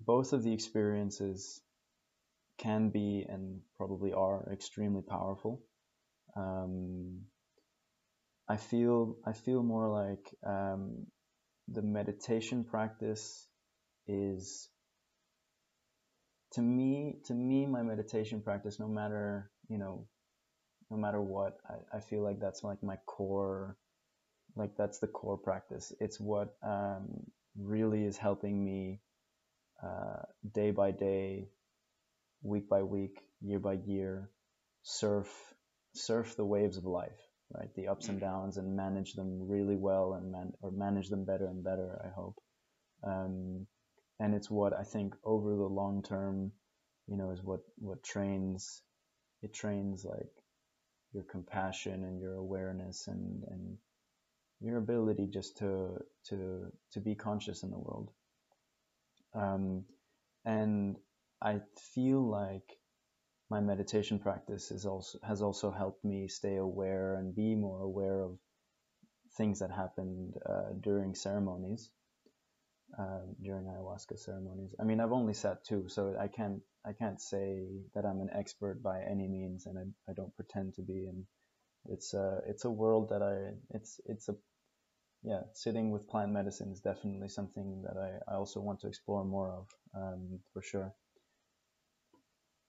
both 0.00 0.32
of 0.32 0.42
the 0.42 0.52
experiences 0.52 1.60
can 2.58 2.90
be 2.90 3.24
and 3.28 3.60
probably 3.76 4.12
are 4.12 4.48
extremely 4.52 5.02
powerful. 5.02 5.62
Um, 6.36 7.22
I 8.48 8.56
feel 8.56 9.16
I 9.26 9.32
feel 9.32 9.62
more 9.62 9.88
like 9.88 10.34
um, 10.46 11.06
the 11.68 11.82
meditation 11.82 12.64
practice 12.64 13.46
is 14.06 14.68
to 16.52 16.62
me 16.62 17.16
to 17.26 17.34
me 17.34 17.66
my 17.66 17.82
meditation 17.82 18.40
practice 18.40 18.78
no 18.78 18.86
matter 18.86 19.50
you 19.68 19.78
know 19.78 20.06
no 20.90 20.96
matter 20.96 21.20
what 21.20 21.58
I, 21.68 21.96
I 21.96 22.00
feel 22.00 22.22
like 22.22 22.38
that's 22.40 22.62
like 22.62 22.82
my 22.82 22.96
core 23.06 23.76
like 24.56 24.76
that's 24.76 24.98
the 24.98 25.06
core 25.06 25.36
practice. 25.36 25.92
It's 26.00 26.18
what 26.18 26.56
um, 26.62 27.24
really 27.58 28.04
is 28.04 28.16
helping 28.16 28.64
me 28.64 29.00
uh, 29.82 30.22
day 30.54 30.70
by 30.70 30.90
day 30.90 31.48
week 32.42 32.68
by 32.68 32.82
week 32.82 33.20
year 33.42 33.58
by 33.58 33.74
year 33.86 34.30
surf 34.82 35.28
surf 35.94 36.36
the 36.36 36.44
waves 36.44 36.76
of 36.76 36.84
life 36.84 37.25
right? 37.52 37.74
The 37.74 37.88
ups 37.88 38.08
and 38.08 38.18
Mhm. 38.18 38.20
downs 38.20 38.56
and 38.58 38.76
manage 38.76 39.14
them 39.14 39.48
really 39.48 39.76
well 39.76 40.14
and 40.14 40.32
man 40.32 40.52
or 40.62 40.70
manage 40.70 41.08
them 41.08 41.24
better 41.24 41.46
and 41.46 41.62
better 41.64 42.00
i 42.04 42.08
hope. 42.08 42.40
Um, 43.04 43.66
and 44.20 44.34
it's 44.34 44.50
what 44.50 44.72
i 44.74 44.82
think 44.84 45.14
over 45.24 45.56
the 45.56 45.64
long 45.80 46.02
term 46.02 46.52
you 47.08 47.16
know 47.16 47.30
is 47.30 47.42
what 47.42 47.60
what 47.78 48.02
trains 48.02 48.82
it 49.42 49.52
trains 49.54 50.04
like 50.04 50.32
your 51.12 51.24
compassion 51.24 52.04
and 52.04 52.20
your 52.20 52.34
awareness 52.34 53.08
and 53.08 53.42
and 53.48 53.78
your 54.60 54.78
ability 54.78 55.26
just 55.26 55.56
to 55.58 55.98
to 56.24 56.72
to 56.92 57.00
be 57.00 57.14
conscious 57.14 57.62
in 57.62 57.70
the 57.70 57.78
world. 57.78 58.10
Um, 59.34 59.84
and 60.44 60.96
i 61.42 61.60
feel 61.94 62.20
like 62.26 62.75
my 63.50 63.60
meditation 63.60 64.18
practice 64.18 64.70
is 64.70 64.86
also 64.86 65.18
has 65.22 65.42
also 65.42 65.70
helped 65.70 66.04
me 66.04 66.28
stay 66.28 66.56
aware 66.56 67.14
and 67.14 67.34
be 67.34 67.54
more 67.54 67.80
aware 67.82 68.20
of 68.22 68.38
things 69.36 69.60
that 69.60 69.70
happened 69.70 70.34
uh, 70.48 70.72
during 70.80 71.14
ceremonies 71.14 71.90
uh, 72.98 73.20
during 73.42 73.64
ayahuasca 73.66 74.18
ceremonies. 74.18 74.74
I 74.80 74.84
mean, 74.84 75.00
I've 75.00 75.12
only 75.12 75.34
sat 75.34 75.64
two, 75.64 75.88
so 75.88 76.16
I 76.18 76.28
can't 76.28 76.60
I 76.84 76.92
can't 76.92 77.20
say 77.20 77.66
that 77.94 78.04
I'm 78.04 78.20
an 78.20 78.30
expert 78.32 78.82
by 78.82 79.02
any 79.02 79.28
means, 79.28 79.66
and 79.66 79.78
I, 79.78 80.10
I 80.10 80.14
don't 80.14 80.34
pretend 80.36 80.74
to 80.74 80.82
be. 80.82 81.06
And 81.06 81.24
it's 81.86 82.14
a 82.14 82.40
it's 82.46 82.64
a 82.64 82.70
world 82.70 83.10
that 83.10 83.22
I 83.22 83.54
it's 83.70 84.00
it's 84.06 84.28
a 84.28 84.36
yeah 85.22 85.42
sitting 85.52 85.90
with 85.90 86.08
plant 86.08 86.32
medicine 86.32 86.72
is 86.72 86.80
definitely 86.80 87.28
something 87.28 87.82
that 87.82 87.96
I, 87.96 88.32
I 88.32 88.36
also 88.36 88.60
want 88.60 88.80
to 88.80 88.88
explore 88.88 89.24
more 89.24 89.50
of 89.50 89.66
um, 89.94 90.40
for 90.52 90.62
sure 90.62 90.94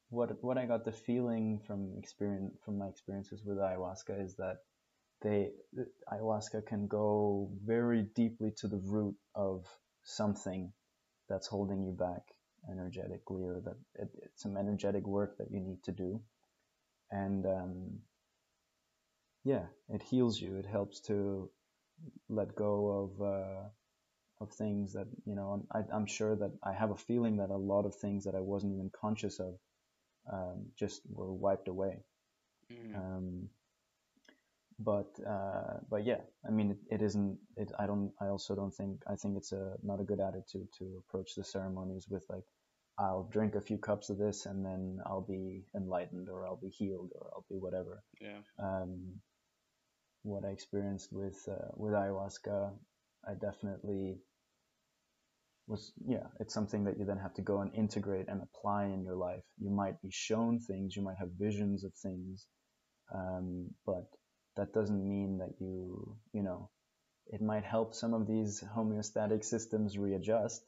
what 0.09 0.43
what 0.43 0.57
I 0.57 0.65
got 0.65 0.85
the 0.85 0.91
feeling 0.91 1.59
from 1.65 1.93
experience 1.97 2.55
from 2.63 2.77
my 2.77 2.87
experiences 2.87 3.41
with 3.45 3.57
ayahuasca 3.57 4.23
is 4.23 4.35
that 4.37 4.57
they 5.21 5.49
ayahuasca 6.11 6.65
can 6.65 6.87
go 6.87 7.49
very 7.65 8.03
deeply 8.15 8.51
to 8.57 8.67
the 8.67 8.81
root 8.85 9.15
of 9.35 9.65
something 10.03 10.71
that's 11.29 11.47
holding 11.47 11.83
you 11.83 11.91
back 11.91 12.21
energetically 12.69 13.43
or 13.43 13.61
that 13.65 13.77
it, 13.95 14.09
it's 14.23 14.41
some 14.41 14.57
energetic 14.57 15.05
work 15.05 15.37
that 15.37 15.51
you 15.51 15.59
need 15.59 15.83
to 15.83 15.91
do. 15.91 16.21
And 17.11 17.45
um, 17.45 17.99
yeah 19.43 19.65
it 19.89 20.01
heals 20.01 20.39
you. 20.39 20.57
It 20.57 20.65
helps 20.65 20.99
to 21.01 21.49
let 22.29 22.55
go 22.55 23.09
of 23.17 23.21
uh, 23.21 23.69
of 24.41 24.51
things 24.51 24.93
that 24.93 25.07
you 25.25 25.35
know 25.35 25.65
I, 25.73 25.79
I'm 25.93 26.05
sure 26.05 26.35
that 26.35 26.51
I 26.63 26.73
have 26.73 26.91
a 26.91 26.97
feeling 26.97 27.37
that 27.37 27.49
a 27.49 27.57
lot 27.57 27.85
of 27.85 27.95
things 27.95 28.25
that 28.25 28.35
I 28.35 28.41
wasn't 28.41 28.73
even 28.73 28.91
conscious 28.99 29.39
of 29.39 29.55
um, 30.31 30.65
just 30.77 31.01
were 31.09 31.31
wiped 31.33 31.67
away. 31.67 32.03
Mhm. 32.69 32.95
Um, 32.95 33.49
but 34.79 35.19
uh, 35.27 35.79
but 35.89 36.05
yeah, 36.05 36.21
I 36.47 36.51
mean, 36.51 36.71
it, 36.71 36.77
it 36.95 37.01
isn't. 37.01 37.39
It 37.55 37.71
I 37.79 37.87
don't. 37.87 38.11
I 38.21 38.27
also 38.27 38.55
don't 38.55 38.73
think. 38.73 39.01
I 39.07 39.15
think 39.15 39.37
it's 39.37 39.51
a 39.51 39.75
not 39.83 39.99
a 39.99 40.03
good 40.03 40.19
attitude 40.19 40.67
to 40.77 41.01
approach 41.07 41.33
the 41.35 41.43
ceremonies 41.43 42.07
with 42.09 42.25
like, 42.29 42.43
I'll 42.99 43.23
drink 43.31 43.55
a 43.55 43.61
few 43.61 43.77
cups 43.77 44.09
of 44.09 44.17
this 44.17 44.45
and 44.45 44.63
then 44.65 44.99
I'll 45.05 45.21
be 45.27 45.65
enlightened 45.75 46.29
or 46.29 46.45
I'll 46.45 46.57
be 46.61 46.69
healed 46.69 47.11
or 47.15 47.27
I'll 47.33 47.45
be 47.49 47.57
whatever. 47.57 48.03
yeah. 48.21 48.39
Um, 48.59 49.21
what 50.23 50.45
I 50.45 50.49
experienced 50.49 51.11
with 51.11 51.47
uh, 51.49 51.69
with 51.75 51.93
ayahuasca, 51.93 52.71
I 53.27 53.33
definitely 53.33 54.17
was 55.67 55.93
yeah 56.07 56.27
it's 56.39 56.53
something 56.53 56.85
that 56.85 56.97
you 56.99 57.05
then 57.05 57.17
have 57.19 57.33
to 57.35 57.43
go 57.43 57.61
and 57.61 57.73
integrate 57.75 58.27
and 58.29 58.41
apply 58.41 58.85
in 58.85 59.03
your 59.03 59.15
life. 59.15 59.43
You 59.59 59.71
might 59.71 60.01
be 60.01 60.09
shown 60.11 60.59
things 60.59 60.95
you 60.95 61.03
might 61.03 61.17
have 61.19 61.29
visions 61.39 61.83
of 61.85 61.93
things 61.95 62.47
um, 63.13 63.69
but 63.85 64.07
that 64.57 64.73
doesn't 64.73 65.07
mean 65.07 65.39
that 65.39 65.53
you 65.59 66.17
you 66.33 66.43
know 66.43 66.69
it 67.27 67.41
might 67.41 67.63
help 67.65 67.95
some 67.95 68.13
of 68.13 68.27
these 68.27 68.63
homeostatic 68.75 69.43
systems 69.45 69.97
readjust 69.97 70.63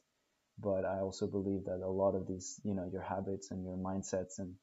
but 0.60 0.86
i 0.86 1.00
also 1.00 1.28
believe 1.28 1.66
that 1.66 1.82
a 1.86 1.90
lot 1.90 2.16
of 2.16 2.28
these 2.28 2.60
you 2.64 2.76
know 2.76 2.90
your 2.92 3.02
habits 3.04 3.52
and 3.52 3.66
your 3.66 3.78
mindsets 3.78 4.40
and 4.40 4.56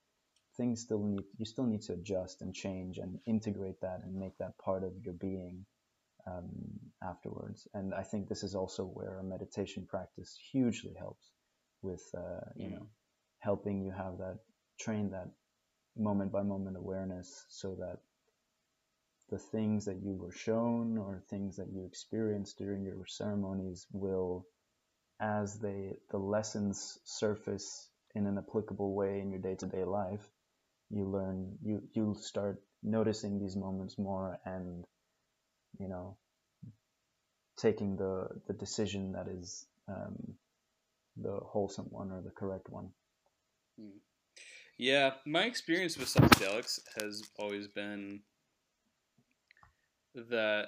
things 0.56 0.82
still 0.82 1.02
need 1.04 1.24
you 1.38 1.46
still 1.46 1.66
need 1.66 1.82
to 1.82 1.94
adjust 1.94 2.42
and 2.42 2.54
change 2.54 2.98
and 2.98 3.18
integrate 3.26 3.80
that 3.82 4.00
and 4.04 4.14
make 4.14 4.36
that 4.38 4.56
part 4.58 4.84
of 4.84 4.92
your 5.04 5.14
being 5.14 5.66
um, 6.26 6.46
afterwards. 7.02 7.66
And 7.74 7.94
I 7.94 8.02
think 8.02 8.28
this 8.28 8.42
is 8.42 8.54
also 8.54 8.84
where 8.84 9.18
a 9.18 9.24
meditation 9.24 9.86
practice 9.86 10.38
hugely 10.50 10.94
helps 10.98 11.30
with, 11.82 12.02
uh, 12.16 12.40
you 12.56 12.70
know, 12.70 12.86
helping 13.40 13.82
you 13.82 13.92
have 13.92 14.18
that, 14.18 14.38
train 14.78 15.10
that 15.10 15.28
moment 15.96 16.32
by 16.32 16.42
moment 16.42 16.76
awareness 16.76 17.44
so 17.48 17.74
that 17.76 17.98
the 19.30 19.38
things 19.38 19.84
that 19.86 20.02
you 20.02 20.14
were 20.14 20.32
shown 20.32 20.98
or 20.98 21.22
things 21.28 21.56
that 21.56 21.68
you 21.72 21.84
experienced 21.84 22.58
during 22.58 22.84
your 22.84 23.04
ceremonies 23.06 23.86
will, 23.92 24.46
as 25.20 25.58
they, 25.58 25.96
the 26.10 26.18
lessons 26.18 26.98
surface 27.04 27.88
in 28.14 28.26
an 28.26 28.38
applicable 28.38 28.94
way 28.94 29.20
in 29.20 29.30
your 29.30 29.40
day 29.40 29.54
to 29.56 29.66
day 29.66 29.84
life, 29.84 30.28
you 30.90 31.04
learn, 31.04 31.58
you, 31.62 31.82
you 31.92 32.14
start 32.20 32.62
noticing 32.82 33.40
these 33.40 33.56
moments 33.56 33.98
more 33.98 34.38
and 34.44 34.84
you 35.78 35.88
know, 35.88 36.16
taking 37.56 37.96
the 37.96 38.28
the 38.46 38.52
decision 38.52 39.12
that 39.12 39.28
is 39.28 39.66
um, 39.88 40.34
the 41.16 41.38
wholesome 41.42 41.86
one 41.90 42.10
or 42.10 42.20
the 42.20 42.30
correct 42.30 42.68
one. 42.68 42.90
Yeah, 44.78 45.12
my 45.24 45.44
experience 45.44 45.96
with 45.96 46.08
psychedelics 46.08 46.80
has 47.00 47.22
always 47.38 47.66
been 47.66 48.20
that 50.14 50.66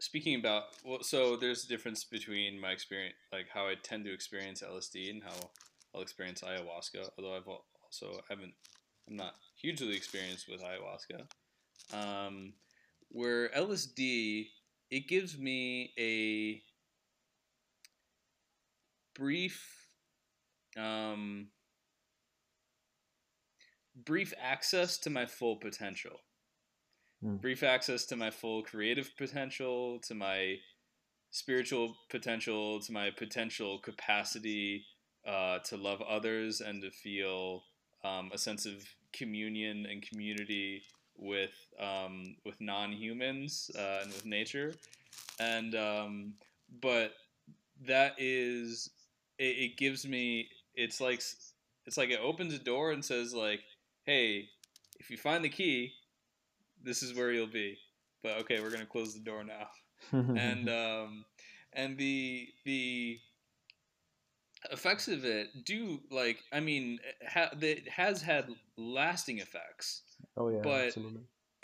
speaking 0.00 0.36
about 0.36 0.64
well 0.84 1.02
so 1.02 1.36
there's 1.36 1.64
a 1.64 1.68
difference 1.68 2.04
between 2.04 2.58
my 2.58 2.70
experience 2.70 3.14
like 3.32 3.46
how 3.52 3.66
I 3.66 3.74
tend 3.82 4.04
to 4.04 4.12
experience 4.12 4.62
LSD 4.62 5.10
and 5.10 5.22
how 5.22 5.50
I'll 5.94 6.00
experience 6.00 6.40
ayahuasca 6.40 7.10
although 7.18 7.36
I've 7.36 7.48
al- 7.48 7.64
also 7.82 8.20
haven't 8.28 8.54
I'm 9.08 9.16
not 9.16 9.34
hugely 9.60 9.96
experienced 9.96 10.48
with 10.48 10.62
ayahuasca 10.62 11.26
um, 11.92 12.52
where 13.10 13.48
LSD 13.50 14.48
it 14.90 15.06
gives 15.06 15.38
me 15.38 15.92
a 15.98 16.62
brief 19.14 19.88
um, 20.78 21.48
brief 24.04 24.32
access 24.40 24.98
to 24.98 25.10
my 25.10 25.26
full 25.26 25.56
potential. 25.56 26.20
Mm. 27.24 27.40
brief 27.40 27.64
access 27.64 28.06
to 28.06 28.16
my 28.16 28.30
full 28.30 28.62
creative 28.62 29.10
potential, 29.16 29.98
to 30.06 30.14
my 30.14 30.54
spiritual 31.32 31.96
potential, 32.10 32.80
to 32.80 32.92
my 32.92 33.10
potential 33.10 33.80
capacity 33.80 34.84
uh, 35.26 35.58
to 35.64 35.76
love 35.76 36.00
others 36.02 36.60
and 36.60 36.80
to 36.82 36.90
feel 36.90 37.64
um, 38.04 38.30
a 38.32 38.38
sense 38.38 38.66
of 38.66 38.74
communion 39.12 39.84
and 39.90 40.08
community 40.08 40.82
with 41.18 41.54
um, 41.80 42.36
with 42.44 42.60
non-humans 42.60 43.70
uh, 43.78 44.00
and 44.02 44.12
with 44.12 44.24
nature, 44.24 44.74
and 45.40 45.74
um, 45.74 46.32
but 46.80 47.12
that 47.86 48.14
is 48.18 48.90
it, 49.38 49.44
it 49.44 49.76
gives 49.76 50.06
me 50.06 50.48
it's 50.74 51.00
like 51.00 51.22
it's 51.86 51.96
like 51.96 52.10
it 52.10 52.20
opens 52.20 52.54
a 52.54 52.58
door 52.58 52.92
and 52.92 53.04
says 53.04 53.34
like 53.34 53.60
hey 54.04 54.48
if 54.98 55.10
you 55.10 55.16
find 55.16 55.44
the 55.44 55.48
key 55.48 55.92
this 56.82 57.02
is 57.02 57.14
where 57.14 57.32
you'll 57.32 57.46
be. 57.46 57.78
But 58.22 58.38
okay 58.40 58.60
we're 58.60 58.70
gonna 58.70 58.86
close 58.86 59.14
the 59.14 59.20
door 59.20 59.44
now. 59.44 59.68
And 60.12 60.68
um 60.68 61.24
and 61.72 61.96
the 61.98 62.48
the 62.64 63.18
effects 64.72 65.08
of 65.08 65.24
it 65.24 65.64
do 65.64 66.00
like 66.10 66.38
i 66.52 66.58
mean 66.58 66.98
ha- 67.28 67.50
it 67.60 67.88
has 67.88 68.20
had 68.22 68.48
lasting 68.76 69.38
effects 69.38 70.02
oh 70.38 70.48
yeah, 70.48 70.60
but- 70.62 70.94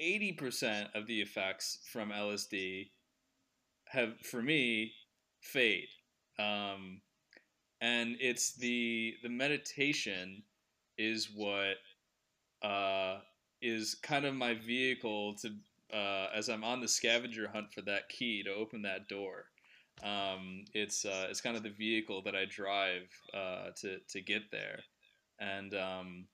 80% 0.00 0.88
of 0.96 1.06
the 1.06 1.20
effects 1.20 1.78
from 1.92 2.10
LSD 2.10 2.90
have, 3.86 4.18
for 4.20 4.42
me, 4.42 4.92
fade. 5.40 5.88
Um, 6.38 7.00
and 7.80 8.16
it's 8.18 8.54
the 8.54 9.14
the 9.22 9.28
meditation 9.28 10.42
is 10.98 11.28
what 11.34 11.76
uh, 12.62 13.18
is 13.60 13.94
kind 14.02 14.24
of 14.24 14.34
my 14.34 14.54
vehicle 14.54 15.36
to 15.42 15.50
uh, 15.96 16.28
as 16.34 16.48
I'm 16.48 16.64
on 16.64 16.80
the 16.80 16.88
scavenger 16.88 17.48
hunt 17.52 17.72
for 17.72 17.82
that 17.82 18.08
key 18.08 18.42
to 18.42 18.50
open 18.50 18.82
that 18.82 19.08
door. 19.08 19.44
Um, 20.02 20.64
it's 20.72 21.04
uh, 21.04 21.26
it's 21.30 21.40
kind 21.40 21.56
of 21.56 21.62
the 21.62 21.70
vehicle 21.70 22.22
that 22.24 22.34
I 22.34 22.46
drive 22.46 23.08
uh, 23.32 23.70
to 23.82 23.98
to 24.08 24.20
get 24.20 24.50
there, 24.50 24.80
and 25.38 25.74
um, 25.74 26.26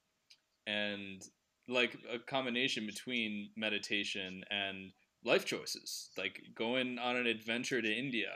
and 0.66 1.22
like 1.70 1.97
a 2.12 2.18
combination 2.18 2.86
between 2.86 3.51
meditation 3.56 4.44
and 4.51 4.92
life 5.24 5.44
choices, 5.44 6.10
like 6.18 6.42
going 6.55 6.98
on 6.98 7.16
an 7.16 7.26
adventure 7.26 7.80
to 7.80 7.92
India, 7.92 8.32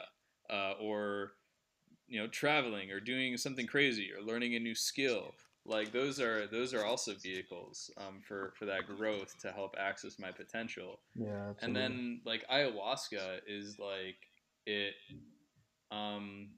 uh, 0.50 0.74
or 0.80 1.32
you 2.06 2.20
know 2.20 2.28
traveling, 2.28 2.90
or 2.90 3.00
doing 3.00 3.36
something 3.36 3.66
crazy, 3.66 4.10
or 4.12 4.22
learning 4.22 4.54
a 4.54 4.60
new 4.60 4.74
skill. 4.74 5.32
Like 5.66 5.92
those 5.92 6.20
are 6.20 6.46
those 6.46 6.74
are 6.74 6.84
also 6.84 7.14
vehicles 7.14 7.90
um, 7.96 8.20
for 8.26 8.52
for 8.58 8.66
that 8.66 8.86
growth 8.86 9.34
to 9.40 9.50
help 9.50 9.74
access 9.78 10.18
my 10.18 10.30
potential. 10.30 11.00
Yeah, 11.14 11.50
absolutely. 11.50 11.66
And 11.66 11.76
then 11.76 12.20
like 12.24 12.46
ayahuasca 12.48 13.40
is 13.46 13.78
like 13.78 14.16
it 14.66 14.94
um, 15.90 16.50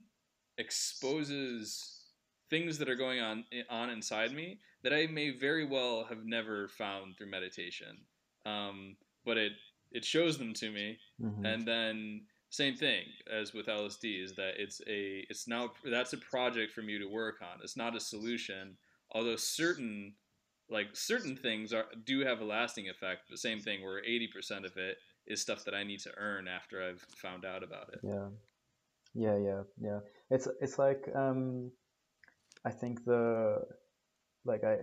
exposes 0.57 2.01
things 2.49 2.77
that 2.77 2.89
are 2.89 2.95
going 2.95 3.19
on 3.19 3.45
on 3.69 3.89
inside 3.89 4.33
me 4.33 4.59
that 4.87 4.95
I 4.95 5.05
may 5.07 5.31
very 5.31 5.65
well 5.65 6.05
have 6.05 6.25
never 6.25 6.69
found 6.69 7.17
through 7.17 7.29
meditation. 7.29 7.97
Um, 8.45 8.95
but 9.25 9.37
it 9.37 9.51
it 9.91 10.05
shows 10.05 10.37
them 10.37 10.53
to 10.53 10.71
me, 10.71 10.97
Mhm. 11.21 11.43
and 11.45 11.67
then 11.67 12.25
same 12.49 12.73
thing 12.75 13.03
as 13.29 13.53
with 13.53 13.67
LSD 13.67 14.23
is 14.23 14.33
that 14.35 14.53
it's 14.57 14.79
a 14.87 15.25
it's 15.29 15.45
now 15.45 15.73
that's 15.83 16.13
a 16.13 16.17
project 16.17 16.71
for 16.71 16.81
me 16.83 16.97
to 16.97 17.05
work 17.05 17.41
on. 17.41 17.59
It's 17.61 17.75
not 17.75 17.97
a 17.97 17.99
solution, 17.99 18.77
although 19.11 19.35
certain 19.35 20.15
like 20.69 20.95
certain 20.95 21.35
things 21.35 21.73
are 21.73 21.87
do 22.05 22.21
have 22.21 22.39
a 22.39 22.45
lasting 22.45 22.87
effect. 22.87 23.29
The 23.29 23.37
same 23.37 23.59
thing 23.59 23.83
where 23.83 23.99
eighty 24.05 24.29
percent 24.29 24.65
of 24.65 24.77
it 24.77 24.99
is 25.25 25.41
stuff 25.41 25.65
that 25.65 25.75
I 25.75 25.83
need 25.83 25.99
to 26.01 26.13
earn 26.15 26.47
after 26.47 26.81
I've 26.81 27.01
found 27.17 27.43
out 27.43 27.61
about 27.61 27.91
it. 27.91 27.99
Yeah, 28.03 28.29
yeah, 29.13 29.37
yeah, 29.37 29.63
yeah. 29.81 29.99
It's 30.29 30.47
it's 30.61 30.79
like 30.79 31.09
um, 31.13 31.73
I 32.63 32.71
think 32.71 33.03
the 33.03 33.67
like 34.47 34.63
I 34.63 34.77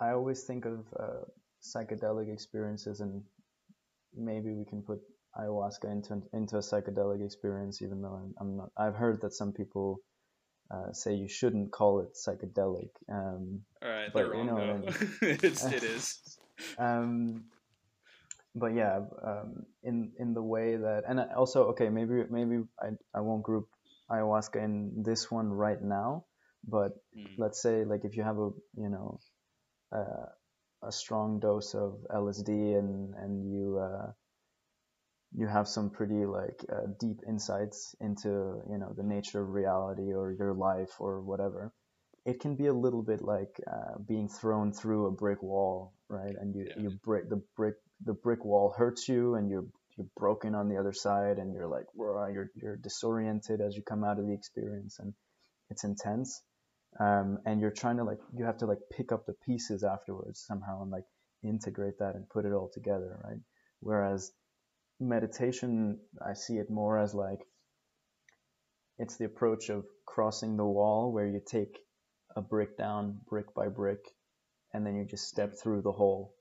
I 0.00 0.12
always 0.12 0.42
think 0.44 0.64
of 0.64 0.80
uh, 0.98 1.24
psychedelic 1.62 2.32
experiences, 2.32 3.00
and 3.00 3.22
maybe 4.14 4.52
we 4.52 4.64
can 4.64 4.82
put 4.82 5.00
ayahuasca 5.38 5.90
into 5.90 6.22
into 6.32 6.56
a 6.56 6.60
psychedelic 6.60 7.24
experience, 7.24 7.82
even 7.82 8.02
though 8.02 8.14
I'm, 8.14 8.34
I'm 8.40 8.56
not. 8.56 8.70
I've 8.76 8.94
heard 8.96 9.20
that 9.22 9.32
some 9.34 9.52
people 9.52 10.00
uh, 10.70 10.92
say 10.92 11.14
you 11.14 11.28
shouldn't 11.28 11.72
call 11.72 12.00
it 12.00 12.08
psychedelic. 12.16 12.90
Um, 13.12 13.62
All 13.82 13.88
right, 13.88 14.08
But 14.12 14.18
they're 14.18 14.26
you 14.26 14.32
wrong 14.32 14.46
know 14.46 14.54
what 14.54 14.70
I 14.70 14.76
though. 15.20 15.26
it's, 15.42 15.64
it 15.72 15.82
is. 15.82 16.38
um, 16.78 17.44
but 18.54 18.74
yeah, 18.74 19.00
um, 19.24 19.66
in 19.82 20.12
in 20.18 20.34
the 20.34 20.42
way 20.42 20.76
that, 20.76 21.04
and 21.06 21.20
also 21.36 21.64
okay, 21.68 21.88
maybe 21.90 22.24
maybe 22.30 22.62
I 22.80 22.88
I 23.14 23.20
won't 23.20 23.42
group 23.42 23.68
ayahuasca 24.10 24.56
in 24.64 25.02
this 25.04 25.30
one 25.30 25.50
right 25.52 25.82
now, 25.82 26.24
but 26.66 26.92
Mm. 27.16 27.38
let's 27.38 27.62
say 27.62 27.84
like 27.84 28.04
if 28.04 28.16
you 28.16 28.22
have 28.22 28.38
a 28.38 28.50
you 28.76 28.88
know 28.90 29.18
uh, 29.92 30.26
a 30.82 30.92
strong 30.92 31.40
dose 31.40 31.74
of 31.74 32.04
LSD 32.10 32.78
and 32.78 33.14
and 33.14 33.52
you 33.52 33.78
uh, 33.78 34.12
you 35.32 35.46
have 35.46 35.68
some 35.68 35.90
pretty 35.90 36.24
like 36.24 36.64
uh, 36.72 36.86
deep 37.00 37.18
insights 37.28 37.94
into 38.00 38.28
you 38.70 38.78
know 38.78 38.92
the 38.96 39.02
nature 39.02 39.42
of 39.42 39.50
reality 39.50 40.12
or 40.12 40.32
your 40.32 40.54
life 40.54 40.92
or 41.00 41.20
whatever 41.20 41.72
it 42.24 42.40
can 42.40 42.56
be 42.56 42.66
a 42.66 42.72
little 42.72 43.02
bit 43.02 43.22
like 43.22 43.60
uh, 43.70 43.98
being 44.08 44.28
thrown 44.28 44.72
through 44.72 45.06
a 45.06 45.10
brick 45.10 45.42
wall 45.42 45.92
right 46.08 46.34
and 46.40 46.54
you 46.54 46.66
Yeah. 46.68 46.74
you 46.82 46.90
break 47.04 47.28
the 47.28 47.42
brick 47.56 47.74
the 48.04 48.14
brick 48.14 48.44
wall 48.44 48.74
hurts 48.76 49.08
you 49.08 49.34
and 49.34 49.50
you're 49.50 49.66
you're 49.96 50.06
broken 50.16 50.54
on 50.54 50.68
the 50.68 50.76
other 50.76 50.92
side 50.92 51.38
and 51.38 51.52
you're 51.54 51.68
like 51.68 51.86
you're 52.32 52.50
you're 52.54 52.76
disoriented 52.76 53.60
as 53.60 53.74
you 53.76 53.82
come 53.82 54.04
out 54.04 54.18
of 54.18 54.26
the 54.26 54.34
experience 54.34 54.98
and 54.98 55.14
it's 55.70 55.84
intense 55.84 56.42
um, 57.00 57.38
and 57.46 57.60
you're 57.60 57.70
trying 57.70 57.98
to 57.98 58.04
like 58.04 58.18
you 58.36 58.44
have 58.44 58.58
to 58.58 58.66
like 58.66 58.78
pick 58.96 59.12
up 59.12 59.26
the 59.26 59.34
pieces 59.46 59.84
afterwards 59.84 60.44
somehow 60.46 60.82
and 60.82 60.90
like 60.90 61.04
integrate 61.44 61.98
that 61.98 62.14
and 62.14 62.28
put 62.28 62.44
it 62.46 62.52
all 62.52 62.70
together 62.72 63.20
right? 63.24 63.40
Whereas 63.80 64.32
meditation 65.00 65.98
i 66.26 66.32
see 66.32 66.54
it 66.56 66.70
more 66.70 66.98
as 66.98 67.14
like 67.14 67.40
it's 68.98 69.16
the 69.18 69.26
approach 69.26 69.68
of 69.68 69.84
crossing 70.06 70.56
the 70.56 70.64
wall 70.64 71.12
where 71.12 71.26
you 71.26 71.40
take 71.46 71.78
a 72.34 72.40
brick 72.40 72.78
down 72.78 73.18
brick 73.28 73.54
by 73.54 73.68
brick 73.68 74.00
and 74.72 74.86
then 74.86 74.96
you 74.96 75.04
just 75.04 75.28
step 75.28 75.54
through 75.62 75.82
the 75.82 75.92
hole 75.92 76.34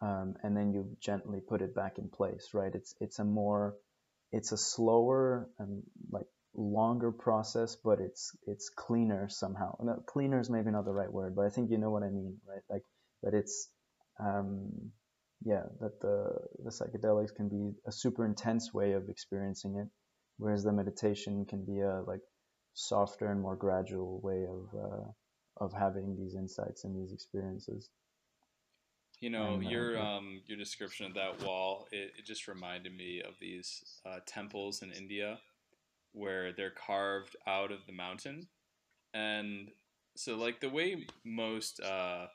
um, 0.00 0.34
and 0.42 0.56
then 0.56 0.72
you 0.72 0.96
gently 1.00 1.40
put 1.40 1.62
it 1.62 1.74
back 1.74 1.98
in 1.98 2.08
place 2.08 2.50
right? 2.52 2.74
It's 2.74 2.94
it's 3.00 3.18
a 3.20 3.24
more 3.24 3.76
it's 4.32 4.52
a 4.52 4.56
slower 4.56 5.48
and 5.58 5.82
like 6.10 6.26
longer 6.56 7.10
process 7.12 7.76
but 7.76 8.00
it's 8.00 8.36
it's 8.46 8.68
cleaner 8.70 9.28
somehow. 9.28 9.76
No, 9.82 10.02
cleaner 10.06 10.40
is 10.40 10.50
maybe 10.50 10.70
not 10.70 10.84
the 10.84 10.92
right 10.92 11.12
word 11.12 11.34
but 11.34 11.46
i 11.46 11.50
think 11.50 11.70
you 11.70 11.78
know 11.78 11.90
what 11.90 12.02
i 12.02 12.08
mean 12.10 12.38
right? 12.48 12.62
Like 12.70 12.82
that 13.22 13.34
it's 13.34 13.68
um 14.20 14.70
yeah 15.44 15.64
that 15.80 16.00
the 16.00 16.32
the 16.64 16.70
psychedelics 16.70 17.34
can 17.34 17.48
be 17.48 17.72
a 17.86 17.92
super 17.92 18.24
intense 18.24 18.72
way 18.72 18.92
of 18.92 19.08
experiencing 19.08 19.76
it 19.76 19.88
whereas 20.38 20.64
the 20.64 20.72
meditation 20.72 21.44
can 21.44 21.64
be 21.64 21.80
a 21.80 22.02
like 22.06 22.20
softer 22.74 23.30
and 23.30 23.40
more 23.40 23.56
gradual 23.56 24.20
way 24.20 24.44
of 24.44 24.68
uh, 24.78 25.64
of 25.64 25.72
having 25.72 26.16
these 26.16 26.34
insights 26.34 26.84
and 26.84 27.00
these 27.00 27.12
experiences. 27.12 27.88
You 29.20 29.30
know, 29.30 29.54
And, 29.54 29.66
uh, 29.66 29.70
your 29.70 29.94
yeah. 29.94 30.16
um, 30.16 30.42
your 30.46 30.58
description 30.58 31.06
of 31.06 31.14
that 31.14 31.42
wall, 31.42 31.86
it, 31.92 32.12
it 32.18 32.26
just 32.26 32.48
reminded 32.48 32.94
me 32.96 33.22
of 33.22 33.34
these 33.40 34.00
uh, 34.04 34.18
temples 34.26 34.82
in 34.82 34.90
India 34.90 35.38
where 36.14 36.52
they're 36.52 36.70
carved 36.70 37.36
out 37.46 37.70
of 37.70 37.80
the 37.86 37.92
mountain. 37.92 38.48
And 39.12 39.68
so, 40.16 40.36
like, 40.36 40.60
the 40.60 40.70
way 40.70 41.06
most, 41.24 41.80
uh, 41.80 42.26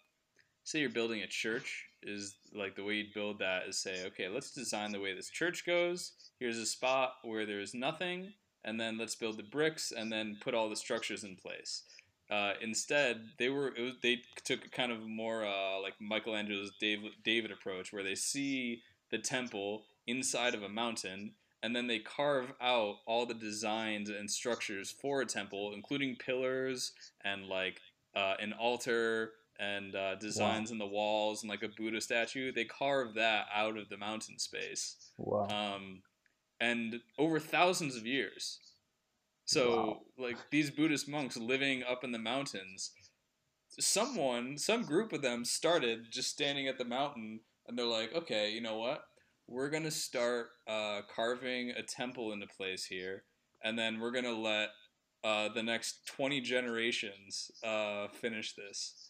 say 0.64 0.80
you're 0.80 0.90
building 0.90 1.22
a 1.22 1.28
church, 1.28 1.86
is 2.04 2.36
like 2.54 2.76
the 2.76 2.84
way 2.84 2.96
you'd 2.96 3.14
build 3.14 3.40
that 3.40 3.68
is 3.68 3.78
say, 3.78 4.06
okay, 4.06 4.30
let's 4.30 4.52
design 4.52 4.92
the 4.92 5.00
way 5.00 5.14
this 5.14 5.30
church 5.30 5.66
goes. 5.66 6.14
Here's 6.40 6.58
a 6.58 6.66
spot 6.66 7.16
where 7.24 7.46
there's 7.46 7.74
nothing, 7.74 8.34
and 8.64 8.80
then 8.80 8.98
let's 8.98 9.16
build 9.16 9.38
the 9.38 9.44
bricks 9.44 9.92
and 9.92 10.12
then 10.12 10.38
put 10.42 10.54
all 10.54 10.70
the 10.70 10.76
structures 10.76 11.24
in 11.24 11.36
place. 11.36 11.84
Uh, 12.30 12.54
instead, 12.62 13.22
they 13.38 13.50
were 13.50 13.74
was, 13.78 13.96
they 14.04 14.22
took 14.46 14.72
kind 14.72 14.92
of 14.92 15.08
more 15.08 15.46
uh, 15.46 15.82
like 15.82 15.96
Michelangelo's 16.00 16.72
David, 16.80 17.12
David 17.24 17.52
approach, 17.52 17.92
where 17.92 18.04
they 18.04 18.16
see 18.16 18.82
the 19.12 19.18
temple 19.18 19.86
inside 20.06 20.54
of 20.54 20.64
a 20.64 20.70
mountain, 20.70 21.34
and 21.62 21.76
then 21.76 21.88
they 21.88 22.00
carve 22.00 22.54
out 22.62 22.98
all 23.06 23.26
the 23.26 23.34
designs 23.34 24.10
and 24.10 24.30
structures 24.30 24.92
for 24.92 25.22
a 25.22 25.26
temple, 25.26 25.74
including 25.74 26.16
pillars 26.16 26.94
and 27.24 27.46
like 27.48 27.82
uh, 28.16 28.36
an 28.40 28.54
altar 28.54 29.32
and 29.60 29.94
uh, 29.96 30.16
designs 30.16 30.72
in 30.72 30.78
the 30.78 30.86
walls 30.86 31.44
and 31.44 31.50
like 31.50 31.64
a 31.64 31.68
Buddha 31.68 32.00
statue. 32.00 32.52
They 32.52 32.66
carve 32.66 33.16
that 33.16 33.48
out 33.54 33.78
of 33.78 33.90
the 33.90 33.98
mountain 33.98 34.40
space 34.40 34.96
wow 35.18 35.48
um, 35.50 36.02
and 36.62 37.02
over 37.18 37.40
thousands 37.40 37.96
of 37.96 38.06
years. 38.06 38.60
So, 39.46 39.70
Wow. 39.70 40.02
like 40.18 40.38
these 40.52 40.70
Buddhist 40.70 41.10
monks 41.10 41.36
living 41.36 41.84
up 41.84 42.04
in 42.04 42.12
the 42.12 42.20
mountains, 42.20 42.92
someone, 43.80 44.58
some 44.58 44.84
group 44.84 45.12
of 45.12 45.22
them 45.22 45.44
started 45.44 46.06
just 46.12 46.30
standing 46.30 46.68
at 46.68 46.78
the 46.78 46.86
mountain, 46.86 47.42
and 47.68 47.78
they're 47.78 47.86
like, 47.86 48.14
okay, 48.14 48.52
you 48.52 48.62
know 48.62 48.78
what? 48.78 49.04
We're 49.50 49.70
gonna 49.70 49.92
start 49.92 50.48
uh, 50.68 51.02
carving 51.14 51.72
a 51.72 51.84
temple 51.84 52.32
into 52.32 52.48
place 52.48 52.86
here, 52.86 53.24
and 53.64 53.78
then 53.78 54.00
we're 54.00 54.12
gonna 54.12 54.32
let 54.32 54.70
uh, 55.24 55.50
the 55.50 55.64
next 55.64 56.06
twenty 56.08 56.40
generations 56.40 57.52
uh, 57.64 58.08
finish 58.10 58.54
this. 58.56 59.10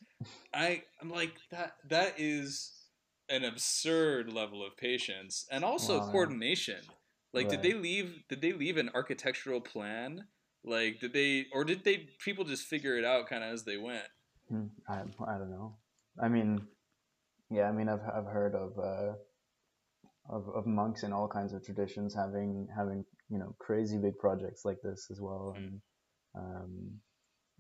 I 0.54 0.84
I'm 1.02 1.10
like 1.10 1.34
that. 1.52 1.74
That 1.90 2.16
is 2.18 2.72
an 3.30 3.44
absurd 3.44 4.34
level 4.34 4.66
of 4.66 4.76
patience 4.78 5.46
and 5.52 5.64
also 5.64 6.00
Wow. 6.00 6.10
coordination. 6.12 6.82
Like, 7.32 7.50
did 7.50 7.62
they 7.62 7.74
leave? 7.74 8.24
Did 8.28 8.42
they 8.42 8.54
leave 8.54 8.78
an 8.78 8.90
architectural 8.96 9.62
plan? 9.62 10.26
Like, 10.64 11.00
did 11.00 11.14
they, 11.14 11.46
or 11.54 11.64
did 11.64 11.84
they? 11.84 12.10
People 12.20 12.44
just 12.44 12.64
figure 12.64 12.98
it 12.98 13.06
out 13.06 13.28
kind 13.28 13.44
of 13.44 13.54
as 13.54 13.66
they 13.66 13.78
went. 13.78 14.08
Hmm, 14.50 14.66
I, 14.88 15.02
I 15.28 15.38
don't 15.38 15.52
know. 15.52 15.76
I 16.20 16.28
mean, 16.28 16.62
yeah, 17.52 17.70
I 17.70 17.72
mean, 17.72 17.88
I've 17.88 18.02
I've 18.02 18.26
heard 18.26 18.56
of 18.56 18.80
uh, 18.80 19.14
of 20.30 20.48
of 20.50 20.66
monks 20.66 21.04
in 21.04 21.12
all 21.14 21.28
kinds 21.28 21.54
of 21.54 21.64
traditions 21.64 22.14
having 22.14 22.68
having 22.76 23.04
you 23.30 23.40
know 23.40 23.56
crazy 23.60 23.98
big 23.98 24.18
projects 24.20 24.64
like 24.66 24.82
this 24.84 25.08
as 25.12 25.20
well, 25.20 25.56
Mm. 25.58 25.66
and 25.68 25.82
um, 26.36 27.00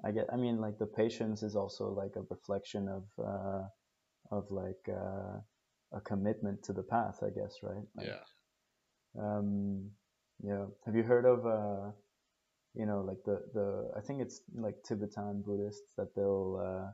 I 0.06 0.12
get. 0.12 0.28
I 0.32 0.38
mean, 0.38 0.62
like 0.62 0.78
the 0.78 0.86
patience 0.86 1.44
is 1.44 1.56
also 1.56 1.90
like 1.90 2.16
a 2.16 2.22
reflection 2.30 2.88
of 2.88 3.04
uh, 3.24 3.64
of 4.32 4.50
like 4.52 4.88
uh, 4.90 5.40
a 5.94 6.02
commitment 6.06 6.64
to 6.64 6.74
the 6.74 6.84
path, 6.84 7.24
I 7.24 7.30
guess, 7.30 7.58
right? 7.64 7.86
Like, 7.96 8.08
yeah. 8.08 8.24
um, 9.22 9.92
yeah. 10.42 10.66
Have 10.86 10.96
you 10.96 11.04
heard 11.04 11.26
of 11.26 11.46
uh, 11.46 11.92
you 12.76 12.86
know, 12.86 13.02
like 13.02 13.24
the 13.26 13.42
the 13.54 13.92
I 13.98 14.02
think 14.02 14.22
it's 14.22 14.42
like 14.54 14.76
Tibetan 14.88 15.42
Buddhists 15.46 15.94
that 15.98 16.16
they'll 16.16 16.62
uh, 16.64 16.92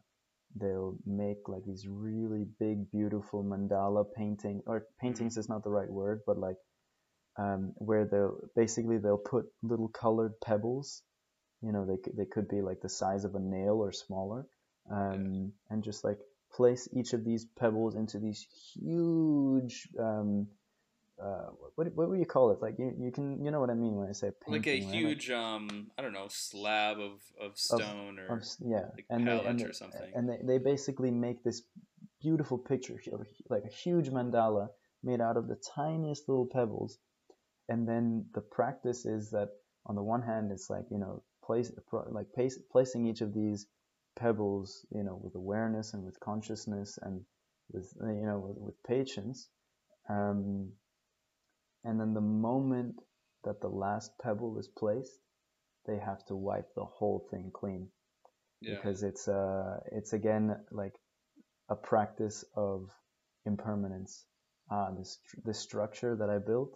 they'll 0.55 0.95
make 1.05 1.47
like 1.47 1.65
these 1.65 1.87
really 1.87 2.45
big, 2.59 2.91
beautiful 2.91 3.43
mandala 3.43 4.05
painting 4.15 4.61
or 4.65 4.85
paintings 4.99 5.37
is 5.37 5.49
not 5.49 5.63
the 5.63 5.69
right 5.69 5.89
word, 5.89 6.21
but 6.25 6.37
like 6.37 6.57
um, 7.37 7.73
where 7.75 8.05
they'll 8.05 8.37
basically 8.55 8.97
they'll 8.97 9.17
put 9.17 9.45
little 9.61 9.89
colored 9.89 10.33
pebbles. 10.43 11.01
You 11.61 11.71
know, 11.71 11.85
they 11.85 11.97
could, 11.97 12.15
they 12.17 12.25
could 12.25 12.47
be 12.47 12.61
like 12.61 12.81
the 12.81 12.89
size 12.89 13.25
of 13.25 13.35
a 13.35 13.39
nail 13.39 13.75
or 13.81 13.91
smaller, 13.91 14.45
um, 14.91 15.51
and 15.69 15.83
just 15.83 16.03
like 16.03 16.17
place 16.53 16.87
each 16.93 17.13
of 17.13 17.25
these 17.25 17.45
pebbles 17.59 17.95
into 17.95 18.19
these 18.19 18.45
huge 18.73 19.87
um, 19.99 20.47
uh, 21.21 21.47
what 21.75 21.93
what 21.95 22.09
would 22.09 22.19
you 22.19 22.25
call 22.25 22.51
it? 22.51 22.61
Like 22.61 22.77
you, 22.77 22.93
you 22.99 23.11
can 23.11 23.43
you 23.43 23.51
know 23.51 23.59
what 23.59 23.69
I 23.69 23.73
mean 23.73 23.95
when 23.95 24.09
I 24.09 24.11
say 24.11 24.31
painting, 24.45 24.51
like 24.51 24.67
a 24.67 24.85
right? 24.85 24.95
huge 24.95 25.29
um 25.31 25.87
I 25.97 26.01
don't 26.01 26.13
know 26.13 26.27
slab 26.29 26.99
of 26.99 27.19
of 27.39 27.57
stone 27.57 28.19
or 28.19 28.37
of 28.37 28.43
yeah, 28.65 28.87
like 28.93 29.05
and 29.09 29.27
they, 29.27 29.45
and 29.45 29.61
or 29.61 29.73
something. 29.73 30.11
and 30.13 30.29
they, 30.29 30.39
they 30.43 30.57
basically 30.57 31.11
make 31.11 31.43
this 31.43 31.61
beautiful 32.21 32.57
picture, 32.57 32.99
like 33.49 33.63
a 33.63 33.73
huge 33.73 34.09
mandala 34.09 34.67
made 35.03 35.21
out 35.21 35.37
of 35.37 35.47
the 35.47 35.57
tiniest 35.75 36.27
little 36.27 36.47
pebbles, 36.51 36.97
and 37.69 37.87
then 37.87 38.25
the 38.33 38.41
practice 38.41 39.05
is 39.05 39.31
that 39.31 39.49
on 39.85 39.95
the 39.95 40.03
one 40.03 40.21
hand 40.21 40.51
it's 40.51 40.69
like 40.69 40.85
you 40.91 40.97
know 40.97 41.23
place 41.45 41.71
like 42.09 42.27
pace, 42.35 42.59
placing 42.71 43.07
each 43.07 43.21
of 43.21 43.33
these 43.33 43.67
pebbles 44.17 44.85
you 44.91 45.03
know 45.03 45.19
with 45.21 45.35
awareness 45.35 45.93
and 45.93 46.03
with 46.03 46.19
consciousness 46.19 46.99
and 47.03 47.21
with 47.71 47.93
you 48.01 48.25
know 48.25 48.39
with, 48.39 48.57
with 48.57 48.83
patience 48.83 49.49
um, 50.09 50.71
and 51.85 51.99
then 51.99 52.13
the 52.13 52.21
moment 52.21 52.95
that 53.43 53.61
the 53.61 53.67
last 53.67 54.11
pebble 54.21 54.57
is 54.59 54.67
placed 54.67 55.19
they 55.87 55.97
have 55.97 56.25
to 56.25 56.35
wipe 56.35 56.73
the 56.75 56.83
whole 56.83 57.27
thing 57.29 57.51
clean. 57.53 57.87
Yeah. 58.59 58.75
Because 58.75 59.03
it's 59.03 59.27
uh 59.27 59.77
it's 59.91 60.13
again 60.13 60.57
like 60.71 60.95
a 61.69 61.75
practice 61.75 62.43
of 62.55 62.89
impermanence. 63.45 64.25
Ah 64.71 64.89
this 64.97 65.19
this 65.43 65.59
structure 65.59 66.15
that 66.15 66.29
i 66.29 66.39
built 66.39 66.75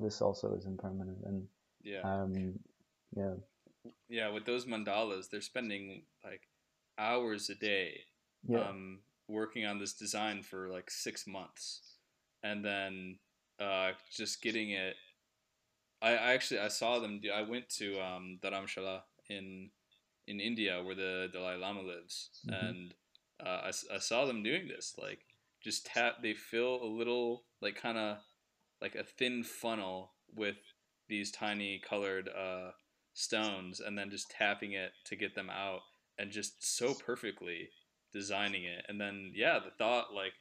this 0.00 0.20
also 0.20 0.54
is 0.56 0.66
impermanent. 0.66 1.18
And 1.24 1.46
yeah. 1.82 2.00
um 2.02 2.58
yeah. 3.16 3.34
Yeah 4.08 4.30
with 4.30 4.46
those 4.46 4.66
mandalas 4.66 5.30
they're 5.30 5.40
spending 5.40 6.02
like 6.24 6.42
hours 6.98 7.48
a 7.48 7.54
day 7.54 8.00
yeah. 8.48 8.68
um, 8.68 9.00
working 9.28 9.66
on 9.66 9.78
this 9.78 9.92
design 9.92 10.42
for 10.42 10.68
like 10.68 10.90
six 10.90 11.26
months, 11.26 11.96
and 12.42 12.64
then 12.64 13.18
uh, 13.60 13.92
just 14.10 14.42
getting 14.42 14.70
it. 14.70 14.96
I, 16.02 16.10
I 16.12 16.32
actually 16.32 16.60
I 16.60 16.68
saw 16.68 16.98
them. 16.98 17.20
I 17.34 17.42
went 17.42 17.68
to 17.78 18.00
um, 18.00 18.38
Dharamshala 18.42 19.02
in 19.28 19.70
in 20.26 20.40
India 20.40 20.82
where 20.82 20.94
the 20.94 21.28
Dalai 21.32 21.56
Lama 21.56 21.82
lives, 21.82 22.30
Mhm. 22.46 22.68
and 22.68 22.94
uh, 23.44 23.70
I, 23.70 23.72
I 23.94 23.98
saw 23.98 24.24
them 24.24 24.42
doing 24.42 24.68
this. 24.68 24.94
Like 24.98 25.20
just 25.62 25.86
tap. 25.86 26.22
They 26.22 26.34
fill 26.34 26.82
a 26.82 26.86
little 26.86 27.44
like 27.60 27.76
kind 27.76 27.98
of 27.98 28.18
like 28.80 28.94
a 28.94 29.04
thin 29.04 29.44
funnel 29.44 30.12
with 30.34 30.56
these 31.08 31.30
tiny 31.30 31.80
colored 31.86 32.28
uh, 32.28 32.70
stones, 33.12 33.80
and 33.80 33.98
then 33.98 34.10
just 34.10 34.30
tapping 34.30 34.72
it 34.72 34.92
to 35.06 35.16
get 35.16 35.34
them 35.34 35.50
out, 35.50 35.80
and 36.18 36.30
just 36.30 36.76
so 36.76 36.94
perfectly 36.94 37.68
designing 38.12 38.64
it 38.64 38.84
and 38.88 39.00
then 39.00 39.30
yeah 39.36 39.60
the 39.60 39.70
thought 39.78 40.12
like 40.12 40.32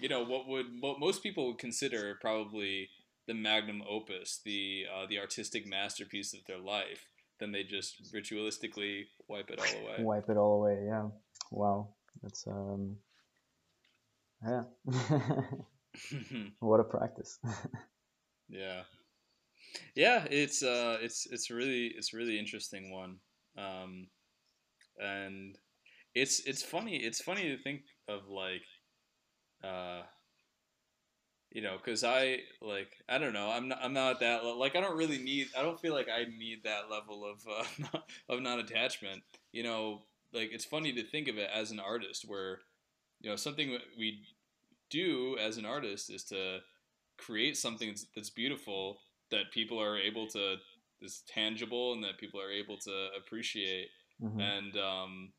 you 0.00 0.08
know 0.08 0.24
what 0.24 0.48
would 0.48 0.66
what 0.80 0.98
most 1.00 1.22
people 1.22 1.46
would 1.46 1.58
consider 1.58 2.18
probably 2.20 2.88
the 3.26 3.34
magnum 3.34 3.82
opus 3.88 4.40
the 4.44 4.84
uh, 4.92 5.06
the 5.08 5.18
artistic 5.18 5.66
masterpiece 5.66 6.34
of 6.34 6.40
their 6.46 6.58
life 6.58 7.08
then 7.42 7.50
they 7.50 7.64
just 7.64 8.14
ritualistically 8.14 9.02
wipe 9.28 9.50
it 9.50 9.58
all 9.58 9.82
away. 9.82 9.96
Wipe 9.98 10.28
it 10.28 10.36
all 10.36 10.60
away 10.60 10.84
yeah. 10.86 11.08
Wow. 11.50 11.88
That's 12.22 12.46
um 12.46 12.96
yeah. 14.46 14.62
What 16.60 16.80
a 16.80 16.84
practice. 16.84 17.38
Yeah. 18.48 18.82
Yeah 19.94 20.26
it's 20.30 20.62
uh 20.62 20.98
it's 21.00 21.26
it's 21.30 21.50
really 21.50 21.86
it's 21.96 22.12
a 22.12 22.16
really 22.16 22.38
interesting 22.38 22.92
one. 22.92 23.16
Um 23.56 24.08
and 25.00 25.56
it's 26.14 26.40
it's 26.40 26.62
funny 26.62 26.96
it's 26.96 27.22
funny 27.22 27.44
to 27.44 27.62
think 27.62 27.80
of 28.08 28.28
like 28.28 28.62
uh 29.64 30.02
you 31.50 31.60
know 31.62 31.76
because 31.76 32.02
i 32.02 32.38
like 32.60 32.92
i 33.08 33.18
don't 33.18 33.32
know 33.32 33.50
i'm 33.50 33.68
not 33.68 33.78
i'm 33.82 33.92
not 33.92 34.20
that 34.20 34.44
like 34.44 34.74
i 34.74 34.80
don't 34.80 34.96
really 34.96 35.18
need 35.18 35.48
i 35.58 35.62
don't 35.62 35.80
feel 35.80 35.92
like 35.92 36.08
i 36.08 36.24
need 36.38 36.62
that 36.64 36.90
level 36.90 37.24
of 37.24 37.46
uh, 37.48 37.98
of 38.28 38.40
non-attachment 38.40 39.22
you 39.52 39.62
know 39.62 40.02
like 40.32 40.50
it's 40.52 40.64
funny 40.64 40.92
to 40.92 41.02
think 41.02 41.28
of 41.28 41.36
it 41.38 41.50
as 41.54 41.70
an 41.70 41.78
artist 41.80 42.24
where 42.26 42.60
you 43.20 43.28
know 43.28 43.36
something 43.36 43.76
we 43.98 44.22
do 44.90 45.36
as 45.38 45.58
an 45.58 45.64
artist 45.66 46.10
is 46.10 46.24
to 46.24 46.58
create 47.18 47.56
something 47.56 47.88
that's, 47.88 48.06
that's 48.14 48.30
beautiful 48.30 48.98
that 49.30 49.50
people 49.52 49.80
are 49.80 49.98
able 49.98 50.26
to 50.26 50.56
is 51.00 51.22
tangible 51.26 51.92
and 51.94 52.02
that 52.04 52.18
people 52.18 52.40
are 52.40 52.50
able 52.50 52.76
to 52.78 53.08
appreciate 53.18 53.88
Mhm. 54.22 54.40
and 54.40 54.76
um 54.76 55.32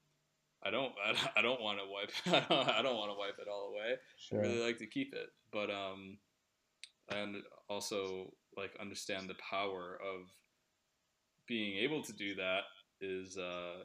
I 0.65 0.71
don't, 0.71 0.93
I 1.37 1.41
don't, 1.41 1.61
want 1.61 1.79
to 1.79 1.85
wipe, 1.91 2.11
I 2.25 2.45
don't, 2.47 2.69
I 2.69 2.81
don't 2.81 2.95
want 2.95 3.11
to 3.11 3.17
wipe 3.17 3.37
it 3.39 3.47
all 3.51 3.73
away. 3.73 3.95
I 4.31 4.35
really 4.35 4.65
like 4.65 4.77
to 4.77 4.87
keep 4.87 5.13
it, 5.13 5.27
but 5.51 5.69
um, 5.69 6.17
and 7.09 7.37
also 7.69 8.33
like 8.55 8.71
understand 8.79 9.29
the 9.29 9.35
power 9.49 9.97
of 10.01 10.29
being 11.47 11.77
able 11.77 12.01
to 12.03 12.13
do 12.13 12.35
that 12.35 12.61
is 13.01 13.37
uh, 13.37 13.83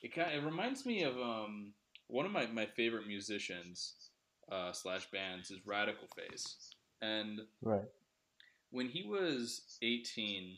it 0.00 0.14
kind, 0.14 0.32
it 0.32 0.44
reminds 0.44 0.86
me 0.86 1.02
of 1.02 1.16
um 1.16 1.74
one 2.08 2.24
of 2.24 2.32
my 2.32 2.46
my 2.46 2.66
favorite 2.66 3.06
musicians 3.06 3.94
uh, 4.50 4.72
slash 4.72 5.10
bands 5.10 5.50
is 5.50 5.66
Radical 5.66 6.08
Face, 6.16 6.74
and 7.02 7.40
right. 7.62 7.84
when 8.70 8.88
he 8.88 9.02
was 9.02 9.76
18 9.82 10.56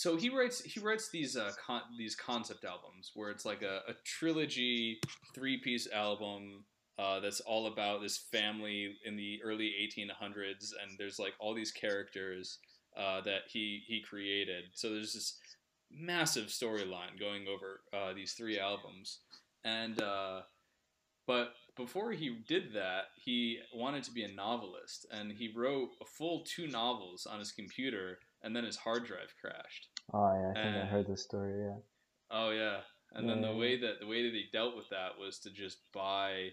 so 0.00 0.16
he 0.16 0.30
writes 0.30 0.62
he 0.62 0.80
writes 0.80 1.10
these 1.10 1.36
uh, 1.36 1.52
con- 1.64 1.82
these 1.98 2.16
concept 2.16 2.64
albums 2.64 3.10
where 3.14 3.28
it's 3.28 3.44
like 3.44 3.60
a, 3.60 3.80
a 3.86 3.92
trilogy 4.04 4.98
three 5.34 5.58
piece 5.58 5.86
album 5.92 6.64
uh, 6.98 7.20
that's 7.20 7.40
all 7.40 7.66
about 7.66 8.00
this 8.00 8.16
family 8.16 8.96
in 9.04 9.14
the 9.14 9.38
early 9.44 9.72
1800s 9.82 10.72
and 10.82 10.98
there's 10.98 11.18
like 11.18 11.34
all 11.38 11.54
these 11.54 11.70
characters 11.70 12.60
uh, 12.96 13.20
that 13.20 13.42
he 13.46 13.82
he 13.86 14.00
created. 14.00 14.64
So 14.72 14.90
there's 14.90 15.12
this 15.12 15.38
massive 15.90 16.46
storyline 16.46 17.18
going 17.18 17.44
over 17.46 17.82
uh, 17.92 18.14
these 18.14 18.32
three 18.32 18.58
albums. 18.58 19.18
And 19.64 20.00
uh, 20.00 20.40
but 21.26 21.52
before 21.76 22.12
he 22.12 22.38
did 22.48 22.72
that, 22.74 23.04
he 23.22 23.58
wanted 23.74 24.02
to 24.04 24.12
be 24.12 24.24
a 24.24 24.32
novelist, 24.32 25.06
and 25.12 25.32
he 25.32 25.52
wrote 25.54 25.90
a 26.00 26.04
full 26.04 26.44
two 26.44 26.66
novels 26.66 27.26
on 27.30 27.38
his 27.38 27.52
computer, 27.52 28.18
and 28.42 28.54
then 28.54 28.64
his 28.64 28.76
hard 28.76 29.06
drive 29.06 29.34
crashed. 29.40 29.88
oh 30.12 30.32
yeah 30.34 30.50
i 30.50 30.62
think 30.62 30.76
i 30.76 30.86
heard 30.86 31.06
this 31.06 31.22
story 31.22 31.64
yeah. 31.64 31.76
Oh 32.30 32.50
yeah, 32.50 32.78
and 33.12 33.28
then 33.28 33.40
the 33.40 33.48
yeah, 33.48 33.56
way 33.56 33.80
that 33.80 34.00
the 34.00 34.06
way 34.06 34.22
that 34.22 34.32
he 34.32 34.44
dealt 34.52 34.76
with 34.76 34.88
that 34.90 35.18
was 35.18 35.38
to 35.40 35.50
just 35.50 35.78
buy 35.92 36.50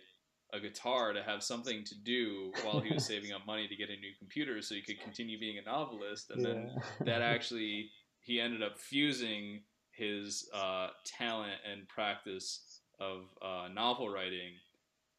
a 0.54 0.60
guitar 0.60 1.14
to 1.14 1.22
have 1.22 1.44
something 1.44 1.84
to 1.84 1.96
do 2.04 2.52
while 2.64 2.80
he 2.80 2.94
was 2.94 3.06
saving 3.08 3.32
up 3.32 3.46
money 3.46 3.68
to 3.68 3.76
get 3.76 3.90
a 3.90 3.96
new 3.96 4.12
computer, 4.18 4.62
so 4.62 4.74
he 4.74 4.82
could 4.82 5.00
continue 5.00 5.40
being 5.40 5.60
a 5.60 5.70
novelist, 5.70 6.32
and 6.32 6.44
then 6.44 6.72
that 7.06 7.22
actually 7.22 7.92
he 8.22 8.42
ended 8.42 8.64
up 8.64 8.80
fusing 8.80 9.62
his 9.92 10.50
uh, 10.54 10.88
talent 11.06 11.60
and 11.70 11.88
practice 11.88 12.82
of 13.00 13.26
uh, 13.42 13.68
novel 13.74 14.10
writing 14.10 14.54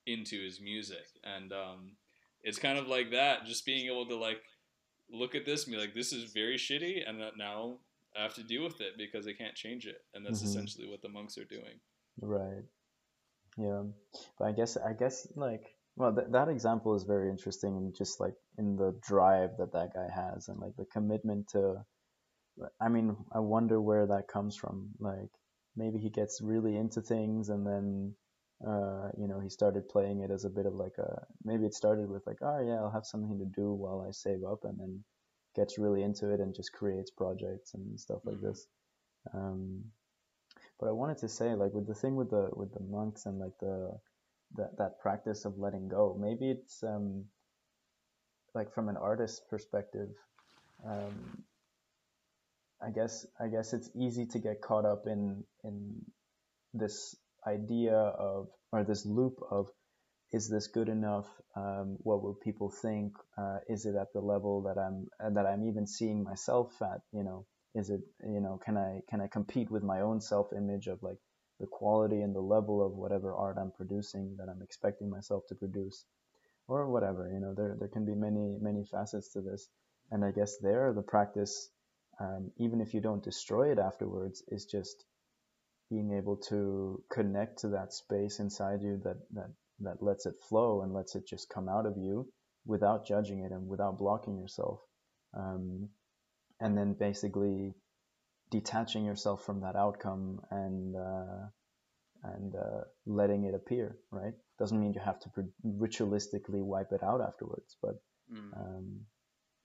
into 0.06 0.42
his 0.42 0.60
music. 0.60 1.06
And 1.24 1.52
um, 1.52 1.92
it's 2.42 2.58
kind 2.58 2.78
of 2.78 2.86
like 2.88 3.10
that. 3.12 3.44
Just 3.44 3.64
being 3.64 3.86
able 3.86 4.06
to 4.06 4.16
like 4.16 4.42
look 5.10 5.34
at 5.34 5.44
this 5.46 5.64
and 5.64 5.74
be 5.74 5.80
like, 5.80 5.94
this 5.94 6.12
is 6.12 6.32
very 6.32 6.56
shitty, 6.56 7.08
and 7.08 7.20
that 7.20 7.36
now 7.36 7.78
I 8.16 8.22
have 8.22 8.34
to 8.34 8.42
deal 8.42 8.64
with 8.64 8.80
it 8.80 8.94
because 8.96 9.26
I 9.26 9.32
can't 9.32 9.54
change 9.54 9.86
it, 9.86 10.04
and 10.14 10.24
that's 10.24 10.42
Mhm. 10.42 10.46
essentially 10.46 10.88
what 10.88 11.02
the 11.02 11.08
monks 11.08 11.38
are 11.38 11.44
doing. 11.44 11.80
Right. 12.20 12.64
Yeah. 13.56 13.84
But 14.38 14.44
I 14.46 14.52
guess 14.52 14.76
I 14.76 14.92
guess 14.92 15.26
like 15.36 15.74
well 15.96 16.14
th- 16.14 16.28
that 16.30 16.48
example 16.48 16.94
is 16.94 17.02
very 17.04 17.28
interesting 17.28 17.76
and 17.76 17.94
just 17.94 18.20
like 18.20 18.34
in 18.56 18.76
the 18.76 18.92
drive 19.02 19.56
that 19.58 19.72
that 19.72 19.94
guy 19.94 20.08
has 20.14 20.48
and 20.48 20.60
like 20.60 20.76
the 20.76 20.84
commitment 20.86 21.48
to 21.48 21.84
I 22.80 22.88
mean 22.88 23.16
I 23.32 23.40
wonder 23.40 23.80
where 23.80 24.06
that 24.06 24.28
comes 24.28 24.56
from 24.56 24.90
like 25.00 25.30
maybe 25.76 25.98
he 25.98 26.10
gets 26.10 26.40
really 26.40 26.76
into 26.76 27.00
things 27.00 27.48
and 27.48 27.66
then 27.66 28.14
uh 28.66 29.10
you 29.16 29.28
know 29.28 29.40
he 29.40 29.48
started 29.48 29.88
playing 29.88 30.20
it 30.20 30.30
as 30.30 30.44
a 30.44 30.50
bit 30.50 30.66
of 30.66 30.74
like 30.74 30.98
a 30.98 31.26
maybe 31.44 31.64
it 31.66 31.74
started 31.74 32.08
with 32.08 32.26
like 32.26 32.38
oh 32.42 32.60
yeah 32.66 32.76
I'll 32.76 32.90
have 32.90 33.06
something 33.06 33.38
to 33.38 33.44
do 33.44 33.72
while 33.72 34.04
I 34.06 34.10
save 34.12 34.44
up 34.44 34.64
and 34.64 34.78
then 34.78 35.04
gets 35.54 35.78
really 35.78 36.02
into 36.02 36.30
it 36.32 36.40
and 36.40 36.54
just 36.54 36.72
creates 36.72 37.10
projects 37.10 37.74
and 37.74 37.98
stuff 37.98 38.20
like 38.24 38.36
Mhm. 38.36 38.42
this 38.42 38.66
um 39.34 39.84
but 40.78 40.88
I 40.88 40.92
wanted 40.92 41.18
to 41.18 41.28
say, 41.28 41.54
like, 41.54 41.72
with 41.72 41.86
the 41.86 41.94
thing 41.94 42.16
with 42.16 42.30
the 42.30 42.50
with 42.54 42.72
the 42.72 42.80
monks 42.80 43.26
and 43.26 43.38
like 43.38 43.58
the 43.60 43.98
that 44.56 44.76
that 44.78 45.00
practice 45.00 45.44
of 45.44 45.58
letting 45.58 45.88
go, 45.88 46.16
maybe 46.18 46.50
it's 46.50 46.82
um 46.82 47.24
like 48.54 48.72
from 48.72 48.88
an 48.88 48.96
artist's 48.96 49.40
perspective, 49.50 50.10
um, 50.84 51.44
I 52.80 52.90
guess 52.90 53.26
I 53.40 53.48
guess 53.48 53.72
it's 53.72 53.90
easy 53.94 54.26
to 54.26 54.38
get 54.38 54.60
caught 54.60 54.84
up 54.84 55.06
in 55.06 55.44
in 55.64 56.04
this 56.74 57.16
idea 57.46 57.94
of 57.96 58.48
or 58.72 58.84
this 58.84 59.06
loop 59.06 59.40
of 59.50 59.68
is 60.32 60.48
this 60.48 60.66
good 60.68 60.88
enough? 60.88 61.26
Um, 61.56 61.96
what 62.00 62.22
will 62.22 62.34
people 62.34 62.70
think? 62.70 63.14
Uh, 63.38 63.58
is 63.68 63.86
it 63.86 63.96
at 63.96 64.12
the 64.12 64.20
level 64.20 64.62
that 64.62 64.78
I'm 64.78 65.08
that 65.34 65.46
I'm 65.46 65.64
even 65.64 65.86
seeing 65.86 66.22
myself 66.24 66.72
at? 66.82 67.00
You 67.12 67.24
know, 67.24 67.46
is 67.74 67.90
it 67.90 68.00
you 68.24 68.40
know 68.40 68.60
can 68.64 68.76
I 68.76 69.00
can 69.08 69.20
I 69.22 69.28
compete 69.28 69.70
with 69.70 69.82
my 69.82 70.02
own 70.02 70.20
self 70.20 70.52
image 70.52 70.86
of 70.88 71.02
like 71.02 71.18
the 71.60 71.66
quality 71.66 72.20
and 72.22 72.34
the 72.34 72.40
level 72.40 72.84
of 72.84 72.92
whatever 72.92 73.34
art 73.34 73.56
I'm 73.58 73.72
producing 73.72 74.36
that 74.38 74.48
I'm 74.50 74.62
expecting 74.62 75.10
myself 75.10 75.44
to 75.48 75.54
produce, 75.54 76.04
or 76.68 76.88
whatever. 76.90 77.30
You 77.32 77.40
know, 77.40 77.54
there 77.54 77.76
there 77.78 77.88
can 77.88 78.04
be 78.04 78.14
many 78.14 78.58
many 78.60 78.84
facets 78.84 79.32
to 79.32 79.40
this, 79.40 79.68
and 80.10 80.24
I 80.24 80.32
guess 80.32 80.58
there 80.58 80.92
the 80.92 81.02
practice, 81.02 81.70
um, 82.20 82.52
even 82.58 82.82
if 82.82 82.94
you 82.94 83.00
don't 83.00 83.24
destroy 83.24 83.72
it 83.72 83.78
afterwards, 83.78 84.42
is 84.48 84.66
just 84.66 85.04
being 85.90 86.12
able 86.12 86.36
to 86.36 87.02
connect 87.10 87.58
to 87.60 87.68
that 87.68 87.92
space 87.92 88.40
inside 88.40 88.82
you 88.82 89.00
that 89.04 89.16
that 89.32 89.50
that 89.80 90.02
lets 90.02 90.26
it 90.26 90.34
flow 90.48 90.82
and 90.82 90.92
lets 90.92 91.14
it 91.14 91.26
just 91.26 91.48
come 91.48 91.68
out 91.68 91.86
of 91.86 91.96
you 91.96 92.26
without 92.66 93.06
judging 93.06 93.40
it 93.44 93.52
and 93.52 93.66
without 93.68 93.98
blocking 93.98 94.36
yourself 94.36 94.80
um, 95.34 95.88
and 96.60 96.76
then 96.76 96.92
basically 96.94 97.72
detaching 98.50 99.04
yourself 99.04 99.44
from 99.44 99.60
that 99.60 99.76
outcome 99.76 100.40
and 100.50 100.96
uh, 100.96 101.46
and 102.24 102.54
uh, 102.56 102.80
letting 103.06 103.44
it 103.44 103.54
appear 103.54 103.96
right 104.10 104.34
doesn't 104.58 104.80
mean 104.80 104.92
you 104.92 105.00
have 105.00 105.20
to 105.20 105.28
ritualistically 105.64 106.62
wipe 106.62 106.92
it 106.92 107.02
out 107.02 107.20
afterwards 107.20 107.76
but 107.82 107.94
Mm. 108.30 108.52
um, 108.60 109.00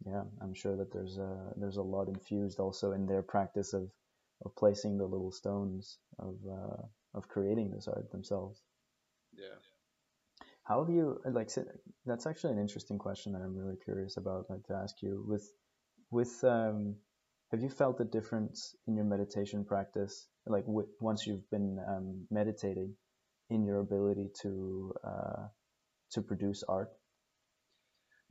yeah 0.06 0.24
i'm 0.42 0.54
sure 0.54 0.78
that 0.78 0.94
there's 0.94 1.18
a 1.18 1.52
there's 1.58 1.76
a 1.76 1.82
lot 1.82 2.08
infused 2.08 2.60
also 2.60 2.94
in 2.94 3.06
their 3.08 3.22
practice 3.22 3.74
of 3.74 3.90
of 4.46 4.56
placing 4.56 4.98
the 4.98 5.06
little 5.06 5.32
stones 5.32 6.00
of 6.20 6.36
uh, 6.50 6.84
of 7.14 7.28
creating 7.28 7.72
this 7.72 7.88
art 7.88 8.12
themselves 8.12 8.62
Yeah. 9.36 9.60
how 10.64 10.84
have 10.84 10.94
you 10.94 11.20
like 11.26 11.50
that's 12.06 12.26
actually 12.26 12.54
an 12.54 12.60
interesting 12.60 12.98
question 12.98 13.34
that 13.34 13.42
i'm 13.42 13.56
really 13.56 13.78
curious 13.84 14.18
about 14.18 14.50
like 14.50 14.64
to 14.66 14.74
ask 14.74 15.02
you 15.02 15.24
with 15.28 15.54
with 16.12 16.44
um 16.44 16.96
have 17.52 17.62
you 17.62 17.70
felt 17.70 18.00
a 18.02 18.06
difference 18.06 18.76
in 18.88 18.96
your 18.96 19.06
meditation 19.06 19.64
practice 19.64 20.28
like 20.48 20.66
w- 20.66 20.88
once 21.00 21.28
you've 21.28 21.50
been 21.52 21.80
um, 21.88 22.26
meditating 22.32 22.94
in 23.50 23.66
your 23.66 23.80
ability 23.80 24.30
to 24.42 24.94
uh, 25.04 25.48
to 26.12 26.22
produce 26.22 26.64
art 26.68 26.92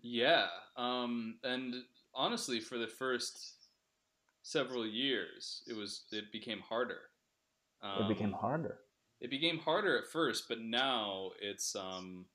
Yeah. 0.00 0.46
Um, 0.76 1.38
and 1.44 1.74
honestly, 2.14 2.60
for 2.60 2.78
the 2.78 2.86
first 2.88 3.61
several 4.42 4.86
years, 4.86 5.62
it 5.66 5.76
was 5.76 6.04
it 6.12 6.32
became 6.32 6.60
harder. 6.60 7.00
Um, 7.82 8.04
it 8.04 8.08
became 8.08 8.32
harder 8.32 8.78
It 9.20 9.30
became 9.30 9.58
harder 9.58 9.98
at 9.98 10.06
first, 10.06 10.48
but 10.48 10.60
now 10.60 11.30
it's 11.40 11.74
um, 11.74 12.26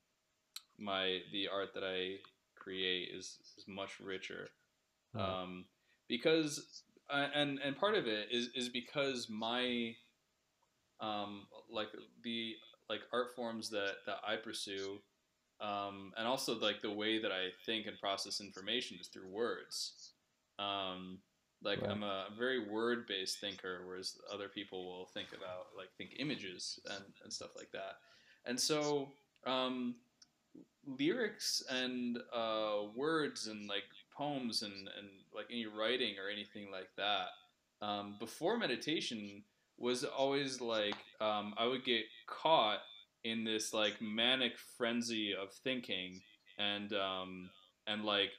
my 0.78 1.20
the 1.32 1.48
art 1.48 1.74
that 1.74 1.84
I 1.84 2.16
create 2.56 3.10
is 3.14 3.38
is 3.56 3.64
much 3.66 4.00
richer. 4.00 4.48
Right. 5.14 5.42
Um, 5.42 5.66
because 6.08 6.82
uh, 7.10 7.28
and 7.34 7.58
and 7.64 7.76
part 7.76 7.94
of 7.94 8.06
it 8.06 8.28
is 8.30 8.50
is 8.54 8.68
because 8.68 9.28
my 9.28 9.94
um, 11.00 11.46
like 11.70 11.88
the 12.22 12.54
like 12.88 13.00
art 13.12 13.34
forms 13.36 13.70
that 13.70 13.96
that 14.06 14.18
I 14.26 14.36
pursue 14.36 15.00
um, 15.60 16.12
and 16.16 16.26
also 16.26 16.58
like 16.58 16.80
the 16.82 16.92
way 16.92 17.20
that 17.20 17.32
I 17.32 17.48
think 17.66 17.86
and 17.86 17.98
process 17.98 18.40
information 18.40 18.98
is 19.00 19.08
through 19.08 19.28
words. 19.28 20.12
Um, 20.58 21.18
like 21.62 21.82
Right. 21.82 21.90
I'm 21.90 22.02
a 22.02 22.26
very 22.38 22.68
word 22.68 23.06
based 23.06 23.40
thinker, 23.40 23.82
whereas 23.86 24.16
other 24.32 24.48
people 24.48 24.86
will 24.86 25.06
think 25.06 25.28
about 25.36 25.66
like 25.76 25.88
think 25.96 26.14
images 26.18 26.78
and, 26.90 27.04
and 27.22 27.32
stuff 27.32 27.50
like 27.56 27.72
that. 27.72 27.96
And 28.46 28.58
so 28.58 29.08
um, 29.46 29.96
lyrics 30.86 31.62
and 31.68 32.18
uh, 32.32 32.84
words 32.94 33.48
and 33.48 33.68
like 33.68 33.84
poems 34.16 34.62
and, 34.62 34.72
and 34.72 35.08
like 35.34 35.46
any 35.50 35.66
writing 35.66 36.14
or 36.18 36.30
anything 36.30 36.70
like 36.70 36.88
that 36.96 37.28
um, 37.80 38.16
before 38.18 38.56
meditation 38.56 39.42
was 39.76 40.04
always 40.04 40.60
like 40.60 40.96
um, 41.20 41.54
I 41.56 41.66
would 41.66 41.84
get 41.84 42.04
caught 42.26 42.80
in 43.24 43.44
this 43.44 43.72
like 43.72 44.00
manic 44.00 44.52
frenzy 44.76 45.34
of 45.34 45.52
thinking 45.52 46.20
and 46.58 46.92
um, 46.92 47.50
and 47.86 48.04
like 48.04 48.30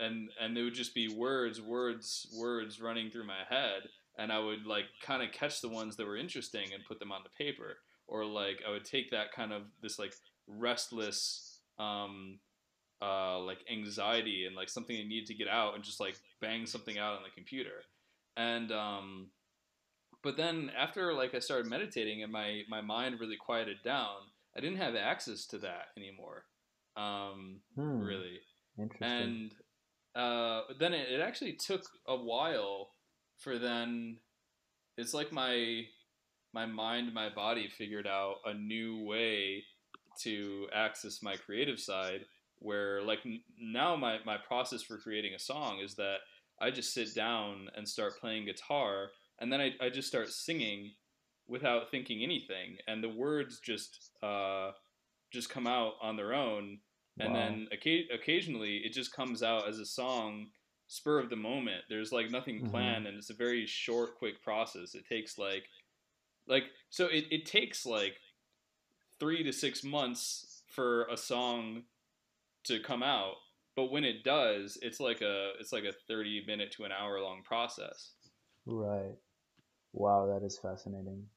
and 0.00 0.30
and 0.40 0.56
it 0.56 0.62
would 0.62 0.74
just 0.74 0.94
be 0.94 1.08
words 1.08 1.60
words 1.60 2.26
words 2.36 2.80
running 2.80 3.10
through 3.10 3.26
my 3.26 3.44
head 3.48 3.82
and 4.18 4.30
I 4.32 4.38
would 4.38 4.66
like 4.66 4.84
kind 5.02 5.22
of 5.22 5.32
catch 5.32 5.60
the 5.60 5.68
ones 5.68 5.96
that 5.96 6.06
were 6.06 6.16
interesting 6.16 6.72
and 6.74 6.84
put 6.84 6.98
them 6.98 7.10
on 7.10 7.22
the 7.22 7.44
paper. 7.44 7.78
Or 8.06 8.24
like 8.24 8.62
I 8.66 8.70
would 8.70 8.84
take 8.84 9.10
that 9.10 9.32
kind 9.32 9.52
of 9.52 9.62
this 9.82 9.98
like 9.98 10.14
restless 10.46 11.60
um 11.78 12.38
uh 13.00 13.38
like 13.38 13.58
anxiety 13.72 14.44
and 14.46 14.56
like 14.56 14.68
something 14.68 14.96
I 14.96 15.04
needed 15.04 15.26
to 15.26 15.34
get 15.34 15.48
out 15.48 15.74
and 15.74 15.82
just 15.84 16.00
like 16.00 16.16
bang 16.40 16.66
something 16.66 16.98
out 16.98 17.16
on 17.16 17.22
the 17.22 17.34
computer. 17.34 17.84
And 18.36 18.70
um 18.72 19.28
but 20.22 20.36
then 20.36 20.70
after 20.76 21.14
like 21.14 21.34
I 21.34 21.38
started 21.38 21.70
meditating 21.70 22.22
and 22.22 22.32
my 22.32 22.62
my 22.68 22.80
mind 22.80 23.20
really 23.20 23.36
quieted 23.36 23.78
down 23.84 24.16
I 24.56 24.60
didn't 24.60 24.78
have 24.78 24.96
access 24.96 25.46
to 25.46 25.58
that 25.58 25.88
anymore 25.96 26.44
um 26.96 27.60
Hmm, 27.76 28.02
really. 28.02 28.40
Interesting. 28.78 29.08
And 29.08 29.54
uh, 30.14 30.62
then 30.78 30.92
it, 30.92 31.08
it 31.10 31.20
actually 31.20 31.52
took 31.52 31.82
a 32.06 32.16
while 32.16 32.90
for 33.38 33.58
then 33.58 34.16
it's 34.96 35.14
like 35.14 35.32
my 35.32 35.82
my 36.52 36.66
mind 36.66 37.14
my 37.14 37.28
body 37.28 37.68
figured 37.68 38.06
out 38.06 38.36
a 38.44 38.54
new 38.54 39.04
way 39.04 39.62
to 40.20 40.66
access 40.74 41.22
my 41.22 41.36
creative 41.36 41.78
side 41.78 42.24
where 42.58 43.02
like 43.02 43.20
n- 43.24 43.40
now 43.58 43.96
my, 43.96 44.18
my 44.26 44.36
process 44.36 44.82
for 44.82 44.98
creating 44.98 45.32
a 45.34 45.38
song 45.38 45.78
is 45.82 45.94
that 45.94 46.16
i 46.60 46.70
just 46.70 46.92
sit 46.92 47.14
down 47.14 47.68
and 47.76 47.88
start 47.88 48.18
playing 48.20 48.44
guitar 48.44 49.10
and 49.38 49.52
then 49.52 49.60
i, 49.60 49.70
I 49.80 49.90
just 49.90 50.08
start 50.08 50.28
singing 50.28 50.90
without 51.48 51.90
thinking 51.90 52.22
anything 52.22 52.76
and 52.86 53.02
the 53.02 53.08
words 53.08 53.60
just 53.60 54.10
uh, 54.22 54.70
just 55.32 55.50
come 55.50 55.66
out 55.66 55.94
on 56.02 56.16
their 56.16 56.34
own 56.34 56.78
and 57.18 57.34
Wow. 57.34 57.34
then 57.34 57.68
occa- 57.72 58.12
occasionally 58.14 58.78
it 58.78 58.92
just 58.92 59.12
comes 59.12 59.42
out 59.42 59.68
as 59.68 59.78
a 59.78 59.86
song 59.86 60.50
spur 60.86 61.18
of 61.18 61.30
the 61.30 61.36
moment 61.36 61.84
there's 61.88 62.12
like 62.12 62.30
nothing 62.30 62.62
Mhm. 62.62 62.70
planned 62.70 63.06
and 63.06 63.16
it's 63.16 63.30
a 63.30 63.34
very 63.34 63.66
short 63.66 64.16
quick 64.16 64.42
process 64.42 64.94
it 64.94 65.06
takes 65.06 65.38
like 65.38 65.68
like 66.46 66.64
so 66.90 67.06
it, 67.06 67.26
it 67.30 67.46
takes 67.46 67.86
like 67.86 68.18
three 69.18 69.42
to 69.42 69.52
six 69.52 69.84
months 69.84 70.62
for 70.66 71.06
a 71.06 71.16
song 71.16 71.84
to 72.64 72.80
come 72.80 73.02
out 73.02 73.36
but 73.76 73.90
when 73.92 74.04
it 74.04 74.24
does 74.24 74.78
it's 74.82 75.00
like 75.00 75.22
a 75.22 75.52
it's 75.60 75.72
like 75.72 75.84
a 75.84 75.92
30 76.08 76.44
minute 76.46 76.72
to 76.72 76.84
an 76.84 76.92
hour 76.92 77.20
long 77.20 77.42
process 77.42 78.14
Right. 78.66 79.16
Wow, 79.92 80.26
that 80.26 80.44
is 80.44 80.58
fascinating. 80.58 81.28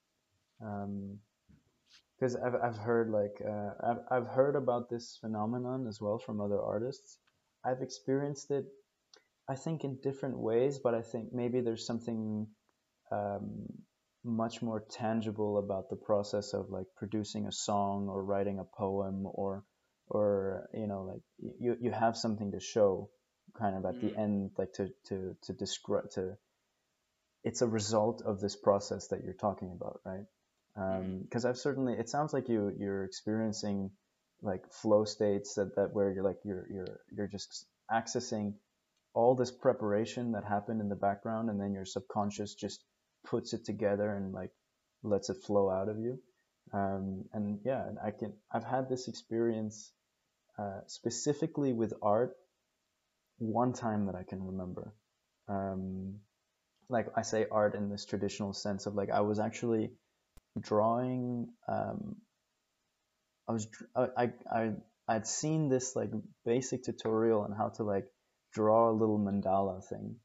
Um, 0.62 1.20
because 2.24 2.38
I've 2.38 2.56
I've 2.56 2.78
heard 2.78 3.10
like 3.10 3.42
uh, 3.46 3.72
I've 3.84 3.98
I've 4.10 4.28
heard 4.28 4.56
about 4.56 4.90
this 4.90 5.18
phenomenon 5.20 5.88
as 5.88 6.00
well 6.00 6.20
from 6.20 6.40
other 6.40 6.62
artists. 6.62 7.18
I've 7.66 7.82
experienced 7.82 8.50
it, 8.50 8.66
I 9.50 9.56
think, 9.56 9.84
in 9.84 9.98
different 10.02 10.38
ways, 10.38 10.80
but 10.80 10.94
I 10.94 11.02
think 11.02 11.34
maybe 11.34 11.60
there's 11.60 11.86
something 11.86 12.48
um, 13.12 13.66
much 14.24 14.62
more 14.62 14.86
tangible 14.90 15.58
about 15.58 15.90
the 15.90 15.98
process 15.98 16.54
of 16.54 16.70
like 16.70 16.86
producing 16.96 17.46
a 17.46 17.52
song 17.52 18.08
or 18.08 18.24
writing 18.24 18.60
a 18.60 18.64
poem 18.78 19.26
or 19.26 19.66
or 20.08 20.70
you 20.74 20.88
know 20.88 21.04
like 21.04 21.22
you 21.60 21.76
you 21.82 21.92
have 21.92 22.16
something 22.16 22.54
to 22.54 22.60
show 22.62 23.10
kind 23.60 23.76
of 23.76 23.84
at 23.86 24.00
the 24.00 24.08
Mhm. 24.08 24.20
end 24.22 24.52
like 24.58 24.72
to 24.74 24.88
to 25.10 25.36
to 25.42 25.52
describe 25.52 26.10
to 26.12 26.38
it's 27.44 27.62
a 27.62 27.68
result 27.68 28.22
of 28.26 28.40
this 28.40 28.56
process 28.56 29.10
that 29.10 29.26
you're 29.26 29.42
talking 29.42 29.72
about 29.74 30.00
right 30.06 30.26
because 30.76 31.46
i've 31.46 31.58
certainly 31.58 31.94
it 31.94 32.10
sounds 32.10 32.34
like 32.34 32.50
you 32.50 32.74
you're 32.80 33.04
experiencing 33.04 33.92
like 34.42 34.72
flow 34.72 35.06
states 35.06 35.56
that, 35.56 35.76
that 35.76 35.94
where 35.94 36.12
you're 36.12 36.24
like 36.24 36.38
you're 36.44 36.68
you're 36.72 37.00
you're 37.16 37.28
just 37.28 37.66
accessing 37.92 38.54
all 39.14 39.36
this 39.36 39.52
preparation 39.52 40.32
that 40.32 40.44
happened 40.44 40.82
in 40.82 40.90
the 40.90 40.96
background 40.96 41.50
and 41.50 41.60
then 41.62 41.74
your 41.74 41.86
subconscious 41.86 42.56
just 42.56 42.84
puts 43.26 43.54
it 43.54 43.64
together 43.66 44.16
and 44.16 44.34
like 44.34 44.52
lets 45.04 45.30
it 45.30 45.38
flow 45.46 45.70
out 45.70 45.90
of 45.90 46.00
you. 46.00 46.20
Um, 46.74 47.26
and 47.34 47.60
yeah 47.66 47.90
i 48.04 48.10
can 48.12 48.34
i've 48.52 48.64
had 48.64 48.90
this 48.90 49.08
experience 49.08 49.92
uh, 50.58 50.80
specifically 50.88 51.74
with 51.74 51.94
art 52.02 52.36
one 53.38 53.74
time 53.74 54.06
that 54.08 54.16
i 54.16 54.24
can 54.24 54.44
remember. 54.44 54.94
Um, 55.48 56.16
like 56.90 57.08
i 57.16 57.22
say 57.22 57.46
art 57.52 57.76
in 57.76 57.90
this 57.90 58.06
traditional 58.06 58.54
sense 58.54 58.86
of 58.86 58.96
like 58.96 59.10
i 59.10 59.22
was 59.22 59.40
actually 59.40 59.92
drawing 60.60 61.48
um, 61.68 62.16
i 63.48 63.52
was 63.52 63.68
I, 63.96 64.08
I 64.18 64.32
i 64.52 64.72
i'd 65.10 65.28
seen 65.28 65.70
this 65.70 65.96
like 65.96 66.12
basic 66.46 66.84
tutorial 66.84 67.42
on 67.42 67.52
how 67.52 67.70
to 67.78 67.84
like 67.84 68.06
draw 68.54 68.90
a 68.90 68.94
little 68.94 69.20
mandala 69.20 69.84
thing 69.88 70.16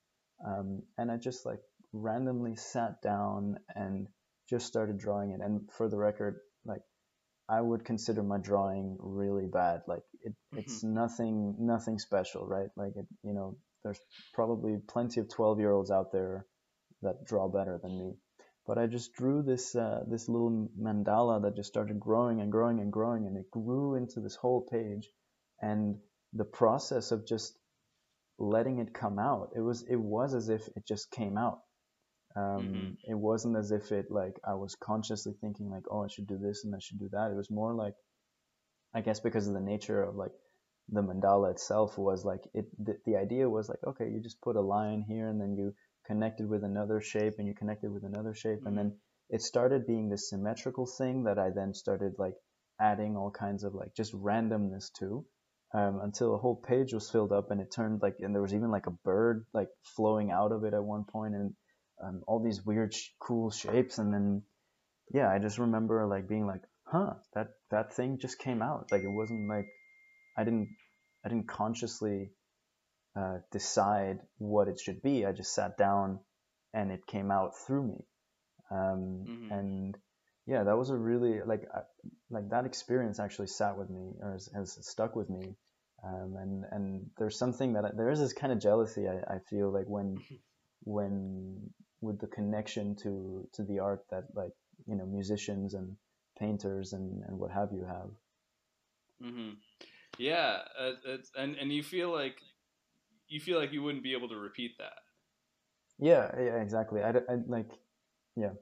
um, 0.46 0.82
and 0.96 1.10
i 1.10 1.16
just 1.16 1.46
like 1.46 1.60
randomly 1.92 2.56
sat 2.56 3.00
down 3.02 3.58
and 3.74 4.08
just 4.48 4.66
started 4.66 4.98
drawing 4.98 5.30
it. 5.30 5.40
And 5.42 5.68
for 5.76 5.88
the 5.88 5.96
record 5.96 6.40
like 6.64 6.82
i 7.48 7.60
would 7.60 7.84
consider 7.84 8.22
my 8.22 8.38
drawing 8.38 8.96
really 9.00 9.46
bad. 9.46 9.82
Like 9.86 10.02
it, 10.22 10.34
it's 10.52 10.82
nothing 10.82 11.56
nothing 11.58 11.98
special 11.98 12.46
right? 12.46 12.68
Like 12.76 12.92
it 12.96 13.06
you 13.22 13.32
know 13.32 13.56
there's 13.84 14.00
probably 14.34 14.76
plenty 14.88 15.20
of 15.20 15.28
12 15.28 15.60
year 15.60 15.72
olds 15.72 15.90
out 15.90 16.12
there 16.12 16.46
that 17.02 17.24
draw 17.24 17.48
better 17.48 17.78
than 17.82 17.98
me 17.98 18.14
but 18.68 18.78
i 18.78 18.86
just 18.86 19.14
drew 19.14 19.42
this 19.42 19.76
uh, 19.76 20.04
this 20.10 20.28
little 20.30 20.70
mandala 20.80 21.42
that 21.42 21.56
just 21.56 21.70
started 21.70 22.00
growing 22.00 22.42
and 22.42 22.52
growing 22.52 22.80
and 22.80 22.92
growing 22.92 23.26
and 23.28 23.38
it 23.38 23.50
grew 23.52 23.96
into 23.96 24.20
this 24.20 24.36
whole 24.36 24.62
page. 24.72 25.10
And 25.62 25.98
the 26.34 26.46
process 26.46 27.12
of 27.12 27.26
just 27.28 27.58
letting 28.38 28.80
it 28.80 28.94
come 28.94 29.18
out 29.18 29.50
it 29.56 29.60
was 29.60 29.84
it 29.88 29.96
was 29.96 30.34
as 30.34 30.48
if 30.50 30.68
it 30.76 30.86
just 30.88 31.10
came 31.12 31.38
out. 31.38 31.60
Um, 32.36 32.64
Mhm. 32.64 32.98
it 33.04 33.14
wasn't 33.18 33.56
as 33.58 33.72
if 33.72 33.92
it 33.92 34.10
like 34.10 34.36
i 34.44 34.54
was 34.54 34.76
consciously 34.76 35.34
thinking 35.40 35.70
like 35.70 35.84
oh 35.90 36.04
i 36.04 36.08
should 36.08 36.28
do 36.28 36.38
this 36.38 36.64
and 36.64 36.74
i 36.74 36.80
should 36.80 37.00
do 37.00 37.10
that. 37.12 37.30
It 37.32 37.36
was 37.36 37.50
more 37.50 37.74
like 37.74 37.94
i 38.94 39.00
guess 39.02 39.20
because 39.20 39.48
of 39.48 39.54
the 39.54 39.60
nature 39.74 40.02
of 40.02 40.16
like 40.16 40.32
the 40.90 41.02
mandala 41.02 41.52
itself 41.52 41.98
was 41.98 42.24
like 42.24 42.42
it 42.54 42.66
the, 42.86 42.98
the 43.06 43.16
idea 43.16 43.48
was 43.48 43.68
like 43.68 43.80
okay 43.86 44.08
you 44.10 44.20
just 44.20 44.40
put 44.42 44.56
a 44.56 44.60
line 44.76 45.02
here 45.08 45.28
and 45.28 45.40
then 45.40 45.56
you 45.56 45.74
connected 46.08 46.48
with 46.48 46.64
another 46.64 47.00
shape 47.00 47.34
and 47.38 47.46
you 47.46 47.54
connected 47.54 47.92
with 47.92 48.04
another 48.04 48.34
shape. 48.34 48.60
And 48.66 48.76
then 48.76 48.94
it 49.30 49.42
started 49.42 49.86
being 49.86 50.08
this 50.08 50.30
symmetrical 50.30 50.86
thing 50.86 51.24
that 51.24 51.38
i 51.38 51.50
then 51.54 51.74
started 51.74 52.12
like 52.18 52.34
adding 52.80 53.16
all 53.16 53.30
kinds 53.30 53.64
of 53.64 53.74
like 53.74 53.94
just 53.94 54.12
randomness 54.14 54.92
to 54.98 55.24
um, 55.74 56.00
until 56.02 56.34
a 56.34 56.38
whole 56.38 56.56
page 56.56 56.92
was 56.94 57.10
filled 57.10 57.32
up 57.32 57.50
and 57.50 57.60
it 57.60 57.70
turned 57.74 58.00
like 58.00 58.16
and 58.20 58.34
there 58.34 58.42
was 58.42 58.54
even 58.54 58.70
like 58.70 58.86
a 58.86 58.96
bird 59.04 59.44
like 59.52 59.68
flowing 59.96 60.30
out 60.30 60.52
of 60.52 60.64
it 60.64 60.74
at 60.74 60.82
one 60.82 61.04
point 61.04 61.34
and 61.34 61.54
um, 62.02 62.22
all 62.26 62.42
these 62.42 62.64
weird 62.64 62.94
sh- 62.94 63.08
cool 63.20 63.50
shapes. 63.50 63.98
And 63.98 64.14
then 64.14 64.42
yeah 65.12 65.30
i 65.30 65.38
just 65.38 65.58
remember 65.58 66.06
like 66.06 66.28
being 66.28 66.46
like 66.46 66.62
huh 66.84 67.14
that 67.34 67.48
that 67.70 67.94
thing 67.94 68.18
just 68.18 68.38
came 68.38 68.62
out. 68.62 68.88
Like 68.90 69.02
it 69.02 69.10
wasn't 69.10 69.48
like 69.48 69.66
i 70.36 70.44
didn't 70.44 70.68
i 71.24 71.28
didn't 71.28 71.48
consciously 71.48 72.30
uh, 73.18 73.38
decide 73.50 74.20
what 74.38 74.68
it 74.68 74.78
should 74.80 75.02
be. 75.02 75.26
I 75.26 75.32
just 75.32 75.54
sat 75.54 75.76
down 75.76 76.20
and 76.72 76.92
it 76.92 77.06
came 77.06 77.30
out 77.30 77.58
through 77.66 77.84
me. 77.88 78.04
Um, 78.70 79.26
Mhm. 79.26 79.50
and 79.50 79.98
yeah 80.46 80.62
that 80.64 80.76
was 80.78 80.90
a 80.90 80.96
really 80.96 81.40
like 81.42 81.64
like 82.30 82.48
that 82.50 82.66
experience 82.66 83.18
actually 83.18 83.46
sat 83.48 83.78
with 83.78 83.90
me 83.90 84.06
or 84.22 84.32
has, 84.32 84.48
has 84.54 84.78
stuck 84.86 85.16
with 85.16 85.30
me. 85.30 85.56
Um, 86.04 86.36
and 86.42 86.64
and 86.70 87.10
there's 87.18 87.38
something 87.38 87.72
that 87.72 87.84
I, 87.86 87.90
there 87.96 88.10
is 88.10 88.20
this 88.20 88.34
kind 88.34 88.52
of 88.52 88.60
jealousy 88.60 89.08
I, 89.08 89.16
I 89.36 89.38
feel 89.50 89.72
like 89.72 89.88
when 89.88 90.18
when 90.84 91.70
with 92.00 92.20
the 92.20 92.28
connection 92.28 92.94
to 93.02 93.48
to 93.54 93.64
the 93.64 93.80
art 93.80 94.04
that 94.10 94.24
like 94.34 94.52
you 94.86 94.96
know 94.96 95.06
musicians 95.06 95.74
and 95.74 95.96
painters 96.38 96.92
and 96.92 97.24
and 97.26 97.38
what 97.38 97.50
have 97.50 97.72
you 97.72 97.84
have. 97.84 98.10
Hmm 99.20 99.50
Yeah, 100.18 100.62
uh, 100.78 100.92
it's, 101.04 101.30
and 101.36 101.56
and 101.56 101.72
you 101.72 101.82
feel 101.82 102.12
like 102.12 102.42
you 103.28 103.40
feel 103.40 103.58
like 103.58 103.72
you 103.72 103.82
wouldn't 103.82 104.04
be 104.04 104.12
able 104.14 104.28
to 104.28 104.36
repeat 104.36 104.78
that. 104.78 104.98
yeah 105.98 106.30
yeah 106.38 106.60
exactly 106.60 107.02
i, 107.02 107.10
I 107.10 107.36
like 107.46 107.70
yeah 108.36 108.52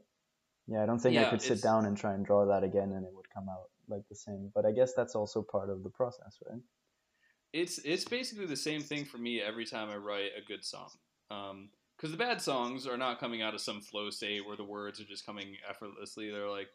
yeah 0.69 0.83
i 0.83 0.87
don't 0.87 1.01
think 1.01 1.19
i 1.19 1.25
could 1.25 1.43
sit 1.43 1.63
down 1.63 1.87
and 1.87 1.97
try 1.97 2.15
and 2.15 2.27
draw 2.27 2.47
that 2.47 2.65
again 2.65 2.93
and 2.93 3.05
it 3.07 3.13
would 3.15 3.31
come 3.31 3.49
out 3.49 3.71
like 3.89 4.03
the 4.09 4.17
same 4.17 4.51
but 4.55 4.67
i 4.67 4.73
guess 4.73 4.95
that's 4.95 5.15
also 5.15 5.43
part 5.43 5.71
of 5.71 5.83
the 5.83 5.91
process 5.91 6.39
right 6.51 6.63
It's 7.53 7.79
it's 7.79 8.05
basically 8.05 8.47
the 8.47 8.57
same 8.57 8.83
thing 8.83 9.05
for 9.05 9.19
me 9.19 9.41
every 9.41 9.65
time 9.65 9.89
I 9.89 9.97
write 9.97 10.31
a 10.37 10.45
good 10.47 10.65
song. 10.65 10.91
Because 11.29 12.11
the 12.11 12.17
bad 12.17 12.43
songs 12.43 12.87
are 12.87 12.99
not 12.99 13.19
coming 13.19 13.41
out 13.43 13.55
of 13.55 13.61
some 13.61 13.81
flow 13.81 14.11
state 14.11 14.45
where 14.47 14.57
the 14.57 14.65
words 14.65 15.01
are 15.01 15.05
just 15.05 15.25
coming 15.25 15.57
effortlessly. 15.69 16.31
They're 16.31 16.51
like, 16.51 16.69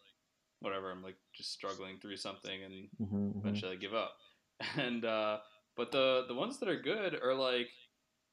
whatever. 0.60 0.92
I'm 0.92 1.04
like 1.04 1.18
just 1.36 1.52
struggling 1.54 2.00
through 2.00 2.18
something, 2.18 2.64
and 2.64 2.90
hmm 3.00 3.32
hmm 3.32 3.42
eventually 3.44 3.74
I 3.74 3.80
give 3.80 3.94
up. 3.94 4.16
And 4.78 5.06
uh, 5.06 5.40
but 5.76 5.92
the 5.92 6.26
the 6.28 6.36
ones 6.36 6.60
that 6.60 6.70
are 6.70 6.80
good 6.82 7.20
are 7.22 7.36
like 7.36 7.70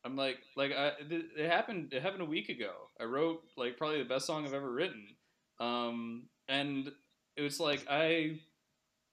I'm 0.04 0.16
like 0.16 0.38
like 0.56 0.72
I 0.72 0.92
it, 1.10 1.26
it 1.36 1.50
happened 1.50 1.92
it 1.92 2.02
happened 2.02 2.22
a 2.22 2.26
week 2.26 2.48
ago. 2.48 2.72
I 3.00 3.04
wrote 3.04 3.42
like 3.56 3.76
probably 3.76 4.02
the 4.02 4.08
best 4.08 4.26
song 4.26 4.46
I've 4.46 4.54
ever 4.54 4.70
written. 4.70 5.06
Um, 5.60 6.24
and 6.48 6.90
it 7.36 7.42
was 7.42 7.58
like 7.60 7.84
I 7.90 8.40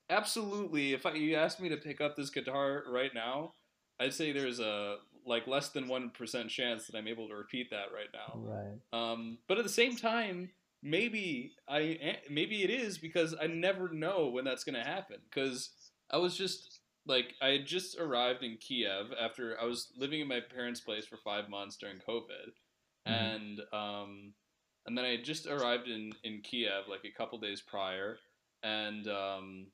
absolutely 0.10 0.94
if 0.94 1.06
I, 1.06 1.14
you 1.14 1.36
asked 1.36 1.60
me 1.60 1.70
to 1.70 1.78
pick 1.78 2.02
up 2.02 2.16
this 2.16 2.30
guitar 2.30 2.84
right 2.88 3.14
now, 3.14 3.54
I'd 4.00 4.14
say 4.14 4.32
there's 4.32 4.60
a 4.60 4.98
like 5.26 5.48
less 5.48 5.70
than 5.70 5.88
1% 5.88 6.50
chance 6.50 6.86
that 6.86 6.96
I'm 6.96 7.08
able 7.08 7.28
to 7.28 7.36
repeat 7.36 7.72
that 7.72 7.88
right 7.92 8.10
now. 8.14 8.40
right 8.40 8.78
Um, 8.94 9.40
but 9.48 9.58
at 9.58 9.64
the 9.64 9.70
same 9.70 9.96
time, 9.96 10.52
maybe 10.84 11.54
I 11.68 12.18
maybe 12.30 12.64
it 12.64 12.70
is 12.70 12.98
because 12.98 13.36
I 13.42 13.48
never 13.48 13.90
know 13.90 14.28
when 14.28 14.46
that's 14.46 14.64
gonna 14.64 14.84
happen. 14.84 15.18
Because 15.30 15.72
I 16.12 16.18
was 16.18 16.38
just 16.38 16.75
like 17.06 17.36
I 17.42 17.50
had 17.50 17.66
just 17.66 17.98
arrived 18.00 18.44
in 18.44 18.58
Kiev 18.58 19.12
after 19.20 19.60
I 19.60 19.66
was 19.66 19.92
living 19.98 20.22
in 20.22 20.28
my 20.28 20.40
parents' 20.40 20.82
place 20.82 21.06
for 21.06 21.18
five 21.18 21.50
months 21.50 21.78
during 21.78 21.98
COVID, 22.00 22.54
Mhm. 23.08 23.36
and 23.36 23.62
um, 23.74 24.34
and 24.86 24.98
then 24.98 25.06
I 25.06 25.10
had 25.10 25.24
just 25.24 25.48
arrived 25.48 25.88
in 25.88 26.14
in 26.24 26.42
Kiev 26.42 26.88
like 26.88 27.06
a 27.06 27.12
couple 27.12 27.38
days 27.40 27.62
prior, 27.62 28.20
and 28.64 29.08
um, 29.08 29.72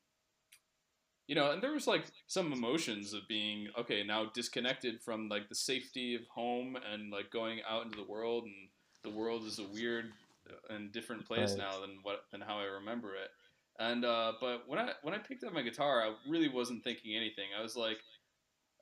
you 1.27 1.35
know, 1.35 1.51
and 1.51 1.61
there 1.61 1.71
was 1.71 1.87
like 1.87 2.05
some 2.27 2.51
emotions 2.51 3.13
of 3.13 3.27
being 3.27 3.69
okay 3.77 4.03
now 4.03 4.25
disconnected 4.25 5.01
from 5.01 5.29
like 5.29 5.47
the 5.47 5.55
safety 5.55 6.15
of 6.15 6.27
home 6.27 6.75
and 6.91 7.11
like 7.11 7.31
going 7.31 7.61
out 7.69 7.85
into 7.85 7.97
the 7.97 8.03
world 8.11 8.43
and 8.45 8.69
the 9.03 9.09
world 9.17 9.45
is 9.45 9.59
a 9.59 9.67
weird 9.67 10.11
and 10.69 10.91
different 10.91 11.25
place 11.25 11.51
Right. 11.51 11.59
now 11.59 11.79
than 11.81 11.99
what 12.03 12.25
than 12.31 12.41
how 12.41 12.59
I 12.59 12.65
remember 12.65 13.15
it. 13.15 13.29
And 13.79 14.05
uh, 14.05 14.33
but 14.39 14.63
when 14.67 14.79
I 14.79 14.91
when 15.01 15.13
I 15.13 15.17
picked 15.17 15.43
up 15.43 15.53
my 15.53 15.61
guitar, 15.61 16.01
I 16.01 16.13
really 16.29 16.49
wasn't 16.49 16.83
thinking 16.83 17.15
anything. 17.15 17.45
I 17.57 17.61
was 17.61 17.75
like, 17.75 17.97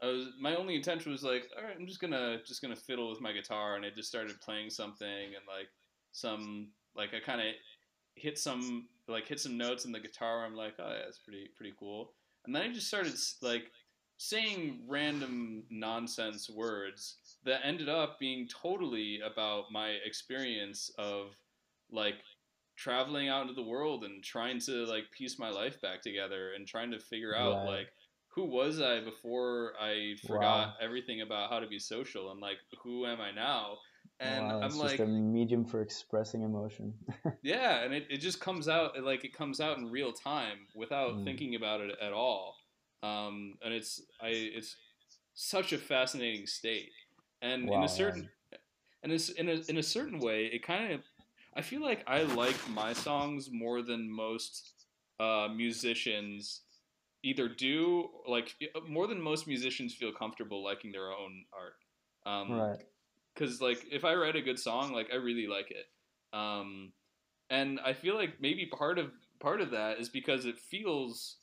I 0.02 0.08
was 0.08 0.28
my 0.40 0.56
only 0.56 0.76
intention 0.76 1.12
was 1.12 1.24
like, 1.24 1.50
all 1.58 1.64
right, 1.64 1.76
I'm 1.80 1.88
just 1.88 2.02
gonna 2.02 2.40
just 2.46 2.62
gonna 2.62 2.76
fiddle 2.76 3.10
with 3.10 3.22
my 3.22 3.32
guitar, 3.32 3.76
and 3.76 3.86
I 3.86 3.90
just 3.90 4.10
started 4.10 4.40
playing 4.42 4.70
something 4.70 5.08
and 5.08 5.46
like 5.48 5.70
some 6.12 6.70
like 6.96 7.14
I 7.14 7.20
kind 7.20 7.42
of 7.42 7.48
hit 8.16 8.38
some 8.38 8.88
like 9.08 9.28
hit 9.28 9.40
some 9.40 9.58
notes 9.58 9.86
in 9.86 9.92
the 9.92 10.00
guitar. 10.00 10.46
I'm 10.46 10.56
like, 10.56 10.74
oh 10.80 10.90
yeah, 10.90 11.04
that's 11.06 11.20
pretty 11.20 11.50
pretty 11.56 11.74
cool. 11.80 12.12
And 12.46 12.56
then 12.56 12.64
I 12.64 12.74
just 12.74 12.88
started 12.88 13.14
like 13.42 13.72
saying 14.18 14.82
random 14.88 15.64
nonsense 15.70 16.50
words 16.50 17.16
that 17.46 17.62
ended 17.64 17.88
up 17.88 18.20
being 18.20 18.48
totally 18.48 19.22
about 19.22 19.72
my 19.72 19.92
experience 20.06 20.92
of 20.98 21.28
like 21.92 22.16
traveling 22.80 23.30
out 23.30 23.44
into 23.44 23.54
the 23.54 23.64
world 23.64 24.06
and 24.06 24.24
trying 24.24 24.60
to 24.62 24.86
like 24.86 25.06
piece 25.12 25.40
my 25.40 25.50
life 25.50 25.82
back 25.82 26.02
together 26.02 26.54
and 26.54 26.68
trying 26.68 26.92
to 26.92 27.00
figure 27.00 27.36
out 27.36 27.64
Right. 27.64 27.66
like 27.66 27.90
who 28.36 28.46
was 28.46 28.80
I 28.82 29.02
before 29.02 29.74
I 29.80 30.16
forgot 30.28 30.70
Wow. 30.70 30.76
everything 30.82 31.22
about 31.22 31.52
how 31.52 31.60
to 31.60 31.68
be 31.68 31.80
social 31.80 32.32
and 32.32 32.40
like 32.42 32.58
who 32.84 33.06
am 33.06 33.22
I 33.22 33.32
now? 33.32 33.80
And 34.20 34.54
wow, 34.54 34.62
I'm 34.62 34.78
like 34.78 34.82
just 34.82 35.00
a 35.00 35.06
medium 35.08 35.66
for 35.66 35.82
expressing 35.82 36.44
emotion 36.44 36.94
yeah, 37.42 37.84
and 37.84 37.94
it, 37.94 38.08
it 38.10 38.18
just 38.18 38.42
comes 38.42 38.68
out 38.68 39.02
like 39.02 39.24
it 39.24 39.34
comes 39.34 39.62
out 39.62 39.78
in 39.78 39.86
real 39.90 40.12
time 40.12 40.68
without 40.74 41.16
Mm. 41.16 41.24
thinking 41.24 41.56
about 41.56 41.82
it 41.82 41.98
at 42.02 42.12
all. 42.12 42.56
Um, 43.02 43.58
and 43.64 43.74
it's 43.74 44.02
I 44.22 44.30
it's 44.30 44.76
such 45.34 45.72
a 45.74 45.78
fascinating 45.78 46.48
state. 46.48 46.92
And 47.42 47.70
in 47.70 47.84
a 47.84 47.88
certain 47.88 48.30
and 49.04 49.12
it's 49.14 49.30
in 49.30 49.50
a 49.50 49.64
in 49.70 49.78
a 49.78 49.84
certain 49.84 50.20
way, 50.22 50.48
it 50.48 50.64
kind 50.64 50.94
of 50.94 51.06
I 51.56 51.62
feel 51.62 51.82
like 51.82 52.04
I 52.08 52.24
like 52.24 52.58
my 52.70 52.94
songs 52.94 53.50
more 53.52 53.82
than 53.82 54.10
most 54.10 54.72
uh, 55.20 55.48
musicians 55.54 56.62
either 57.24 57.50
do 57.50 58.10
like 58.28 58.56
more 58.88 59.08
than 59.08 59.22
most 59.22 59.48
musicians 59.48 59.94
feel 59.94 60.12
comfortable 60.12 60.64
liking 60.64 60.92
their 60.92 61.12
own 61.12 61.46
art. 61.54 61.74
Um, 62.26 62.52
right. 62.52 62.80
Because 63.34 63.62
like 63.62 63.86
if 63.92 64.06
I 64.06 64.16
write 64.16 64.36
a 64.36 64.42
good 64.42 64.60
song, 64.60 64.94
like 64.94 65.10
I 65.12 65.16
really 65.16 65.48
like 65.48 65.72
it, 65.72 65.86
um, 66.38 66.92
and 67.50 67.80
I 67.86 67.94
feel 67.94 68.16
like 68.16 68.42
maybe 68.42 68.66
part 68.66 69.00
of 69.00 69.12
part 69.40 69.62
of 69.62 69.72
that 69.72 70.00
is 70.00 70.10
because 70.10 70.46
it 70.46 70.60
feels 70.60 71.38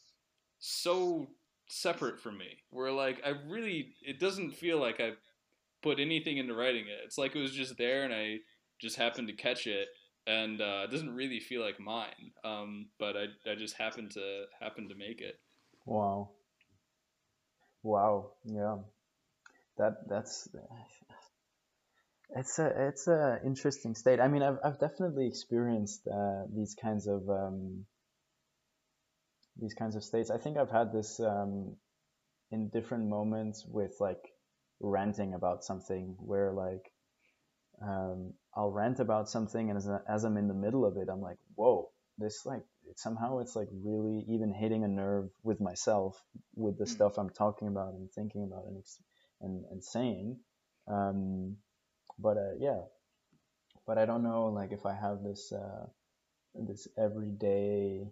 so 0.58 1.28
separate 1.68 2.20
from 2.20 2.38
me. 2.38 2.58
Where 2.70 2.92
like 2.92 3.22
I 3.24 3.34
really, 3.48 3.94
it 4.02 4.20
doesn't 4.20 4.52
feel 4.52 4.78
like 4.78 5.00
I 5.00 5.12
put 5.82 6.00
anything 6.00 6.38
into 6.38 6.54
writing 6.54 6.84
it. 6.86 7.00
It's 7.04 7.18
like 7.18 7.34
it 7.34 7.40
was 7.40 7.52
just 7.52 7.78
there 7.78 8.04
and 8.04 8.12
I 8.12 8.38
just 8.80 8.96
happened 8.96 9.28
to 9.28 9.34
catch 9.34 9.66
it, 9.66 9.88
and 10.26 10.60
uh, 10.60 10.82
it 10.84 10.90
doesn't 10.90 11.14
really 11.14 11.40
feel 11.40 11.62
like 11.62 11.78
mine. 11.80 12.32
Um, 12.44 12.88
but 12.98 13.16
I 13.16 13.50
I 13.50 13.54
just 13.54 13.76
happened 13.76 14.12
to 14.12 14.44
happen 14.60 14.88
to 14.88 14.94
make 14.94 15.20
it. 15.20 15.38
Wow. 15.84 16.30
Wow. 17.82 18.32
Yeah. 18.44 18.78
That 19.78 20.08
that's 20.08 20.48
it's 22.34 22.58
a 22.58 22.88
it's 22.88 23.06
a 23.06 23.40
interesting 23.44 23.94
state. 23.94 24.20
I 24.20 24.28
mean, 24.28 24.42
I've 24.42 24.58
I've 24.64 24.80
definitely 24.80 25.26
experienced 25.26 26.06
uh, 26.08 26.44
these 26.54 26.74
kinds 26.74 27.06
of 27.06 27.28
um, 27.30 27.86
these 29.60 29.74
kinds 29.74 29.96
of 29.96 30.04
states. 30.04 30.30
I 30.30 30.38
think 30.38 30.58
I've 30.58 30.70
had 30.70 30.92
this 30.92 31.20
um, 31.20 31.76
in 32.50 32.68
different 32.68 33.08
moments 33.08 33.64
with 33.66 33.96
like 34.00 34.22
ranting 34.80 35.34
about 35.34 35.64
something 35.64 36.16
where 36.18 36.52
like 36.52 36.92
um, 37.82 38.32
I'll 38.56 38.70
rant 38.70 39.00
about 39.00 39.28
something 39.28 39.68
and 39.68 39.76
as, 39.76 39.88
as 40.08 40.24
I'm 40.24 40.38
in 40.38 40.48
the 40.48 40.54
middle 40.54 40.86
of 40.86 40.96
it, 40.96 41.08
I'm 41.10 41.20
like, 41.20 41.36
whoa, 41.54 41.90
this 42.18 42.46
like 42.46 42.62
somehow 42.96 43.40
it's 43.40 43.54
like 43.54 43.68
really 43.84 44.24
even 44.28 44.52
hitting 44.52 44.84
a 44.84 44.88
nerve 44.88 45.28
with 45.42 45.60
myself 45.60 46.22
with 46.54 46.78
the 46.78 46.84
mm. 46.84 46.88
stuff 46.88 47.18
I'm 47.18 47.30
talking 47.30 47.68
about 47.68 47.94
and 47.94 48.10
thinking 48.10 48.44
about 48.44 48.64
and 48.66 48.82
and, 49.40 49.64
and 49.70 49.84
saying. 49.84 50.38
Um, 50.88 51.56
but 52.18 52.38
uh, 52.38 52.54
yeah, 52.58 52.80
but 53.86 53.98
I 53.98 54.06
don't 54.06 54.22
know 54.22 54.46
like 54.46 54.72
if 54.72 54.86
I 54.86 54.94
have 54.94 55.22
this 55.22 55.52
uh, 55.52 55.86
this 56.54 56.88
everyday. 56.96 58.08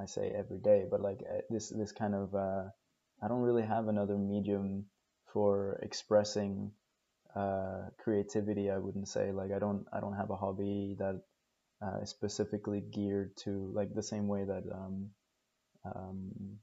I 0.00 0.06
say 0.06 0.32
every 0.34 0.56
day, 0.56 0.86
but 0.90 1.02
like 1.02 1.20
uh, 1.20 1.42
this 1.50 1.68
this 1.68 1.92
kind 1.92 2.14
of 2.14 2.34
uh, 2.34 2.64
I 3.22 3.28
don't 3.28 3.42
really 3.42 3.62
have 3.62 3.88
another 3.88 4.16
medium 4.16 4.86
for 5.34 5.78
expressing 5.82 6.72
uh, 7.36 7.88
creativity. 7.98 8.70
I 8.70 8.78
wouldn't 8.78 9.08
say 9.08 9.32
like 9.32 9.52
I 9.52 9.58
don't 9.58 9.86
I 9.92 10.00
don't 10.00 10.16
have 10.16 10.30
a 10.30 10.36
hobby 10.36 10.96
that 10.98 11.20
uh, 11.84 12.04
specifically 12.04 12.80
geared 12.80 13.36
to 13.44 13.72
like 13.74 13.94
the 13.94 14.02
same 14.02 14.28
way 14.28 14.44
that 14.44 14.62
um, 14.72 15.10
um, 15.84 16.58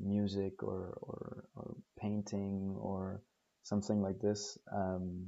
music 0.00 0.62
or, 0.62 0.98
or, 1.00 1.44
or 1.54 1.76
painting 1.98 2.76
or 2.78 3.22
something 3.62 4.02
like 4.02 4.20
this 4.20 4.58
um, 4.74 5.26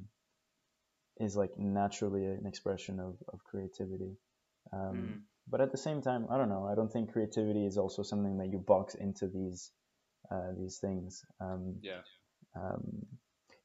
is 1.19 1.37
like 1.37 1.51
naturally 1.59 2.25
an 2.25 2.47
expression 2.47 3.01
of, 3.01 3.17
of 3.33 3.45
creativity. 3.45 4.17
Mm. 4.75 5.21
But 5.51 5.61
at 5.61 5.73
the 5.73 5.79
same 5.79 6.03
time, 6.03 6.27
I 6.31 6.37
don't 6.37 6.51
know. 6.51 6.69
I 6.71 6.75
don't 6.75 6.93
think 6.93 7.13
creativity 7.13 7.65
is 7.65 7.79
also 7.79 8.03
something 8.03 8.39
that 8.39 8.49
you 8.49 8.59
box 8.59 8.95
into 8.95 9.29
these 9.29 9.71
uh, 10.31 10.53
these 10.59 10.79
things. 10.79 11.25
Um, 11.41 11.77
yeah. 11.81 12.01
Um, 12.55 13.07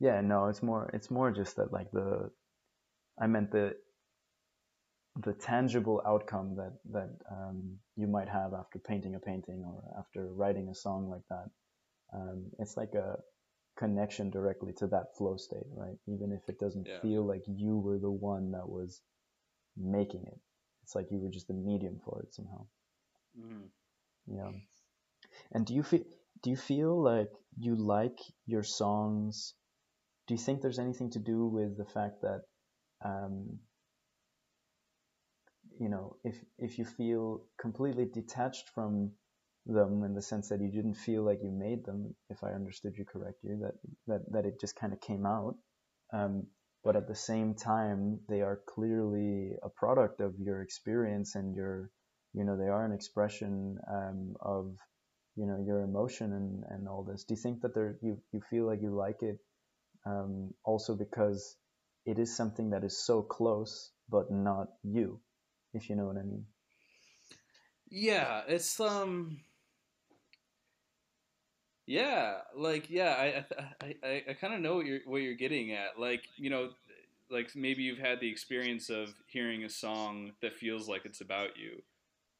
yeah. 0.04 0.22
No, 0.22 0.48
it's 0.48 0.62
more. 0.62 0.90
It's 0.94 1.10
more 1.10 1.32
just 1.32 1.56
that 1.56 1.72
like 1.72 1.90
the. 1.92 2.30
I 3.22 3.28
meant 3.28 3.52
the 3.52 3.76
the 5.24 5.34
tangible 5.34 6.02
outcome 6.06 6.56
that 6.56 6.74
that 6.92 7.10
um, 7.32 7.78
you 7.96 8.08
might 8.08 8.28
have 8.28 8.54
after 8.54 8.80
painting 8.80 9.16
a 9.16 9.20
painting 9.20 9.64
or 9.66 9.82
after 9.98 10.28
writing 10.34 10.68
a 10.70 10.76
song 10.76 11.10
like 11.10 11.28
that. 11.30 11.50
Um, 12.14 12.48
it's 12.60 12.76
like 12.76 12.94
a 12.96 13.18
connection 13.78 14.30
directly 14.30 14.74
to 14.74 14.88
that 14.88 15.16
flow 15.18 15.38
state, 15.38 15.70
right? 15.76 15.98
Even 16.08 16.32
if 16.32 16.50
it 16.50 16.60
doesn't 16.60 16.88
yeah. 16.88 17.00
feel 17.02 17.26
like 17.26 17.44
you 17.48 17.78
were 17.78 17.98
the 17.98 18.12
one 18.12 18.52
that 18.52 18.68
was 18.68 19.02
making 19.78 20.24
it, 20.28 20.40
it's 20.84 20.96
like 20.96 21.08
you 21.12 21.20
were 21.20 21.30
just 21.30 21.48
the 21.48 21.54
medium 21.54 22.00
for 22.04 22.22
it 22.24 22.34
somehow. 22.34 22.66
Mm-hmm. 23.40 24.38
Yeah. 24.38 24.52
And 25.54 25.66
do 25.66 25.74
you 25.74 25.84
feel 25.84 26.04
do 26.42 26.50
you 26.50 26.58
feel 26.58 27.02
like 27.02 27.32
you 27.58 27.76
like 27.76 28.20
your 28.46 28.64
songs? 28.64 29.54
Do 30.28 30.34
you 30.34 30.40
think 30.40 30.62
there's 30.62 30.80
anything 30.80 31.12
to 31.12 31.20
do 31.20 31.45
with 31.45 31.78
the 31.78 31.86
fact 31.86 32.22
that 32.22 32.41
um, 33.04 33.60
you 35.80 35.90
know, 35.90 36.18
if 36.24 36.36
if 36.58 36.78
you 36.78 36.86
feel 36.86 37.44
completely 37.60 38.06
detached 38.06 38.70
from 38.70 39.12
them 39.66 40.04
in 40.04 40.14
the 40.14 40.22
sense 40.22 40.50
that 40.50 40.62
you 40.62 40.70
didn't 40.70 40.95
feel 40.95 41.24
like 41.24 41.40
you 41.41 41.52
made 41.52 41.86
them, 41.86 42.16
if 42.30 42.44
I 42.44 42.52
understood 42.52 42.95
you 42.98 43.06
correctly, 43.06 43.56
that 43.62 43.74
that 44.08 44.32
that 44.32 44.45
it 44.45 44.60
just 44.60 44.76
kind 44.76 44.94
of 44.94 45.02
came 45.02 45.26
out. 45.26 45.56
Um, 46.12 46.48
but 46.84 46.95
at 46.95 47.08
the 47.08 47.16
same 47.16 47.56
time, 47.56 48.20
they 48.28 48.41
are 48.41 48.60
clearly 48.68 49.54
a 49.64 49.70
product 49.70 50.20
of 50.20 50.38
your 50.38 50.62
experience 50.62 51.36
and 51.36 51.56
your, 51.56 51.90
you 52.34 52.44
know, 52.44 52.58
they 52.58 52.68
are 52.68 52.86
an 52.86 52.91
expression 52.91 53.78
um, 53.90 54.36
of, 54.41 54.76
you 55.38 55.45
know, 55.45 55.64
your 55.66 55.82
emotion 55.82 56.34
and, 56.34 56.64
and 56.70 56.90
all 56.90 57.04
this. 57.04 57.24
Do 57.24 57.36
you 57.36 57.40
think 57.41 57.62
that 57.62 57.74
there 57.74 57.98
you 58.02 58.22
you 58.32 58.41
feel 58.50 58.66
like 58.66 58.82
you 58.82 58.94
like 58.94 59.24
it 59.24 59.40
um, 60.06 60.54
also 60.64 60.96
because 60.96 61.56
it 62.06 62.20
is 62.20 62.36
something 62.36 62.70
that 62.72 62.84
is 62.84 63.06
so 63.06 63.22
close 63.22 63.92
but 64.10 64.32
not 64.32 64.68
you? 64.84 65.20
if 65.74 65.90
you 65.90 65.96
know 65.96 66.06
what 66.06 66.18
I 66.18 66.24
mean. 66.24 66.46
Yeah, 67.90 68.42
it's 68.48 68.80
um. 68.80 69.40
Yeah, 71.86 72.38
like 72.56 72.90
yeah, 72.90 73.16
I 73.18 73.46
I 73.86 73.96
I, 74.04 74.24
I 74.30 74.34
kind 74.34 74.54
of 74.54 74.62
know 74.62 74.76
what 74.76 74.86
you're 74.86 75.02
what 75.06 75.18
you're 75.18 75.36
getting 75.36 75.74
at. 75.74 76.00
Like 76.00 76.24
you 76.38 76.50
know, 76.50 76.70
like 77.30 77.56
maybe 77.56 77.84
you've 77.84 78.00
had 78.00 78.20
the 78.20 78.30
experience 78.30 78.90
of 78.90 79.14
hearing 79.28 79.64
a 79.64 79.70
song 79.70 80.32
that 80.42 80.56
feels 80.56 80.88
like 80.88 81.06
it's 81.06 81.22
about 81.22 81.58
you. 81.58 81.82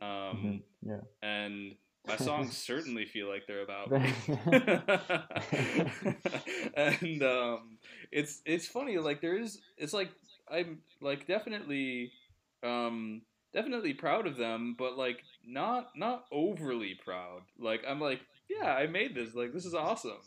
Um, 0.06 0.62
mm-hmm. 0.84 0.90
Yeah. 0.90 1.02
And 1.22 1.76
my 2.08 2.18
songs 2.18 2.58
certainly 2.66 3.06
feel 3.06 3.30
like 3.30 3.44
they're 3.48 3.64
about 3.64 3.92
me. 3.92 4.14
and 6.76 7.24
um, 7.24 7.78
it's 8.12 8.42
it's 8.46 8.68
funny. 8.68 8.98
Like 8.98 9.22
there 9.22 9.38
is, 9.38 9.60
it's 9.78 9.94
like 9.94 10.10
I'm 10.50 10.80
like 11.02 11.28
definitely 11.28 12.12
um, 12.64 13.22
definitely 13.54 13.94
proud 13.94 14.28
of 14.28 14.38
them, 14.38 14.76
but 14.78 14.98
like 14.98 15.24
not 15.46 15.90
not 15.96 16.26
overly 16.32 16.98
proud. 17.04 17.42
Like 17.58 17.84
I'm 17.88 18.00
like, 18.00 18.22
yeah, 18.50 18.74
I 18.74 18.88
made 18.88 19.16
this. 19.16 19.34
Like 19.34 19.54
this 19.54 19.66
is 19.66 19.74
awesome. 19.74 20.22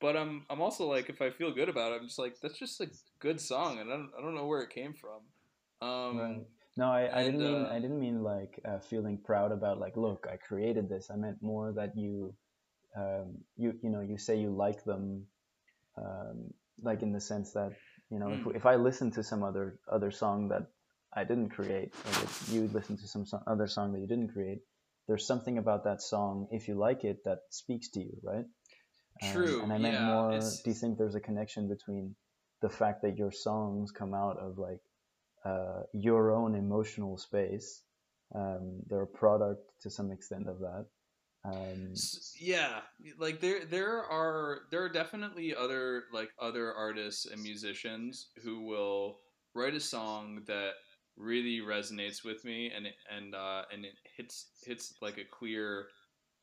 But 0.00 0.16
I'm 0.16 0.44
I'm 0.50 0.60
also 0.60 0.86
like, 0.86 1.08
if 1.08 1.22
I 1.22 1.30
feel 1.30 1.54
good 1.54 1.68
about 1.68 1.92
it, 1.92 2.00
I'm 2.00 2.06
just 2.06 2.18
like, 2.18 2.36
that's 2.42 2.58
just 2.58 2.80
a 2.80 2.88
good 3.20 3.40
song, 3.40 3.78
and 3.78 3.90
I 3.90 3.96
don't 3.96 4.10
I 4.18 4.20
don't 4.20 4.34
know 4.34 4.46
where 4.46 4.62
it 4.62 4.70
came 4.70 4.94
from. 4.94 5.88
Um, 5.88 6.18
right. 6.18 6.42
No, 6.76 6.86
I, 6.90 7.20
I 7.20 7.22
didn't 7.24 7.40
mean 7.40 7.66
uh, 7.66 7.68
I 7.70 7.80
didn't 7.80 8.00
mean 8.00 8.22
like 8.22 8.60
uh, 8.66 8.78
feeling 8.78 9.18
proud 9.18 9.52
about 9.52 9.78
like, 9.78 9.96
look, 9.96 10.26
I 10.30 10.36
created 10.36 10.88
this. 10.88 11.10
I 11.12 11.16
meant 11.16 11.42
more 11.42 11.72
that 11.72 11.96
you, 11.96 12.34
um, 12.96 13.38
you 13.56 13.74
you 13.82 13.90
know, 13.90 14.00
you 14.00 14.16
say 14.16 14.38
you 14.38 14.50
like 14.50 14.82
them, 14.84 15.26
um, 15.98 16.54
like 16.82 17.02
in 17.02 17.12
the 17.12 17.20
sense 17.20 17.52
that 17.52 17.72
you 18.10 18.18
know, 18.18 18.26
mm. 18.26 18.50
if, 18.50 18.56
if 18.56 18.66
I 18.66 18.76
listen 18.76 19.10
to 19.12 19.22
some 19.22 19.42
other 19.42 19.78
other 19.90 20.10
song 20.10 20.48
that 20.48 20.66
I 21.14 21.24
didn't 21.24 21.50
create, 21.50 21.92
or 22.06 22.12
that 22.12 22.48
you 22.50 22.70
listen 22.72 22.96
to 22.96 23.06
some 23.06 23.26
other 23.46 23.66
song 23.66 23.92
that 23.92 24.00
you 24.00 24.06
didn't 24.06 24.32
create, 24.32 24.60
there's 25.08 25.26
something 25.26 25.58
about 25.58 25.84
that 25.84 26.00
song, 26.00 26.48
if 26.50 26.68
you 26.68 26.74
like 26.74 27.04
it, 27.04 27.24
that 27.24 27.40
speaks 27.50 27.88
to 27.90 28.00
you, 28.00 28.16
right? 28.22 28.46
True. 29.30 29.58
Um, 29.58 29.64
and 29.64 29.72
I 29.72 29.78
meant 29.78 29.94
yeah, 29.94 30.06
more. 30.06 30.32
It's... 30.32 30.62
Do 30.62 30.70
you 30.70 30.74
think 30.74 30.96
there's 30.96 31.14
a 31.14 31.20
connection 31.20 31.68
between 31.68 32.14
the 32.62 32.70
fact 32.70 33.02
that 33.02 33.18
your 33.18 33.30
songs 33.30 33.90
come 33.90 34.14
out 34.14 34.38
of 34.38 34.56
like 34.56 34.80
uh, 35.44 35.82
your 35.92 36.30
own 36.32 36.54
emotional 36.54 37.16
space? 37.16 37.82
Um, 38.34 38.80
they're 38.88 39.02
a 39.02 39.06
product 39.06 39.72
to 39.82 39.90
some 39.90 40.10
extent 40.10 40.48
of 40.48 40.58
that. 40.60 40.86
Um, 41.44 41.94
yeah, 42.40 42.80
like 43.18 43.40
there 43.40 43.64
there 43.64 44.04
are 44.04 44.60
there 44.70 44.84
are 44.84 44.88
definitely 44.88 45.54
other 45.54 46.04
like 46.12 46.30
other 46.40 46.72
artists 46.72 47.26
and 47.26 47.42
musicians 47.42 48.28
who 48.44 48.60
will 48.60 49.18
write 49.54 49.74
a 49.74 49.80
song 49.80 50.42
that 50.46 50.72
really 51.16 51.60
resonates 51.60 52.24
with 52.24 52.44
me 52.44 52.70
and 52.74 52.86
and 53.14 53.34
uh, 53.34 53.62
and 53.72 53.84
it 53.84 53.94
hits 54.16 54.50
hits 54.64 54.94
like 55.02 55.18
a 55.18 55.24
clear 55.24 55.88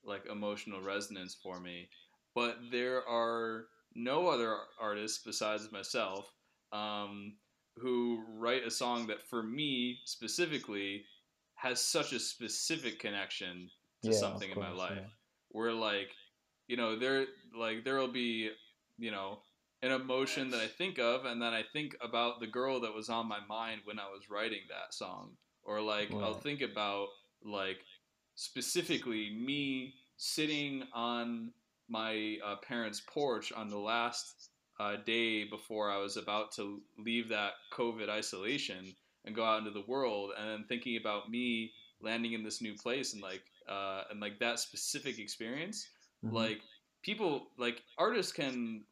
like 0.04 0.26
emotional 0.30 0.82
resonance 0.82 1.38
for 1.42 1.62
me. 1.62 1.88
But 2.36 2.58
there 2.72 3.08
are 3.08 3.68
no 3.96 4.28
other 4.28 4.56
artists 4.80 5.22
besides 5.26 5.72
myself 5.72 6.30
um, 6.72 7.34
who 7.82 8.24
write 8.38 8.66
a 8.66 8.72
song 8.72 9.08
that 9.08 9.22
for 9.22 9.44
me 9.44 10.00
specifically 10.06 11.04
has 11.56 11.82
such 11.82 12.14
a 12.14 12.20
specific 12.20 13.00
connection 13.00 13.70
to 14.04 14.12
yeah, 14.12 14.18
something 14.18 14.52
course, 14.54 14.66
in 14.68 14.74
my 14.74 14.78
life. 14.78 14.98
Yeah. 14.98 15.08
Where 15.50 15.74
like 15.74 16.10
you 16.68 16.78
know 16.78 16.98
there 16.98 17.26
like 17.58 17.84
there 17.84 17.98
will 17.98 18.12
be 18.12 18.52
you 18.98 19.12
know 19.12 19.40
an 19.82 19.92
emotion 19.92 20.52
that 20.52 20.60
I 20.60 20.68
think 20.68 21.00
of, 21.00 21.26
and 21.26 21.42
then 21.42 21.54
I 21.54 21.64
think 21.74 21.96
about 22.02 22.40
the 22.40 22.48
girl 22.48 22.82
that 22.82 22.94
was 22.94 23.10
on 23.10 23.28
my 23.28 23.40
mind 23.48 23.82
when 23.86 23.98
I 23.98 24.08
was 24.08 24.30
writing 24.30 24.62
that 24.70 24.94
song, 24.94 25.32
or 25.64 25.82
like 25.82 26.12
right. 26.12 26.24
I'll 26.24 26.34
think 26.34 26.62
about 26.62 27.08
like 27.44 27.80
specifically 28.36 29.32
me 29.32 29.94
sitting 30.18 30.84
on 30.94 31.52
my 31.88 32.38
uh, 32.46 32.56
parents' 32.58 33.02
porch 33.08 33.52
on 33.52 33.70
the 33.70 33.78
last 33.78 34.50
uh, 34.80 34.98
day 34.98 35.44
before 35.44 35.92
I 35.92 35.98
was 35.98 36.18
about 36.18 36.52
to 36.54 36.84
leave 36.98 37.30
that 37.30 37.54
COVID 37.74 38.10
isolation 38.10 38.96
and 39.26 39.36
go 39.36 39.44
out 39.46 39.60
into 39.60 39.72
the 39.72 39.86
world, 39.88 40.32
and 40.38 40.48
then 40.50 40.66
thinking 40.68 40.98
about 40.98 41.30
me 41.30 41.74
landing 42.02 42.34
in 42.34 42.44
this 42.44 42.62
new 42.62 42.76
place 42.76 43.14
and 43.14 43.22
like 43.22 43.44
uh, 43.68 44.06
and 44.10 44.20
like 44.20 44.40
that 44.40 44.60
specific 44.60 45.20
experience, 45.20 45.90
Mhm. 46.22 46.30
like 46.30 46.62
people 47.04 47.52
like 47.58 47.84
artists 47.98 48.32
can 48.32 48.86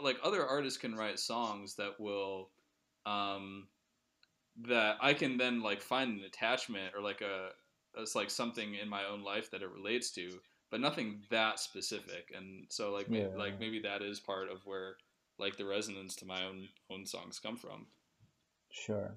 like 0.00 0.18
other 0.22 0.46
artists 0.46 0.78
can 0.78 0.94
write 0.94 1.18
songs 1.18 1.76
that 1.76 1.98
will 2.00 2.52
um 3.06 3.68
that 4.56 4.98
I 5.00 5.14
can 5.14 5.36
then 5.36 5.62
like 5.62 5.80
find 5.82 6.18
an 6.18 6.24
attachment 6.24 6.94
or 6.94 7.00
like 7.02 7.20
a 7.20 7.52
it's 7.94 8.14
like 8.14 8.30
something 8.30 8.74
in 8.74 8.88
my 8.88 9.04
own 9.04 9.22
life 9.22 9.50
that 9.50 9.62
it 9.62 9.68
relates 9.70 10.10
to, 10.12 10.40
but 10.70 10.80
nothing 10.80 11.24
that 11.30 11.58
specific. 11.60 12.32
And 12.34 12.66
so 12.72 12.92
like 12.92 13.08
Yeah. 13.08 13.28
like 13.34 13.58
maybe 13.60 13.80
that 13.80 14.02
is 14.02 14.20
part 14.20 14.48
of 14.50 14.64
where 14.66 14.96
like 15.38 15.56
the 15.56 15.64
resonance 15.64 16.14
to 16.16 16.26
my 16.26 16.44
own 16.44 16.68
own 16.90 17.06
songs 17.06 17.38
come 17.38 17.56
from. 17.56 17.86
Sure. 18.70 19.16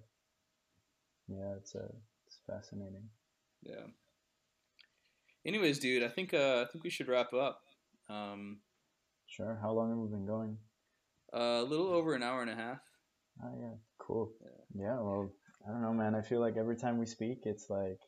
Yeah, 1.27 1.53
it's 1.57 1.75
a 1.75 1.85
it's 2.27 2.39
fascinating. 2.47 3.09
Yeah. 3.61 3.87
Anyways, 5.45 5.79
dude, 5.79 6.03
I 6.03 6.07
think 6.07 6.33
uh, 6.33 6.65
I 6.67 6.71
think 6.71 6.83
we 6.83 6.89
should 6.89 7.07
wrap 7.07 7.33
up. 7.33 7.61
Um, 8.09 8.59
Sure. 9.27 9.57
How 9.61 9.71
long 9.73 9.89
have 9.89 9.97
we 9.97 10.09
been 10.09 10.25
going? 10.25 10.57
a 11.33 11.63
little 11.63 11.87
over 11.87 12.13
an 12.13 12.23
hour 12.23 12.41
and 12.41 12.49
a 12.49 12.55
half. 12.55 12.79
Oh 13.43 13.51
yeah, 13.59 13.73
cool. 13.97 14.31
Yeah. 14.41 14.83
Yeah, 14.85 14.99
well, 15.01 15.31
I 15.67 15.71
don't 15.71 15.81
know, 15.81 15.93
man. 15.93 16.15
I 16.15 16.21
feel 16.21 16.39
like 16.39 16.55
every 16.57 16.77
time 16.77 16.97
we 16.97 17.05
speak, 17.05 17.39
it's 17.43 17.69
like 17.69 17.99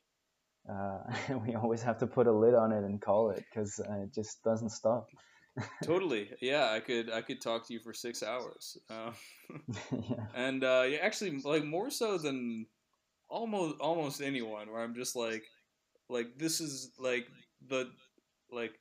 uh, 0.69 0.99
we 1.45 1.55
always 1.55 1.81
have 1.81 1.97
to 1.99 2.07
put 2.07 2.27
a 2.27 2.31
lid 2.31 2.53
on 2.53 2.71
it 2.71 2.83
and 2.83 3.01
call 3.01 3.31
it 3.31 3.43
because 3.49 3.79
uh, 3.79 4.03
it 4.03 4.13
just 4.13 4.43
doesn't 4.43 4.69
stop. 4.69 5.07
Totally. 5.83 6.29
Yeah, 6.41 6.71
I 6.71 6.79
could 6.79 7.11
I 7.11 7.21
could 7.21 7.41
talk 7.41 7.67
to 7.67 7.73
you 7.73 7.79
for 7.79 7.93
six 7.93 8.23
hours. 8.23 8.77
Uh, 8.89 9.11
yeah. 9.91 10.25
and 10.35 10.63
uh, 10.63 10.85
yeah, 10.87 10.99
actually, 11.01 11.39
like 11.43 11.63
more 11.63 11.89
so 11.89 12.17
than 12.17 12.65
almost 13.29 13.79
almost 13.79 14.21
anyone. 14.21 14.71
Where 14.71 14.81
I'm 14.81 14.95
just 14.95 15.15
like, 15.15 15.43
like 16.09 16.37
this 16.37 16.61
is 16.61 16.91
like 16.99 17.27
the 17.67 17.89
like 18.51 18.73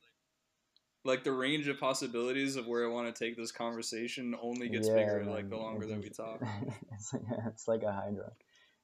like 1.03 1.23
the 1.23 1.31
range 1.31 1.67
of 1.67 1.79
possibilities 1.79 2.55
of 2.55 2.67
where 2.67 2.85
I 2.85 2.89
want 2.91 3.13
to 3.13 3.23
take 3.25 3.37
this 3.37 3.51
conversation 3.51 4.35
only 4.41 4.69
gets 4.69 4.87
Yeah, 4.87 4.95
bigger 4.95 5.25
like 5.25 5.49
the 5.49 5.55
longer 5.57 5.85
it 5.85 5.89
that 5.89 6.01
we 6.03 6.09
talk. 6.09 6.41
it's 6.91 7.13
like 7.13 7.23
it's 7.47 7.67
like 7.67 7.83
a 7.83 7.91
hydra. 7.91 8.31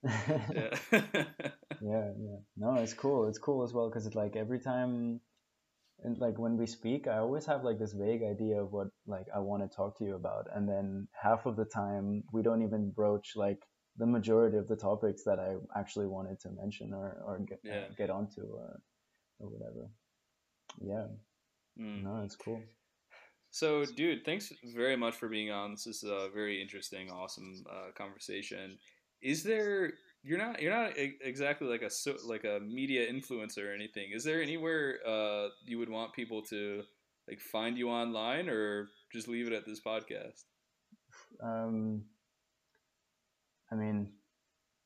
Yeah. 0.03 0.77
yeah 1.81 2.09
yeah 2.19 2.37
no 2.57 2.75
it's 2.81 2.93
cool 2.93 3.27
it's 3.27 3.37
cool 3.39 3.63
as 3.63 3.73
well 3.73 3.89
because 3.89 4.05
it's 4.05 4.15
like 4.15 4.35
every 4.35 4.59
time 4.59 5.19
and 6.03 6.17
like 6.19 6.37
when 6.37 6.57
we 6.57 6.65
speak 6.65 7.07
i 7.07 7.17
always 7.17 7.45
have 7.45 7.63
like 7.63 7.79
this 7.79 7.93
vague 7.93 8.23
idea 8.23 8.61
of 8.61 8.71
what 8.71 8.87
like 9.07 9.27
i 9.35 9.39
want 9.39 9.63
to 9.63 9.75
talk 9.75 9.97
to 9.97 10.03
you 10.03 10.15
about 10.15 10.47
and 10.55 10.67
then 10.67 11.07
half 11.21 11.45
of 11.45 11.55
the 11.55 11.65
time 11.65 12.23
we 12.31 12.41
don't 12.41 12.61
even 12.63 12.91
broach 12.91 13.31
like 13.35 13.59
the 13.97 14.05
majority 14.05 14.57
of 14.57 14.67
the 14.67 14.75
topics 14.75 15.23
that 15.23 15.39
i 15.39 15.55
actually 15.79 16.07
wanted 16.07 16.39
to 16.39 16.49
mention 16.51 16.93
or 16.93 17.21
or 17.25 17.39
get, 17.39 17.59
uh, 17.69 17.75
Yeah. 17.75 17.87
get 17.97 18.09
onto 18.09 18.41
or 18.41 18.81
or 19.39 19.47
whatever 19.49 19.89
yeah 20.81 21.07
Mm. 21.79 22.03
no 22.03 22.21
it's 22.23 22.35
cool 22.35 22.61
So, 23.51 23.85
dude, 23.85 24.25
thanks 24.25 24.51
very 24.75 24.95
much 24.95 25.15
for 25.15 25.29
being 25.29 25.51
on. 25.51 25.71
This 25.71 25.85
is 25.85 26.03
a 26.03 26.29
very 26.33 26.59
interesting, 26.61 27.11
awesome 27.11 27.63
uh, 27.69 27.91
conversation. 27.95 28.79
Is 29.21 29.43
there? 29.43 29.93
You're 30.23 30.37
not. 30.37 30.61
You're 30.61 30.71
not 30.73 30.93
exactly 30.97 31.67
like 31.67 31.81
a 31.81 31.89
like 32.25 32.45
a 32.45 32.59
media 32.61 33.11
influencer 33.11 33.69
or 33.69 33.73
anything. 33.73 34.11
Is 34.13 34.23
there 34.23 34.41
anywhere 34.41 34.99
uh, 35.05 35.49
you 35.65 35.77
would 35.79 35.89
want 35.89 36.13
people 36.13 36.41
to 36.43 36.83
like 37.27 37.39
find 37.41 37.77
you 37.77 37.89
online, 37.89 38.49
or 38.49 38.89
just 39.11 39.27
leave 39.27 39.47
it 39.47 39.53
at 39.53 39.65
this 39.65 39.81
podcast? 39.81 40.43
um 41.43 42.03
i 43.71 43.75
mean 43.75 44.11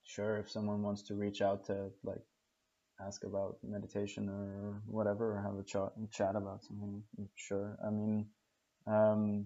sure 0.04 0.38
if 0.38 0.50
someone 0.50 0.82
wants 0.82 1.02
to 1.04 1.16
reach 1.16 1.42
out 1.42 1.66
to 1.66 1.90
like 2.04 2.22
ask 3.06 3.24
about 3.24 3.58
meditation 3.64 4.30
or 4.30 4.82
whatever 4.88 5.34
or 5.38 5.42
have 5.42 5.58
a 5.58 5.64
chat 5.64 5.92
chat 6.12 6.36
about 6.36 6.64
something 6.64 7.04
sure 7.36 7.78
i 7.86 7.90
mean 7.90 8.26
um 8.88 9.46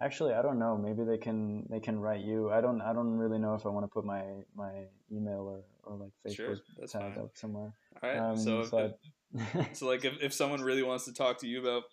actually 0.00 0.32
i 0.32 0.42
don't 0.42 0.58
know 0.58 0.76
maybe 0.76 1.04
they 1.04 1.18
can 1.18 1.66
they 1.70 1.80
can 1.80 1.98
write 1.98 2.20
you 2.20 2.50
i 2.50 2.60
don't 2.60 2.80
i 2.82 2.92
don't 2.92 3.16
really 3.16 3.38
know 3.38 3.54
if 3.54 3.64
i 3.64 3.68
want 3.68 3.84
to 3.84 3.88
put 3.88 4.04
my 4.04 4.22
my 4.56 4.72
email 5.12 5.40
or, 5.40 5.60
or 5.84 5.96
like 5.96 6.10
facebook 6.26 6.58
Sure, 6.78 6.86
tag 6.88 7.14
fine. 7.14 7.24
up 7.24 7.30
somewhere 7.34 7.72
All 8.02 8.08
right. 8.08 8.18
um 8.18 8.36
so, 8.36 8.60
if, 8.60 8.68
so 9.76 9.86
like, 9.86 10.04
if, 10.04 10.14
if 10.22 10.32
someone 10.32 10.62
really 10.62 10.82
wants 10.82 11.04
to 11.06 11.12
talk 11.12 11.38
to 11.40 11.46
you 11.46 11.60
about 11.60 11.84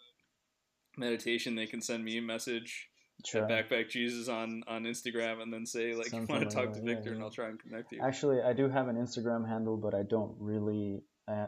meditation, 0.98 1.56
they 1.56 1.66
can 1.66 1.82
send 1.82 2.04
me 2.04 2.18
a 2.18 2.22
message 2.22 2.90
sure 3.26 3.48
Backpack 3.48 3.90
Jesus 3.90 4.28
on 4.28 4.64
on 4.68 4.84
Instagram, 4.84 5.42
and 5.42 5.54
then 5.54 5.66
say 5.66 5.94
like, 5.94 6.08
Something 6.08 6.28
you 6.28 6.40
want 6.40 6.50
to 6.50 6.56
talk 6.56 6.74
to 6.74 6.80
that, 6.80 6.88
yeah, 6.88 6.96
Victor, 6.96 7.14
and. 7.14 7.24
I'll 7.24 7.30
try 7.30 7.50
and 7.50 7.60
connect 7.60 7.92
you. 7.92 8.02
Actually, 8.02 8.42
I 8.42 8.54
do 8.54 8.70
have 8.70 8.88
an 8.88 8.96
Instagram 8.96 9.48
handle, 9.48 9.78
but 9.78 9.94
I 9.94 10.04
don't 10.04 10.36
really. 10.40 11.04
I, 11.28 11.48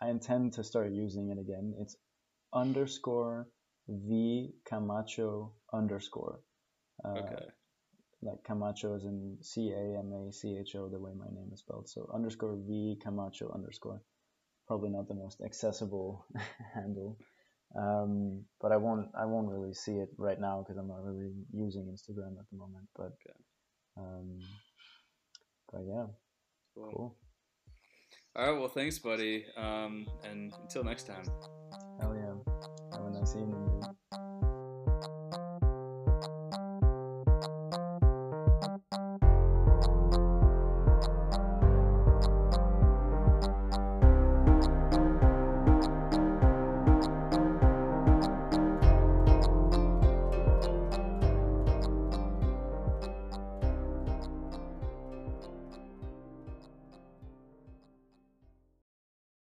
I 0.00 0.10
intend 0.10 0.54
to 0.54 0.64
start 0.64 0.90
using 0.92 1.30
it 1.30 1.38
again. 1.38 1.74
It's 1.78 1.96
underscore 2.52 3.46
v 3.88 4.52
Camacho 4.64 5.52
underscore. 5.72 6.40
Uh, 7.04 7.18
okay. 7.18 7.44
Like 8.22 8.44
Camacho 8.44 8.94
is 8.94 9.04
in 9.04 9.36
C 9.40 9.70
A 9.72 9.98
M 9.98 10.12
A 10.12 10.32
C 10.32 10.56
H 10.60 10.76
O, 10.76 10.88
the 10.88 10.98
way 10.98 11.10
my 11.18 11.26
name 11.26 11.50
is 11.52 11.60
spelled. 11.60 11.88
So 11.88 12.08
underscore 12.14 12.56
v 12.56 12.96
Camacho 13.02 13.50
underscore. 13.52 14.00
Probably 14.68 14.90
not 14.90 15.08
the 15.08 15.14
most 15.14 15.40
accessible 15.44 16.24
handle. 16.74 17.18
Um, 17.76 18.44
but 18.60 18.70
I 18.70 18.76
won't. 18.76 19.08
I 19.18 19.24
won't 19.24 19.48
really 19.50 19.74
see 19.74 19.92
it 19.92 20.10
right 20.18 20.38
now 20.40 20.60
because 20.62 20.78
I'm 20.78 20.88
not 20.88 21.02
really 21.02 21.32
using 21.52 21.86
Instagram 21.86 22.38
at 22.38 22.44
the 22.52 22.58
moment. 22.58 22.86
But, 22.94 23.12
Okay. 23.26 23.38
um, 23.96 24.38
but 25.72 25.80
yeah, 25.88 26.06
Cool. 26.74 26.90
cool. 26.94 27.16
All 28.36 28.52
right. 28.52 28.58
Well, 28.60 28.68
thanks, 28.68 28.98
buddy. 28.98 29.46
Um, 29.56 30.06
and 30.22 30.52
until 30.62 30.84
next 30.84 31.06
time. 31.06 31.24
Hell 32.00 32.14
yeah. 32.14 32.52
Have 32.92 33.06
a 33.06 33.10
nice 33.10 33.34
evening, 33.34 33.66
dude. 33.80 33.91